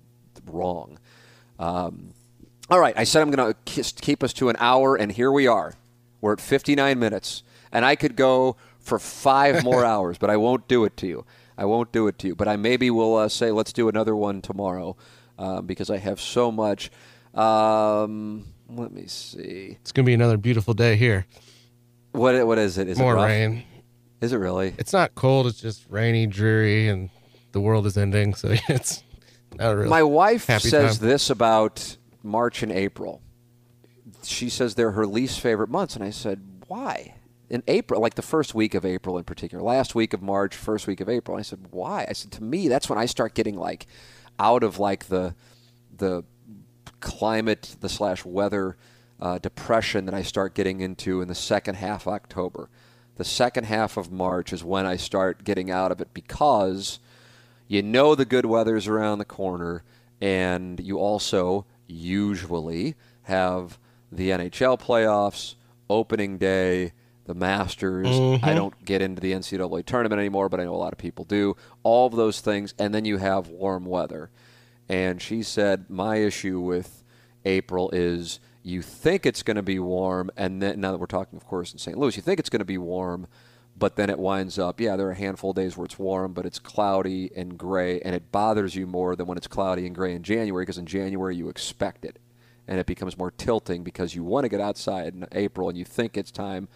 wrong. 0.47 0.99
Um, 1.59 2.15
all 2.71 2.81
right, 2.81 2.95
I 2.97 3.05
said 3.05 3.23
I'm 3.23 3.31
going 3.31 3.55
to 3.55 3.83
keep 3.83 4.23
us 4.23 4.33
to 4.35 4.49
an 4.49 4.57
hour, 4.59 4.95
and 4.95 5.11
here 5.11 5.33
we 5.33 5.47
are. 5.47 5.75
We're 6.21 6.35
at 6.35 6.41
59 6.41 6.99
minutes, 6.99 7.43
and 7.73 7.85
I 7.85 7.97
could 7.97 8.15
go 8.15 8.57
for 8.79 8.99
five 8.99 9.65
more 9.65 9.85
hours, 9.85 10.19
but 10.19 10.31
I 10.31 10.37
won't 10.37 10.69
do 10.69 10.85
it 10.85 10.97
to 10.99 11.07
you. 11.07 11.25
I 11.57 11.65
won't 11.65 11.93
do 11.93 12.07
it 12.09 12.19
to 12.21 12.29
you. 12.29 12.35
But 12.37 12.47
I 12.47 12.57
maybe 12.57 12.91
will 12.91 13.17
uh, 13.17 13.29
say 13.29 13.51
let's 13.51 13.73
do 13.73 13.89
another 13.89 14.15
one 14.15 14.43
tomorrow 14.43 14.97
um, 15.39 15.67
because 15.67 15.91
I 15.91 15.99
have 15.99 16.21
so 16.21 16.53
much. 16.53 16.91
Um, 17.35 18.47
let 18.69 18.93
me 18.93 19.07
see. 19.07 19.79
It's 19.81 19.93
gonna 19.93 20.07
be 20.07 20.15
another 20.15 20.37
beautiful 20.37 20.75
day 20.75 20.97
here. 20.97 21.27
What 22.19 22.47
what 22.47 22.59
is 22.59 22.79
it? 22.79 22.89
Is 22.89 22.99
More 22.99 23.17
it 23.17 23.25
rain. 23.25 23.65
Is 24.21 24.33
it 24.33 24.37
really? 24.37 24.75
It's 24.79 24.93
not 24.93 25.15
cold. 25.15 25.47
It's 25.47 25.61
just 25.61 25.87
rainy, 25.89 26.27
dreary, 26.27 26.89
and 26.89 27.11
the 27.53 27.61
world 27.61 27.87
is 27.87 27.97
ending. 27.97 28.35
So 28.35 28.49
it's 28.69 29.03
not 29.55 29.77
really. 29.77 29.89
My 29.89 30.03
wife 30.03 30.47
says 30.47 30.99
time. 30.99 31.09
this 31.09 31.31
about 31.31 31.97
March 32.23 32.63
and 32.63 32.73
April. 32.73 33.23
She 34.25 34.49
says 34.49 34.75
they're 34.75 34.93
her 34.93 35.07
least 35.07 35.41
favorite 35.41 35.69
months, 35.71 35.95
and 35.95 36.05
I 36.05 36.11
said, 36.11 36.63
why? 36.67 37.15
In 37.49 37.63
April, 37.69 38.01
like 38.01 38.15
the 38.15 38.23
first 38.23 38.55
week 38.55 38.75
of 38.75 38.85
April 38.85 39.17
in 39.17 39.25
particular, 39.25 39.63
last 39.63 39.95
week 39.95 40.13
of 40.13 40.21
March, 40.21 40.55
first 40.55 40.87
week 40.87 41.01
of 41.01 41.09
April. 41.09 41.39
I 41.39 41.43
said, 41.43 41.69
why? 41.71 42.05
I 42.09 42.13
said, 42.13 42.33
to 42.33 42.43
me, 42.43 42.69
that's 42.69 42.91
when 42.91 42.99
I 42.99 43.07
start 43.07 43.35
getting 43.35 43.57
like 43.57 43.87
out 44.39 44.63
of 44.63 44.79
like 44.79 45.07
the 45.07 45.35
the 45.97 46.25
climate, 47.01 47.77
the 47.81 47.89
slash 47.89 48.25
weather 48.25 48.77
uh, 49.21 49.39
depression 49.39 50.05
that 50.07 50.15
I 50.15 50.23
start 50.23 50.55
getting 50.55 50.81
into 50.81 51.21
in 51.21 51.29
the 51.29 51.35
second 51.35 51.77
half 51.77 52.07
of 52.07 52.13
October. 52.13 52.69
The 53.17 53.25
second 53.25 53.65
half 53.65 53.97
of 53.97 54.13
March 54.13 54.53
is 54.53 54.63
when 54.63 54.87
I 54.87 54.97
start 54.97 55.45
getting 55.45 55.71
out 55.71 55.91
of 55.91 56.01
it 56.01 56.15
because 56.15 57.01
you 57.67 57.83
know 57.83 58.15
the 58.15 58.25
good 58.25 58.47
weather's 58.47 58.87
around 58.87 59.19
the 59.19 59.25
corner, 59.25 59.83
and 60.21 60.79
you 60.81 60.99
also 60.99 61.67
usually 61.87 62.95
have 63.23 63.79
the 64.11 64.31
NHL 64.31 64.81
playoffs, 64.81 65.57
opening 65.91 66.39
day, 66.39 66.93
the 67.27 67.35
Masters. 67.35 68.07
I 68.43 68.55
don't 68.55 68.85
get 68.85 69.03
into 69.03 69.21
the 69.21 69.33
NCAA 69.33 69.85
tournament 69.85 70.19
anymore, 70.19 70.49
but 70.49 70.61
I 70.61 70.65
know 70.65 70.75
a 70.75 70.77
lot 70.77 70.93
of 70.93 70.99
people 70.99 71.25
do. 71.25 71.57
All 71.83 72.07
of 72.07 72.17
those 72.17 72.41
things, 72.41 72.73
and 72.79 72.95
then 72.95 73.05
you 73.05 73.19
have 73.19 73.49
warm 73.49 73.85
weather. 73.85 74.31
And 74.89 75.21
she 75.21 75.43
said, 75.43 75.91
My 75.91 76.17
issue 76.17 76.59
with 76.59 77.05
April 77.45 77.91
is 77.91 78.41
you 78.69 78.83
think 78.83 79.27
it's 79.27 79.43
going 79.43 79.57
to 79.57 79.63
be 79.63 79.79
warm, 79.79 80.31
and 80.37 80.63
then 80.63 80.81
now 80.81 80.93
that 80.93 80.99
we're 80.99 81.07
talking, 81.07 81.37
of 81.37 81.47
course, 81.47 81.73
in 81.73 81.79
St. 81.79 81.97
Louis, 81.97 82.17
you 82.17 82.23
think 82.23 82.39
it's 82.41 82.51
going 82.51 82.61
to 82.61 82.65
be 82.65 82.79
warm, 82.79 83.27
but 83.77 83.97
then 83.97 84.11
it 84.11 84.19
winds 84.19 84.59
up, 84.59 84.81
yeah, 84.81 84.97
there 84.97 85.09
are 85.09 85.13
a 85.13 85.17
handful 85.17 85.51
of 85.51 85.57
days 85.57 85.77
where 85.77 85.85
it's 85.85 85.99
warm, 85.99 86.33
but 86.33 86.45
it's 86.45 86.59
cloudy 86.59 87.31
and 87.37 87.57
gray, 87.57 88.01
and 88.01 88.15
it 88.15 88.33
bothers 88.33 88.75
you 88.75 88.87
more 88.87 89.15
than 89.15 89.27
when 89.27 89.39
it's 89.39 89.47
cloudy 89.47 89.87
and 89.87 89.95
gray 89.95 90.15
in 90.15 90.23
January, 90.23 90.63
because 90.63 90.79
in 90.79 90.87
January 90.87 91.37
you 91.37 91.49
expect 91.49 92.05
it. 92.05 92.19
And 92.67 92.79
it 92.79 92.87
becomes 92.87 93.17
more 93.17 93.31
tilting 93.31 93.83
because 93.83 94.15
you 94.15 94.25
want 94.25 94.45
to 94.45 94.49
get 94.49 94.61
outside 94.61 95.15
in 95.15 95.27
April 95.33 95.71
and 95.71 95.79
you 95.79 95.85
think 95.87 96.17
it's 96.17 96.31
time, 96.31 96.69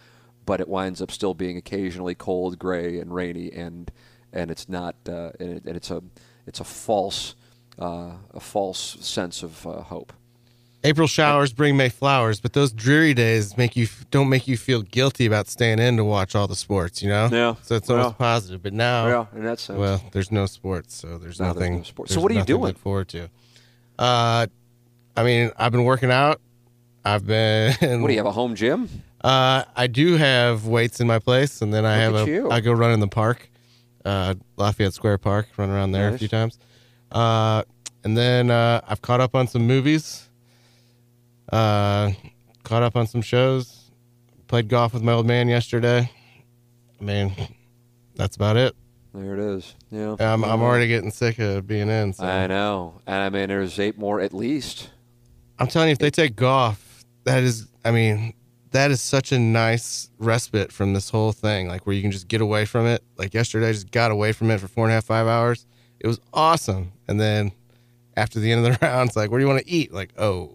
but 0.45 0.59
it 0.59 0.67
winds 0.67 1.01
up 1.01 1.11
still 1.11 1.33
being 1.33 1.57
occasionally 1.57 2.15
cold, 2.15 2.57
gray, 2.57 2.99
and 2.99 3.13
rainy, 3.13 3.51
and 3.51 3.91
and 4.31 4.49
it's 4.49 4.67
not, 4.67 4.95
uh, 5.07 5.29
and, 5.39 5.57
it, 5.57 5.65
and 5.65 5.77
it's 5.77 5.91
a 5.91 6.01
it's 6.47 6.59
a 6.59 6.63
false 6.63 7.35
uh, 7.79 8.13
a 8.31 8.39
false 8.39 8.97
sense 9.01 9.43
of 9.43 9.67
uh, 9.67 9.81
hope. 9.81 10.13
April 10.85 11.07
showers 11.07 11.53
bring 11.53 11.77
May 11.77 11.87
flowers, 11.89 12.41
but 12.41 12.51
those 12.53 12.73
dreary 12.73 13.13
days 13.13 13.57
make 13.57 13.75
you 13.77 13.87
don't 14.11 14.27
make 14.27 14.47
you 14.49 14.57
feel 14.57 14.81
guilty 14.81 15.25
about 15.25 15.47
staying 15.47 15.79
in 15.79 15.95
to 15.97 16.03
watch 16.03 16.35
all 16.35 16.45
the 16.47 16.55
sports. 16.57 17.01
You 17.01 17.09
know. 17.09 17.29
Yeah. 17.31 17.55
So 17.61 17.75
it's 17.75 17.89
almost 17.89 18.09
Yeah. 18.09 18.17
positive. 18.17 18.61
But 18.63 18.73
now, 18.73 19.07
Yeah, 19.07 19.25
in 19.33 19.45
that 19.45 19.59
sense. 19.59 19.79
well, 19.79 20.03
there's 20.11 20.31
no 20.31 20.45
sports, 20.45 20.95
so 20.95 21.07
there's 21.17 21.21
there's 21.21 21.39
nothing. 21.39 21.77
no 21.77 21.83
sports. 21.83 22.13
So 22.13 22.19
what 22.19 22.31
are 22.31 22.33
you 22.33 22.39
nothing 22.39 22.47
to 22.55 22.59
doing? 22.59 22.63
Look 22.73 22.77
forward 22.79 23.07
to. 23.09 23.29
Uh, 23.97 24.47
I 25.15 25.23
mean, 25.23 25.51
I've 25.57 25.71
been 25.71 25.85
working 25.85 26.11
out. 26.11 26.41
I've 27.05 27.25
been. 27.25 28.01
What 28.01 28.07
do 28.07 28.13
you 28.13 28.19
have 28.19 28.25
a 28.25 28.31
home 28.31 28.55
gym? 28.55 28.89
Uh, 29.23 29.63
I 29.77 29.87
do 29.87 30.17
have 30.17 30.65
weights 30.67 30.99
in 30.99 31.07
my 31.07 31.19
place, 31.19 31.61
and 31.61 31.73
then 31.73 31.85
I 31.85 32.07
Look 32.09 32.19
have 32.19 32.27
a. 32.27 32.31
you. 32.31 32.51
I 32.51 32.59
go 32.59 32.73
run 32.73 32.91
in 32.91 32.99
the 32.99 33.07
park, 33.07 33.49
uh, 34.03 34.33
Lafayette 34.57 34.93
Square 34.93 35.19
Park. 35.19 35.47
Run 35.55 35.69
around 35.69 35.93
there 35.93 36.07
Nice. 36.09 36.15
a 36.15 36.19
few 36.19 36.27
times, 36.27 36.57
uh, 37.13 37.63
and 38.03 38.17
then 38.17 38.51
uh, 38.51 38.81
I've 38.85 39.01
caught 39.01 39.21
up 39.21 39.33
on 39.33 39.47
some 39.47 39.65
movies. 39.65 40.27
Uh, 41.53 42.11
caught 42.63 42.83
up 42.83 42.95
on 42.95 43.05
some 43.05 43.21
shows. 43.21 43.91
Played 44.47 44.69
golf 44.69 44.93
with 44.93 45.03
my 45.03 45.11
old 45.11 45.27
man 45.27 45.47
yesterday. 45.47 46.09
I 46.99 47.03
mean, 47.03 47.33
that's 48.15 48.35
about 48.35 48.57
it. 48.57 48.75
There 49.13 49.35
it 49.35 49.39
is. 49.39 49.75
Yeah. 49.91 50.15
I'm, 50.19 50.43
I'm 50.43 50.61
already 50.61 50.87
getting 50.87 51.11
sick 51.11 51.37
of 51.37 51.67
being 51.67 51.89
in. 51.89 52.13
So. 52.13 52.25
I 52.25 52.47
know, 52.47 52.99
and 53.05 53.17
I 53.17 53.29
mean, 53.29 53.49
there's 53.49 53.77
eight 53.77 53.97
more 53.99 54.19
at 54.19 54.33
least. 54.33 54.89
I'm 55.59 55.67
telling 55.67 55.89
you, 55.89 55.93
if 55.93 55.99
they 55.99 56.09
take 56.09 56.35
golf, 56.35 57.05
that 57.25 57.43
is, 57.43 57.67
I 57.85 57.91
mean, 57.91 58.33
that 58.71 58.89
is 58.89 59.01
such 59.01 59.31
a 59.31 59.37
nice 59.37 60.09
respite 60.17 60.71
from 60.71 60.93
this 60.93 61.11
whole 61.11 61.31
thing. 61.31 61.67
Like 61.67 61.85
where 61.85 61.95
you 61.95 62.01
can 62.01 62.09
just 62.11 62.27
get 62.27 62.41
away 62.41 62.65
from 62.65 62.87
it. 62.87 63.03
Like 63.17 63.35
yesterday, 63.35 63.69
I 63.69 63.73
just 63.73 63.91
got 63.91 64.09
away 64.09 64.31
from 64.31 64.49
it 64.49 64.59
for 64.59 64.67
four 64.67 64.85
and 64.85 64.91
a 64.91 64.95
half, 64.95 65.05
five 65.05 65.27
hours. 65.27 65.67
It 65.99 66.07
was 66.07 66.19
awesome. 66.33 66.91
And 67.07 67.19
then 67.21 67.51
after 68.17 68.39
the 68.39 68.51
end 68.51 68.65
of 68.65 68.73
the 68.73 68.79
round, 68.85 69.09
it's 69.09 69.15
like, 69.15 69.29
what 69.29 69.37
do 69.37 69.43
you 69.43 69.47
want 69.47 69.63
to 69.63 69.69
eat? 69.69 69.93
Like, 69.93 70.13
oh, 70.17 70.51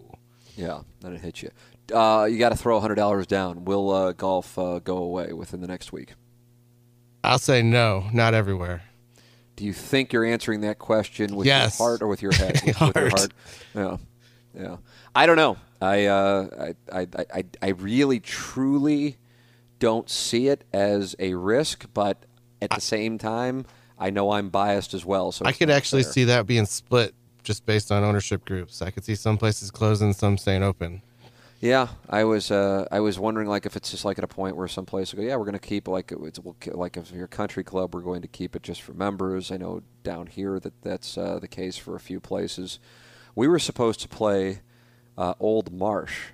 Yeah, 0.57 0.81
then 1.01 1.13
it 1.13 1.21
hits 1.21 1.41
you. 1.43 1.49
Uh, 1.93 2.25
you 2.25 2.37
got 2.37 2.49
to 2.49 2.55
throw 2.57 2.79
hundred 2.79 2.95
dollars 2.95 3.25
down. 3.27 3.65
Will 3.65 3.89
uh, 3.91 4.11
golf 4.13 4.57
uh, 4.59 4.79
go 4.79 4.97
away 4.97 5.33
within 5.33 5.61
the 5.61 5.67
next 5.67 5.91
week? 5.91 6.13
I'll 7.23 7.39
say 7.39 7.61
no, 7.61 8.05
not 8.13 8.33
everywhere. 8.33 8.83
Do 9.55 9.65
you 9.65 9.73
think 9.73 10.13
you're 10.13 10.23
answering 10.25 10.61
that 10.61 10.79
question 10.79 11.35
with 11.35 11.45
Yes. 11.45 11.77
your 11.79 11.87
heart 11.89 12.01
or 12.01 12.07
with 12.07 12.21
your 12.21 12.31
head? 12.33 12.61
With, 12.65 12.79
with 12.79 12.95
your 12.95 13.09
Heart. 13.09 13.11
heart. 13.19 13.33
Yeah, 13.75 13.97
yeah. 14.57 14.77
I 15.13 15.25
don't 15.25 15.35
know. 15.35 15.57
I, 15.81 16.05
uh, 16.05 16.71
I, 16.91 16.99
I, 17.01 17.07
I, 17.33 17.43
I 17.61 17.67
really, 17.69 18.19
truly 18.21 19.17
don't 19.79 20.09
see 20.09 20.47
it 20.47 20.63
as 20.71 21.15
a 21.19 21.33
risk, 21.33 21.87
but 21.93 22.25
at 22.61 22.69
the 22.69 22.79
same 22.81 23.17
time, 23.17 23.65
I 23.97 24.09
know 24.11 24.31
I'm 24.31 24.49
biased 24.49 24.93
as 24.93 25.05
well. 25.05 25.31
So 25.33 25.45
I 25.45 25.51
could 25.51 25.69
actually 25.69 26.03
fair. 26.03 26.11
see 26.13 26.23
that 26.25 26.45
being 26.47 26.65
split 26.65 27.13
just 27.43 27.65
based 27.65 27.91
on 27.91 28.03
ownership 28.03 28.45
groups. 28.45 28.81
I 28.81 28.91
could 28.91 29.03
see 29.03 29.15
some 29.15 29.37
places 29.37 29.71
closing, 29.71 30.13
some 30.13 30.37
staying 30.37 30.63
open. 30.63 31.01
Yeah, 31.61 31.89
I 32.09 32.23
was 32.23 32.51
uh, 32.51 32.87
I 32.89 33.01
was 33.01 33.19
wondering 33.19 33.49
like 33.49 33.65
if 33.65 33.75
it's 33.75 33.91
just 33.91 34.05
like 34.05 34.17
at 34.17 34.23
a 34.23 34.29
point 34.29 34.55
where 34.55 34.67
some 34.69 34.85
place 34.85 35.13
will 35.13 35.21
go, 35.21 35.27
yeah, 35.27 35.35
we're 35.35 35.43
going 35.43 35.53
to 35.53 35.59
keep 35.59 35.89
like 35.89 36.13
it's 36.13 36.39
like 36.67 36.95
if 36.95 37.11
you're 37.11 37.25
a 37.25 37.27
country 37.27 37.65
club, 37.65 37.93
we're 37.93 38.01
going 38.01 38.21
to 38.21 38.29
keep 38.29 38.55
it 38.55 38.63
just 38.63 38.81
for 38.81 38.93
members. 38.93 39.51
I 39.51 39.57
know 39.57 39.83
down 40.03 40.27
here 40.27 40.59
that 40.61 40.81
that's 40.81 41.17
uh, 41.17 41.37
the 41.39 41.49
case 41.49 41.75
for 41.75 41.95
a 41.95 41.99
few 41.99 42.21
places. 42.21 42.79
We 43.35 43.47
were 43.47 43.59
supposed 43.59 43.99
to 44.01 44.07
play 44.07 44.61
uh, 45.17 45.33
Old 45.37 45.73
Marsh, 45.73 46.29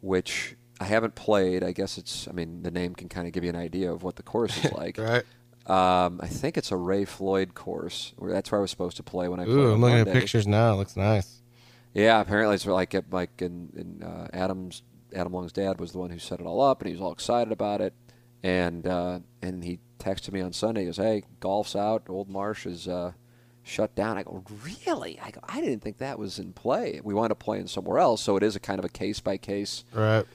which 0.00 0.54
I 0.78 0.84
haven't 0.84 1.16
played. 1.16 1.64
I 1.64 1.72
guess 1.72 1.98
it's 1.98 2.28
I 2.28 2.32
mean 2.32 2.62
the 2.62 2.70
name 2.70 2.94
can 2.94 3.08
kind 3.08 3.26
of 3.26 3.32
give 3.32 3.42
you 3.42 3.50
an 3.50 3.56
idea 3.56 3.92
of 3.92 4.04
what 4.04 4.14
the 4.14 4.22
course 4.22 4.64
is 4.64 4.70
like. 4.78 4.98
Right. 4.98 5.24
Um, 5.66 6.20
I 6.22 6.26
think 6.28 6.56
it's 6.58 6.70
a 6.70 6.76
Ray 6.76 7.04
Floyd 7.04 7.54
course. 7.54 8.12
That's 8.20 8.52
where 8.52 8.60
I 8.60 8.62
was 8.62 8.70
supposed 8.70 8.96
to 8.98 9.02
play 9.02 9.28
when 9.28 9.40
I. 9.40 9.44
Ooh, 9.46 9.72
I'm 9.72 9.80
looking 9.80 9.98
at 9.98 10.12
pictures 10.12 10.46
now. 10.46 10.74
It 10.74 10.76
looks 10.76 10.96
nice. 10.96 11.40
Yeah, 11.94 12.20
apparently 12.20 12.56
it's 12.56 12.66
like 12.66 12.94
at, 12.94 13.10
like 13.12 13.40
in, 13.40 13.70
in 13.76 14.02
uh, 14.06 14.28
Adam's 14.32 14.82
Adam 15.14 15.32
Long's 15.32 15.52
dad 15.52 15.78
was 15.80 15.92
the 15.92 15.98
one 15.98 16.10
who 16.10 16.18
set 16.18 16.40
it 16.40 16.44
all 16.46 16.60
up, 16.60 16.80
and 16.82 16.88
he 16.88 16.92
was 16.94 17.00
all 17.00 17.12
excited 17.12 17.52
about 17.52 17.80
it. 17.80 17.94
And 18.42 18.86
uh, 18.86 19.20
and 19.40 19.64
he 19.64 19.78
texted 19.98 20.32
me 20.32 20.40
on 20.42 20.52
Sunday. 20.52 20.80
He 20.82 20.86
goes, 20.86 20.98
"Hey, 20.98 21.22
golf's 21.40 21.74
out. 21.74 22.02
Old 22.10 22.28
Marsh 22.28 22.66
is 22.66 22.86
uh, 22.86 23.12
shut 23.62 23.94
down." 23.94 24.18
I 24.18 24.22
go, 24.24 24.44
"Really?" 24.86 25.18
I 25.22 25.30
go, 25.30 25.40
"I 25.48 25.62
didn't 25.62 25.80
think 25.80 25.96
that 25.98 26.18
was 26.18 26.38
in 26.38 26.52
play. 26.52 27.00
We 27.02 27.14
wound 27.14 27.32
up 27.32 27.38
playing 27.38 27.68
somewhere 27.68 27.98
else, 28.00 28.20
so 28.20 28.36
it 28.36 28.42
is 28.42 28.54
a 28.54 28.60
kind 28.60 28.78
of 28.78 28.84
a 28.84 28.90
case 28.90 29.20
by 29.20 29.38
case 29.38 29.84
Right. 29.94 30.26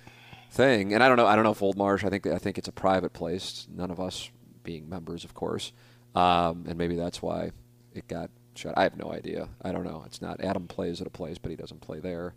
thing. 0.50 0.92
And 0.94 1.04
I 1.04 1.08
don't 1.08 1.18
know. 1.18 1.28
I 1.28 1.36
don't 1.36 1.44
know 1.44 1.52
if 1.52 1.62
Old 1.62 1.78
Marsh. 1.78 2.04
I 2.04 2.10
think 2.10 2.26
I 2.26 2.40
think 2.40 2.58
it's 2.58 2.68
a 2.68 2.72
private 2.72 3.14
place. 3.14 3.68
None 3.72 3.92
of 3.92 4.00
us 4.00 4.32
being 4.70 4.88
members, 4.88 5.24
of 5.24 5.34
course. 5.34 5.72
Um, 6.14 6.66
and 6.68 6.78
maybe 6.78 6.96
that's 6.96 7.24
why 7.24 7.52
it 7.96 8.08
got 8.08 8.30
shut. 8.54 8.78
I 8.78 8.84
have 8.84 8.98
no 8.98 9.12
idea. 9.12 9.50
I 9.64 9.72
don't 9.72 9.84
know. 9.84 10.04
It's 10.06 10.22
not. 10.22 10.40
Adam 10.42 10.68
plays 10.68 11.02
at 11.02 11.08
a 11.08 11.10
place, 11.10 11.40
but 11.40 11.50
he 11.50 11.58
doesn't 11.58 11.82
play 11.82 12.00
there. 12.00 12.36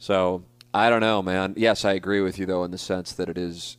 So 0.00 0.42
I 0.74 0.90
don't 0.90 1.00
know, 1.00 1.22
man. 1.22 1.54
Yes, 1.56 1.84
I 1.84 1.92
agree 1.92 2.22
with 2.22 2.40
you 2.40 2.46
though 2.46 2.64
in 2.64 2.72
the 2.72 2.78
sense 2.78 3.12
that 3.12 3.28
it 3.28 3.38
is 3.38 3.76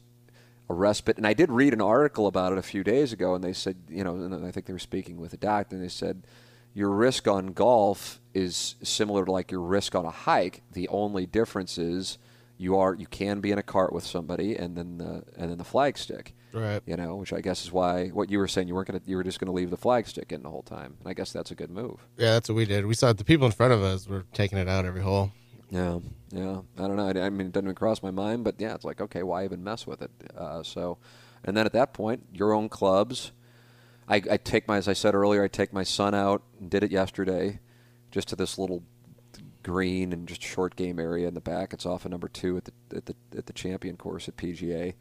a 0.70 0.74
respite. 0.74 1.18
And 1.18 1.28
I 1.28 1.34
did 1.34 1.52
read 1.52 1.74
an 1.74 1.82
article 1.82 2.28
about 2.28 2.54
it 2.54 2.58
a 2.58 2.62
few 2.62 2.82
days 2.82 3.12
ago, 3.12 3.36
and 3.36 3.44
they 3.44 3.52
said, 3.52 3.76
you 3.90 4.06
know, 4.06 4.16
and 4.16 4.46
I 4.46 4.52
think 4.52 4.68
they 4.68 4.74
were 4.74 4.80
speaking 4.80 5.18
with 5.18 5.34
a 5.34 5.38
doctor, 5.38 5.76
and 5.76 5.84
they 5.84 5.90
said 5.90 6.24
your 6.74 6.92
risk 6.92 7.28
on 7.28 7.48
golf 7.48 8.22
is 8.34 8.76
similar 8.82 9.26
to 9.26 9.32
like 9.34 9.52
your 9.52 9.60
risk 9.60 9.96
on 9.96 10.06
a 10.06 10.12
hike. 10.12 10.62
The 10.72 10.88
only 10.88 11.26
difference 11.26 11.78
is 11.78 12.18
you 12.62 12.78
are 12.78 12.94
you 12.94 13.08
can 13.08 13.40
be 13.42 13.52
in 13.52 13.58
a 13.58 13.64
cart 13.64 13.92
with 13.92 14.06
somebody, 14.06 14.56
and 14.56 14.78
then 14.78 14.98
the 14.98 15.24
and 15.36 15.50
then 15.50 15.58
the 15.58 15.64
flag 15.64 15.98
stick. 15.98 16.34
Right. 16.54 16.82
You 16.86 16.96
know, 16.96 17.16
which 17.16 17.34
I 17.34 17.42
guess 17.42 17.64
is 17.64 17.72
why 17.72 18.10
what 18.10 18.30
you 18.30 18.38
were 18.38 18.48
saying 18.48 18.68
you 18.68 18.76
weren't 18.76 18.88
gonna 18.88 19.02
you 19.06 19.16
were 19.16 19.24
just 19.24 19.40
gonna 19.40 19.52
leave 19.52 19.72
the 19.72 19.78
flag 19.78 20.08
stick 20.08 20.32
in 20.32 20.44
the 20.44 20.50
whole 20.50 20.62
time, 20.62 20.96
and 21.00 21.08
I 21.10 21.14
guess 21.14 21.34
that's 21.34 21.52
a 21.52 21.56
good 21.56 21.72
move. 21.72 22.06
Yeah, 22.18 22.34
that's 22.34 22.50
what 22.50 22.56
we 22.56 22.66
did. 22.66 22.86
We 22.86 22.94
saw 22.94 23.14
the 23.14 23.24
people 23.24 23.48
in 23.48 23.52
front 23.52 23.74
of 23.74 23.82
us 23.82 24.08
were 24.08 24.26
taking 24.34 24.58
it 24.60 24.68
out 24.68 24.86
every 24.86 25.02
hole. 25.02 25.32
Yeah, 25.72 26.00
yeah. 26.32 26.62
I 26.78 26.88
don't 26.88 26.98
know. 26.98 27.08
I, 27.08 27.26
I 27.26 27.30
mean, 27.30 27.48
it 27.48 27.54
doesn't 27.54 27.66
even 27.66 27.76
cross 27.76 28.04
my 28.04 28.12
mind, 28.12 28.44
but 28.44 28.56
yeah, 28.60 28.76
it's 28.76 28.84
like, 28.84 29.00
okay, 29.02 29.24
why 29.24 29.46
even 29.46 29.64
mess 29.64 29.88
with 29.88 30.02
it? 30.02 30.12
Uh, 30.38 30.62
so, 30.62 30.98
and 31.46 31.56
then 31.56 31.66
at 31.66 31.74
that 31.74 31.94
point, 31.94 32.26
your 32.34 32.54
own 32.54 32.70
clubs. 32.70 33.32
I, 34.08 34.16
I 34.30 34.38
take 34.38 34.68
my, 34.68 34.76
as 34.76 34.90
I 34.90 34.94
said 34.94 35.16
earlier, 35.16 35.44
I 35.44 35.48
take 35.48 35.72
my 35.72 35.84
son 35.84 36.14
out 36.14 36.44
and 36.60 36.70
did 36.70 36.84
it 36.84 36.92
yesterday, 36.92 37.60
just 38.12 38.28
to 38.28 38.36
this 38.36 38.58
little 38.58 38.84
green 39.64 40.14
and 40.14 40.28
just 40.28 40.42
short 40.44 40.76
game 40.76 41.00
area 41.00 41.28
in 41.28 41.34
the 41.34 41.42
back. 41.42 41.74
It's 41.74 41.86
off 41.86 42.06
of 42.06 42.12
number 42.12 42.28
two 42.28 42.58
at 42.58 42.66
the 42.66 42.72
at 42.96 43.06
the 43.06 43.16
at 43.38 43.46
the 43.46 43.54
champion 43.54 43.98
course 43.98 44.28
at 44.28 44.38
PGA, 44.38 44.94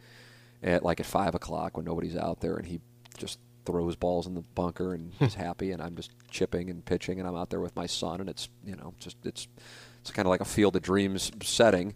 at 0.63 0.83
like 0.83 1.01
at 1.01 1.07
five 1.07 1.35
o'clock 1.35 1.77
when 1.77 1.87
nobody's 1.87 2.17
out 2.17 2.41
there, 2.41 2.57
and 2.57 2.67
he 2.67 2.81
just 3.19 3.39
throws 3.67 3.95
balls 3.97 4.27
in 4.27 4.35
the 4.35 4.41
bunker 4.55 4.95
and 4.95 5.13
is 5.21 5.35
happy, 5.35 5.71
and 5.73 5.83
I'm 5.83 5.95
just 5.95 6.13
chipping 6.31 6.71
and 6.71 6.85
pitching, 6.85 7.19
and 7.19 7.29
I'm 7.29 7.37
out 7.37 7.51
there 7.51 7.61
with 7.61 7.77
my 7.77 7.87
son, 7.87 8.21
and 8.21 8.29
it's 8.29 8.49
you 8.65 8.77
know 8.77 8.95
just 8.99 9.17
it's 9.25 9.49
it's 10.01 10.11
kind 10.11 10.27
of 10.27 10.31
like 10.31 10.41
a 10.41 10.45
field 10.47 10.77
of 10.77 10.83
dreams 10.83 11.31
setting, 11.43 11.95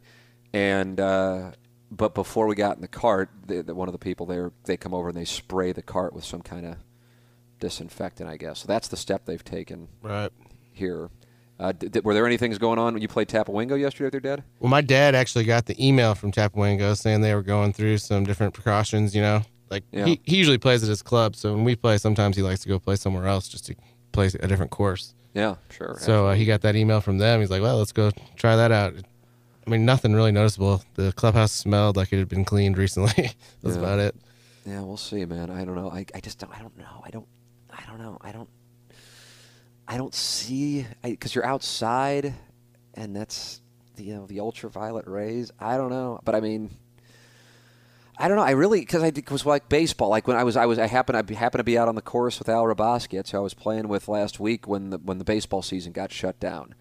and. 0.52 1.00
Uh, 1.00 1.52
but 1.90 2.12
before 2.12 2.48
we 2.48 2.56
got 2.56 2.74
in 2.74 2.80
the 2.82 2.88
cart, 2.88 3.30
the, 3.46 3.62
the, 3.62 3.72
one 3.74 3.86
of 3.86 3.92
the 3.92 3.98
people 3.98 4.26
there, 4.26 4.50
they 4.64 4.76
come 4.76 4.92
over 4.92 5.08
and 5.10 5.16
they 5.16 5.24
spray 5.26 5.70
the 5.70 5.82
cart 5.82 6.12
with 6.12 6.24
some 6.24 6.40
kind 6.42 6.66
of 6.66 6.76
disinfectant, 7.60 8.28
I 8.28 8.36
guess. 8.36 8.60
So 8.60 8.66
that's 8.66 8.88
the 8.88 8.96
step 8.96 9.26
they've 9.26 9.44
taken 9.44 9.88
Right. 10.02 10.32
here. 10.72 11.10
Uh, 11.58 11.72
did, 11.72 12.04
were 12.04 12.14
there 12.14 12.26
any 12.26 12.36
things 12.36 12.58
going 12.58 12.78
on 12.78 12.94
when 12.94 13.02
you 13.02 13.08
played 13.08 13.28
Tapawingo 13.28 13.78
yesterday 13.78 14.06
with 14.06 14.14
your 14.14 14.20
dad? 14.20 14.42
Well, 14.58 14.70
my 14.70 14.80
dad 14.80 15.14
actually 15.14 15.44
got 15.44 15.66
the 15.66 15.86
email 15.86 16.14
from 16.14 16.32
Tapawingo 16.32 16.96
saying 16.96 17.20
they 17.20 17.34
were 17.34 17.42
going 17.42 17.72
through 17.72 17.98
some 17.98 18.24
different 18.24 18.54
precautions. 18.54 19.14
You 19.14 19.22
know, 19.22 19.42
like 19.70 19.84
Yeah. 19.92 20.06
he, 20.06 20.20
he 20.24 20.36
usually 20.36 20.58
plays 20.58 20.82
at 20.82 20.88
his 20.88 21.02
club, 21.02 21.36
so 21.36 21.54
when 21.54 21.62
we 21.64 21.76
play, 21.76 21.96
sometimes 21.98 22.36
he 22.36 22.42
likes 22.42 22.60
to 22.62 22.68
go 22.68 22.78
play 22.78 22.96
somewhere 22.96 23.26
else 23.26 23.48
just 23.48 23.66
to 23.66 23.76
play 24.12 24.26
a 24.40 24.48
different 24.48 24.70
course. 24.72 25.14
Yeah, 25.32 25.56
sure. 25.70 25.96
So 26.00 26.28
uh, 26.28 26.34
he 26.34 26.44
got 26.44 26.60
that 26.62 26.76
email 26.76 27.00
from 27.00 27.18
them. 27.18 27.40
He's 27.40 27.50
like, 27.50 27.62
"Well, 27.62 27.78
let's 27.78 27.92
go 27.92 28.10
try 28.36 28.56
that 28.56 28.70
out." 28.72 28.94
I 29.66 29.70
mean, 29.70 29.84
nothing 29.84 30.12
really 30.12 30.30
noticeable. 30.32 30.82
The 30.94 31.12
clubhouse 31.12 31.50
smelled 31.52 31.96
like 31.96 32.12
it 32.12 32.18
had 32.18 32.28
been 32.28 32.44
cleaned 32.44 32.76
recently. 32.78 33.12
That's 33.62 33.76
Yeah. 33.76 33.82
about 33.82 33.98
it. 33.98 34.14
Yeah, 34.66 34.80
we'll 34.80 34.96
see, 34.96 35.24
man. 35.24 35.50
I 35.50 35.64
don't 35.64 35.74
know. 35.74 35.90
I, 35.90 36.04
I 36.14 36.20
just 36.20 36.38
don't. 36.38 36.52
I 36.56 36.60
don't 36.62 36.76
know. 36.78 37.02
I 37.04 37.10
don't. 37.10 37.26
I 37.70 37.82
don't 37.86 37.98
know. 37.98 38.18
I 38.20 38.32
don't. 38.32 38.48
I 39.86 39.96
don't 39.96 40.14
see 40.14 40.86
because 41.02 41.34
you're 41.34 41.44
outside, 41.44 42.34
and 42.94 43.14
that's 43.14 43.60
the 43.96 44.04
you 44.04 44.14
know 44.14 44.26
the 44.26 44.40
ultraviolet 44.40 45.06
rays. 45.06 45.52
I 45.58 45.76
don't 45.76 45.90
know, 45.90 46.20
but 46.24 46.34
I 46.34 46.40
mean, 46.40 46.70
I 48.16 48.28
don't 48.28 48.36
know. 48.36 48.42
I 48.42 48.52
really 48.52 48.80
because 48.80 49.02
I 49.02 49.12
was 49.30 49.44
like 49.44 49.68
baseball. 49.68 50.08
Like 50.08 50.26
when 50.26 50.36
I 50.36 50.44
was 50.44 50.56
I 50.56 50.66
was 50.66 50.78
I 50.78 50.86
happened 50.86 51.16
I 51.16 51.22
be- 51.22 51.34
happened 51.34 51.60
to 51.60 51.64
be 51.64 51.76
out 51.76 51.88
on 51.88 51.94
the 51.94 52.02
course 52.02 52.38
with 52.38 52.48
Al. 52.48 52.72
That's 52.74 53.30
who 53.30 53.38
I 53.38 53.40
was 53.40 53.54
playing 53.54 53.88
with 53.88 54.08
last 54.08 54.40
week 54.40 54.66
when 54.66 54.90
the 54.90 54.98
when 54.98 55.18
the 55.18 55.24
baseball 55.24 55.62
season 55.62 55.92
got 55.92 56.12
shut 56.12 56.38
down. 56.40 56.74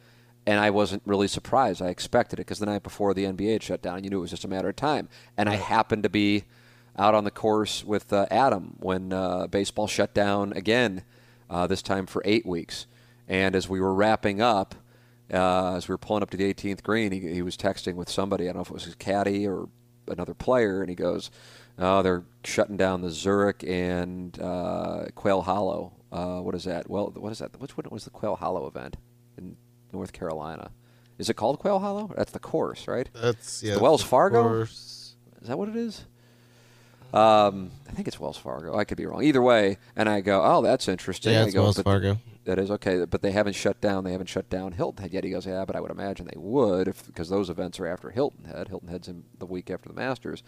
And 0.46 0.60
I 0.60 0.72
wasn't 0.72 1.04
really 1.06 1.30
surprised. 1.30 1.82
I 1.82 1.88
expected 1.88 2.38
it 2.38 2.44
because 2.44 2.60
the 2.60 2.66
night 2.66 2.84
before 2.84 3.14
the 3.14 3.24
NBA 3.24 3.54
had 3.54 3.64
shut 3.64 3.82
down, 3.82 3.96
and 3.96 4.06
you 4.06 4.10
knew 4.10 4.18
it 4.18 4.22
was 4.22 4.32
just 4.32 4.44
a 4.44 4.50
matter 4.50 4.68
of 4.68 4.76
time. 4.76 5.08
And 5.38 5.48
I 5.48 5.56
happened 5.56 6.04
to 6.04 6.10
be 6.10 6.44
out 6.98 7.16
on 7.16 7.24
the 7.24 7.32
course 7.32 7.84
with 7.84 8.12
uh, 8.12 8.26
Adam 8.30 8.76
when 8.80 9.14
uh, 9.14 9.48
baseball 9.48 9.88
shut 9.88 10.14
down 10.14 10.52
again, 10.54 11.04
uh, 11.50 11.66
this 11.66 11.82
time 11.82 12.06
for 12.06 12.22
eight 12.26 12.46
weeks. 12.46 12.88
And 13.28 13.56
as 13.56 13.70
we 13.70 13.80
were 13.80 13.94
wrapping 13.94 14.42
up, 14.42 14.76
uh, 15.32 15.76
as 15.76 15.88
we 15.88 15.94
were 15.94 15.98
pulling 15.98 16.24
up 16.24 16.30
to 16.32 16.38
the 16.38 16.54
18th 16.54 16.84
green, 16.84 17.12
he, 17.12 17.20
he 17.20 17.42
was 17.42 17.58
texting 17.58 17.96
with 17.96 18.10
somebody. 18.10 18.46
I 18.46 18.48
don't 18.48 18.58
know 18.58 18.62
if 18.62 18.70
it 18.70 18.74
was 18.74 18.84
his 18.86 18.96
caddy 18.96 19.48
or 19.48 19.70
another 20.08 20.34
player, 20.34 20.82
and 20.82 20.90
he 20.90 20.96
goes, 20.96 21.32
"Oh, 21.80 22.02
they're 22.02 22.24
shutting 22.44 22.78
down 22.78 23.02
the 23.02 23.10
Zurich 23.10 23.64
and 23.64 24.40
uh, 24.40 25.06
Quail 25.16 25.42
Hollow. 25.42 25.94
Uh, 26.12 26.40
what 26.42 26.56
is 26.56 26.66
that? 26.66 26.90
Well, 26.90 27.12
what 27.16 27.32
is 27.32 27.40
that? 27.40 27.60
Which 27.60 27.78
one 27.78 27.86
was 27.90 28.04
the 28.04 28.10
Quail 28.10 28.36
Hollow 28.36 28.68
event 28.68 28.98
in 29.38 29.58
North 29.92 30.14
Carolina? 30.14 30.72
Is 31.18 31.30
it 31.30 31.36
called 31.36 31.60
Quail 31.60 31.80
Hollow? 31.80 32.12
That's 32.16 32.32
the 32.32 32.40
course, 32.40 32.88
right? 32.88 33.10
That's 33.14 33.62
the 33.62 33.70
yeah. 33.70 33.78
Wells 33.78 34.04
Fargo? 34.04 34.44
course. 34.44 35.16
Is 35.42 35.48
that 35.48 35.58
what 35.58 35.70
it 35.70 35.76
is? 35.76 36.06
Um, 37.14 37.72
I 37.88 37.92
think 37.92 38.08
it's 38.08 38.20
Wells 38.20 38.38
Fargo. 38.38 38.76
I 38.76 38.86
could 38.86 38.98
be 38.98 39.06
wrong. 39.06 39.24
Either 39.24 39.42
way, 39.42 39.78
and 39.96 40.10
I 40.10 40.22
go, 40.22 40.42
"Oh, 40.44 40.62
that's 40.62 40.88
interesting." 40.88 41.34
Yeah, 41.34 41.46
it's 41.46 41.54
go, 41.54 41.64
Wells 41.64 41.80
Fargo. 41.82 42.18
That 42.46 42.60
is 42.60 42.70
okay, 42.72 43.06
but 43.06 43.22
they 43.22 43.32
haven't 43.32 43.54
shut 43.54 43.80
down. 43.80 44.04
They 44.04 44.12
haven't 44.12 44.28
shut 44.28 44.50
down 44.50 44.74
Hilton 44.74 45.02
Head 45.02 45.14
yet. 45.14 45.24
He 45.24 45.30
goes, 45.30 45.46
"Yeah, 45.46 45.64
but 45.64 45.76
I 45.76 45.80
would 45.80 45.92
imagine 45.92 46.26
they 46.26 46.38
would 46.38 46.88
if 46.90 47.06
because 47.06 47.30
those 47.30 47.50
events 47.50 47.80
are 47.80 47.88
after 47.88 48.10
Hilton 48.10 48.46
Head. 48.46 48.68
Hilton 48.68 48.90
Head's 48.90 49.08
in 49.08 49.24
the 49.40 49.46
week 49.46 49.70
after 49.72 49.88
the 49.88 49.96
Masters." 49.96 50.44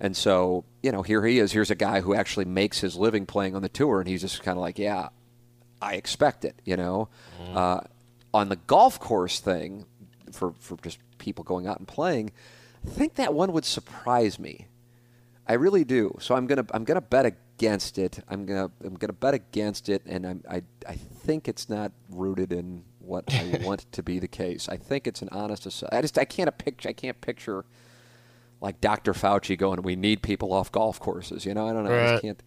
And 0.00 0.16
so, 0.16 0.64
you 0.82 0.90
know, 0.90 1.02
here 1.02 1.24
he 1.24 1.38
is. 1.38 1.52
Here's 1.52 1.70
a 1.70 1.76
guy 1.76 2.00
who 2.00 2.12
actually 2.12 2.44
makes 2.44 2.80
his 2.80 2.96
living 2.96 3.24
playing 3.24 3.54
on 3.54 3.62
the 3.62 3.68
tour, 3.68 4.00
and 4.00 4.08
he's 4.08 4.22
just 4.22 4.42
kind 4.42 4.58
of 4.58 4.62
like, 4.62 4.78
"Yeah, 4.78 5.10
I 5.80 5.94
expect 5.94 6.44
it." 6.44 6.60
You 6.64 6.76
know, 6.76 7.08
uh, 7.54 7.80
on 8.34 8.48
the 8.48 8.56
golf 8.56 8.98
course 8.98 9.38
thing, 9.38 9.84
for 10.32 10.54
for 10.58 10.76
just 10.78 10.98
people 11.18 11.44
going 11.44 11.68
out 11.68 11.78
and 11.78 11.86
playing, 11.86 12.32
I 12.84 12.90
think 12.90 13.14
that 13.14 13.32
one 13.32 13.52
would 13.52 13.64
surprise 13.64 14.40
me. 14.40 14.66
I 15.46 15.52
really 15.54 15.84
do. 15.84 16.16
So 16.20 16.34
I'm 16.34 16.48
gonna 16.48 16.66
I'm 16.72 16.82
gonna 16.82 17.00
bet 17.00 17.26
against 17.56 17.98
it. 17.98 18.18
I'm 18.28 18.46
gonna 18.46 18.70
I'm 18.84 18.94
gonna 18.94 19.12
bet 19.12 19.34
against 19.34 19.88
it, 19.88 20.02
and 20.06 20.26
I'm, 20.26 20.44
I 20.50 20.62
I 20.88 20.94
think 20.94 21.48
it's 21.48 21.68
not 21.68 21.92
rooted 22.10 22.52
in 22.52 22.84
what 22.98 23.24
I 23.32 23.60
want 23.64 23.90
to 23.92 24.02
be 24.02 24.18
the 24.18 24.28
case. 24.28 24.68
I 24.68 24.76
think 24.76 25.06
it's 25.06 25.22
an 25.22 25.28
honest. 25.32 25.84
I 25.92 26.00
just 26.00 26.18
I 26.18 26.24
can't 26.24 26.56
picture 26.58 26.88
I 26.88 26.92
can't 26.92 27.20
picture 27.20 27.64
like 28.60 28.80
Dr. 28.80 29.12
Fauci 29.12 29.58
going. 29.58 29.82
We 29.82 29.96
need 29.96 30.22
people 30.22 30.52
off 30.52 30.70
golf 30.72 31.00
courses. 31.00 31.44
You 31.44 31.54
know 31.54 31.68
I 31.68 31.72
don't 31.72 31.84
know. 31.84 31.94
I 31.94 32.10
just 32.12 32.22
can't 32.22 32.42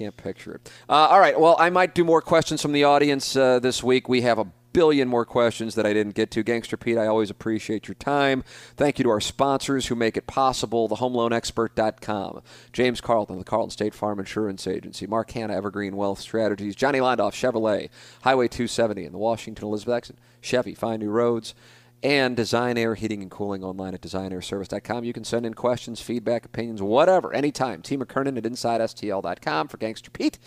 can't 0.00 0.16
picture 0.16 0.54
it. 0.54 0.72
Uh, 0.88 1.08
all 1.10 1.20
right. 1.20 1.38
Well, 1.38 1.56
I 1.58 1.68
might 1.68 1.94
do 1.94 2.04
more 2.04 2.22
questions 2.22 2.62
from 2.62 2.72
the 2.72 2.84
audience 2.84 3.36
uh, 3.36 3.58
this 3.58 3.82
week. 3.82 4.08
We 4.08 4.22
have 4.22 4.38
a 4.38 4.46
billion 4.72 5.08
more 5.08 5.26
questions 5.26 5.74
that 5.74 5.84
I 5.84 5.92
didn't 5.92 6.14
get 6.14 6.30
to. 6.30 6.42
Gangster 6.42 6.78
Pete, 6.78 6.96
I 6.96 7.06
always 7.06 7.28
appreciate 7.28 7.86
your 7.86 7.96
time. 7.96 8.42
Thank 8.76 8.98
you 8.98 9.02
to 9.02 9.10
our 9.10 9.20
sponsors 9.20 9.88
who 9.88 9.94
make 9.94 10.16
it 10.16 10.26
possible, 10.26 10.88
thehomeloanexpert.com, 10.88 12.40
James 12.72 13.02
Carlton, 13.02 13.36
the 13.36 13.44
Carlton 13.44 13.70
State 13.70 13.94
Farm 13.94 14.18
Insurance 14.18 14.66
Agency, 14.66 15.06
Mark 15.06 15.32
Hannah, 15.32 15.54
Evergreen 15.54 15.96
Wealth 15.96 16.20
Strategies, 16.20 16.74
Johnny 16.74 17.00
Londoff, 17.00 17.32
Chevrolet, 17.32 17.90
Highway 18.22 18.48
270, 18.48 19.04
and 19.04 19.14
the 19.14 19.18
Washington 19.18 19.66
Elizabeth 19.66 19.96
exit, 19.96 20.16
Chevy, 20.40 20.74
Find 20.74 21.02
New 21.02 21.10
Roads, 21.10 21.54
and 22.02 22.36
Design 22.36 22.76
Aire 22.78 22.94
Heating 22.94 23.22
and 23.22 23.30
Cooling 23.30 23.62
online 23.62 23.94
at 23.94 24.00
designairservice.com. 24.00 25.04
You 25.04 25.12
can 25.12 25.24
send 25.24 25.44
in 25.46 25.54
questions, 25.54 26.00
feedback, 26.00 26.44
opinions, 26.44 26.80
whatever, 26.82 27.32
anytime. 27.34 27.82
Tim 27.82 28.00
McKernan 28.00 28.36
at 28.38 28.44
InsideSTL.com 28.44 29.68
for 29.68 29.76
Gangster 29.76 30.10
Pete. 30.10 30.38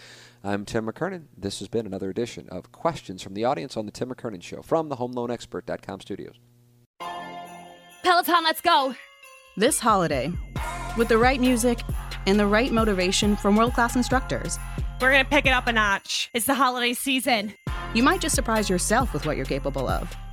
I'm 0.44 0.66
Tim 0.66 0.86
McKernan. 0.86 1.26
This 1.38 1.60
has 1.60 1.68
been 1.68 1.86
another 1.86 2.10
edition 2.10 2.50
of 2.50 2.72
Questions 2.72 3.22
from 3.22 3.34
the 3.34 3.46
Audience 3.46 3.78
on 3.78 3.86
The 3.86 3.92
Tim 3.92 4.10
McKernan 4.10 4.42
Show 4.44 4.62
from 4.62 4.90
the 4.90 4.96
HomeLoanExpert.com 4.98 6.02
studios. 6.02 6.36
Peloton, 8.04 8.44
let's 8.44 8.62
go! 8.62 8.96
This 9.56 9.80
holiday, 9.80 10.32
with 10.98 11.08
the 11.08 11.18
right 11.18 11.40
music 11.40 11.80
and 12.26 12.40
the 12.40 12.48
right 12.48 12.72
motivation 12.72 13.36
from 13.36 13.56
world 13.56 13.74
class 13.74 13.96
instructors, 13.96 14.58
We're 15.02 15.12
gonna 15.12 15.26
pick 15.26 15.46
it 15.46 15.52
up 15.52 15.68
a 15.68 15.72
notch. 15.74 16.30
It's 16.34 16.46
the 16.46 16.54
holiday 16.56 16.94
season. 16.94 17.54
you 17.94 18.04
might 18.04 18.22
just 18.22 18.36
surprise 18.36 18.70
yourself 18.70 19.14
with 19.14 19.26
what 19.26 19.38
you're 19.38 19.46
capable 19.46 19.88
of. 19.88 20.14